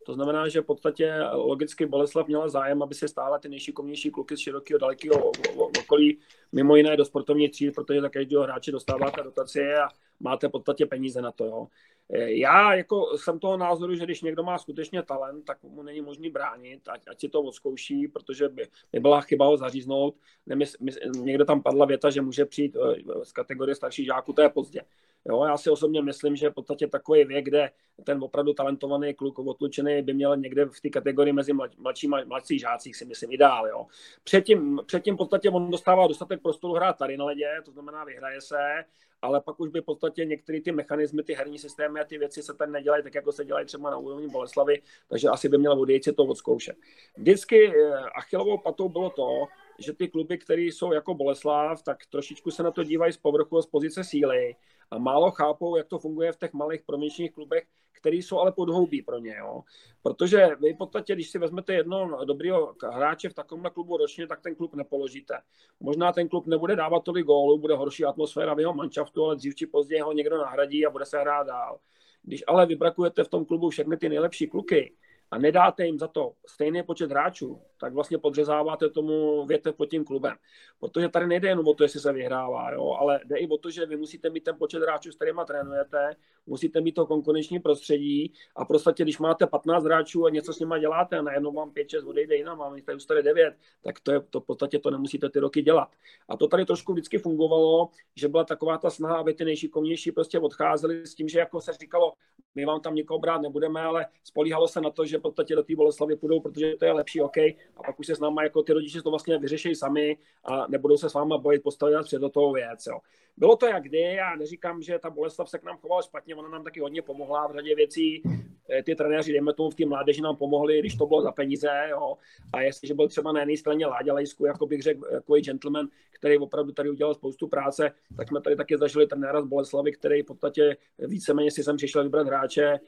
To 0.04 0.14
znamená, 0.14 0.48
že 0.48 0.60
v 0.60 0.64
podstatě 0.64 1.14
logicky 1.32 1.86
Boleslav 1.86 2.26
měla 2.26 2.48
zájem, 2.48 2.82
aby 2.82 2.94
se 2.94 3.08
stála 3.08 3.38
ty 3.38 3.48
nejšikovnější 3.48 4.10
kluky 4.10 4.36
z 4.36 4.40
širokého, 4.40 4.78
dalekého 4.78 5.32
okolí, 5.80 6.18
mimo 6.52 6.76
jiné 6.76 6.96
do 6.96 7.04
sportovní 7.04 7.48
třídy, 7.48 7.70
protože 7.70 8.00
za 8.00 8.08
každého 8.08 8.42
hráče 8.42 8.72
dostáváte 8.72 9.22
dotace 9.22 9.74
a 9.74 9.88
máte 10.20 10.48
v 10.48 10.50
podstatě 10.50 10.86
peníze 10.86 11.22
na 11.22 11.32
to. 11.32 11.44
Jo. 11.44 11.66
Eh, 12.12 12.32
já 12.32 12.74
jako 12.74 13.18
jsem 13.18 13.38
toho 13.38 13.56
názoru, 13.56 13.94
že 13.94 14.04
když 14.04 14.22
někdo 14.22 14.42
má 14.42 14.58
skutečně 14.58 15.02
talent, 15.02 15.44
tak 15.44 15.62
mu 15.62 15.82
není 15.82 16.00
možný 16.00 16.30
bránit, 16.30 16.88
ať, 16.88 17.02
ať 17.10 17.20
si 17.20 17.28
to 17.28 17.42
odzkouší, 17.42 18.08
protože 18.08 18.48
by, 18.48 18.68
by 18.92 19.00
byla 19.00 19.20
chyba 19.20 19.46
ho 19.46 19.56
zaříznout. 19.56 20.14
Nemys, 20.46 20.76
my, 20.80 20.92
někdo 21.18 21.44
tam 21.44 21.62
padla 21.62 21.86
věta, 21.86 22.10
že 22.10 22.22
může 22.22 22.44
přijít 22.44 22.76
eh, 22.76 23.24
z 23.24 23.32
kategorie 23.32 23.74
starších 23.74 24.06
žáků, 24.06 24.32
to 24.32 24.42
je 24.42 24.48
pozdě. 24.48 24.80
Jo, 25.28 25.44
já 25.44 25.56
si 25.56 25.70
osobně 25.70 26.02
myslím, 26.02 26.36
že 26.36 26.50
v 26.50 26.54
podstatě 26.54 26.86
takový 26.86 27.24
věk, 27.24 27.44
kde 27.44 27.70
ten 28.04 28.24
opravdu 28.24 28.52
talentovaný 28.52 29.14
kluk 29.14 29.38
odlučený 29.38 30.02
by 30.02 30.14
měl 30.14 30.36
někde 30.36 30.64
v 30.64 30.80
té 30.80 30.90
kategorii 30.90 31.32
mezi 31.32 31.52
mladší, 31.78 32.08
mladší 32.08 32.58
žácích, 32.58 32.96
si 32.96 33.04
myslím, 33.04 33.32
ideál. 33.32 33.68
Jo. 33.68 33.86
Předtím, 34.24 34.80
předtím 34.86 35.14
v 35.14 35.18
podstatě 35.18 35.50
on 35.50 35.70
dostává 35.70 36.06
dostatek 36.06 36.42
prostoru 36.42 36.74
hrát 36.74 36.98
tady 36.98 37.16
na 37.16 37.24
ledě, 37.24 37.46
to 37.64 37.70
znamená 37.70 38.04
vyhraje 38.04 38.40
se, 38.40 38.84
ale 39.22 39.40
pak 39.40 39.60
už 39.60 39.68
by 39.68 39.80
v 39.80 39.84
podstatě 39.84 40.24
některé 40.24 40.60
ty 40.60 40.72
mechanismy, 40.72 41.22
ty 41.22 41.34
herní 41.34 41.58
systémy 41.58 42.00
a 42.00 42.04
ty 42.04 42.18
věci 42.18 42.42
se 42.42 42.54
tady 42.54 42.72
nedělají 42.72 43.02
tak, 43.02 43.14
jako 43.14 43.32
se 43.32 43.44
dělají 43.44 43.66
třeba 43.66 43.90
na 43.90 43.96
úrovni 43.96 44.28
Boleslavy, 44.28 44.82
takže 45.08 45.28
asi 45.28 45.48
by 45.48 45.58
měl 45.58 45.80
odejít 45.80 46.04
si 46.04 46.12
to 46.12 46.24
odzkoušet. 46.24 46.76
Vždycky 47.16 47.68
eh, 47.68 47.94
Achillovou 48.16 48.58
patou 48.58 48.88
bylo 48.88 49.10
to, 49.10 49.46
že 49.78 49.92
ty 49.92 50.08
kluby, 50.08 50.38
které 50.38 50.62
jsou 50.62 50.92
jako 50.92 51.14
Boleslav, 51.14 51.82
tak 51.82 52.06
trošičku 52.06 52.50
se 52.50 52.62
na 52.62 52.70
to 52.70 52.84
dívají 52.84 53.12
z 53.12 53.16
povrchu 53.16 53.58
a 53.58 53.62
z 53.62 53.66
pozice 53.66 54.04
síly 54.04 54.56
a 54.94 54.98
málo 54.98 55.30
chápou, 55.30 55.76
jak 55.76 55.88
to 55.88 55.98
funguje 55.98 56.32
v 56.32 56.36
těch 56.36 56.52
malých 56.52 56.82
proměnčních 56.86 57.32
klubech, 57.32 57.64
který 57.92 58.22
jsou 58.22 58.38
ale 58.38 58.52
podhoubí 58.52 59.02
pro 59.02 59.18
ně. 59.18 59.36
Jo. 59.38 59.62
Protože 60.02 60.48
vy 60.60 60.72
v 60.72 60.76
podstatě, 60.76 61.14
když 61.14 61.30
si 61.30 61.38
vezmete 61.38 61.74
jednoho 61.74 62.24
dobrého 62.24 62.74
hráče 62.92 63.28
v 63.28 63.34
takovémhle 63.34 63.70
klubu 63.70 63.96
ročně, 63.96 64.26
tak 64.26 64.40
ten 64.40 64.54
klub 64.54 64.74
nepoložíte. 64.74 65.34
Možná 65.80 66.12
ten 66.12 66.28
klub 66.28 66.46
nebude 66.46 66.76
dávat 66.76 67.04
tolik 67.04 67.26
gólů, 67.26 67.58
bude 67.58 67.74
horší 67.74 68.04
atmosféra 68.04 68.54
v 68.54 68.60
jeho 68.60 68.74
manšaftu, 68.74 69.24
ale 69.24 69.36
dřív 69.36 69.54
či 69.54 69.66
později 69.66 70.00
ho 70.00 70.12
někdo 70.12 70.38
nahradí 70.38 70.86
a 70.86 70.90
bude 70.90 71.06
se 71.06 71.20
hrát 71.20 71.46
dál. 71.46 71.78
Když 72.22 72.44
ale 72.46 72.66
vybrakujete 72.66 73.24
v 73.24 73.28
tom 73.28 73.44
klubu 73.44 73.70
všechny 73.70 73.96
ty 73.96 74.08
nejlepší 74.08 74.46
kluky, 74.46 74.94
a 75.30 75.38
nedáte 75.38 75.86
jim 75.86 75.98
za 75.98 76.08
to 76.08 76.32
stejný 76.46 76.82
počet 76.82 77.10
hráčů, 77.10 77.60
tak 77.80 77.92
vlastně 77.92 78.18
podřezáváte 78.18 78.90
tomu 78.90 79.46
větev 79.46 79.74
pod 79.74 79.86
tím 79.86 80.04
klubem. 80.04 80.36
Protože 80.80 81.08
tady 81.08 81.26
nejde 81.26 81.48
jen 81.48 81.58
o 81.58 81.74
to, 81.74 81.82
jestli 81.82 82.00
se 82.00 82.12
vyhrává, 82.12 82.72
jo, 82.72 82.96
ale 83.00 83.20
jde 83.24 83.36
i 83.36 83.48
o 83.48 83.58
to, 83.58 83.70
že 83.70 83.86
vy 83.86 83.96
musíte 83.96 84.30
mít 84.30 84.44
ten 84.44 84.56
počet 84.58 84.82
hráčů, 84.82 85.12
s 85.12 85.16
kterými 85.16 85.40
trénujete, 85.46 86.16
musíte 86.46 86.80
mít 86.80 86.92
to 86.92 87.06
konkurenční 87.06 87.60
prostředí 87.60 88.32
a 88.56 88.64
prostě, 88.64 89.02
když 89.02 89.18
máte 89.18 89.46
15 89.46 89.84
hráčů 89.84 90.26
a 90.26 90.30
něco 90.30 90.52
s 90.52 90.58
nimi 90.58 90.74
děláte 90.80 91.18
a 91.18 91.22
najednou 91.22 91.52
vám 91.52 91.70
5-6 91.70 92.08
odejde 92.08 92.36
jinam, 92.36 92.58
mám 92.58 92.80
tady 92.82 92.96
už 92.96 93.04
tady 93.04 93.22
9, 93.22 93.54
tak 93.82 94.00
to 94.00 94.12
je 94.12 94.20
to 94.20 94.40
v 94.40 94.46
podstatě 94.46 94.78
to 94.78 94.90
nemusíte 94.90 95.30
ty 95.30 95.38
roky 95.38 95.62
dělat. 95.62 95.88
A 96.28 96.36
to 96.36 96.48
tady 96.48 96.64
trošku 96.64 96.92
vždycky 96.92 97.18
fungovalo, 97.18 97.88
že 98.16 98.28
byla 98.28 98.44
taková 98.44 98.78
ta 98.78 98.90
snaha, 98.90 99.16
aby 99.16 99.34
ty 99.34 99.44
nejšikovnější 99.44 100.12
prostě 100.12 100.38
odcházeli 100.38 101.06
s 101.06 101.14
tím, 101.14 101.28
že 101.28 101.38
jako 101.38 101.60
se 101.60 101.72
říkalo, 101.72 102.12
my 102.54 102.64
vám 102.64 102.80
tam 102.80 102.94
nikoho 102.94 103.18
brát 103.18 103.42
nebudeme, 103.42 103.80
ale 103.80 104.06
spolíhalo 104.24 104.68
se 104.68 104.80
na 104.80 104.90
to, 104.90 105.06
že 105.06 105.18
v 105.18 105.22
podstatě 105.22 105.54
do 105.54 105.62
té 105.62 105.76
Boleslavy 105.76 106.16
půjdou, 106.16 106.40
protože 106.40 106.74
to 106.78 106.84
je 106.84 106.92
lepší, 106.92 107.20
OK, 107.20 107.36
a 107.76 107.82
pak 107.86 108.00
už 108.00 108.06
se 108.06 108.14
s 108.14 108.20
náma 108.20 108.42
jako 108.42 108.62
ty 108.62 108.72
rodiče 108.72 109.02
to 109.02 109.10
vlastně 109.10 109.38
vyřeší 109.38 109.74
sami 109.74 110.18
a 110.44 110.66
nebudou 110.68 110.96
se 110.96 111.10
s 111.10 111.14
váma 111.14 111.38
bojit 111.38 111.62
postavit 111.62 112.04
před 112.04 112.18
do 112.18 112.28
toho 112.28 112.52
věc. 112.52 112.86
Jo. 112.86 112.98
Bylo 113.36 113.56
to 113.56 113.66
jak 113.66 113.82
kdy, 113.82 113.98
já 113.98 114.36
neříkám, 114.36 114.82
že 114.82 114.98
ta 114.98 115.10
Boleslav 115.10 115.50
se 115.50 115.58
k 115.58 115.64
nám 115.64 115.76
chovala 115.76 116.02
špatně, 116.02 116.34
ona 116.34 116.48
nám 116.48 116.64
taky 116.64 116.80
hodně 116.80 117.02
pomohla 117.02 117.46
v 117.46 117.52
řadě 117.52 117.74
věcí. 117.74 118.22
Eh, 118.70 118.82
ty 118.82 118.94
trenéři, 118.94 119.32
dejme 119.32 119.54
tomu, 119.54 119.70
v 119.70 119.74
té 119.74 119.86
mládeži 119.86 120.20
nám 120.20 120.36
pomohli, 120.36 120.78
když 120.78 120.94
to 120.94 121.06
bylo 121.06 121.22
za 121.22 121.32
peníze. 121.32 121.68
Jo. 121.90 122.16
A 122.52 122.60
jestliže 122.60 122.94
byl 122.94 123.08
třeba 123.08 123.32
na 123.32 123.40
jedné 123.40 123.56
straně 123.56 123.86
Láďa 123.86 124.14
Lejsku, 124.14 124.46
jako 124.46 124.66
bych 124.66 124.82
řekl, 124.82 125.08
jako 125.12 125.34
gentleman, 125.34 125.88
který 126.10 126.38
opravdu 126.38 126.72
tady 126.72 126.90
udělal 126.90 127.14
spoustu 127.14 127.48
práce, 127.48 127.92
tak 128.16 128.28
jsme 128.28 128.40
tady 128.40 128.56
taky 128.56 128.78
zažili 128.78 129.06
trenéra 129.06 129.42
z 129.42 129.44
Boleslavy, 129.44 129.92
který 129.92 130.22
v 130.22 130.26
podstatě 130.26 130.76
víceméně 130.98 131.50
si 131.50 131.62
sem 131.62 131.76
přišel 131.76 132.02
vybrat 132.02 132.26
hráče, 132.26 132.43
eh, 132.58 132.78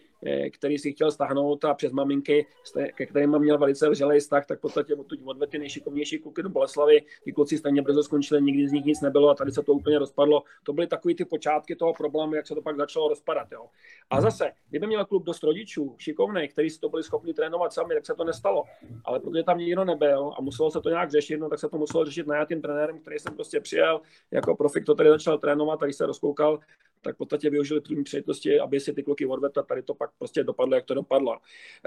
který 0.53 0.79
si 0.79 0.93
chtěl 0.93 1.11
stáhnout 1.11 1.65
a 1.65 1.75
přes 1.75 1.93
maminky, 1.93 2.47
ke 2.95 3.07
kterým 3.07 3.39
měl 3.39 3.59
velice 3.59 3.91
vřelý 3.91 4.21
vztah, 4.21 4.47
tak 4.47 4.59
v 4.59 4.61
podstatě 4.61 4.95
odtud 4.95 5.21
odvedl 5.25 5.51
ty 5.51 5.59
nejšikovnější 5.59 6.19
kluky 6.19 6.43
do 6.43 6.49
Boleslavy. 6.49 7.03
Ty 7.25 7.33
kluci 7.33 7.59
stejně 7.59 7.83
brzo 7.83 8.03
skončili, 8.03 8.43
nikdy 8.43 8.69
z 8.69 8.73
nich 8.73 8.85
nic 8.85 9.01
nebylo 9.01 9.29
a 9.29 9.35
tady 9.35 9.53
se 9.53 9.63
to 9.63 9.73
úplně 9.73 9.99
rozpadlo. 9.99 10.43
To 10.63 10.73
byly 10.73 10.87
takové 10.87 11.15
ty 11.15 11.25
počátky 11.25 11.77
toho 11.77 11.95
problému, 11.95 12.35
jak 12.35 12.47
se 12.47 12.55
to 12.55 12.63
pak 12.63 12.77
začalo 12.77 13.09
rozpadat. 13.09 13.53
Jo. 13.53 13.67
A 14.11 14.21
zase, 14.21 14.53
kdyby 14.71 14.87
měl 14.87 15.05
klub 15.05 15.25
dost 15.25 15.43
rodičů, 15.43 15.95
šikovných, 15.99 16.53
kteří 16.53 16.71
si 16.71 16.81
to 16.81 16.89
byli 16.89 17.03
schopni 17.03 17.35
trénovat 17.35 17.73
sami, 17.73 17.95
tak 17.95 18.07
se 18.07 18.15
to 18.15 18.25
nestalo. 18.25 18.65
Ale 19.05 19.21
protože 19.21 19.43
tam 19.43 19.59
nikdo 19.59 19.85
nebyl 19.85 20.33
a 20.39 20.43
muselo 20.43 20.71
se 20.71 20.81
to 20.81 20.89
nějak 20.89 21.11
řešit, 21.11 21.37
no, 21.37 21.49
tak 21.49 21.59
se 21.59 21.69
to 21.69 21.79
muselo 21.79 22.05
řešit 22.05 22.27
najatým 22.27 22.63
trenérem, 22.63 22.99
který 22.99 23.19
jsem 23.19 23.35
prostě 23.35 23.61
přijel 23.61 24.01
jako 24.31 24.57
profik, 24.57 24.85
to 24.85 24.95
tady 24.95 25.09
začal 25.09 25.39
trénovat, 25.39 25.81
tady 25.81 25.93
se 25.93 26.07
rozkoukal, 26.07 26.61
tak 27.03 27.15
v 27.15 27.19
podstatě 27.19 27.51
využili 27.51 27.81
první 27.81 28.05
příležitosti, 28.05 28.61
aby 28.61 28.81
si 28.81 28.93
ty 28.93 29.03
kluky 29.03 29.27
odvedl, 29.27 29.63
tady 29.63 29.83
to 29.83 29.95
pak 29.95 30.06
prostě 30.19 30.45
dopadlo, 30.45 30.75
jak 30.75 30.85
to 30.85 30.95
dopadlo. 30.95 31.39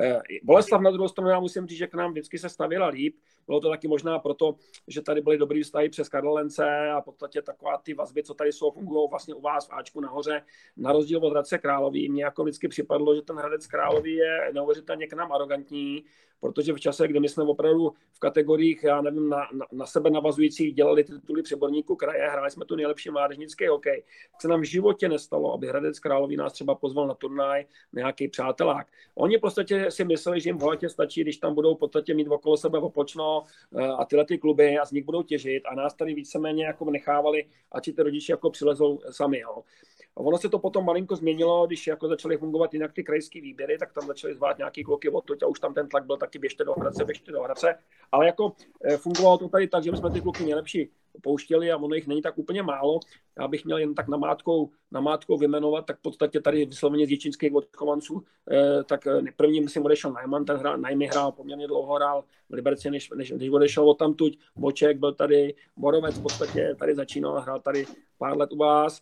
Eh, 0.01 0.19
Boleslav 0.43 0.81
na 0.81 0.91
druhou 0.91 1.07
stranu, 1.07 1.29
já 1.29 1.39
musím 1.39 1.67
říct, 1.67 1.77
že 1.77 1.87
k 1.87 1.93
nám 1.93 2.11
vždycky 2.11 2.39
se 2.39 2.49
stavila 2.49 2.87
líp. 2.87 3.15
Bylo 3.47 3.59
to 3.59 3.69
taky 3.69 3.87
možná 3.87 4.19
proto, 4.19 4.55
že 4.87 5.01
tady 5.01 5.21
byly 5.21 5.37
dobrý 5.37 5.63
vztahy 5.63 5.89
přes 5.89 6.09
Karlence 6.09 6.89
a 6.89 7.01
v 7.01 7.05
podstatě 7.05 7.41
taková 7.41 7.77
ty 7.77 7.93
vazby, 7.93 8.23
co 8.23 8.33
tady 8.33 8.51
jsou, 8.51 8.71
fungují 8.71 9.09
vlastně 9.09 9.33
u 9.33 9.41
vás 9.41 9.67
v 9.67 9.73
Ačku 9.73 10.01
nahoře. 10.01 10.41
Na 10.77 10.91
rozdíl 10.91 11.25
od 11.25 11.29
Hradce 11.29 11.57
Králový, 11.57 12.09
mně 12.09 12.23
jako 12.23 12.43
vždycky 12.43 12.67
připadlo, 12.67 13.15
že 13.15 13.21
ten 13.21 13.35
Hradec 13.35 13.67
Králový 13.67 14.15
je 14.15 14.51
neuvěřitelně 14.53 15.07
k 15.07 15.13
nám 15.13 15.31
arrogantní, 15.31 16.05
protože 16.39 16.73
v 16.73 16.79
čase, 16.79 17.07
kdy 17.07 17.19
my 17.19 17.29
jsme 17.29 17.43
opravdu 17.43 17.93
v 18.11 18.19
kategoriích, 18.19 18.83
já 18.83 19.01
nevím, 19.01 19.29
na, 19.29 19.37
na, 19.53 19.65
na 19.71 19.85
sebe 19.85 20.09
navazujících 20.09 20.73
dělali 20.73 21.03
tituly 21.03 21.41
přeborníků 21.41 21.95
kraje, 21.95 22.29
hráli 22.29 22.51
jsme 22.51 22.65
tu 22.65 22.75
nejlepší 22.75 23.09
mládežnický 23.09 23.67
hokej, 23.67 24.03
tak 24.31 24.41
se 24.41 24.47
nám 24.47 24.61
v 24.61 24.63
životě 24.63 25.09
nestalo, 25.09 25.53
aby 25.53 25.67
Hradec 25.67 25.99
Králový 25.99 26.37
nás 26.37 26.53
třeba 26.53 26.75
pozval 26.75 27.07
na 27.07 27.13
turnaj 27.13 27.65
nějaký 28.09 28.27
přátelák. 28.27 28.87
Oni 29.15 29.37
v 29.37 29.41
podstatě 29.41 29.91
si 29.91 30.05
mysleli, 30.05 30.41
že 30.41 30.49
jim 30.49 30.57
bohatě 30.57 30.89
stačí, 30.89 31.21
když 31.21 31.37
tam 31.37 31.55
budou 31.55 31.75
v 31.75 31.79
podstatě 31.79 32.13
mít 32.13 32.27
okolo 32.27 32.57
sebe 32.57 32.79
opočno 32.79 33.43
eh, 33.77 33.87
a 33.87 34.05
tyhle 34.05 34.25
ty 34.25 34.37
kluby 34.37 34.77
a 34.77 34.85
z 34.85 34.91
nich 34.91 35.05
budou 35.05 35.23
těžit 35.23 35.63
a 35.65 35.75
nás 35.75 35.93
tady 35.93 36.13
víceméně 36.13 36.65
jako 36.65 36.91
nechávali, 36.91 37.45
ať 37.71 37.85
si 37.85 37.93
ty 37.93 38.03
rodiče 38.03 38.33
jako 38.33 38.49
přilezou 38.49 38.99
sami. 39.09 39.39
Jo. 39.39 39.63
Ono 40.15 40.37
se 40.37 40.49
to 40.49 40.59
potom 40.59 40.85
malinko 40.85 41.15
změnilo, 41.15 41.67
když 41.67 41.87
jako 41.87 42.07
začaly 42.07 42.37
fungovat 42.37 42.73
jinak 42.73 42.93
ty 42.93 43.03
krajské 43.03 43.41
výběry, 43.41 43.77
tak 43.77 43.93
tam 43.93 44.07
začaly 44.07 44.33
zvát 44.33 44.57
nějaký 44.57 44.83
kluky 44.83 45.09
odtud 45.09 45.43
a 45.43 45.47
už 45.47 45.59
tam 45.59 45.73
ten 45.73 45.89
tlak 45.89 46.05
byl 46.05 46.17
taky 46.17 46.39
běžte 46.39 46.63
do 46.63 46.73
Hradce, 46.73 47.05
běžte 47.05 47.31
do 47.31 47.41
Hradce. 47.41 47.75
Ale 48.11 48.25
jako 48.25 48.53
eh, 48.83 48.97
fungovalo 48.97 49.37
to 49.37 49.49
tady 49.49 49.67
tak, 49.67 49.83
že 49.83 49.91
jsme 49.91 50.11
ty 50.11 50.21
kluky 50.21 50.43
nejlepší 50.43 50.89
pouštěli 51.21 51.71
a 51.71 51.77
ono 51.77 51.95
jich 51.95 52.07
není 52.07 52.21
tak 52.21 52.37
úplně 52.37 52.63
málo. 52.63 52.99
Já 53.39 53.47
bych 53.47 53.65
měl 53.65 53.77
jen 53.77 53.95
tak 53.95 54.07
namátkou, 54.07 54.69
namátkou 54.91 55.37
vymenovat, 55.37 55.85
tak 55.85 55.97
v 55.97 56.01
podstatě 56.01 56.41
tady 56.41 56.65
vysloveně 56.65 57.05
z 57.05 57.09
děčínských 57.09 57.53
odchovanců, 57.53 58.23
eh, 58.51 58.83
tak 58.83 59.07
eh, 59.07 59.21
první 59.35 59.61
myslím 59.61 59.85
odešel 59.85 60.11
Najman, 60.11 60.45
ten 60.45 60.57
hrál, 60.57 60.77
Najmy 60.77 61.07
hrál 61.07 61.31
poměrně 61.31 61.67
dlouho, 61.67 61.95
hrál 61.95 62.23
v 62.49 62.53
Liberci, 62.53 62.91
než, 62.91 63.09
než, 63.09 63.31
než 63.31 63.49
odešel 63.49 63.89
od 63.89 63.97
tamtuť, 63.97 64.37
Boček 64.55 64.97
byl 64.97 65.13
tady, 65.13 65.55
Borovec 65.77 66.17
v 66.17 66.21
podstatě 66.21 66.75
tady 66.79 66.95
začínal, 66.95 67.41
hrál 67.41 67.59
tady 67.59 67.85
pár 68.17 68.37
let 68.37 68.51
u 68.51 68.57
vás, 68.57 69.01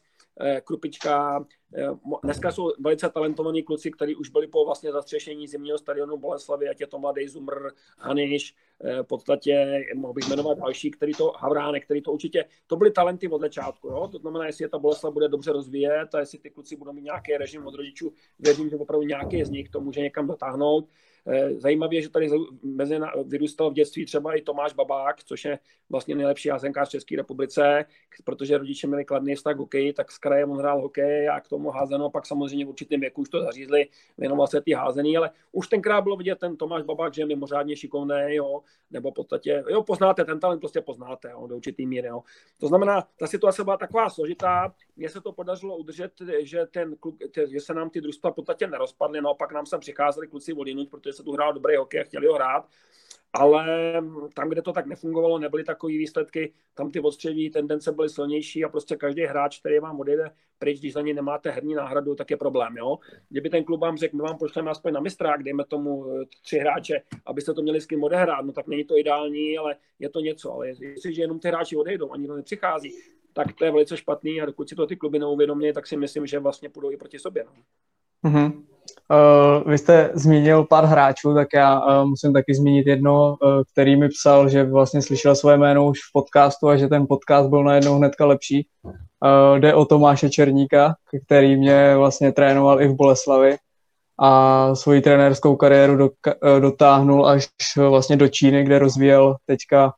Krupička. 0.63 1.45
Eh, 1.75 1.89
dneska 2.23 2.51
jsou 2.51 2.71
velice 2.79 3.09
talentovaní 3.09 3.63
kluci, 3.63 3.91
kteří 3.91 4.15
už 4.15 4.29
byli 4.29 4.47
po 4.47 4.65
vlastně 4.65 4.91
zastřešení 4.91 5.47
zimního 5.47 5.77
stadionu 5.77 6.17
Boleslavy, 6.17 6.69
ať 6.69 6.81
je 6.81 6.87
to 6.87 6.99
mladý 6.99 7.27
Zumr, 7.27 7.71
Haniš, 7.97 8.55
eh, 8.83 9.03
v 9.03 9.07
podstatě 9.07 9.83
mohl 9.95 10.13
bych 10.13 10.29
jmenovat 10.29 10.57
další, 10.57 10.91
který 10.91 11.13
to, 11.13 11.31
Havránek, 11.37 11.85
který 11.85 12.01
to 12.01 12.11
určitě, 12.11 12.45
to 12.67 12.75
byly 12.75 12.91
talenty 12.91 13.27
od 13.27 13.41
začátku, 13.41 13.87
jo? 13.87 14.07
to 14.11 14.17
znamená, 14.17 14.45
jestli 14.45 14.63
je 14.63 14.69
ta 14.69 14.79
Boleslav 14.79 15.13
bude 15.13 15.27
dobře 15.27 15.51
rozvíjet 15.51 16.15
a 16.15 16.19
jestli 16.19 16.39
ty 16.39 16.49
kluci 16.49 16.75
budou 16.75 16.93
mít 16.93 17.03
nějaký 17.03 17.37
režim 17.37 17.67
od 17.67 17.75
rodičů, 17.75 18.13
věřím, 18.39 18.69
že 18.69 18.75
opravdu 18.75 19.07
nějaký 19.07 19.43
z 19.43 19.49
nich 19.49 19.69
to 19.69 19.81
může 19.81 20.01
někam 20.01 20.27
dotáhnout. 20.27 20.89
Eh, 21.29 21.53
zajímavé 21.53 21.95
je, 21.95 22.01
že 22.01 22.09
tady 22.09 22.29
mezi 22.63 22.99
vyrůstal 23.25 23.71
v 23.71 23.73
dětství 23.73 24.05
třeba 24.05 24.33
i 24.33 24.41
Tomáš 24.41 24.73
Babák, 24.73 25.23
což 25.23 25.45
je 25.45 25.59
vlastně 25.89 26.15
nejlepší 26.15 26.49
házenkář 26.49 26.87
v 26.87 26.91
České 26.91 27.15
republice, 27.15 27.85
protože 28.23 28.57
rodiče 28.57 28.87
měli 28.87 29.05
kladný 29.05 29.35
vztah 29.35 29.55
k 29.55 29.59
hokeji, 29.59 29.93
tak 29.93 30.11
z 30.11 30.17
kraje 30.17 30.45
on 30.45 30.57
hrál 30.57 30.81
hokej 30.81 31.29
a 31.29 31.39
k 31.39 31.47
tomu 31.47 31.69
házeno, 31.69 32.09
pak 32.09 32.25
samozřejmě 32.25 32.65
v 32.65 32.69
určitém 32.69 32.99
věku 32.99 33.21
už 33.21 33.29
to 33.29 33.41
zařízli, 33.41 33.87
věnoval 34.17 34.47
se 34.47 34.61
ty 34.61 34.73
házený, 34.73 35.17
ale 35.17 35.29
už 35.51 35.67
tenkrát 35.67 36.01
bylo 36.01 36.17
vidět 36.17 36.39
ten 36.39 36.57
Tomáš 36.57 36.83
Babák, 36.83 37.13
že 37.13 37.21
je 37.21 37.25
mimořádně 37.25 37.75
šikovný, 37.75 38.15
jo, 38.27 38.61
nebo 38.91 39.11
v 39.11 39.13
podstatě, 39.13 39.63
jo, 39.69 39.83
poznáte, 39.83 40.25
ten 40.25 40.39
talent 40.39 40.59
prostě 40.59 40.81
poznáte, 40.81 41.29
jo, 41.29 41.47
do 41.47 41.55
určitý 41.55 41.85
míry, 41.85 42.07
jo. 42.07 42.23
To 42.59 42.67
znamená, 42.67 43.07
ta 43.19 43.27
situace 43.27 43.63
byla 43.63 43.77
taková 43.77 44.09
složitá, 44.09 44.73
mně 44.95 45.09
se 45.09 45.21
to 45.21 45.31
podařilo 45.31 45.77
udržet, 45.77 46.11
že, 46.39 46.65
ten 46.65 46.95
kluk, 46.95 47.15
že 47.49 47.59
se 47.59 47.73
nám 47.73 47.89
ty 47.89 48.01
družstva 48.01 48.31
v 48.31 48.35
podstatě 48.35 48.67
nerozpadly, 48.67 49.21
naopak 49.21 49.51
nám 49.51 49.65
sem 49.65 49.79
přicházeli 49.79 50.27
kluci 50.27 50.53
odinut, 50.53 50.89
protože 50.89 51.16
se 51.17 51.23
tu 51.23 51.31
hrál 51.31 51.53
dobrý 51.53 51.75
hokej 51.75 52.01
a 52.01 52.03
chtěli 52.03 52.27
ho 52.27 52.33
hrát, 52.33 52.67
ale 53.33 53.93
tam, 54.33 54.49
kde 54.49 54.61
to 54.61 54.73
tak 54.73 54.85
nefungovalo, 54.85 55.39
nebyly 55.39 55.63
takové 55.63 55.93
výsledky, 55.93 56.53
tam 56.73 56.91
ty 56.91 56.99
odstřelí 56.99 57.49
tendence 57.49 57.91
byly 57.91 58.09
silnější 58.09 58.63
a 58.63 58.69
prostě 58.69 58.95
každý 58.95 59.21
hráč, 59.21 59.59
který 59.59 59.79
vám 59.79 59.99
odejde 59.99 60.31
pryč, 60.59 60.79
když 60.79 60.93
za 60.93 61.01
něj 61.01 61.13
nemáte 61.13 61.51
herní 61.51 61.73
náhradu, 61.73 62.15
tak 62.15 62.31
je 62.31 62.37
problém. 62.37 62.77
Jo? 62.77 62.97
Kdyby 63.29 63.49
ten 63.49 63.63
klub 63.63 63.81
vám 63.81 63.97
řekl, 63.97 64.17
my 64.17 64.23
vám 64.23 64.37
pošleme 64.37 64.71
aspoň 64.71 64.93
na 64.93 64.99
mistrák, 64.99 65.43
dejme 65.43 65.65
tomu 65.65 66.05
eh, 66.11 66.25
tři 66.41 66.57
hráče, 66.57 67.01
abyste 67.25 67.53
to 67.53 67.61
měli 67.61 67.81
s 67.81 67.85
kým 67.85 68.03
odehrát, 68.03 68.45
no 68.45 68.51
tak 68.51 68.67
není 68.67 68.83
to 68.83 68.97
ideální, 68.97 69.57
ale 69.57 69.75
je 69.99 70.09
to 70.09 70.19
něco. 70.19 70.53
Ale 70.53 70.67
jestliže 70.67 71.21
jenom 71.21 71.39
ty 71.39 71.47
hráči 71.47 71.75
odejdou, 71.75 72.11
ani 72.11 72.27
to 72.27 72.35
nepřichází, 72.35 72.93
tak 73.33 73.53
to 73.53 73.65
je 73.65 73.71
velice 73.71 73.97
špatný 73.97 74.41
a 74.41 74.45
dokud 74.45 74.69
si 74.69 74.75
to 74.75 74.87
ty 74.87 74.95
kluby 74.95 75.19
neuvědomí, 75.19 75.73
tak 75.73 75.87
si 75.87 75.97
myslím, 75.97 76.27
že 76.27 76.39
vlastně 76.39 76.69
půjdou 76.69 76.91
i 76.91 76.97
proti 76.97 77.19
sobě. 77.19 77.45
No. 77.45 77.51
Mm-hmm. 78.29 78.63
Uh, 79.13 79.71
vy 79.71 79.77
jste 79.77 80.09
zmínil 80.13 80.63
pár 80.63 80.85
hráčů, 80.85 81.33
tak 81.33 81.47
já 81.53 81.79
uh, 81.79 82.09
musím 82.09 82.33
taky 82.33 82.55
zmínit 82.55 82.87
jedno, 82.87 83.27
uh, 83.29 83.61
který 83.71 83.95
mi 83.95 84.09
psal, 84.09 84.49
že 84.49 84.63
vlastně 84.63 85.01
slyšel 85.01 85.35
své 85.35 85.57
jméno 85.57 85.85
už 85.85 85.99
v 85.99 86.13
podcastu 86.13 86.69
a 86.69 86.77
že 86.77 86.87
ten 86.87 87.07
podcast 87.07 87.49
byl 87.49 87.63
najednou 87.63 87.97
hnedka 87.97 88.25
lepší. 88.25 88.67
Uh, 88.83 89.59
jde 89.59 89.73
o 89.73 89.85
Tomáše 89.85 90.29
Černíka, 90.29 90.95
který 91.25 91.55
mě 91.55 91.97
vlastně 91.97 92.31
trénoval 92.31 92.81
i 92.81 92.87
v 92.87 92.95
Boleslavi 92.95 93.55
a 94.19 94.75
svoji 94.75 95.01
trenérskou 95.01 95.55
kariéru 95.55 95.97
do, 95.97 96.05
uh, 96.05 96.59
dotáhnul 96.59 97.27
až 97.27 97.47
vlastně 97.77 98.15
do 98.15 98.27
Číny, 98.27 98.63
kde 98.63 98.79
rozvíjel 98.79 99.35
teďka 99.45 99.93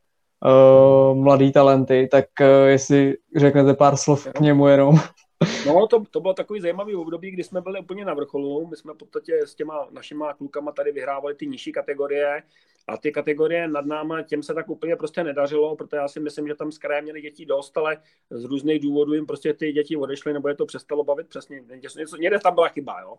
uh, 0.46 1.18
mladý 1.18 1.52
talenty. 1.52 2.08
Tak 2.12 2.26
uh, 2.42 2.68
jestli 2.68 3.16
řeknete 3.38 3.74
pár 3.74 3.96
slov 3.96 4.28
k 4.28 4.40
němu 4.40 4.68
jenom. 4.68 5.00
No, 5.68 5.88
to, 5.88 6.04
to 6.12 6.20
bylo 6.20 6.34
takový 6.34 6.62
zajímavý 6.62 6.96
období, 6.96 7.32
kdy 7.32 7.44
jsme 7.44 7.62
byli 7.62 7.80
úplně 7.80 8.06
na 8.06 8.14
vrcholu. 8.14 8.68
My 8.68 8.76
jsme 8.76 8.94
v 8.94 8.98
podstatě 8.98 9.40
s 9.48 9.56
těma 9.56 9.88
našima 9.92 10.34
klukama 10.34 10.72
tady 10.72 10.92
vyhrávali 10.92 11.36
ty 11.36 11.48
nižší 11.48 11.72
kategorie 11.72 12.44
a 12.88 12.98
ty 12.98 13.12
kategorie 13.12 13.68
nad 13.68 13.86
náma, 13.86 14.22
těm 14.22 14.44
se 14.44 14.54
tak 14.54 14.70
úplně 14.70 14.96
prostě 14.96 15.24
nedařilo, 15.24 15.76
protože 15.76 15.98
já 15.98 16.08
si 16.08 16.20
myslím, 16.20 16.48
že 16.48 16.56
tam 16.56 16.72
z 16.72 16.78
kraje 16.78 17.02
měli 17.02 17.22
děti 17.22 17.46
dost, 17.46 17.78
ale 17.78 17.98
z 18.30 18.44
různých 18.44 18.82
důvodů 18.82 19.14
jim 19.14 19.26
prostě 19.26 19.54
ty 19.54 19.72
děti 19.72 19.98
odešly, 19.98 20.34
nebo 20.34 20.48
je 20.48 20.56
to 20.56 20.66
přestalo 20.66 21.04
bavit 21.04 21.28
přesně. 21.28 21.64
Něco, 21.98 22.18
někde 22.18 22.40
tam 22.40 22.56
byla 22.56 22.68
chyba, 22.68 23.02
jo. 23.02 23.16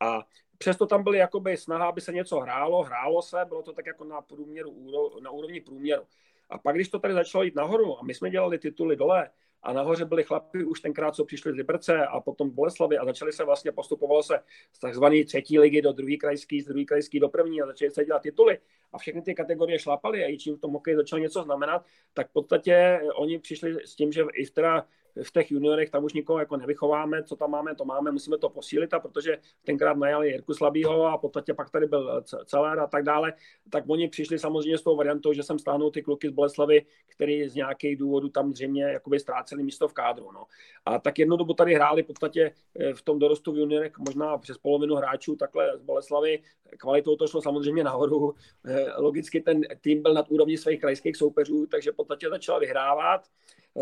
A 0.00 0.26
přesto 0.58 0.86
tam 0.86 1.02
byly 1.02 1.18
jakoby 1.18 1.56
snaha, 1.56 1.86
aby 1.86 2.00
se 2.00 2.12
něco 2.12 2.40
hrálo, 2.40 2.82
hrálo 2.82 3.22
se, 3.22 3.36
bylo 3.48 3.62
to 3.62 3.72
tak 3.72 3.86
jako 3.86 4.04
na, 4.04 4.20
průměru, 4.20 4.74
na 5.20 5.30
úrovni 5.30 5.60
průměru. 5.60 6.02
A 6.50 6.58
pak, 6.58 6.74
když 6.74 6.88
to 6.88 6.98
tady 6.98 7.14
začalo 7.14 7.44
jít 7.44 7.54
nahoru 7.54 7.98
a 7.98 8.02
my 8.02 8.14
jsme 8.14 8.30
dělali 8.30 8.58
tituly 8.58 8.96
dole, 8.96 9.30
a 9.64 9.72
nahoře 9.72 10.04
byli 10.04 10.24
chlapi 10.24 10.64
už 10.64 10.80
tenkrát, 10.80 11.14
co 11.14 11.24
přišli 11.24 11.52
z 11.52 11.54
Liberce 11.54 12.06
a 12.06 12.20
potom 12.20 12.50
Boleslavy 12.50 12.98
a 12.98 13.04
začali 13.04 13.32
se 13.32 13.44
vlastně, 13.44 13.72
postupovalo 13.72 14.22
se 14.22 14.40
z 14.72 14.78
takzvané 14.78 15.24
třetí 15.24 15.58
ligy 15.58 15.82
do 15.82 15.92
druhé 15.92 16.16
krajské, 16.16 16.62
z 16.62 16.66
druhé 16.66 16.84
krajské 16.84 17.20
do 17.20 17.28
první 17.28 17.62
a 17.62 17.66
začali 17.66 17.90
se 17.90 18.04
dělat 18.04 18.22
tituly. 18.22 18.58
A 18.92 18.98
všechny 18.98 19.22
ty 19.22 19.34
kategorie 19.34 19.78
šlapaly 19.78 20.24
a 20.24 20.28
i 20.28 20.38
čím 20.38 20.56
v 20.56 20.60
tom 20.60 20.72
hokeji 20.72 20.96
začalo 20.96 21.22
něco 21.22 21.42
znamenat, 21.42 21.84
tak 22.14 22.30
v 22.30 22.32
podstatě 22.32 23.00
oni 23.14 23.38
přišli 23.38 23.76
s 23.84 23.94
tím, 23.94 24.12
že 24.12 24.24
i 24.34 24.46
teda 24.46 24.86
v 25.22 25.32
těch 25.32 25.50
juniorech 25.50 25.90
tam 25.90 26.04
už 26.04 26.12
nikoho 26.12 26.38
jako 26.38 26.56
nevychováme, 26.56 27.22
co 27.22 27.36
tam 27.36 27.50
máme, 27.50 27.74
to 27.74 27.84
máme, 27.84 28.10
musíme 28.10 28.38
to 28.38 28.48
posílit 28.48 28.94
a 28.94 29.00
protože 29.00 29.38
tenkrát 29.64 29.96
najali 29.96 30.28
Jirku 30.28 30.54
Slabýho 30.54 31.06
a 31.06 31.18
podstatě 31.18 31.54
pak 31.54 31.70
tady 31.70 31.86
byl 31.86 32.22
Celer 32.44 32.80
a 32.80 32.86
tak 32.86 33.04
dále, 33.04 33.32
tak 33.70 33.84
oni 33.86 34.08
přišli 34.08 34.38
samozřejmě 34.38 34.78
s 34.78 34.82
tou 34.82 34.96
variantou, 34.96 35.32
že 35.32 35.42
jsem 35.42 35.58
stáhnul 35.58 35.90
ty 35.90 36.02
kluky 36.02 36.28
z 36.28 36.32
Boleslavy, 36.32 36.86
který 37.08 37.48
z 37.48 37.54
nějakých 37.54 37.96
důvodů 37.96 38.28
tam 38.28 38.52
zřejmě 38.52 38.82
jakoby 38.82 39.20
ztráceli 39.20 39.62
místo 39.62 39.88
v 39.88 39.92
kádru. 39.92 40.32
No. 40.32 40.44
A 40.84 40.98
tak 40.98 41.18
jednu 41.18 41.36
dobu 41.36 41.54
tady 41.54 41.74
hráli 41.74 42.02
v 42.02 42.06
podstatě 42.06 42.52
eh, 42.80 42.94
v 42.94 43.02
tom 43.02 43.18
dorostu 43.18 43.52
v 43.52 43.58
juniorech 43.58 43.98
možná 43.98 44.38
přes 44.38 44.58
polovinu 44.58 44.94
hráčů 44.94 45.36
takhle 45.36 45.78
z 45.78 45.82
Boleslavy. 45.82 46.42
Kvalitou 46.78 47.16
to 47.16 47.26
šlo 47.26 47.42
samozřejmě 47.42 47.84
nahoru. 47.84 48.34
Eh, 48.66 49.00
logicky 49.00 49.40
ten 49.40 49.60
tým 49.80 50.02
byl 50.02 50.14
nad 50.14 50.26
úrovní 50.28 50.56
svých 50.56 50.80
krajských 50.80 51.16
soupeřů, 51.16 51.66
takže 51.66 51.92
v 51.92 51.96
podstatě 51.96 52.28
začal 52.28 52.60
vyhrávat. 52.60 53.26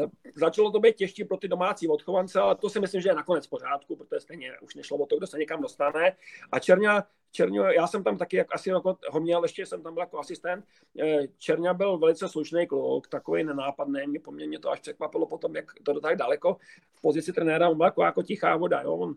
Eh, 0.01 0.07
začalo 0.35 0.71
to 0.71 0.81
být 0.81 0.97
těžší 0.97 1.25
pro 1.25 1.37
ty 1.37 1.49
domácí 1.49 1.89
odchovance, 1.89 2.41
ale 2.41 2.55
to 2.57 2.71
si 2.71 2.81
myslím, 2.81 3.01
že 3.01 3.09
je 3.09 3.15
nakonec 3.15 3.47
v 3.47 3.51
pořádku, 3.51 3.97
protože 3.97 4.21
stejně 4.21 4.53
už 4.61 4.75
nešlo 4.75 4.97
o 4.97 5.07
to, 5.07 5.17
kdo 5.17 5.27
se 5.27 5.39
někam 5.39 5.63
dostane. 5.63 6.17
A 6.53 6.59
Černá 6.59 7.07
Čerňo, 7.33 7.65
já 7.65 7.87
jsem 7.87 8.05
tam 8.05 8.19
taky 8.19 8.37
jak 8.37 8.55
asi 8.55 8.71
jako 8.71 8.97
ho 9.11 9.21
měl, 9.21 9.43
ještě 9.43 9.67
jsem 9.67 9.83
tam 9.83 9.95
byl 9.95 10.03
jako 10.03 10.19
asistent. 10.19 10.65
Eh, 11.01 11.23
Čerňa 11.39 11.75
byl 11.75 11.99
velice 11.99 12.29
slušný 12.29 12.67
kluk, 12.67 13.09
takový 13.09 13.45
nenápadný, 13.45 14.01
mě 14.07 14.21
poměrně 14.21 14.59
to 14.59 14.71
až 14.71 14.81
překvapilo 14.81 15.27
potom, 15.27 15.57
jak 15.57 15.65
to 15.83 16.01
tak 16.01 16.17
daleko 16.17 16.57
v 16.93 17.01
pozici 17.01 17.33
trenéra, 17.33 17.69
on 17.69 17.77
byl 17.77 17.87
jako, 17.87 18.03
jako 18.03 18.23
tichá 18.23 18.57
voda, 18.57 18.81
jo? 18.83 18.95
on 18.95 19.15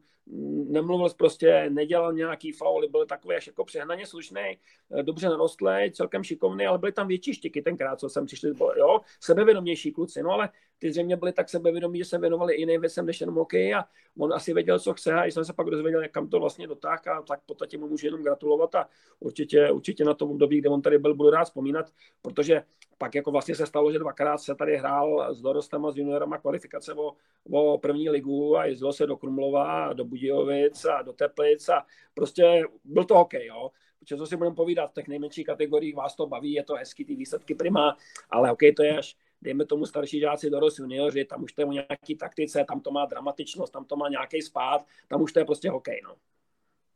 nemluvil 0.68 1.10
prostě, 1.10 1.70
nedělal 1.70 2.14
nějaký 2.14 2.52
fauly, 2.52 2.88
byl 2.88 3.06
takový 3.06 3.36
až 3.36 3.48
jako 3.48 3.66
přehnaně 3.66 4.06
slušný, 4.06 4.58
eh, 5.00 5.04
dobře 5.04 5.30
narostlý, 5.30 5.92
celkem 5.92 6.24
šikovný, 6.24 6.66
ale 6.66 6.78
byly 6.78 6.92
tam 6.92 7.08
větší 7.08 7.34
štiky 7.34 7.62
tenkrát, 7.62 8.00
co 8.00 8.10
jsem 8.10 8.26
přišli, 8.26 8.54
jo, 8.78 9.02
sebevědomější 9.20 9.92
kluci, 9.92 10.24
no 10.24 10.30
ale 10.30 10.50
ty 10.80 10.92
zřejmě 10.92 11.18
byli 11.18 11.32
tak 11.32 11.50
sebevědomí, 11.50 12.00
že 12.00 12.06
se 12.06 12.18
věnovali 12.18 12.60
jiným 12.60 12.82
věcem 12.82 13.06
než 13.06 13.22
jenom 13.22 13.36
hokej 13.36 13.76
a 13.76 13.86
on 14.20 14.34
asi 14.34 14.54
věděl, 14.54 14.80
co 14.80 14.94
chce 14.94 15.14
a 15.14 15.24
když 15.24 15.34
jsem 15.34 15.46
se 15.46 15.54
pak 15.54 15.68
dozvěděl, 15.68 16.02
kam 16.12 16.30
to 16.30 16.40
vlastně 16.40 16.68
dotáhl 16.68 17.02
a 17.10 17.22
tak 17.22 17.42
v 17.42 17.46
podstatě 17.46 17.78
mu 17.78 17.88
můžu 17.88 18.08
jenom 18.08 18.24
gratulovat 18.24 18.76
a 18.76 18.90
určitě, 19.20 19.72
určitě 19.72 20.06
na 20.06 20.14
tom 20.14 20.32
období, 20.32 20.58
kde 20.58 20.70
on 20.70 20.82
tady 20.82 20.98
byl, 20.98 21.16
budu 21.16 21.30
rád 21.30 21.44
vzpomínat, 21.44 21.92
protože 22.22 22.64
pak 22.98 23.16
jako 23.16 23.32
vlastně 23.32 23.56
se 23.56 23.66
stalo, 23.66 23.92
že 23.92 24.00
dvakrát 24.00 24.38
se 24.38 24.56
tady 24.56 24.78
hrál 24.78 25.34
s 25.36 25.42
dorostem 25.42 25.86
a 25.86 25.92
s 25.92 25.98
juniorama 25.98 26.38
kvalifikace 26.38 26.94
o, 26.94 27.12
o 27.52 27.78
první 27.78 28.10
ligu 28.10 28.58
a 28.58 28.66
jezdilo 28.66 28.94
se 28.94 29.08
do 29.08 29.18
Krumlova, 29.18 29.94
do 29.94 30.06
Budějovic 30.06 30.86
a 30.86 31.02
do 31.02 31.14
Teplic 31.14 31.70
a 31.70 31.86
prostě 32.14 32.64
byl 32.84 33.04
to 33.04 33.18
hokej, 33.18 33.46
jo. 33.46 33.72
Protože 34.00 34.18
co 34.18 34.26
si 34.26 34.38
budeme 34.38 34.56
povídat, 34.56 34.92
v 34.92 34.94
těch 34.94 35.08
nejmenších 35.08 35.46
kategoriích 35.46 35.96
vás 35.96 36.16
to 36.16 36.28
baví, 36.28 36.54
je 36.54 36.64
to 36.64 36.74
hezký, 36.76 37.06
ty 37.06 37.16
výsledky 37.16 37.56
prima, 37.56 37.98
ale 38.30 38.50
hokej 38.50 38.74
to 38.74 38.84
je 38.84 38.98
až 38.98 39.18
dejme 39.46 39.66
tomu 39.66 39.86
starší 39.86 40.20
žáci, 40.20 40.50
dorost 40.50 40.80
junioři, 40.80 41.26
tam 41.26 41.44
už 41.44 41.54
to 41.54 41.62
je 41.62 41.66
o 41.66 41.72
nějaký 41.72 42.16
taktice, 42.16 42.66
tam 42.68 42.80
to 42.80 42.92
má 42.92 43.06
dramatičnost, 43.06 43.74
tam 43.74 43.86
to 43.86 43.96
má 43.96 44.10
nějaký 44.10 44.42
spát, 44.42 44.82
tam 45.08 45.22
už 45.22 45.34
to 45.34 45.40
je 45.40 45.46
prostě 45.46 45.70
hokej, 45.70 46.02
no. 46.04 46.16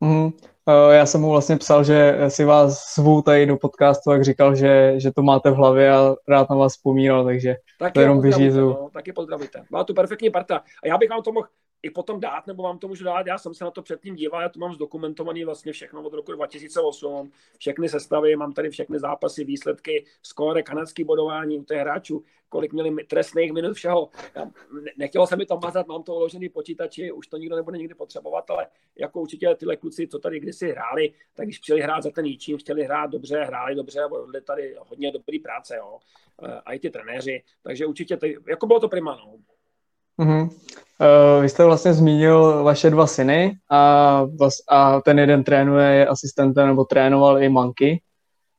Mm, 0.02 0.32
já 0.92 1.06
jsem 1.06 1.22
mu 1.22 1.30
vlastně 1.30 1.58
psal, 1.58 1.84
že 1.84 2.16
si 2.28 2.46
vás 2.46 2.96
zvu 2.96 3.22
tady 3.22 3.46
do 3.46 3.58
podcastu, 3.58 4.12
jak 4.12 4.24
říkal, 4.24 4.56
že, 4.56 4.94
že 4.98 5.12
to 5.12 5.22
máte 5.22 5.52
v 5.52 5.56
hlavě 5.56 5.92
a 5.92 6.16
rád 6.28 6.50
na 6.50 6.56
vás 6.56 6.74
vzpomínal, 6.74 7.26
takže 7.26 7.56
taky 7.80 7.94
to 7.94 8.02
jenom 8.02 8.22
vyřízu. 8.22 8.70
No, 8.70 8.90
taky 8.94 9.14
pozdravíte. 9.14 9.66
Má 9.72 9.84
tu 9.84 9.94
perfektní 9.94 10.30
parta. 10.30 10.64
A 10.84 10.88
já 10.88 10.98
bych 10.98 11.10
vám 11.10 11.24
to 11.24 11.32
mohl 11.32 11.48
i 11.84 11.90
potom 11.90 12.20
dát, 12.20 12.48
nebo 12.48 12.64
vám 12.64 12.80
to 12.80 12.88
můžu 12.88 13.04
dát, 13.04 13.28
já 13.28 13.38
jsem 13.38 13.54
se 13.54 13.64
na 13.64 13.72
to 13.72 13.82
předtím 13.82 14.16
díval, 14.16 14.42
já 14.42 14.50
to 14.50 14.60
mám 14.60 14.74
zdokumentovaný 14.74 15.46
vlastně 15.46 15.72
všechno 15.72 16.04
od 16.04 16.14
roku 16.14 16.32
2008, 16.32 17.32
všechny 17.58 17.90
sestavy, 17.90 18.36
mám 18.36 18.54
tady 18.54 18.70
všechny 18.70 19.00
zápasy, 19.00 19.44
výsledky, 19.44 20.06
skóre, 20.24 20.64
kanadský 20.64 21.04
bodování 21.04 21.60
u 21.60 21.64
těch 21.64 21.78
hráčů, 21.78 22.24
kolik 22.50 22.74
měli 22.74 23.04
trestných 23.04 23.52
minut 23.52 23.74
všeho. 23.74 24.10
Já, 24.36 24.52
nechtělo 24.98 25.28
se 25.28 25.36
mi 25.36 25.46
to 25.46 25.60
mazat, 25.64 25.88
mám 25.88 26.04
to 26.04 26.16
uložený 26.16 26.50
počítači, 26.50 27.12
už 27.12 27.28
to 27.28 27.38
nikdo 27.38 27.56
nebude 27.56 27.78
nikdy 27.78 27.94
potřebovat, 27.96 28.50
ale 28.50 28.68
jako 28.96 29.22
určitě 29.22 29.56
tyhle 29.56 29.76
kluci, 29.76 30.08
co 30.08 30.20
tady 30.20 30.40
kdysi 30.40 30.70
hráli, 30.72 31.14
tak 31.34 31.46
když 31.46 31.58
chtěli 31.58 31.82
hrát 31.82 32.04
za 32.04 32.12
ten 32.12 32.26
Jíčín, 32.26 32.58
chtěli 32.58 32.84
hrát 32.84 33.12
dobře, 33.12 33.44
hráli 33.44 33.76
dobře, 33.76 34.02
byli 34.26 34.42
tady 34.42 34.76
hodně 34.80 35.12
dobrý 35.12 35.40
práce, 35.40 35.76
jo. 35.78 36.00
A 36.66 36.74
i 36.74 36.80
ty 36.80 36.90
trenéři, 36.90 37.44
takže 37.62 37.86
určitě, 37.86 38.18
to, 38.18 38.26
jako 38.48 38.68
bylo 38.68 38.80
to 38.80 38.90
prima, 38.90 39.16
no. 39.16 39.38
Mm-hmm. 40.20 40.50
Uh, 41.02 41.42
vy 41.42 41.50
jste 41.50 41.66
vlastně 41.66 41.94
zmínil 41.94 42.64
vaše 42.64 42.90
dva 42.90 43.08
syny 43.08 43.58
a, 43.72 44.26
a 44.70 45.02
ten 45.02 45.20
jeden 45.20 45.44
trénuje, 45.44 45.92
je 45.92 46.08
asistentem 46.08 46.68
nebo 46.68 46.86
trénoval 46.86 47.44
i 47.44 47.50
Manky. 47.50 48.02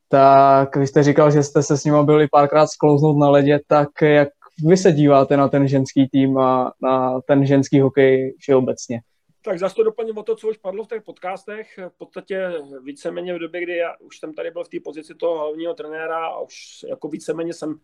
Tak 0.08 0.76
vy 0.76 0.86
jste 0.86 1.02
říkal, 1.02 1.30
že 1.30 1.42
jste 1.42 1.62
se 1.62 1.76
s 1.76 1.84
nimi 1.84 1.98
byli 2.02 2.28
párkrát 2.28 2.66
sklouznout 2.66 3.18
na 3.18 3.30
ledě, 3.30 3.60
tak 3.66 3.88
jak 4.02 4.28
vy 4.66 4.76
se 4.76 4.92
díváte 4.92 5.36
na 5.36 5.48
ten 5.48 5.68
ženský 5.68 6.08
tým 6.08 6.38
a 6.38 6.72
na 6.82 7.20
ten 7.20 7.46
ženský 7.46 7.80
hokej 7.80 8.34
všeobecně? 8.38 9.00
Tak 9.44 9.58
zase 9.58 9.74
to 9.74 9.82
doplním 9.82 10.18
o 10.18 10.22
to, 10.22 10.36
co 10.36 10.48
už 10.48 10.56
padlo 10.56 10.84
v 10.84 10.88
těch 10.88 11.02
podcastech. 11.02 11.66
V 11.88 11.98
podstatě 11.98 12.52
víceméně 12.84 13.34
v 13.34 13.38
době, 13.38 13.62
kdy 13.62 13.76
já 13.76 13.94
už 14.00 14.18
jsem 14.18 14.34
tady 14.34 14.50
byl 14.50 14.64
v 14.64 14.68
té 14.68 14.76
pozici 14.84 15.14
toho 15.14 15.38
hlavního 15.38 15.74
trenéra 15.74 16.26
a 16.26 16.40
už 16.40 16.54
jako 16.88 17.08
víceméně 17.08 17.52
jsem 17.52 17.74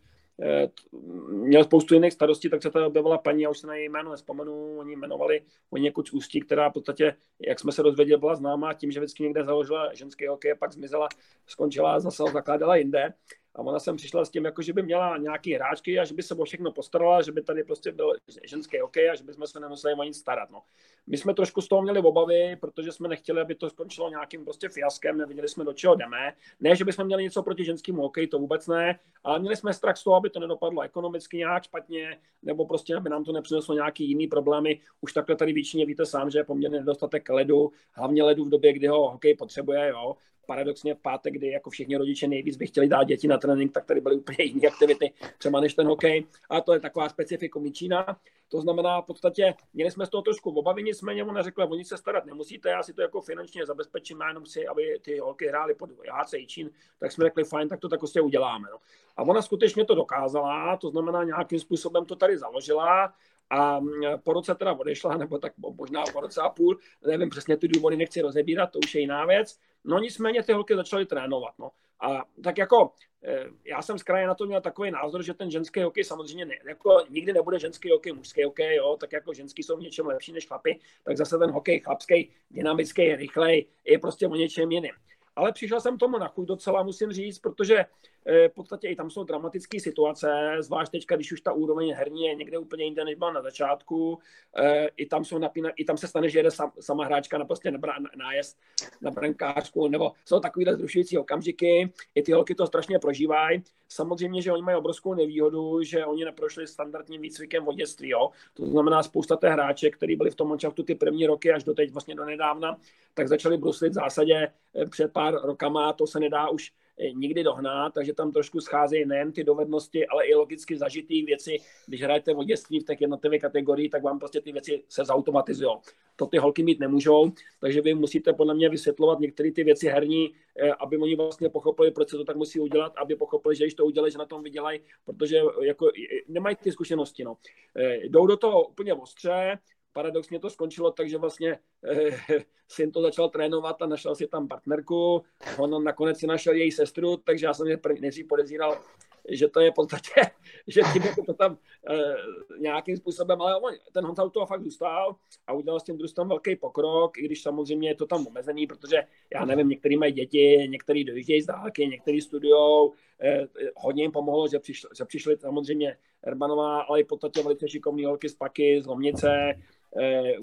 měl 1.29 1.63
spoustu 1.63 1.93
jiných 1.93 2.13
starostí, 2.13 2.49
tak 2.49 2.63
se 2.63 2.71
tady 2.71 2.85
objevila 2.85 3.17
paní, 3.17 3.41
já 3.41 3.49
už 3.49 3.59
se 3.59 3.67
na 3.67 3.75
její 3.75 3.89
jméno 3.89 4.11
nespomenu, 4.11 4.77
oni 4.79 4.93
jmenovali 4.93 5.41
o 5.69 5.77
někud 5.77 6.13
ústí, 6.13 6.41
která 6.41 6.69
v 6.69 6.73
podstatě, 6.73 7.15
jak 7.47 7.59
jsme 7.59 7.71
se 7.71 7.83
dozvěděli, 7.83 8.19
byla 8.19 8.35
známá 8.35 8.73
tím, 8.73 8.91
že 8.91 8.99
vždycky 8.99 9.23
někde 9.23 9.43
založila 9.43 9.93
ženský 9.93 10.27
hokej, 10.27 10.55
pak 10.55 10.73
zmizela, 10.73 11.09
skončila 11.45 11.93
a 11.93 11.99
zase 11.99 12.23
ho 12.23 12.29
zakládala 12.29 12.75
jinde. 12.75 13.13
A 13.57 13.61
ona 13.61 13.79
sem 13.79 13.95
přišla 13.95 14.25
s 14.25 14.29
tím, 14.29 14.45
jako, 14.45 14.61
že 14.61 14.73
by 14.73 14.83
měla 14.83 15.17
nějaký 15.17 15.53
hráčky 15.53 15.99
a 15.99 16.05
že 16.05 16.13
by 16.13 16.23
se 16.23 16.35
o 16.35 16.45
všechno 16.45 16.71
postarala, 16.71 17.21
že 17.21 17.31
by 17.31 17.41
tady 17.41 17.63
prostě 17.63 17.91
byl 17.91 18.13
ženský 18.43 18.79
hokej 18.79 19.09
a 19.09 19.15
že 19.15 19.23
bychom 19.23 19.47
se 19.47 19.59
nemuseli 19.59 19.93
o 19.93 20.03
nic 20.03 20.17
starat. 20.17 20.49
No. 20.49 20.61
My 21.07 21.17
jsme 21.17 21.33
trošku 21.33 21.61
z 21.61 21.67
toho 21.67 21.81
měli 21.81 21.99
obavy, 21.99 22.57
protože 22.61 22.91
jsme 22.91 23.07
nechtěli, 23.07 23.41
aby 23.41 23.55
to 23.55 23.69
skončilo 23.69 24.09
nějakým 24.09 24.43
prostě 24.43 24.69
fiaskem, 24.69 25.17
neviděli 25.17 25.49
jsme, 25.49 25.63
do 25.63 25.73
čeho 25.73 25.95
jdeme. 25.95 26.33
Ne, 26.59 26.75
že 26.75 26.85
bychom 26.85 27.05
měli 27.05 27.23
něco 27.23 27.43
proti 27.43 27.65
ženskému 27.65 28.01
hokeji, 28.01 28.27
to 28.27 28.39
vůbec 28.39 28.67
ne, 28.67 28.99
ale 29.23 29.39
měli 29.39 29.55
jsme 29.55 29.73
strach 29.73 29.97
z 29.97 30.03
toho, 30.03 30.15
aby 30.15 30.29
to 30.29 30.39
nedopadlo 30.39 30.81
ekonomicky 30.81 31.37
nějak 31.37 31.63
špatně, 31.63 32.19
nebo 32.43 32.65
prostě, 32.65 32.95
aby 32.95 33.09
nám 33.09 33.23
to 33.23 33.31
nepřineslo 33.31 33.75
nějaký 33.75 34.07
jiný 34.07 34.27
problémy. 34.27 34.79
Už 35.01 35.13
takhle 35.13 35.35
tady 35.35 35.53
většině 35.53 35.85
víte 35.85 36.05
sám, 36.05 36.29
že 36.29 36.39
je 36.39 36.43
poměrně 36.43 36.79
nedostatek 36.79 37.29
ledu, 37.29 37.71
hlavně 37.91 38.23
ledu 38.23 38.45
v 38.45 38.49
době, 38.49 38.73
kdy 38.73 38.87
ho 38.87 39.11
hokej 39.11 39.35
potřebuje, 39.35 39.89
jo 39.89 40.15
paradoxně 40.47 40.95
v 40.95 40.99
pátek, 40.99 41.33
kdy 41.33 41.47
jako 41.51 41.69
všichni 41.69 41.97
rodiče 41.97 42.27
nejvíc 42.27 42.57
by 42.57 42.67
chtěli 42.67 42.87
dát 42.87 43.03
děti 43.03 43.27
na 43.27 43.37
trénink, 43.37 43.73
tak 43.73 43.85
tady 43.85 44.01
byly 44.01 44.15
úplně 44.15 44.43
jiné 44.43 44.67
aktivity, 44.67 45.13
třeba 45.37 45.59
než 45.59 45.73
ten 45.73 45.87
hokej. 45.87 46.25
A 46.49 46.61
to 46.61 46.73
je 46.73 46.79
taková 46.79 47.09
specifikum 47.09 47.73
Čína. 47.73 48.17
To 48.49 48.61
znamená, 48.61 49.01
v 49.01 49.05
podstatě 49.05 49.53
měli 49.73 49.91
jsme 49.91 50.05
z 50.05 50.09
toho 50.09 50.21
trošku 50.21 50.49
obavy, 50.49 50.83
nicméně 50.83 51.23
ona 51.23 51.41
řekla, 51.41 51.65
oni 51.65 51.85
se 51.85 51.97
starat 51.97 52.25
nemusíte, 52.25 52.69
já 52.69 52.83
si 52.83 52.93
to 52.93 53.01
jako 53.01 53.21
finančně 53.21 53.65
zabezpečím, 53.65 54.19
jenom 54.27 54.45
si, 54.45 54.67
aby 54.67 54.99
ty 55.01 55.19
holky 55.19 55.47
hrály 55.47 55.75
pod 55.75 55.89
HC 55.89 56.35
Čín, 56.47 56.69
tak 56.99 57.11
jsme 57.11 57.25
řekli, 57.25 57.43
fajn, 57.43 57.69
tak 57.69 57.79
to 57.79 57.89
tak 57.89 57.99
prostě 57.99 58.21
uděláme. 58.21 58.67
No. 58.71 58.77
A 59.17 59.23
ona 59.23 59.41
skutečně 59.41 59.85
to 59.85 59.95
dokázala, 59.95 60.77
to 60.77 60.89
znamená, 60.89 61.23
nějakým 61.23 61.59
způsobem 61.59 62.05
to 62.05 62.15
tady 62.15 62.37
založila 62.37 63.13
a 63.49 63.79
mm, 63.79 63.89
po 64.23 64.33
roce 64.33 64.55
teda 64.55 64.73
odešla, 64.73 65.17
nebo 65.17 65.37
tak 65.37 65.53
možná 65.57 66.03
po 66.13 66.21
roce 66.21 66.41
a 66.41 66.49
půl, 66.49 66.77
nevím 67.07 67.29
přesně 67.29 67.57
ty 67.57 67.67
důvody, 67.67 67.97
nechci 67.97 68.21
rozebírat, 68.21 68.71
to 68.71 68.79
už 68.79 68.95
je 68.95 69.01
jiná 69.01 69.25
věc. 69.25 69.59
No 69.85 69.99
nicméně 69.99 70.43
ty 70.43 70.53
holky 70.53 70.75
začaly 70.75 71.05
trénovat. 71.05 71.53
No. 71.59 71.71
A 72.01 72.25
tak 72.43 72.57
jako 72.57 72.91
eh, 73.23 73.45
já 73.65 73.81
jsem 73.81 73.99
z 73.99 74.03
kraje 74.03 74.27
na 74.27 74.35
to 74.35 74.45
měl 74.45 74.61
takový 74.61 74.91
názor, 74.91 75.23
že 75.23 75.33
ten 75.33 75.51
ženský 75.51 75.81
hokej 75.81 76.03
samozřejmě 76.03 76.45
ne, 76.45 76.55
jako 76.67 77.03
nikdy 77.09 77.33
nebude 77.33 77.59
ženský 77.59 77.91
hokej, 77.91 78.13
mužský 78.13 78.43
hokej, 78.43 78.75
jo, 78.75 78.97
tak 78.99 79.11
jako 79.11 79.33
ženský 79.33 79.63
jsou 79.63 79.77
v 79.77 79.81
něčem 79.81 80.05
lepší 80.05 80.31
než 80.31 80.47
chlapy, 80.47 80.79
tak 81.03 81.17
zase 81.17 81.37
ten 81.37 81.51
hokej 81.51 81.79
chlapský, 81.79 82.31
dynamický, 82.51 83.15
rychlej, 83.15 83.65
je 83.85 83.99
prostě 83.99 84.27
o 84.27 84.35
něčem 84.35 84.71
jiným. 84.71 84.93
Ale 85.37 85.51
přišel 85.51 85.81
jsem 85.81 85.97
tomu 85.97 86.17
na 86.17 86.27
chuť 86.27 86.47
docela, 86.47 86.83
musím 86.83 87.11
říct, 87.11 87.39
protože 87.39 87.85
eh, 88.25 88.49
v 88.49 88.53
podstatě 88.53 88.87
i 88.87 88.95
tam 88.95 89.09
jsou 89.09 89.23
dramatické 89.23 89.79
situace, 89.79 90.55
zvlášť 90.59 90.91
teďka, 90.91 91.15
když 91.15 91.31
už 91.31 91.41
ta 91.41 91.53
úroveň 91.53 91.93
herní 91.93 92.25
je 92.25 92.35
někde 92.35 92.57
úplně 92.57 92.83
jinde, 92.83 93.05
než 93.05 93.15
byla 93.15 93.31
na 93.31 93.41
začátku. 93.41 94.19
Eh, 94.57 94.87
I 94.97 95.05
tam, 95.05 95.25
jsou 95.25 95.37
napína, 95.37 95.69
i 95.69 95.85
tam 95.85 95.97
se 95.97 96.07
stane, 96.07 96.29
že 96.29 96.39
jede 96.39 96.51
sam, 96.51 96.71
sama 96.79 97.05
hráčka 97.05 97.37
na 97.37 97.45
prostě 97.45 97.71
na, 97.71 97.79
nájezd 98.17 98.57
na 99.01 99.11
brankářku, 99.11 99.87
nebo 99.87 100.11
jsou 100.25 100.39
takovýhle 100.39 100.75
zrušující 100.75 101.17
okamžiky. 101.17 101.93
I 102.15 102.23
ty 102.23 102.31
holky 102.31 102.55
to 102.55 102.67
strašně 102.67 102.99
prožívají. 102.99 103.63
Samozřejmě, 103.89 104.41
že 104.41 104.51
oni 104.51 104.61
mají 104.61 104.77
obrovskou 104.77 105.13
nevýhodu, 105.13 105.83
že 105.83 106.05
oni 106.05 106.25
neprošli 106.25 106.67
standardním 106.67 107.21
výcvikem 107.21 107.65
v 107.65 107.75
dětství. 107.75 108.09
Jo? 108.09 108.29
To 108.53 108.65
znamená, 108.65 109.03
spousta 109.03 109.35
těch 109.35 109.49
hráček, 109.49 109.97
který 109.97 110.15
byli 110.15 110.31
v 110.31 110.35
tom 110.35 110.49
manšaftu 110.49 110.83
ty 110.83 110.95
první 110.95 111.27
roky 111.27 111.51
až 111.51 111.63
do 111.63 111.73
teď, 111.73 111.91
vlastně 111.91 112.15
do 112.15 112.25
nedávna, 112.25 112.77
tak 113.13 113.27
začali 113.27 113.57
bruslit 113.57 113.91
v 113.91 113.95
zásadě 113.95 114.47
eh, 114.75 114.85
před 114.85 115.13
pár 115.13 115.26
rokama. 115.31 115.93
To 115.93 116.07
se 116.07 116.19
nedá 116.19 116.49
už 116.49 116.71
Eh, 116.99 117.11
nikdy 117.11 117.43
dohnat, 117.43 117.93
takže 117.93 118.13
tam 118.13 118.31
trošku 118.31 118.61
scházejí 118.61 119.05
nejen 119.05 119.31
ty 119.31 119.43
dovednosti, 119.43 120.07
ale 120.07 120.25
i 120.25 120.35
logicky 120.35 120.77
zažitý 120.77 121.23
věci. 121.23 121.57
Když 121.85 122.03
hrajete 122.03 122.33
v 122.33 122.43
dětství 122.43 122.79
v 122.79 122.83
té 122.83 122.95
jednotlivé 122.99 123.39
kategorii, 123.39 123.89
tak 123.89 124.03
vám 124.03 124.19
prostě 124.19 124.41
ty 124.41 124.51
věci 124.51 124.83
se 124.89 125.05
zautomatizují. 125.05 125.75
To 126.15 126.25
ty 126.25 126.37
holky 126.37 126.63
mít 126.63 126.79
nemůžou, 126.79 127.31
takže 127.59 127.81
vy 127.81 127.93
musíte 127.93 128.33
podle 128.33 128.53
mě 128.53 128.69
vysvětlovat 128.69 129.19
některé 129.19 129.51
ty 129.51 129.63
věci 129.63 129.87
herní, 129.87 130.33
eh, 130.55 130.71
aby 130.71 130.97
oni 130.97 131.15
vlastně 131.15 131.49
pochopili, 131.49 131.91
proč 131.91 132.09
se 132.09 132.17
to 132.17 132.23
tak 132.23 132.35
musí 132.35 132.59
udělat, 132.59 132.93
aby 132.97 133.15
pochopili, 133.15 133.55
že 133.55 133.63
když 133.63 133.73
to 133.73 133.85
udělají, 133.85 134.11
že 134.11 134.17
na 134.17 134.25
tom 134.25 134.43
vydělají, 134.43 134.79
protože 135.05 135.41
jako 135.61 135.91
nemají 136.27 136.55
ty 136.55 136.71
zkušenosti. 136.71 137.23
No. 137.23 137.37
Eh, 137.75 137.97
jdou 138.07 138.27
do 138.27 138.37
toho 138.37 138.67
úplně 138.67 138.93
ostře, 138.93 139.59
paradoxně 139.97 140.39
to 140.39 140.49
skončilo 140.49 140.91
tak, 140.91 141.09
že 141.09 141.17
vlastně 141.17 141.59
eh, 141.83 142.43
syn 142.67 142.91
to 142.91 143.01
začal 143.01 143.29
trénovat 143.29 143.81
a 143.81 143.85
našel 143.85 144.15
si 144.15 144.27
tam 144.27 144.47
partnerku. 144.47 145.23
On 145.57 145.83
nakonec 145.83 146.19
si 146.19 146.27
našel 146.27 146.53
její 146.53 146.71
sestru, 146.71 147.17
takže 147.17 147.45
já 147.45 147.53
jsem 147.53 147.67
je 147.67 147.79
nejdřív 147.99 148.27
podezíral, 148.27 148.81
že 149.29 149.47
to 149.47 149.59
je 149.59 149.71
v 149.71 149.73
podstatě, 149.73 150.21
že 150.67 150.81
tím 150.93 151.25
to 151.25 151.33
tam 151.33 151.57
eh, 151.89 152.15
nějakým 152.59 152.97
způsobem, 152.97 153.41
ale 153.41 153.55
on, 153.61 153.73
ten 153.93 154.05
Honza 154.05 154.23
u 154.23 154.29
toho 154.29 154.45
fakt 154.45 154.63
zůstal 154.63 155.15
a 155.47 155.53
udělal 155.53 155.79
s 155.79 155.83
tím 155.83 155.97
družstvem 155.97 156.27
velký 156.27 156.55
pokrok, 156.55 157.17
i 157.17 157.25
když 157.25 157.41
samozřejmě 157.41 157.89
je 157.89 157.95
to 157.95 158.05
tam 158.05 158.27
omezený, 158.27 158.67
protože 158.67 159.03
já 159.33 159.45
nevím, 159.45 159.69
některý 159.69 159.97
mají 159.97 160.13
děti, 160.13 160.67
některý 160.69 161.03
dojíždějí 161.03 161.41
z 161.41 161.45
dálky, 161.45 161.87
některý 161.87 162.21
studujou, 162.21 162.93
eh, 163.21 163.47
hodně 163.75 164.03
jim 164.03 164.11
pomohlo, 164.11 164.47
že, 164.47 164.59
přišli, 164.59 164.89
že 164.97 165.05
přišli 165.05 165.37
samozřejmě 165.37 165.97
Erbanová, 166.23 166.81
ale 166.81 166.99
i 166.99 167.03
v 167.03 167.07
podstatě 167.07 167.43
velice 167.43 167.69
šikovný 167.69 168.05
holky 168.05 168.29
z 168.29 168.35
Paky, 168.35 168.81
z 168.81 168.85
Lomnice, 168.85 169.53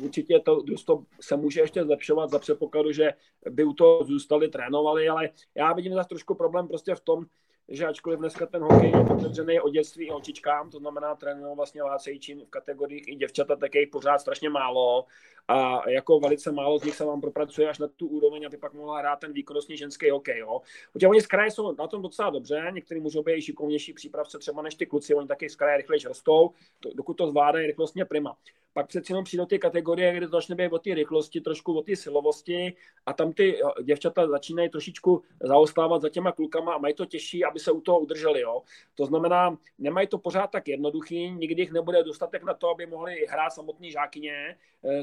určitě 0.03 0.40
to 0.40 0.62
družstvo 0.62 1.05
se 1.20 1.36
může 1.36 1.61
ještě 1.61 1.84
zlepšovat 1.84 2.30
za 2.30 2.38
předpokladu, 2.38 2.92
že 2.92 3.12
by 3.51 3.64
u 3.64 3.72
toho 3.72 4.05
zůstali, 4.05 4.49
trénovali, 4.49 5.09
ale 5.09 5.30
já 5.55 5.72
vidím 5.72 5.95
zase 5.95 6.09
trošku 6.09 6.34
problém 6.34 6.68
prostě 6.68 6.95
v 6.95 7.01
tom, 7.01 7.26
že 7.68 7.86
ačkoliv 7.86 8.18
dneska 8.18 8.47
ten 8.47 8.62
hokej 8.62 8.90
je 8.90 8.97
otevřený 8.97 9.61
od 9.61 9.70
dětství 9.70 10.07
i 10.07 10.11
holčičkám, 10.11 10.70
to 10.70 10.78
znamená 10.78 11.14
trénují 11.14 11.57
vlastně 11.57 11.82
lácejčin 11.82 12.45
v 12.45 12.51
kategoriích 12.51 13.09
i 13.09 13.14
děvčata, 13.14 13.57
tak 13.57 13.74
je 13.74 13.80
jich 13.80 13.90
pořád 13.90 14.18
strašně 14.18 14.51
málo 14.51 15.07
a 15.49 15.90
jako 15.90 16.20
velice 16.20 16.53
málo 16.53 16.78
z 16.78 16.84
nich 16.84 16.95
se 16.95 17.05
vám 17.05 17.20
propracuje 17.20 17.68
až 17.68 17.78
na 17.78 17.88
tu 17.88 18.07
úroveň, 18.07 18.47
aby 18.47 18.57
pak 18.57 18.74
mohla 18.74 18.99
hrát 18.99 19.16
ten 19.16 19.32
výkonnostní 19.32 19.76
ženský 19.76 20.11
hokej. 20.11 20.38
Jo. 20.38 20.61
Protože 20.92 21.09
oni 21.09 21.20
z 21.20 21.26
kraje 21.26 21.51
jsou 21.51 21.74
na 21.74 21.86
tom 21.86 22.03
docela 22.03 22.30
dobře, 22.30 22.70
někteří 22.72 23.01
můžou 23.01 23.22
být 23.22 23.42
šikovnější 23.42 23.92
přípravce 23.92 24.38
třeba 24.38 24.62
než 24.62 24.74
ty 24.74 24.86
kluci, 24.86 25.14
oni 25.14 25.28
taky 25.28 25.51
z 25.51 25.57
kraje 25.57 25.76
rychleji 25.76 26.01
rostou, 26.05 26.51
to, 26.80 26.90
dokud 26.95 27.14
to 27.14 27.30
zvládají 27.30 27.66
rychlostně 27.66 28.05
prima. 28.05 28.36
Pak 28.72 28.86
přeci 28.86 29.12
jenom 29.12 29.24
přijdou 29.24 29.47
ty 29.47 29.59
kategorie, 29.59 30.16
kde 30.16 30.26
to 30.26 30.36
začne 30.36 30.55
být 30.55 30.72
o 30.72 30.78
té 30.78 30.95
rychlosti, 30.95 31.40
trošku 31.40 31.78
o 31.78 31.82
té 31.82 31.97
silovosti 31.97 32.74
a 33.07 33.12
tam 33.12 33.32
ty 33.32 33.61
děvčata 33.82 34.28
začínají 34.28 34.68
trošičku 34.68 35.22
zaostávat 35.40 36.03
za 36.03 36.09
těma 36.09 36.32
klukama 36.32 36.74
a 36.74 36.78
mají 36.78 36.95
to 36.95 37.07
těžší, 37.07 37.45
aby 37.45 37.61
se 37.61 37.72
u 37.72 37.80
toho 37.80 38.01
udrželi. 38.01 38.40
Jo. 38.40 38.62
To 38.95 39.07
znamená, 39.07 39.59
nemají 39.78 40.07
to 40.07 40.18
pořád 40.18 40.47
tak 40.47 40.68
jednoduchý, 40.68 41.30
nikdy 41.30 41.62
jich 41.62 41.72
nebude 41.72 42.03
dostatek 42.03 42.42
na 42.42 42.55
to, 42.55 42.70
aby 42.70 42.86
mohli 42.86 43.26
hrát 43.26 43.51
samotný 43.51 43.90
žákyně, 43.90 44.57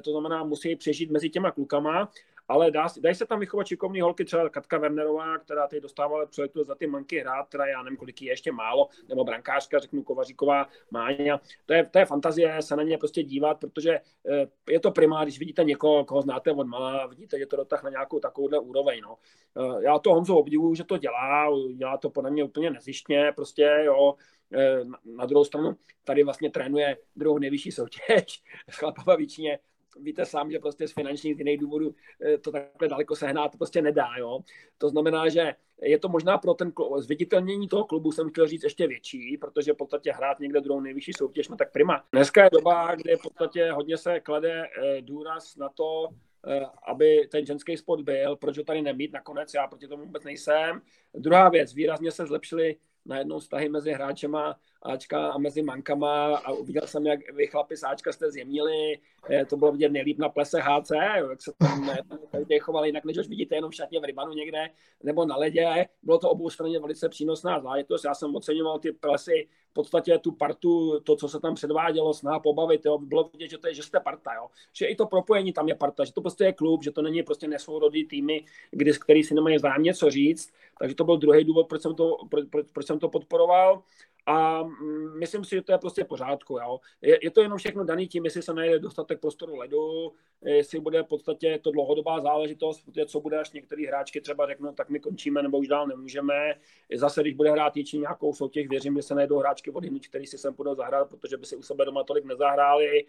to 0.03 0.11
znamená, 0.11 0.43
musí 0.43 0.75
přežít 0.75 1.11
mezi 1.11 1.29
těma 1.29 1.51
klukama 1.51 2.11
ale 2.51 2.71
dá, 2.71 2.87
dají 2.99 3.15
se 3.15 3.25
tam 3.25 3.39
vychovat 3.39 3.67
šikovní 3.67 4.01
holky, 4.01 4.25
třeba 4.25 4.49
Katka 4.49 4.77
Wernerová, 4.77 5.37
která 5.37 5.67
teď 5.67 5.83
dostávala 5.83 6.25
projektu 6.35 6.63
za 6.63 6.75
ty 6.75 6.87
manky 6.87 7.19
hrát, 7.19 7.47
která 7.47 7.65
já 7.65 7.83
nevím, 7.83 7.97
kolik 7.97 8.21
je 8.21 8.31
ještě 8.31 8.51
málo, 8.51 8.89
nebo 9.09 9.23
brankářka, 9.23 9.79
řeknu 9.79 10.03
Kovaříková, 10.03 10.67
Máňa. 10.91 11.41
To 11.65 11.73
je, 11.73 11.85
to 11.85 11.99
je 11.99 12.05
fantazie 12.05 12.61
se 12.61 12.75
na 12.75 12.83
ně 12.83 12.97
prostě 12.97 13.23
dívat, 13.23 13.59
protože 13.59 13.99
eh, 14.29 14.47
je 14.69 14.79
to 14.79 14.91
primá, 14.91 15.23
když 15.23 15.39
vidíte 15.39 15.63
někoho, 15.63 16.05
koho 16.05 16.21
znáte 16.21 16.51
od 16.51 16.67
malá, 16.67 17.07
vidíte, 17.07 17.39
že 17.39 17.45
to 17.45 17.55
dotah 17.55 17.83
na 17.83 17.89
nějakou 17.89 18.19
takovouhle 18.19 18.59
úroveň. 18.59 19.01
No. 19.01 19.17
Eh, 19.57 19.83
já 19.83 19.99
to 19.99 20.13
Honzo 20.13 20.35
obdivuju, 20.35 20.75
že 20.75 20.83
to 20.83 20.97
dělá, 20.97 21.47
dělá 21.75 21.97
to 21.97 22.09
podle 22.09 22.31
mě 22.31 22.43
úplně 22.43 22.69
nezištně, 22.69 23.31
prostě 23.35 23.81
jo, 23.83 24.15
eh, 24.53 24.83
na 25.05 25.25
druhou 25.25 25.45
stranu 25.45 25.75
tady 26.03 26.23
vlastně 26.23 26.51
trénuje 26.51 26.97
druhou 27.15 27.37
nejvyšší 27.37 27.71
soutěž, 27.71 28.43
chlapava 28.71 29.15
Víčně, 29.15 29.59
víte 29.99 30.25
sám, 30.25 30.51
že 30.51 30.59
prostě 30.59 30.87
z 30.87 30.93
finančních 30.93 31.37
jiných 31.37 31.59
důvodů 31.59 31.95
eh, 32.21 32.37
to 32.37 32.51
takhle 32.51 32.87
daleko 32.87 33.15
sehnat 33.15 33.57
prostě 33.57 33.81
nedá, 33.81 34.07
jo. 34.17 34.39
To 34.77 34.89
znamená, 34.89 35.29
že 35.29 35.55
je 35.81 35.99
to 35.99 36.09
možná 36.09 36.37
pro 36.37 36.53
ten 36.53 36.73
zviditelnění 36.97 37.67
toho 37.67 37.85
klubu, 37.85 38.11
jsem 38.11 38.29
chtěl 38.29 38.47
říct, 38.47 38.63
ještě 38.63 38.87
větší, 38.87 39.37
protože 39.37 39.73
v 39.73 39.77
podstatě 39.77 40.11
hrát 40.11 40.39
někde 40.39 40.61
druhou 40.61 40.79
nejvyšší 40.79 41.13
soutěž, 41.13 41.49
no 41.49 41.55
tak 41.55 41.71
prima. 41.71 42.03
Dneska 42.11 42.43
je 42.43 42.49
doba, 42.53 42.95
kde 42.95 43.17
v 43.17 43.21
podstatě 43.21 43.71
hodně 43.71 43.97
se 43.97 44.19
klade 44.19 44.63
eh, 44.63 45.01
důraz 45.01 45.55
na 45.55 45.69
to, 45.69 46.07
eh, 46.47 46.65
aby 46.87 47.27
ten 47.31 47.45
ženský 47.45 47.77
sport 47.77 48.01
byl, 48.01 48.35
proč 48.35 48.57
ho 48.57 48.63
tady 48.63 48.81
nemít 48.81 49.13
nakonec, 49.13 49.53
já 49.53 49.67
proti 49.67 49.87
tomu 49.87 50.05
vůbec 50.05 50.23
nejsem. 50.23 50.81
Druhá 51.13 51.49
věc, 51.49 51.73
výrazně 51.73 52.11
se 52.11 52.25
zlepšily 52.25 52.75
najednou 53.05 53.39
vztahy 53.39 53.69
mezi 53.69 53.91
hráčema 53.91 54.59
Ačka 54.81 55.27
a 55.27 55.37
mezi 55.37 55.61
mankama 55.61 56.37
a 56.37 56.51
uviděl 56.51 56.87
jsem, 56.87 57.05
jak 57.05 57.19
vy 57.33 57.47
chlapi 57.47 57.77
z 57.77 57.83
Ačka 57.83 58.11
jste 58.11 58.31
zjemnili, 58.31 58.99
eh, 59.29 59.45
to 59.45 59.57
bylo 59.57 59.71
vidět 59.71 59.89
nejlíp 59.89 60.17
na 60.17 60.29
plese 60.29 60.59
HC, 60.61 60.91
jak 61.29 61.41
se 61.41 61.51
tam 61.57 61.89
tady 62.31 62.59
chovali 62.59 62.87
jinak, 62.87 63.05
než 63.05 63.17
už 63.17 63.27
vidíte 63.27 63.55
jenom 63.55 63.71
v 63.71 63.75
šatně 63.75 63.99
v 63.99 64.03
rybanu 64.03 64.33
někde 64.33 64.69
nebo 65.03 65.25
na 65.25 65.37
ledě. 65.37 65.87
Bylo 66.03 66.17
to 66.17 66.29
obou 66.29 66.49
straně 66.49 66.79
velice 66.79 67.09
přínosná 67.09 67.59
záležitost. 67.59 68.03
Já 68.03 68.15
jsem 68.15 68.35
oceňoval 68.35 68.79
ty 68.79 68.91
plesy, 68.91 69.47
v 69.71 69.73
podstatě 69.73 70.17
tu 70.17 70.31
partu, 70.31 70.99
to, 70.99 71.15
co 71.15 71.27
se 71.27 71.39
tam 71.39 71.55
předvádělo, 71.55 72.13
snaha 72.13 72.39
pobavit, 72.39 72.85
jo, 72.85 72.97
bylo 72.97 73.29
vidět, 73.33 73.49
že, 73.49 73.57
to 73.57 73.67
je, 73.67 73.73
že 73.73 73.83
jste 73.83 73.99
parta, 73.99 74.33
jo. 74.33 74.47
že 74.73 74.85
i 74.85 74.95
to 74.95 75.05
propojení 75.05 75.53
tam 75.53 75.67
je 75.67 75.75
parta, 75.75 76.05
že 76.05 76.13
to 76.13 76.21
prostě 76.21 76.43
je 76.43 76.53
klub, 76.53 76.83
že 76.83 76.91
to 76.91 77.01
není 77.01 77.23
prostě 77.23 77.47
nesourodý 77.47 78.05
týmy, 78.05 78.45
kdy, 78.71 78.91
který 78.93 79.23
si 79.23 79.33
nemají 79.33 79.55
vzájemně 79.55 79.87
něco 79.87 80.11
říct, 80.11 80.53
takže 80.79 80.95
to 80.95 81.03
byl 81.03 81.17
druhý 81.17 81.43
důvod, 81.43 81.67
proč 81.67 81.81
jsem 81.81 81.95
to, 81.95 82.17
pro, 82.29 82.41
pro, 82.49 82.61
proč 82.73 82.85
jsem 82.85 82.99
to 82.99 83.09
podporoval 83.09 83.83
a 84.25 84.63
mm, 84.63 85.19
myslím 85.19 85.45
si, 85.45 85.55
že 85.55 85.61
to 85.61 85.71
je 85.71 85.77
prostě 85.77 86.05
pořádku. 86.05 86.57
Jo. 86.57 86.79
Je, 87.01 87.19
je 87.21 87.31
to 87.31 87.41
jenom 87.41 87.57
všechno 87.57 87.83
daný 87.83 88.07
tím, 88.07 88.25
jestli 88.25 88.41
se 88.41 88.53
najde 88.53 88.79
dostatek 88.79 89.19
prostoru 89.19 89.55
ledu, 89.55 90.13
jestli 90.41 90.79
bude 90.79 91.03
v 91.03 91.07
podstatě 91.07 91.59
to 91.61 91.71
dlouhodobá 91.71 92.19
záležitost, 92.19 92.81
protože 92.85 93.05
co 93.05 93.19
bude, 93.19 93.39
až 93.39 93.51
některý 93.51 93.85
hráčky 93.85 94.21
třeba 94.21 94.47
řeknou, 94.47 94.73
tak 94.73 94.89
my 94.89 94.99
končíme 94.99 95.43
nebo 95.43 95.57
už 95.57 95.67
dál 95.67 95.87
nemůžeme. 95.87 96.53
Zase, 96.95 97.21
když 97.21 97.33
bude 97.33 97.51
hrát 97.51 97.77
jičí 97.77 97.99
nějakou 97.99 98.33
soutěž, 98.33 98.67
věřím, 98.67 98.95
že 98.95 99.01
se 99.01 99.15
najdou 99.15 99.39
hráčky 99.39 99.71
od 99.71 99.83
jinut, 99.83 100.07
který 100.07 100.25
si 100.25 100.37
sem 100.37 100.53
budou 100.53 100.75
zahrát, 100.75 101.09
protože 101.09 101.37
by 101.37 101.45
si 101.45 101.55
u 101.55 101.61
sebe 101.61 101.85
doma 101.85 102.03
tolik 102.03 102.25
nezahráli, 102.25 103.05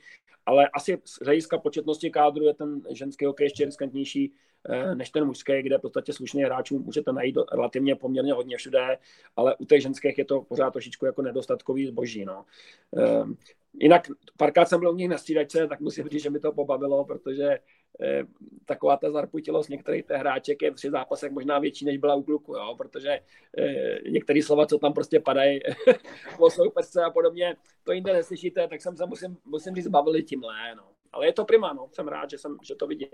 ale 0.46 0.68
asi 0.68 0.98
z 1.04 1.24
hlediska 1.24 1.58
početnosti 1.58 2.10
kádru 2.10 2.44
je 2.44 2.54
ten 2.54 2.80
ženský 2.90 3.24
hokej 3.24 3.44
ještě 3.44 3.64
riskantnější 3.64 4.32
než 4.94 5.10
ten 5.10 5.24
mužský, 5.24 5.62
kde 5.62 5.78
v 5.78 5.80
podstatě 5.80 6.12
slušných 6.12 6.44
hráčů 6.44 6.78
můžete 6.78 7.12
najít 7.12 7.36
relativně 7.52 7.96
poměrně 7.96 8.32
hodně 8.32 8.56
všude, 8.56 8.98
ale 9.36 9.56
u 9.56 9.64
těch 9.64 9.82
ženských 9.82 10.18
je 10.18 10.24
to 10.24 10.40
pořád 10.40 10.70
trošičku 10.70 11.06
jako 11.06 11.22
nedostatkový 11.22 11.86
zboží. 11.86 12.24
No. 12.24 12.44
Ehm, 12.96 13.36
jinak 13.74 14.08
párkrát 14.36 14.64
jsem 14.64 14.80
byl 14.80 14.90
u 14.90 14.96
nich 14.96 15.08
na 15.08 15.18
střídačce, 15.18 15.68
tak 15.68 15.80
musím 15.80 16.08
říct, 16.08 16.22
že 16.22 16.30
mi 16.30 16.40
to 16.40 16.52
pobavilo, 16.52 17.04
protože 17.04 17.58
eh, 18.00 18.24
taková 18.64 18.96
ta 18.96 19.10
zarputilost 19.10 19.70
některých 19.70 20.06
těch 20.06 20.16
hráček 20.16 20.62
je 20.62 20.72
při 20.72 20.90
zápasech 20.90 21.32
možná 21.32 21.58
větší, 21.58 21.84
než 21.84 21.98
byla 21.98 22.14
u 22.14 22.22
kluku, 22.22 22.54
jo? 22.54 22.74
protože 22.78 23.20
eh, 23.58 24.10
některé 24.10 24.42
slova, 24.42 24.66
co 24.66 24.78
tam 24.78 24.92
prostě 24.92 25.20
padají 25.20 25.60
o 26.38 26.50
soupeřce 26.50 27.02
a 27.04 27.10
podobně, 27.10 27.56
to 27.84 27.92
jinde 27.92 28.12
neslyšíte, 28.12 28.68
tak 28.68 28.82
jsem 28.82 28.96
se 28.96 29.06
musím, 29.06 29.36
musím 29.44 29.74
říct, 29.74 29.88
bavili 29.88 30.22
tímhle. 30.22 30.74
No. 30.74 30.82
Ale 31.12 31.26
je 31.26 31.32
to 31.32 31.44
prima, 31.44 31.72
no. 31.72 31.88
jsem 31.92 32.08
rád, 32.08 32.30
že, 32.30 32.38
jsem, 32.38 32.56
že 32.62 32.74
to 32.74 32.86
vidím. 32.86 33.08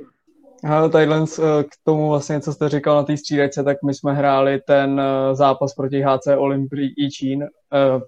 Tadyhle 0.93 1.25
eh, 1.39 1.65
k 1.65 1.69
tomu 1.85 2.09
vlastně, 2.09 2.41
co 2.41 2.53
jste 2.53 2.69
říkal 2.69 2.97
na 2.97 3.03
té 3.03 3.17
střídačce, 3.17 3.65
tak 3.65 3.77
my 3.83 3.95
jsme 3.95 4.13
hráli 4.13 4.61
ten 4.67 5.01
eh, 5.01 5.35
zápas 5.35 5.75
proti 5.75 6.03
HC 6.03 6.27
Olympii 6.37 7.11
Čín, 7.11 7.43
uh, 7.43 8.03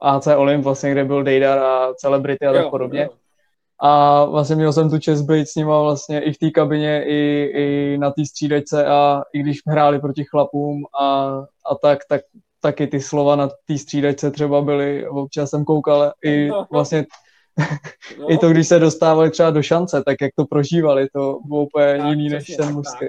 AC 0.00 0.26
Olymp, 0.26 0.64
vlastně, 0.64 0.92
kde 0.92 1.04
byl 1.04 1.22
Dejdar 1.22 1.58
a 1.58 1.94
celebrity 1.94 2.46
a 2.46 2.52
tak 2.52 2.62
jo, 2.62 2.70
podobně. 2.70 3.02
Jo. 3.02 3.08
A 3.82 4.24
vlastně 4.24 4.56
měl 4.56 4.72
jsem 4.72 4.90
tu 4.90 4.98
čest 4.98 5.22
být 5.22 5.48
s 5.48 5.54
nima 5.54 5.82
vlastně 5.82 6.20
i 6.20 6.32
v 6.32 6.38
té 6.38 6.50
kabině, 6.50 7.04
i, 7.06 7.50
i 7.54 7.98
na 7.98 8.10
té 8.10 8.24
střídačce 8.24 8.86
a 8.86 9.22
i 9.32 9.38
když 9.40 9.60
hráli 9.66 9.98
proti 9.98 10.24
chlapům 10.24 10.82
a, 11.00 11.06
a 11.70 11.74
tak, 11.82 11.98
tak 12.08 12.20
taky 12.60 12.86
ty 12.86 13.00
slova 13.00 13.36
na 13.36 13.48
té 13.66 13.78
střídačce 13.78 14.30
třeba 14.30 14.62
byly, 14.62 15.08
občas 15.08 15.50
jsem 15.50 15.64
koukal 15.64 16.12
i 16.24 16.50
vlastně 16.70 17.06
no. 18.18 18.32
i 18.32 18.38
to, 18.38 18.50
když 18.50 18.68
se 18.68 18.78
dostávali 18.78 19.30
třeba 19.30 19.50
do 19.50 19.62
šance, 19.62 20.02
tak 20.06 20.16
jak 20.20 20.30
to 20.36 20.44
prožívali, 20.44 21.08
to 21.12 21.38
bylo 21.44 21.62
úplně 21.62 21.98
tak, 21.98 22.08
jiný 22.08 22.28
než 22.28 22.56
ten 22.56 22.74
mužský. 22.74 23.06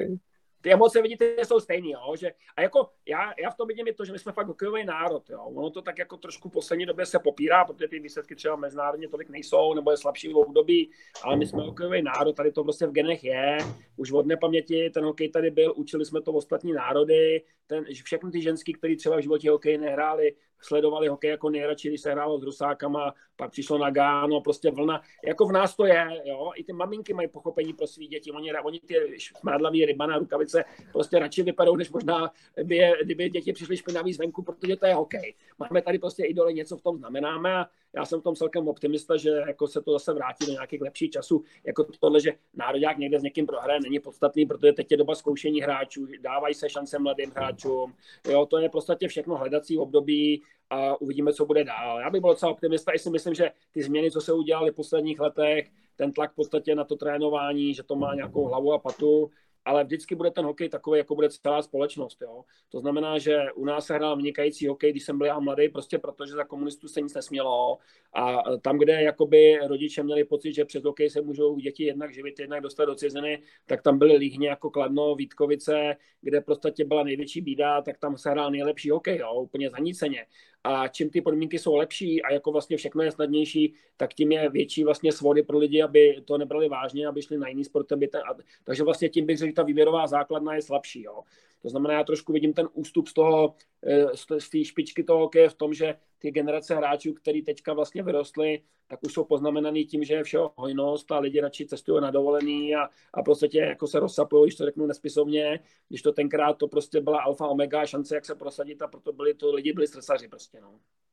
ty 0.61 0.73
emoce 0.73 1.01
vidíte, 1.01 1.25
jsou 1.43 1.59
stejný, 1.59 1.91
jo, 1.91 2.15
že, 2.19 2.31
a 2.57 2.61
jako 2.61 2.89
já, 3.07 3.33
já 3.43 3.49
v 3.49 3.55
tom 3.55 3.67
vidím 3.67 3.87
i 3.87 3.93
to, 3.93 4.05
že 4.05 4.11
my 4.11 4.19
jsme 4.19 4.31
fakt 4.31 4.47
hokejový 4.47 4.85
národ, 4.85 5.29
jo, 5.29 5.43
ono 5.43 5.69
to 5.69 5.81
tak 5.81 5.99
jako 5.99 6.17
trošku 6.17 6.49
v 6.49 6.51
poslední 6.51 6.85
době 6.85 7.05
se 7.05 7.19
popírá, 7.19 7.65
protože 7.65 7.87
ty 7.87 7.99
výsledky 7.99 8.35
třeba 8.35 8.55
mezinárodně 8.55 9.07
tolik 9.07 9.29
nejsou, 9.29 9.73
nebo 9.73 9.91
je 9.91 9.97
slabší 9.97 10.27
v 10.33 10.37
období, 10.37 10.91
ale 11.23 11.37
my 11.37 11.45
jsme 11.45 11.61
hokejový 11.63 12.01
národ, 12.01 12.33
tady 12.33 12.51
to 12.51 12.63
prostě 12.63 12.87
v 12.87 12.91
genech 12.91 13.23
je, 13.23 13.57
už 13.97 14.11
od 14.11 14.25
nepaměti 14.25 14.89
ten 14.89 15.03
hokej 15.03 15.29
tady 15.29 15.51
byl, 15.51 15.73
učili 15.75 16.05
jsme 16.05 16.21
to 16.21 16.31
ostatní 16.31 16.73
národy, 16.73 17.43
ten, 17.67 17.85
všechny 18.03 18.31
ty 18.31 18.41
ženský, 18.41 18.73
kteří 18.73 18.95
třeba 18.95 19.17
v 19.17 19.21
životě 19.21 19.51
hokej 19.51 19.77
nehráli, 19.77 20.33
sledovali 20.61 21.07
hokej 21.07 21.29
jako 21.29 21.49
nejradši, 21.49 21.87
když 21.87 22.01
se 22.01 22.11
hrálo 22.11 22.39
s 22.39 22.43
Rusákama, 22.43 23.13
pak 23.35 23.51
přišlo 23.51 23.77
na 23.77 23.89
Gáno, 23.89 24.41
prostě 24.41 24.71
vlna, 24.71 25.01
jako 25.25 25.45
v 25.45 25.51
nás 25.51 25.75
to 25.75 25.85
je, 25.85 26.21
jo, 26.23 26.51
i 26.55 26.63
ty 26.63 26.73
maminky 26.73 27.13
mají 27.13 27.27
pochopení 27.27 27.73
pro 27.73 27.87
svý 27.87 28.07
děti, 28.07 28.31
oni, 28.31 28.53
oni 28.53 28.79
ty 28.79 28.95
smádlavý 29.39 29.85
ryba 29.85 30.05
na 30.05 30.17
rukavice 30.17 30.63
prostě 30.91 31.19
radši 31.19 31.43
vypadou, 31.43 31.75
než 31.75 31.91
možná 31.91 32.31
by 32.63 32.75
je, 32.75 32.93
kdyby 33.03 33.29
děti 33.29 33.53
přišly 33.53 33.77
špinavý 33.77 34.13
zvenku, 34.13 34.43
protože 34.43 34.75
to 34.75 34.85
je 34.85 34.93
hokej. 34.93 35.35
Máme 35.59 35.81
tady 35.81 35.99
prostě 35.99 36.23
idoly, 36.23 36.53
něco 36.53 36.77
v 36.77 36.81
tom 36.81 36.97
znamenáme 36.97 37.55
a 37.55 37.65
já 37.95 38.05
jsem 38.05 38.19
v 38.19 38.23
tom 38.23 38.35
celkem 38.35 38.67
optimista, 38.67 39.17
že 39.17 39.29
jako 39.29 39.67
se 39.67 39.81
to 39.81 39.91
zase 39.91 40.13
vrátí 40.13 40.45
do 40.45 40.51
nějakých 40.51 40.81
lepších 40.81 41.11
časů. 41.11 41.43
Jako 41.63 41.83
tohle, 41.99 42.21
že 42.21 42.33
národák 42.53 42.97
někde 42.97 43.19
s 43.19 43.23
někým 43.23 43.45
prohraje, 43.45 43.79
není 43.79 43.99
podstatný, 43.99 44.45
protože 44.45 44.73
teď 44.73 44.91
je 44.91 44.97
doba 44.97 45.15
zkoušení 45.15 45.61
hráčů, 45.61 46.07
dávají 46.21 46.53
se 46.53 46.69
šance 46.69 46.99
mladým 46.99 47.31
hráčům. 47.31 47.93
Jo, 48.29 48.45
to 48.45 48.57
je 48.57 48.69
v 48.69 48.71
podstatě 48.71 49.07
všechno 49.07 49.35
hledací 49.35 49.77
období 49.77 50.43
a 50.69 51.01
uvidíme, 51.01 51.33
co 51.33 51.45
bude 51.45 51.63
dál. 51.63 51.99
Já 51.99 52.09
bych 52.09 52.21
byl 52.21 52.29
docela 52.29 52.51
optimista, 52.51 52.91
i 52.91 52.99
si 52.99 53.09
myslím, 53.09 53.33
že 53.33 53.51
ty 53.71 53.83
změny, 53.83 54.11
co 54.11 54.21
se 54.21 54.33
udělaly 54.33 54.71
v 54.71 54.75
posledních 54.75 55.19
letech, 55.19 55.67
ten 55.95 56.11
tlak 56.11 56.31
v 56.31 56.35
podstatě 56.35 56.75
na 56.75 56.83
to 56.83 56.95
trénování, 56.95 57.73
že 57.73 57.83
to 57.83 57.95
má 57.95 58.15
nějakou 58.15 58.45
hlavu 58.45 58.73
a 58.73 58.79
patu, 58.79 59.29
ale 59.65 59.83
vždycky 59.83 60.15
bude 60.15 60.31
ten 60.31 60.45
hokej 60.45 60.69
takový, 60.69 60.97
jako 60.97 61.15
bude 61.15 61.29
celá 61.29 61.61
společnost. 61.61 62.21
Jo? 62.21 62.43
To 62.69 62.79
znamená, 62.79 63.17
že 63.17 63.37
u 63.55 63.65
nás 63.65 63.85
se 63.85 63.93
hrál 63.93 64.15
vynikající 64.15 64.67
hokej, 64.67 64.91
když 64.91 65.03
jsem 65.03 65.17
byl 65.17 65.27
já 65.27 65.39
mladý, 65.39 65.69
prostě 65.69 65.99
protože 65.99 66.33
za 66.33 66.43
komunistů 66.43 66.87
se 66.87 67.01
nic 67.01 67.13
nesmělo. 67.13 67.77
A 68.13 68.43
tam, 68.59 68.77
kde 68.77 69.01
jakoby 69.01 69.59
rodiče 69.67 70.03
měli 70.03 70.23
pocit, 70.23 70.53
že 70.53 70.65
před 70.65 70.85
hokej 70.85 71.09
se 71.09 71.21
můžou 71.21 71.57
děti 71.57 71.83
jednak 71.83 72.13
živit, 72.13 72.39
jednak 72.39 72.61
dostat 72.61 72.85
do 72.85 72.95
ciziny, 72.95 73.43
tak 73.65 73.81
tam 73.81 73.99
byly 73.99 74.17
líhně 74.17 74.49
jako 74.49 74.69
Kladno, 74.69 75.15
Vítkovice, 75.15 75.95
kde 76.21 76.41
prostě 76.41 76.85
byla 76.85 77.03
největší 77.03 77.41
bída, 77.41 77.81
tak 77.81 77.97
tam 77.97 78.17
se 78.17 78.29
hrál 78.29 78.51
nejlepší 78.51 78.89
hokej, 78.89 79.17
jo? 79.17 79.33
úplně 79.33 79.69
zaníceně 79.69 80.25
a 80.63 80.87
čím 80.87 81.09
ty 81.09 81.21
podmínky 81.21 81.59
jsou 81.59 81.75
lepší 81.75 82.23
a 82.23 82.33
jako 82.33 82.51
vlastně 82.51 82.77
všechno 82.77 83.03
je 83.03 83.11
snadnější, 83.11 83.73
tak 83.97 84.13
tím 84.13 84.31
je 84.31 84.49
větší 84.49 84.83
vlastně 84.83 85.11
svody 85.11 85.43
pro 85.43 85.57
lidi, 85.57 85.81
aby 85.81 86.21
to 86.25 86.37
nebrali 86.37 86.69
vážně, 86.69 87.07
aby 87.07 87.21
šli 87.21 87.37
na 87.37 87.47
jiný 87.47 87.65
sport. 87.65 87.91
Aby 87.91 88.07
ten, 88.07 88.21
a, 88.21 88.35
takže 88.63 88.83
vlastně 88.83 89.09
tím 89.09 89.25
bych 89.25 89.37
řekl, 89.37 89.49
že 89.49 89.53
ta 89.53 89.63
výběrová 89.63 90.07
základna 90.07 90.55
je 90.55 90.61
slabší. 90.61 91.03
Jo. 91.03 91.21
To 91.61 91.69
znamená, 91.69 91.93
já 91.93 92.03
trošku 92.03 92.33
vidím 92.33 92.53
ten 92.53 92.69
ústup 92.73 93.07
z 93.07 93.13
toho, 93.13 93.55
eh, 93.83 94.39
z 94.39 94.49
té 94.49 94.65
špičky 94.65 95.03
toho 95.03 95.19
hokeje 95.19 95.49
v 95.49 95.53
tom, 95.53 95.73
že 95.73 95.95
ty 96.21 96.31
generace 96.31 96.75
hráčů, 96.75 97.13
který 97.13 97.41
teďka 97.41 97.73
vlastně 97.73 98.03
vyrostly, 98.03 98.61
tak 98.87 98.99
už 99.03 99.13
jsou 99.13 99.23
poznamenaný 99.23 99.85
tím, 99.85 100.03
že 100.03 100.13
je 100.13 100.23
všeho 100.23 100.51
hojnost 100.55 101.11
a 101.11 101.19
lidi 101.19 101.41
radši 101.41 101.65
cestují 101.65 102.01
na 102.01 102.11
dovolený 102.11 102.75
a, 102.75 102.89
a 103.13 103.23
prostě 103.23 103.59
jako 103.59 103.87
se 103.87 103.99
rozsapují, 103.99 104.43
když 104.43 104.55
to 104.55 104.65
řeknu 104.65 104.85
nespisovně, 104.85 105.59
když 105.89 106.01
to 106.01 106.11
tenkrát 106.11 106.57
to 106.57 106.67
prostě 106.67 107.01
byla 107.01 107.21
alfa 107.21 107.47
omega 107.47 107.85
šance, 107.85 108.15
jak 108.15 108.25
se 108.25 108.35
prosadit 108.35 108.81
a 108.81 108.87
proto 108.87 109.13
byli 109.13 109.33
to 109.33 109.53
lidi 109.53 109.73
byli 109.73 109.87
stresaři 109.87 110.27
prostě, 110.27 110.61
no. 110.61 110.69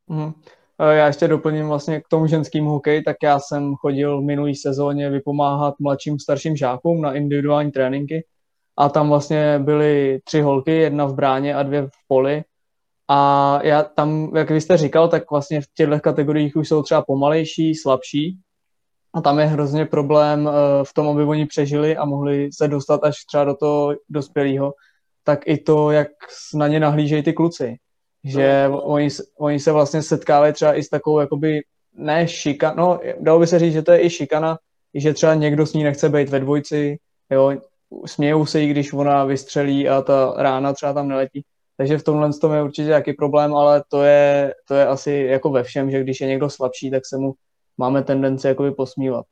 Mm. 0.07 0.33
Já 0.81 1.07
ještě 1.07 1.29
doplním 1.29 1.69
vlastně 1.69 2.01
k 2.01 2.09
tomu 2.09 2.27
ženským 2.27 2.65
hokej, 2.65 3.03
tak 3.05 3.17
já 3.23 3.39
jsem 3.39 3.75
chodil 3.75 4.21
v 4.21 4.25
minulý 4.25 4.55
sezóně 4.55 5.11
vypomáhat 5.11 5.75
mladším 5.81 6.19
starším 6.19 6.57
žákům 6.57 7.03
na 7.03 7.15
individuální 7.15 7.73
tréninky 7.73 8.27
a 8.77 8.89
tam 8.89 9.09
vlastně 9.09 9.59
byly 9.59 10.21
tři 10.25 10.41
holky, 10.41 10.73
jedna 10.73 11.07
v 11.07 11.15
bráně 11.15 11.55
a 11.55 11.63
dvě 11.63 11.83
v 11.83 11.91
poli 12.09 12.45
a 13.09 13.61
já 13.63 13.83
tam, 13.83 14.37
jak 14.37 14.51
vy 14.51 14.61
jste 14.61 14.77
říkal, 14.77 15.09
tak 15.09 15.31
vlastně 15.31 15.61
v 15.61 15.65
těchto 15.75 16.01
kategoriích 16.01 16.57
už 16.57 16.69
jsou 16.69 16.83
třeba 16.83 17.03
pomalejší, 17.03 17.75
slabší. 17.75 18.39
A 19.15 19.21
tam 19.21 19.39
je 19.39 19.47
hrozně 19.47 19.87
problém 19.87 20.49
eh, 20.49 20.85
v 20.85 20.95
tom, 20.95 21.09
aby 21.09 21.25
oni 21.25 21.47
přežili 21.47 21.97
a 21.97 22.05
mohli 22.05 22.53
se 22.53 22.69
dostat 22.69 23.05
až 23.05 23.25
třeba 23.25 23.45
do 23.45 23.55
toho 23.55 23.95
dospělého. 24.09 24.75
Tak 25.25 25.47
i 25.47 25.59
to, 25.59 25.91
jak 25.91 26.09
na 26.55 26.69
ně 26.69 26.81
nahlížejí 26.81 27.23
ty 27.23 27.33
kluci. 27.33 27.77
Že 28.25 28.69
no. 28.69 28.83
Oni, 28.83 29.09
oni 29.39 29.61
se 29.61 29.73
vlastně 29.73 30.03
setkávají 30.03 30.53
třeba 30.53 30.75
i 30.75 30.83
s 30.83 30.89
takovou, 30.89 31.21
jakoby, 31.21 31.61
ne 31.95 32.29
šika, 32.29 32.75
no 32.77 33.01
dalo 33.21 33.41
by 33.41 33.47
se 33.47 33.59
říct, 33.59 33.73
že 33.73 33.83
to 33.83 33.93
je 33.93 34.05
i 34.05 34.11
šikana, 34.11 34.59
že 34.95 35.15
třeba 35.15 35.35
někdo 35.35 35.67
s 35.67 35.73
ní 35.73 35.85
nechce 35.85 36.09
být 36.09 36.29
ve 36.29 36.41
dvojci, 36.41 36.99
jo, 37.31 37.61
smějou 38.07 38.47
se 38.47 38.61
jí, 38.61 38.71
když 38.71 38.93
ona 38.93 39.25
vystřelí 39.25 39.89
a 39.89 40.03
ta 40.03 40.35
rána 40.37 40.73
třeba 40.73 40.93
tam 40.93 41.09
neletí. 41.09 41.45
Takže 41.79 41.99
v 41.99 42.05
tomhle 42.05 42.33
tom 42.33 42.53
je 42.53 42.63
určitě 42.63 42.91
jaký 42.91 43.13
problém, 43.13 43.55
ale 43.55 43.85
to 43.89 44.03
je, 44.03 44.55
to 44.69 44.75
je 44.75 44.87
asi 44.87 45.13
jako 45.13 45.51
ve 45.51 45.63
všem, 45.63 45.91
že 45.91 46.01
když 46.01 46.21
je 46.21 46.29
někdo 46.29 46.51
slabší, 46.51 46.91
tak 46.91 47.07
se 47.07 47.19
mu 47.19 47.35
máme 47.79 48.03
tendenci 48.03 48.47
jakoby 48.47 48.71
posmívat. 48.71 49.27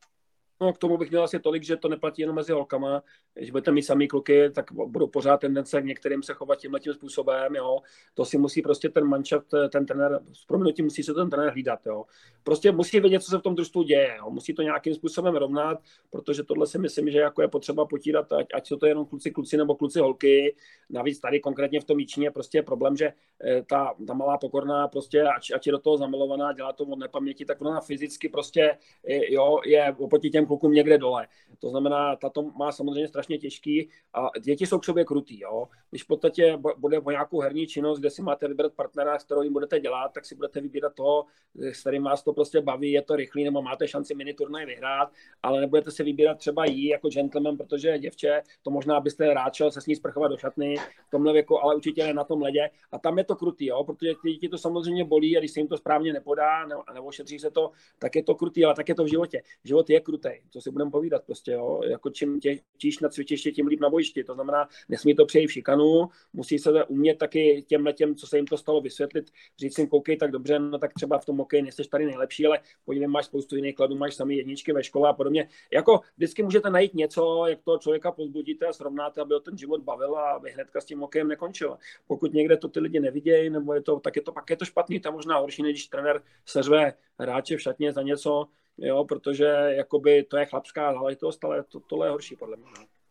No, 0.61 0.73
k 0.73 0.79
tomu 0.79 0.97
bych 0.97 1.11
měl 1.11 1.25
asi 1.25 1.41
tolik, 1.41 1.63
že 1.63 1.77
to 1.77 1.89
neplatí 1.89 2.23
jenom 2.23 2.37
mezi 2.37 2.53
holkama. 2.53 3.03
Když 3.35 3.51
budete 3.51 3.73
mít 3.73 3.83
samý 3.83 4.09
kluky, 4.09 4.51
tak 4.51 4.73
budou 4.73 5.07
pořád 5.07 5.41
tendence 5.41 5.83
k 5.83 5.85
některým 5.85 6.23
se 6.23 6.35
chovat 6.35 6.59
tímhle 6.59 6.81
tím 6.81 6.93
způsobem. 6.93 7.55
Jo. 7.55 7.79
To 8.15 8.25
si 8.25 8.39
musí 8.39 8.63
prostě 8.63 8.89
ten 8.89 9.05
mančat, 9.05 9.43
ten 9.73 9.87
trenér, 9.87 10.21
s 10.33 10.45
proměnutím 10.45 10.85
musí 10.85 11.03
se 11.03 11.15
ten 11.15 11.31
trenér 11.31 11.53
hlídat. 11.53 11.87
Jo. 11.87 12.05
Prostě 12.43 12.73
musí 12.73 13.01
vědět, 13.01 13.23
co 13.23 13.31
se 13.31 13.39
v 13.39 13.43
tom 13.43 13.55
družstvu 13.55 13.83
děje. 13.83 14.17
Jo. 14.19 14.31
Musí 14.31 14.55
to 14.55 14.63
nějakým 14.63 14.95
způsobem 14.95 15.35
rovnat, 15.35 15.79
protože 16.11 16.43
tohle 16.43 16.67
si 16.67 16.79
myslím, 16.79 17.11
že 17.11 17.19
jako 17.19 17.43
je 17.43 17.49
potřeba 17.49 17.87
potírat, 17.87 18.33
ať, 18.33 18.47
ať 18.55 18.67
jsou 18.67 18.77
to 18.77 18.87
jenom 18.87 19.07
kluci, 19.07 19.31
kluci 19.31 19.57
nebo 19.57 19.75
kluci, 19.75 20.01
holky. 20.01 20.57
Navíc 20.91 21.21
tady 21.21 21.41
konkrétně 21.41 21.81
v 21.81 21.85
tom 21.85 21.99
Jíčíně 21.99 22.31
prostě 22.31 22.59
je 22.59 22.63
problém, 22.63 22.97
že 22.97 23.13
eh, 23.45 23.63
ta, 23.63 23.95
ta 24.07 24.15
malá 24.15 24.39
pokorná 24.39 24.89
prostě, 24.89 25.23
ať, 25.23 25.51
ať 25.55 25.67
je 25.67 25.73
do 25.73 25.79
toho 25.79 25.97
zamilovaná, 25.97 26.53
dělá 26.53 26.73
to 26.73 26.85
od 26.85 26.99
nepaměti, 26.99 27.45
tak 27.45 27.61
ona 27.61 27.81
fyzicky 27.81 28.29
prostě 28.29 28.79
eh, 29.09 29.33
jo, 29.33 29.59
je 29.65 29.95
oproti 29.99 30.31
těm 30.31 30.46
klukům 30.47 30.73
někde 30.73 30.99
dole. 30.99 31.29
To 31.59 31.71
znamená, 31.71 32.17
ta 32.17 32.29
to 32.29 32.43
má 32.43 32.73
samozřejmě 32.73 33.09
strašně 33.09 33.39
těžký 33.39 33.89
a 34.15 34.29
děti 34.41 34.67
jsou 34.67 34.79
k 34.79 34.85
sobě 34.85 35.05
krutý. 35.05 35.41
Jo? 35.41 35.69
Když 35.91 36.05
v 36.05 36.07
podstatě 36.07 36.59
bude 36.77 36.99
o 37.01 37.11
nějakou 37.11 37.41
herní 37.41 37.67
činnost, 37.67 37.99
kde 37.99 38.11
si 38.11 38.23
máte 38.23 38.49
vybrat 38.49 38.73
partnera, 38.73 39.19
s 39.19 39.25
kterou 39.25 39.43
jim 39.43 39.53
budete 39.53 39.81
dělat, 39.81 40.13
tak 40.13 40.25
si 40.25 40.35
budete 40.35 40.61
vybírat 40.61 40.95
toho, 40.95 41.25
s 41.55 41.81
kterým 41.81 42.03
vás 42.03 42.23
to 42.23 42.33
prostě 42.33 42.61
baví, 42.61 42.93
je 42.93 43.03
to 43.03 43.17
rychlý, 43.17 43.45
nebo 43.45 43.63
máte 43.63 43.89
šanci 43.89 44.15
mini 44.15 44.35
turnaj 44.35 44.67
vyhrát, 44.67 45.13
ale 45.43 45.61
nebudete 45.61 45.91
si 45.91 46.05
vybírat 46.05 46.39
třeba 46.39 46.65
jí 46.65 46.87
jako 46.87 47.09
gentleman, 47.09 47.57
protože 47.57 47.99
děvče, 47.99 48.43
to 48.63 48.71
možná 48.71 49.01
byste 49.01 49.35
rád 49.35 49.55
šel 49.55 49.71
se 49.71 49.81
s 49.81 49.87
ní 49.87 49.97
sprchovat 49.97 50.31
do 50.31 50.37
šatny 50.37 50.77
v 51.09 51.11
tomhle 51.11 51.33
věku, 51.33 51.63
ale 51.65 51.75
určitě 51.75 52.05
ne 52.05 52.15
na 52.15 52.25
tom 52.25 52.43
ledě. 52.43 52.71
A 52.93 52.99
tam 52.99 53.19
je 53.19 53.25
to 53.25 53.37
krutý, 53.37 53.67
jo? 53.67 53.85
protože 53.85 54.13
ty 54.23 54.33
děti 54.33 54.49
to 54.49 54.59
samozřejmě 54.59 55.05
bolí 55.05 55.37
a 55.37 55.41
když 55.41 55.51
se 55.51 55.61
jim 55.61 55.69
to 55.69 55.77
správně 55.77 56.13
nepodá 56.13 56.67
nebo, 56.67 56.83
nebo 56.95 57.13
šetří 57.13 57.39
se 57.39 57.51
to, 57.51 57.71
tak 57.99 58.17
je 58.17 58.23
to 58.23 58.35
krutý, 58.35 58.65
ale 58.65 58.75
tak 58.75 58.89
je 58.89 58.95
to 58.95 59.05
v 59.05 59.11
životě. 59.11 59.43
Život 59.65 59.91
je 59.91 60.01
krutý 60.01 60.17
to 60.53 60.61
si 60.61 60.71
budeme 60.71 60.91
povídat 60.91 61.25
prostě, 61.25 61.53
jo. 61.53 61.81
Jako 61.85 62.11
čím 62.11 62.41
těžší 62.41 62.99
na 63.03 63.09
cvičiště, 63.09 63.51
tím 63.51 63.67
líp 63.67 63.81
na 63.81 63.91
bojišti. 63.91 64.25
To 64.25 64.35
znamená, 64.35 64.69
nesmí 64.89 65.15
to 65.15 65.27
přejít 65.27 65.49
šikanu, 65.49 66.09
musí 66.33 66.59
se 66.59 66.85
umět 66.85 67.19
taky 67.19 67.65
těm 67.67 67.87
těm, 67.93 68.15
co 68.15 68.27
se 68.27 68.37
jim 68.37 68.47
to 68.47 68.57
stalo, 68.57 68.81
vysvětlit, 68.81 69.31
říct 69.59 69.79
jim, 69.79 69.89
koukej, 69.89 70.17
tak 70.17 70.31
dobře, 70.31 70.59
no 70.59 70.79
tak 70.79 70.95
třeba 70.95 71.19
v 71.19 71.25
tom 71.25 71.41
OK, 71.41 71.53
nejsi 71.53 71.89
tady 71.89 72.07
nejlepší, 72.07 72.47
ale 72.47 72.61
podívej, 72.85 73.09
máš 73.09 73.27
spoustu 73.27 73.57
jiných 73.57 73.75
kladů, 73.75 73.97
máš 73.97 74.15
sami 74.15 74.37
jedničky 74.37 74.73
ve 74.73 74.85
škole 74.85 75.09
a 75.09 75.13
podobně. 75.13 75.49
Jako 75.73 76.01
vždycky 76.17 76.43
můžete 76.43 76.71
najít 76.71 76.95
něco, 76.95 77.47
jak 77.47 77.63
to 77.65 77.79
člověka 77.79 78.13
pozbudíte 78.13 78.67
a 78.67 78.73
srovnáte, 78.73 79.21
aby 79.21 79.35
o 79.35 79.41
ten 79.41 79.59
život 79.59 79.81
bavil 79.83 80.17
a 80.17 80.31
aby 80.31 80.51
hnedka 80.51 80.81
s 80.81 80.85
tím 80.85 81.03
okem 81.03 81.29
nekončil. 81.29 81.77
Pokud 82.07 82.33
někde 82.33 82.57
to 82.57 82.69
ty 82.69 82.81
lidi 82.81 83.01
nevidějí, 83.01 83.51
nebo 83.51 83.75
je 83.75 83.83
to, 83.83 84.01
tak 84.01 84.17
je 84.17 84.23
to 84.23 84.33
pak 84.33 84.51
je 84.51 84.57
to 84.57 84.65
špatný, 84.65 85.01
tam 85.01 85.15
možná 85.15 85.39
horší, 85.39 85.63
než 85.63 85.73
když 85.73 85.87
trenér 85.87 86.23
seřve 86.45 86.93
hráče 87.19 87.57
v 87.57 87.63
šatně 87.63 87.93
za 87.93 88.03
něco, 88.03 88.47
jo, 88.79 89.05
protože 89.05 89.45
jakoby 89.77 90.23
to 90.23 90.37
je 90.37 90.47
chlapská 90.47 90.93
záležitost, 90.93 91.45
ale 91.45 91.63
to, 91.63 91.81
tohle 91.81 92.07
je 92.07 92.11
horší 92.11 92.37
podle 92.37 92.57
mě. 92.57 92.67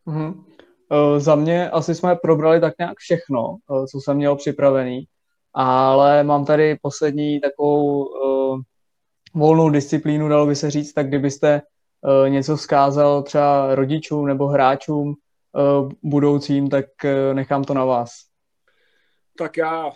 Mm-hmm. 0.07 0.43
Uh, 0.91 1.19
za 1.19 1.35
mě 1.35 1.69
asi 1.69 1.95
jsme 1.95 2.15
probrali 2.15 2.59
tak 2.59 2.73
nějak 2.79 2.97
všechno, 2.97 3.57
uh, 3.69 3.85
co 3.85 3.99
jsem 3.99 4.17
měl 4.17 4.35
připravený, 4.35 5.05
ale 5.53 6.23
mám 6.23 6.45
tady 6.45 6.77
poslední 6.81 7.39
takovou 7.39 8.05
uh, 8.05 8.59
volnou 9.33 9.69
disciplínu, 9.69 10.29
dalo 10.29 10.45
by 10.45 10.55
se 10.55 10.71
říct, 10.71 10.93
tak 10.93 11.07
kdybyste 11.07 11.61
uh, 12.01 12.29
něco 12.29 12.55
vzkázal 12.55 13.23
třeba 13.23 13.75
rodičům 13.75 14.25
nebo 14.25 14.47
hráčům 14.47 15.07
uh, 15.07 15.91
budoucím, 16.03 16.69
tak 16.69 16.85
uh, 17.03 17.33
nechám 17.33 17.63
to 17.63 17.73
na 17.73 17.85
vás. 17.85 18.11
Tak 19.37 19.57
já 19.57 19.91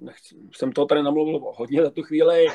nechci, 0.00 0.36
jsem 0.56 0.72
to 0.72 0.86
tady 0.86 1.02
namluvil 1.02 1.40
hodně 1.56 1.82
za 1.82 1.90
tu 1.90 2.02
chvíli. 2.02 2.46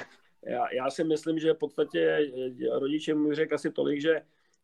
Já, 0.45 0.73
já 0.73 0.89
si 0.89 1.03
myslím, 1.03 1.39
že 1.39 1.53
v 1.53 1.57
podstatě 1.57 2.31
rodiče 2.71 3.15
mi 3.15 3.35
řekl 3.35 3.55
asi 3.55 3.71
tolik, 3.71 4.01
že 4.01 4.21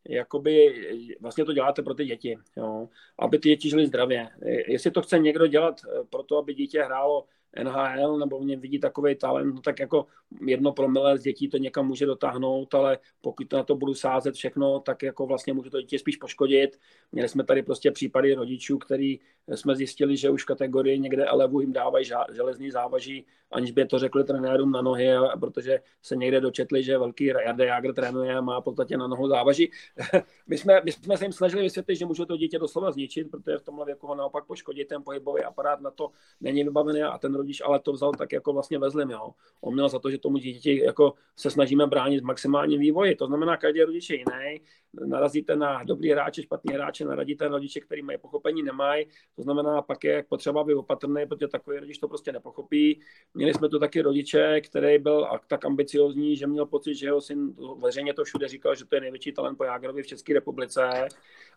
jakoby 0.08 0.74
vlastně 1.20 1.44
to 1.44 1.52
děláte 1.52 1.82
pro 1.82 1.94
ty 1.94 2.04
děti, 2.04 2.38
jo, 2.56 2.88
aby 3.18 3.38
ty 3.38 3.48
děti 3.48 3.70
žili 3.70 3.86
zdravě. 3.86 4.28
Jestli 4.68 4.90
to 4.90 5.02
chce 5.02 5.18
někdo 5.18 5.46
dělat 5.46 5.80
pro 6.10 6.22
to, 6.22 6.36
aby 6.36 6.54
dítě 6.54 6.82
hrálo 6.82 7.26
NHL 7.62 8.18
nebo 8.18 8.38
v 8.40 8.44
něm 8.44 8.60
vidí 8.60 8.78
takový 8.78 9.14
talent, 9.14 9.54
no 9.54 9.60
tak 9.60 9.80
jako 9.80 10.06
jedno 10.46 10.72
promile 10.72 11.18
z 11.18 11.22
dětí 11.22 11.48
to 11.48 11.56
někam 11.56 11.86
může 11.86 12.06
dotáhnout, 12.06 12.74
ale 12.74 12.98
pokud 13.20 13.52
na 13.52 13.62
to 13.62 13.74
budu 13.74 13.94
sázet 13.94 14.34
všechno, 14.34 14.80
tak 14.80 15.02
jako 15.02 15.26
vlastně 15.26 15.52
může 15.52 15.70
to 15.70 15.80
dítě 15.80 15.98
spíš 15.98 16.16
poškodit. 16.16 16.78
Měli 17.12 17.28
jsme 17.28 17.44
tady 17.44 17.62
prostě 17.62 17.90
případy 17.90 18.34
rodičů, 18.34 18.78
který 18.78 19.20
jsme 19.54 19.76
zjistili, 19.76 20.16
že 20.16 20.30
už 20.30 20.42
v 20.42 20.46
kategorii 20.46 20.98
někde 20.98 21.24
elevu 21.24 21.60
jim 21.60 21.72
dávají 21.72 22.04
železný 22.32 22.70
závaží, 22.70 23.26
aniž 23.50 23.70
by 23.70 23.86
to 23.86 23.98
řekli 23.98 24.24
trenérům 24.24 24.72
na 24.72 24.82
nohy, 24.82 25.08
protože 25.40 25.80
se 26.02 26.16
někde 26.16 26.40
dočetli, 26.40 26.82
že 26.82 26.98
velký 26.98 27.24
Jarde 27.24 27.66
Jager 27.66 27.94
trénuje 27.94 28.34
a 28.34 28.40
má 28.40 28.60
v 28.60 28.64
podstatě 28.64 28.96
na 28.96 29.06
nohu 29.06 29.28
závaží. 29.28 29.70
my, 30.46 30.58
jsme, 30.58 30.80
my 30.84 30.92
jsme 30.92 31.16
se 31.16 31.24
jim 31.24 31.32
snažili 31.32 31.62
vysvětlit, 31.62 31.96
že 31.96 32.06
můžou 32.06 32.24
to 32.24 32.36
dítě 32.36 32.58
doslova 32.58 32.92
zničit, 32.92 33.30
protože 33.30 33.58
v 33.58 33.62
tomhle 33.62 33.86
věku 33.86 34.06
ho 34.06 34.14
naopak 34.14 34.44
poškodit, 34.44 34.88
ten 34.88 35.02
pohybový 35.02 35.42
aparát 35.42 35.80
na 35.80 35.90
to 35.90 36.10
není 36.40 36.64
vybavený 36.64 37.02
a 37.02 37.18
ten 37.18 37.37
rodič 37.38 37.60
ale 37.60 37.80
to 37.80 37.92
vzal 37.92 38.12
tak 38.12 38.32
jako 38.32 38.52
vlastně 38.52 38.78
vezlim, 38.78 39.10
jo. 39.10 39.30
On 39.60 39.74
měl 39.74 39.88
za 39.88 39.98
to, 39.98 40.10
že 40.10 40.18
tomu 40.18 40.38
dítěti 40.38 40.84
jako 40.84 41.14
se 41.36 41.50
snažíme 41.50 41.86
bránit 41.86 42.20
v 42.20 42.24
maximálním 42.24 42.80
vývoji. 42.80 43.14
To 43.14 43.26
znamená, 43.26 43.56
každý 43.56 43.82
rodič 43.82 44.10
je 44.10 44.16
jiný. 44.16 44.60
Narazíte 45.04 45.56
na 45.56 45.82
dobrý 45.84 46.10
hráče, 46.10 46.42
špatný 46.42 46.74
hráče, 46.74 47.04
naradíte 47.04 47.44
na 47.44 47.50
rodiče, 47.50 47.80
který 47.80 48.02
mají 48.02 48.18
pochopení, 48.18 48.62
nemají. 48.62 49.06
To 49.36 49.42
znamená, 49.42 49.82
pak 49.82 50.04
je 50.04 50.24
potřeba 50.28 50.64
být 50.64 50.74
opatrný, 50.74 51.26
protože 51.26 51.48
takový 51.48 51.78
rodič 51.78 51.98
to 51.98 52.08
prostě 52.08 52.32
nepochopí. 52.32 53.00
Měli 53.34 53.54
jsme 53.54 53.68
tu 53.68 53.78
taky 53.78 54.00
rodiče, 54.00 54.60
který 54.60 54.98
byl 54.98 55.28
tak 55.46 55.64
ambiciozní, 55.64 56.36
že 56.36 56.46
měl 56.46 56.66
pocit, 56.66 56.94
že 56.94 57.06
jeho 57.06 57.20
syn 57.20 57.54
veřejně 57.82 58.14
to 58.14 58.24
všude 58.24 58.48
říkal, 58.48 58.74
že 58.74 58.84
to 58.84 58.94
je 58.94 59.00
největší 59.00 59.32
talent 59.32 59.58
po 59.58 59.64
Jágrovi 59.64 60.02
v 60.02 60.06
České 60.06 60.34
republice. 60.34 61.08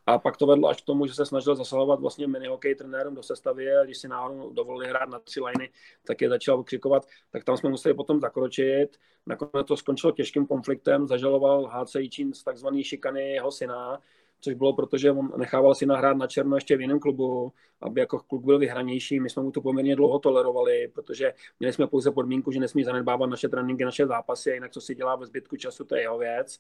A 0.06 0.20
pak 0.20 0.38
to 0.38 0.46
vedlo 0.46 0.70
až 0.70 0.82
k 0.82 0.86
tomu, 0.86 1.08
že 1.08 1.14
se 1.14 1.26
snažil 1.26 1.56
zasahovat 1.56 2.00
vlastně 2.00 2.28
mini 2.28 2.48
hokej 2.48 2.76
trenérem 2.76 3.16
do 3.16 3.24
sestavy 3.24 3.76
a 3.76 3.84
když 3.84 3.98
si 3.98 4.08
náhodou 4.08 4.54
dovolili 4.54 4.90
hrát 4.90 5.10
na 5.10 5.20
tři 5.20 5.42
liny, 5.42 5.70
tak 6.08 6.22
je 6.22 6.30
začal 6.30 6.60
okřikovat, 6.60 7.08
tak 7.32 7.44
tam 7.44 7.58
jsme 7.58 7.70
museli 7.70 7.94
potom 7.94 8.20
zakročit. 8.20 8.98
Nakonec 9.26 9.68
to 9.68 9.78
skončilo 9.78 10.12
těžkým 10.12 10.48
konfliktem, 10.48 11.08
zažaloval 11.08 11.72
HC 11.74 11.96
Jičín 11.96 12.34
z 12.34 12.44
takzvaný 12.44 12.84
šikany 12.84 13.31
jeho 13.34 13.52
syna, 13.52 14.02
což 14.42 14.54
bylo 14.54 14.74
proto, 14.74 14.98
že 14.98 15.12
on 15.12 15.32
nechával 15.38 15.76
si 15.76 15.86
nahrát 15.86 16.18
na 16.18 16.28
černo 16.28 16.58
ještě 16.58 16.78
v 16.78 16.82
jiném 16.82 17.00
klubu, 17.00 17.54
aby 17.82 18.00
jako 18.00 18.20
klub 18.20 18.46
byl 18.46 18.60
vyhranější. 18.60 19.20
My 19.20 19.30
jsme 19.30 19.44
mu 19.44 19.52
to 19.52 19.62
poměrně 19.62 19.96
dlouho 19.96 20.20
tolerovali, 20.20 20.88
protože 20.94 21.34
měli 21.60 21.74
jsme 21.74 21.88
pouze 21.88 22.12
podmínku, 22.12 22.52
že 22.52 22.60
nesmí 22.60 22.84
zanedbávat 22.84 23.30
naše 23.30 23.50
tréninky, 23.50 23.86
naše 23.86 24.08
zápasy 24.08 24.52
a 24.52 24.54
jinak 24.54 24.72
co 24.72 24.82
si 24.82 24.96
dělá 24.96 25.16
ve 25.16 25.26
zbytku 25.26 25.56
času, 25.56 25.84
to 25.84 25.96
je 25.96 26.02
jeho 26.02 26.18
věc 26.18 26.60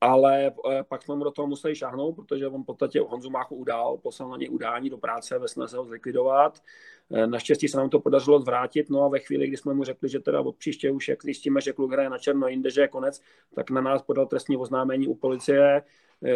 ale 0.00 0.46
eh, 0.46 0.82
pak 0.88 1.02
jsme 1.02 1.14
mu 1.14 1.24
do 1.24 1.30
toho 1.30 1.48
museli 1.48 1.74
šáhnout, 1.74 2.16
protože 2.16 2.48
on 2.48 2.62
v 2.62 2.66
podstatě 2.66 3.00
Honzu 3.00 3.30
Máchu 3.30 3.56
udál, 3.56 3.98
poslal 3.98 4.30
na 4.30 4.36
něj 4.36 4.48
udání 4.50 4.90
do 4.90 4.98
práce 4.98 5.38
ve 5.38 5.48
snaze 5.48 5.76
ho 5.76 5.84
zlikvidovat. 5.84 6.62
Eh, 7.14 7.26
naštěstí 7.26 7.68
se 7.68 7.76
nám 7.76 7.90
to 7.90 8.00
podařilo 8.00 8.40
zvrátit, 8.40 8.90
no 8.90 9.02
a 9.02 9.08
ve 9.08 9.18
chvíli, 9.18 9.46
kdy 9.46 9.56
jsme 9.56 9.74
mu 9.74 9.84
řekli, 9.84 10.08
že 10.08 10.20
teda 10.20 10.40
od 10.40 10.56
příště 10.56 10.90
už, 10.90 11.08
jak 11.08 11.22
zjistíme, 11.22 11.60
že 11.60 11.72
kluk 11.72 11.92
hraje 11.92 12.10
na 12.10 12.18
černo 12.18 12.48
jinde, 12.48 12.70
že 12.70 12.80
je 12.80 12.88
konec, 12.88 13.20
tak 13.54 13.70
na 13.70 13.80
nás 13.80 14.02
podal 14.02 14.26
trestní 14.26 14.56
oznámení 14.56 15.08
u 15.08 15.14
policie, 15.14 15.82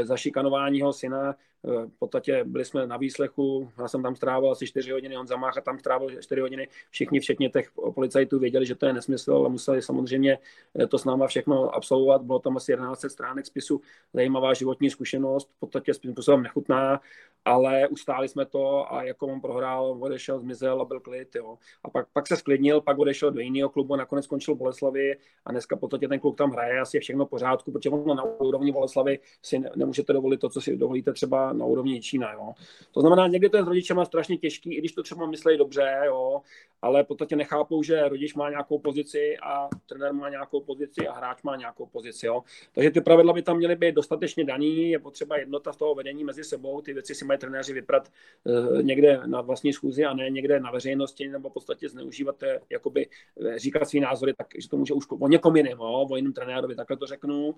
za 0.04 0.16
šikanování 0.16 0.78
jeho 0.78 0.92
syna. 0.92 1.34
Eh, 1.64 1.86
v 1.86 1.98
podstatě 1.98 2.44
byli 2.44 2.64
jsme 2.64 2.86
na 2.86 2.96
výslechu, 2.96 3.70
já 3.78 3.88
jsem 3.88 4.02
tam 4.02 4.16
strávil 4.16 4.50
asi 4.50 4.66
4 4.66 4.90
hodiny, 4.92 5.16
on 5.16 5.26
zamácha 5.26 5.60
tam 5.60 5.78
strávil 5.78 6.22
4 6.22 6.40
hodiny. 6.40 6.68
Všichni, 6.90 7.20
včetně 7.20 7.50
těch 7.50 7.70
policajtů, 7.94 8.38
věděli, 8.38 8.66
že 8.66 8.74
to 8.74 8.86
je 8.86 8.92
nesmysl, 8.92 9.32
ale 9.32 9.48
museli 9.48 9.82
samozřejmě 9.82 10.38
eh, 10.80 10.86
to 10.86 10.98
s 10.98 11.04
náma 11.04 11.26
všechno 11.26 11.74
absolvovat. 11.74 12.22
Bylo 12.22 12.38
tam 12.38 12.56
asi 12.56 12.72
11 12.72 13.04
stránek 13.08 13.46
spisu, 13.46 13.80
zajímavá 14.12 14.54
životní 14.54 14.90
zkušenost, 14.90 15.50
v 15.56 15.60
podstatě 15.60 15.94
způsobem 15.94 16.42
nechutná, 16.42 17.00
ale 17.44 17.88
ustáli 17.88 18.28
jsme 18.28 18.46
to 18.46 18.92
a 18.92 19.02
jako 19.02 19.26
on 19.26 19.40
prohrál, 19.40 19.98
odešel, 20.00 20.38
zmizel 20.38 20.80
a 20.80 20.84
byl 20.84 21.00
klid. 21.00 21.34
Jo. 21.36 21.58
A 21.84 21.90
pak, 21.90 22.06
pak 22.12 22.26
se 22.26 22.36
sklidnil, 22.36 22.80
pak 22.80 22.98
odešel 22.98 23.30
do 23.30 23.40
jiného 23.40 23.68
klubu, 23.68 23.96
nakonec 23.96 24.24
skončil 24.24 24.54
v 24.54 24.58
Boleslavi 24.58 25.16
a 25.44 25.52
dneska 25.52 25.76
v 25.76 25.78
podstatě 25.78 26.08
ten 26.08 26.20
kluk 26.20 26.36
tam 26.36 26.50
hraje, 26.50 26.80
asi 26.80 26.96
je 26.96 27.00
všechno 27.00 27.26
v 27.26 27.28
pořádku, 27.28 27.72
protože 27.72 27.90
on 27.90 28.16
na 28.16 28.22
úrovni 28.22 28.72
Boleslavy 28.72 29.18
si 29.42 29.62
nemůžete 29.78 30.12
dovolit 30.12 30.40
to, 30.40 30.48
co 30.48 30.60
si 30.60 30.76
dovolíte 30.76 31.12
třeba 31.12 31.52
na 31.52 31.64
úrovni 31.64 32.00
Čína. 32.00 32.32
Jo. 32.32 32.52
To 32.92 33.00
znamená, 33.00 33.26
někdy 33.26 33.48
to 33.48 33.56
je 33.56 33.62
s 33.62 33.66
rodičema 33.66 34.04
strašně 34.04 34.36
těžký, 34.36 34.74
i 34.74 34.78
když 34.78 34.92
to 34.92 35.02
třeba 35.02 35.26
myslí 35.26 35.58
dobře, 35.58 36.02
jo, 36.06 36.40
ale 36.82 37.04
v 37.04 37.06
podstatě 37.06 37.36
nechápou, 37.36 37.82
že 37.82 38.08
rodič 38.08 38.34
má 38.34 38.50
nějakou 38.50 38.78
pozici 38.78 39.36
a 39.42 39.68
trenér 39.86 40.12
má 40.12 40.28
nějakou 40.28 40.60
pozici 40.60 41.08
a 41.08 41.12
hráč 41.12 41.42
má 41.42 41.56
nějakou 41.56 41.86
pozici. 41.86 42.26
Jo. 42.26 42.42
Takže 42.72 42.90
ty 42.90 43.00
pravidla 43.00 43.32
by 43.32 43.42
tam 43.42 43.56
měly 43.56 43.76
být 43.76 43.94
dostatečně 43.94 44.44
daný, 44.44 44.90
je 44.90 44.98
potřeba 44.98 45.36
jednota 45.36 45.72
z 45.72 45.76
toho 45.76 45.94
vedení 45.94 46.24
mezi 46.24 46.44
sebou, 46.44 46.80
ty 46.80 46.92
věci 46.92 47.14
si 47.14 47.24
mají 47.24 47.38
trenéři 47.38 47.72
vyprat 47.72 48.08
uh, 48.44 48.82
někde 48.82 49.20
na 49.26 49.40
vlastní 49.40 49.72
schůzi 49.72 50.04
a 50.04 50.14
ne 50.14 50.30
někde 50.30 50.60
na 50.60 50.70
veřejnosti 50.70 51.28
nebo 51.28 51.50
v 51.50 51.52
podstatě 51.52 51.88
zneužívat, 51.88 52.42
eh, 52.42 52.60
jakoby 52.70 53.08
eh, 53.46 53.58
říkat 53.58 53.88
svý 53.88 54.00
názory, 54.00 54.34
tak, 54.34 54.46
že 54.58 54.68
to 54.68 54.76
může 54.76 54.94
už 54.94 55.06
o 55.10 55.28
někom 55.28 55.56
jiném, 55.56 55.80
o 55.80 56.16
jiném 56.16 56.32
trenérovi, 56.32 56.74
takhle 56.74 56.96
to 56.96 57.06
řeknu. 57.06 57.54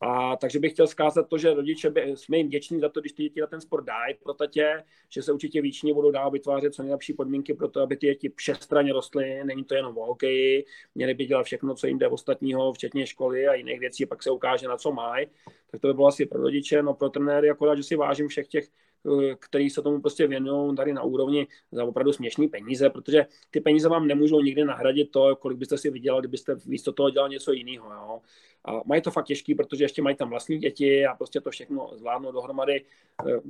A 0.00 0.36
takže 0.36 0.58
bych 0.58 0.72
chtěl 0.72 0.86
zkázat 0.86 1.28
to, 1.28 1.38
že 1.38 1.49
rodiče 1.54 1.90
by, 1.90 2.16
jsme 2.16 2.38
jim 2.38 2.46
vděční 2.46 2.80
za 2.80 2.88
to, 2.88 3.00
když 3.00 3.12
ty 3.12 3.22
děti 3.22 3.40
na 3.40 3.46
ten 3.46 3.60
sport 3.60 3.84
dají 3.84 4.14
pro 4.22 4.34
tatě, 4.34 4.84
že 5.08 5.22
se 5.22 5.32
určitě 5.32 5.62
víčně 5.62 5.94
budou 5.94 6.10
dál 6.10 6.30
vytvářet 6.30 6.74
co 6.74 6.82
nejlepší 6.82 7.12
podmínky 7.12 7.54
pro 7.54 7.68
to, 7.68 7.80
aby 7.80 7.96
ty 7.96 8.06
děti 8.06 8.32
všestranně 8.36 8.92
rostly. 8.92 9.44
Není 9.44 9.64
to 9.64 9.74
jenom 9.74 9.98
o 9.98 10.06
hokeji, 10.06 10.64
měli 10.94 11.14
by 11.14 11.26
dělat 11.26 11.42
všechno, 11.42 11.74
co 11.74 11.86
jim 11.86 11.98
jde 11.98 12.08
ostatního, 12.08 12.72
včetně 12.72 13.06
školy 13.06 13.48
a 13.48 13.54
jiných 13.54 13.80
věcí, 13.80 14.06
pak 14.06 14.22
se 14.22 14.30
ukáže, 14.30 14.68
na 14.68 14.76
co 14.76 14.92
mají. 14.92 15.26
Tak 15.70 15.80
to 15.80 15.88
by 15.88 15.94
bylo 15.94 16.06
asi 16.06 16.26
pro 16.26 16.42
rodiče, 16.42 16.82
no 16.82 16.94
pro 16.94 17.08
trenéry, 17.08 17.50
akorát, 17.50 17.74
že 17.74 17.82
si 17.82 17.96
vážím 17.96 18.28
všech 18.28 18.48
těch 18.48 18.68
který 19.38 19.70
se 19.70 19.82
tomu 19.82 20.00
prostě 20.00 20.26
věnují 20.26 20.76
tady 20.76 20.92
na 20.92 21.02
úrovni 21.02 21.46
za 21.72 21.84
opravdu 21.84 22.12
směšné 22.12 22.48
peníze, 22.48 22.90
protože 22.90 23.26
ty 23.50 23.60
peníze 23.60 23.88
vám 23.88 24.06
nemůžou 24.06 24.40
nikdy 24.40 24.64
nahradit 24.64 25.10
to, 25.10 25.36
kolik 25.36 25.58
byste 25.58 25.78
si 25.78 25.90
vydělali, 25.90 26.22
kdybyste 26.22 26.56
místo 26.66 26.92
toho 26.92 27.10
dělal 27.10 27.28
něco 27.28 27.52
jiného. 27.52 27.92
Jo. 27.92 28.20
A 28.64 28.80
mají 28.84 29.02
to 29.02 29.10
fakt 29.10 29.26
těžký, 29.26 29.54
protože 29.54 29.84
ještě 29.84 30.02
mají 30.02 30.16
tam 30.16 30.30
vlastní 30.30 30.58
děti 30.58 31.06
a 31.06 31.14
prostě 31.14 31.40
to 31.40 31.50
všechno 31.50 31.90
zvládnou 31.94 32.32
dohromady. 32.32 32.84
Eh, 33.28 33.40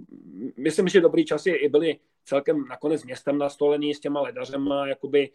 myslím, 0.57 0.89
že 0.89 1.01
dobrý 1.01 1.25
časy 1.25 1.51
i 1.51 1.69
byly 1.69 1.99
celkem 2.25 2.65
nakonec 2.69 3.05
městem 3.05 3.39
nastolený 3.39 3.95
s 3.95 4.01
těma 4.01 4.21
ledařema, 4.21 4.89
jakoby, 4.89 5.31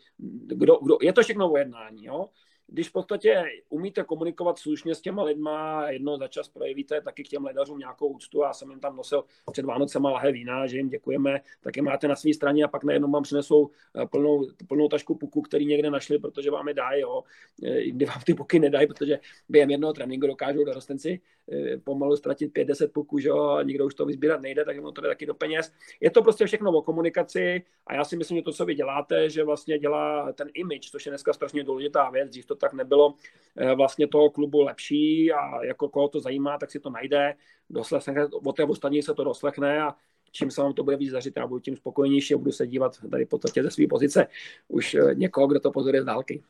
kdo, 0.48 0.80
kdo, 0.82 0.98
je 1.02 1.14
to 1.14 1.22
všechno 1.22 1.52
o 1.52 1.58
jednání, 1.58 2.06
jo? 2.06 2.30
Když 2.68 2.90
v 2.90 2.92
podstatě 2.92 3.44
umíte 3.70 4.04
komunikovat 4.04 4.60
slušně 4.60 4.96
s 4.96 5.02
těma 5.02 5.24
lidma, 5.24 5.90
jedno 5.90 6.18
za 6.18 6.28
čas 6.28 6.50
projevíte 6.50 7.02
taky 7.02 7.24
k 7.24 7.28
těm 7.28 7.46
ledařům 7.46 7.80
nějakou 7.80 8.08
úctu. 8.08 8.42
Já 8.42 8.54
jsem 8.54 8.70
jim 8.70 8.80
tam 8.80 8.96
nosil 8.96 9.24
před 9.52 9.66
Vánocema 9.66 10.12
lahe 10.12 10.32
vína, 10.32 10.68
že 10.68 10.78
jim 10.78 10.90
děkujeme, 10.90 11.42
tak 11.62 11.78
je 11.78 11.84
máte 11.84 12.08
na 12.08 12.16
své 12.16 12.34
straně 12.34 12.64
a 12.64 12.68
pak 12.68 12.84
najednou 12.84 13.12
vám 13.12 13.24
přinesou 13.24 13.70
eh, 13.96 14.06
plnou, 14.06 14.48
plnou 14.68 14.88
tašku 14.88 15.16
puku, 15.16 15.42
který 15.42 15.66
někde 15.66 15.90
našli, 15.90 16.20
protože 16.20 16.52
vám 16.52 16.68
je 16.68 16.74
dají, 16.74 17.02
jo. 17.02 17.24
Eh, 17.64 17.90
kdy 17.90 18.06
vám 18.06 18.22
ty 18.26 18.34
puky 18.34 18.60
nedají, 18.60 18.88
protože 18.88 19.20
během 19.50 19.70
jednoho 19.70 19.94
tréninku 19.94 20.28
dokážou 20.28 20.66
dorostenci 20.66 21.22
eh, 21.52 21.78
pomalu 21.78 22.16
ztratit 22.16 22.54
5-10 22.54 22.88
puků, 22.88 23.20
že 23.20 23.30
jo, 23.30 23.50
a 23.50 23.64
nikdo 23.64 23.86
už 23.86 23.96
to 23.96 24.06
vyzbírat 24.06 24.42
nejde, 24.42 24.66
tak 24.66 24.78
to 24.96 25.02
jde 25.02 25.08
taky 25.08 25.26
do 25.26 25.34
peněz. 25.34 25.72
Je 26.00 26.12
to 26.12 26.22
prostě 26.22 26.46
všechno 26.46 26.72
o 26.72 26.82
komunikaci 26.82 27.64
a 27.88 27.94
já 27.94 28.04
si 28.04 28.18
myslím, 28.18 28.38
že 28.38 28.44
to, 28.44 28.54
co 28.54 28.66
vy 28.66 28.76
děláte, 28.76 29.30
že 29.30 29.44
vlastně 29.44 29.80
dělá 29.80 30.32
ten 30.34 30.50
image, 30.54 30.92
což 30.92 31.06
je 31.06 31.10
dneska 31.10 31.34
strašně 31.34 31.64
důležitá 31.64 32.10
věc, 32.10 32.30
dřív 32.30 32.46
to 32.46 32.55
to 32.56 32.60
tak 32.60 32.73
nebylo 32.73 33.14
eh, 33.57 33.76
vlastně 33.76 34.07
toho 34.07 34.30
klubu 34.30 34.61
lepší 34.61 35.32
a 35.32 35.65
jako 35.65 35.90
koho 35.90 36.07
to 36.07 36.19
zajímá, 36.19 36.57
tak 36.57 36.72
si 36.72 36.80
to 36.80 36.90
najde, 36.90 37.34
doslechne, 37.69 38.27
o 38.45 38.53
té 38.53 38.64
ostatní 38.64 39.03
se 39.03 39.14
to 39.14 39.23
doslechne 39.23 39.82
a 39.82 39.95
čím 40.32 40.52
se 40.52 40.61
vám 40.61 40.73
to 40.73 40.84
bude 40.84 40.98
víc 40.98 41.11
zařit, 41.11 41.34
já 41.38 41.48
budu 41.48 41.60
tím 41.60 41.76
spokojenější 41.76 42.34
a 42.34 42.38
budu 42.38 42.52
se 42.52 42.68
dívat 42.68 42.91
tady 43.11 43.26
v 43.26 43.30
podstatě 43.30 43.64
ze 43.64 43.72
své 43.72 43.88
pozice 43.88 44.27
už 44.68 44.94
eh, 44.94 45.15
někoho, 45.15 45.48
kdo 45.48 45.60
to 45.60 45.72
pozoruje 45.72 46.02
z 46.02 46.06
dálky. 46.06 46.44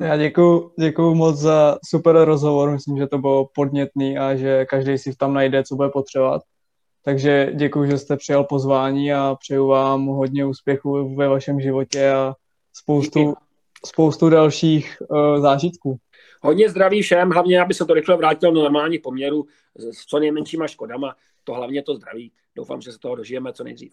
Já 0.00 0.16
děkuji, 0.16 0.72
děkuji 0.78 1.14
moc 1.14 1.36
za 1.36 1.78
super 1.84 2.24
rozhovor, 2.24 2.70
myslím, 2.70 2.96
že 2.96 3.06
to 3.06 3.18
bylo 3.18 3.48
podnětný 3.54 4.18
a 4.18 4.36
že 4.36 4.64
každý 4.64 4.98
si 4.98 5.16
tam 5.16 5.34
najde, 5.34 5.64
co 5.64 5.76
bude 5.76 5.88
potřebovat. 5.88 6.42
Takže 7.04 7.52
děkuji, 7.54 7.90
že 7.90 7.98
jste 7.98 8.16
přijal 8.16 8.44
pozvání 8.44 9.12
a 9.12 9.36
přeju 9.40 9.66
vám 9.66 10.06
hodně 10.06 10.46
úspěchů 10.46 11.14
ve 11.16 11.28
vašem 11.28 11.60
životě 11.60 12.10
a 12.10 12.34
spoustu, 12.72 13.18
Díky 13.18 13.49
spoustu 13.86 14.28
dalších 14.28 15.02
uh, 15.08 15.40
zážitků. 15.40 15.96
Hodně 16.42 16.70
zdraví 16.70 17.02
všem, 17.02 17.30
hlavně 17.30 17.60
aby 17.60 17.74
se 17.74 17.84
to 17.84 17.94
rychle 17.94 18.16
vrátilo 18.16 18.52
do 18.52 18.62
normálních 18.62 19.00
poměrů 19.00 19.46
s 19.74 20.06
co 20.06 20.18
nejmenšíma 20.18 20.66
škodama. 20.66 21.16
To 21.44 21.54
hlavně 21.54 21.82
to 21.82 21.94
zdraví. 21.94 22.32
Doufám, 22.56 22.80
že 22.80 22.92
se 22.92 22.98
toho 22.98 23.14
dožijeme 23.14 23.52
co 23.52 23.64
nejdřív. 23.64 23.92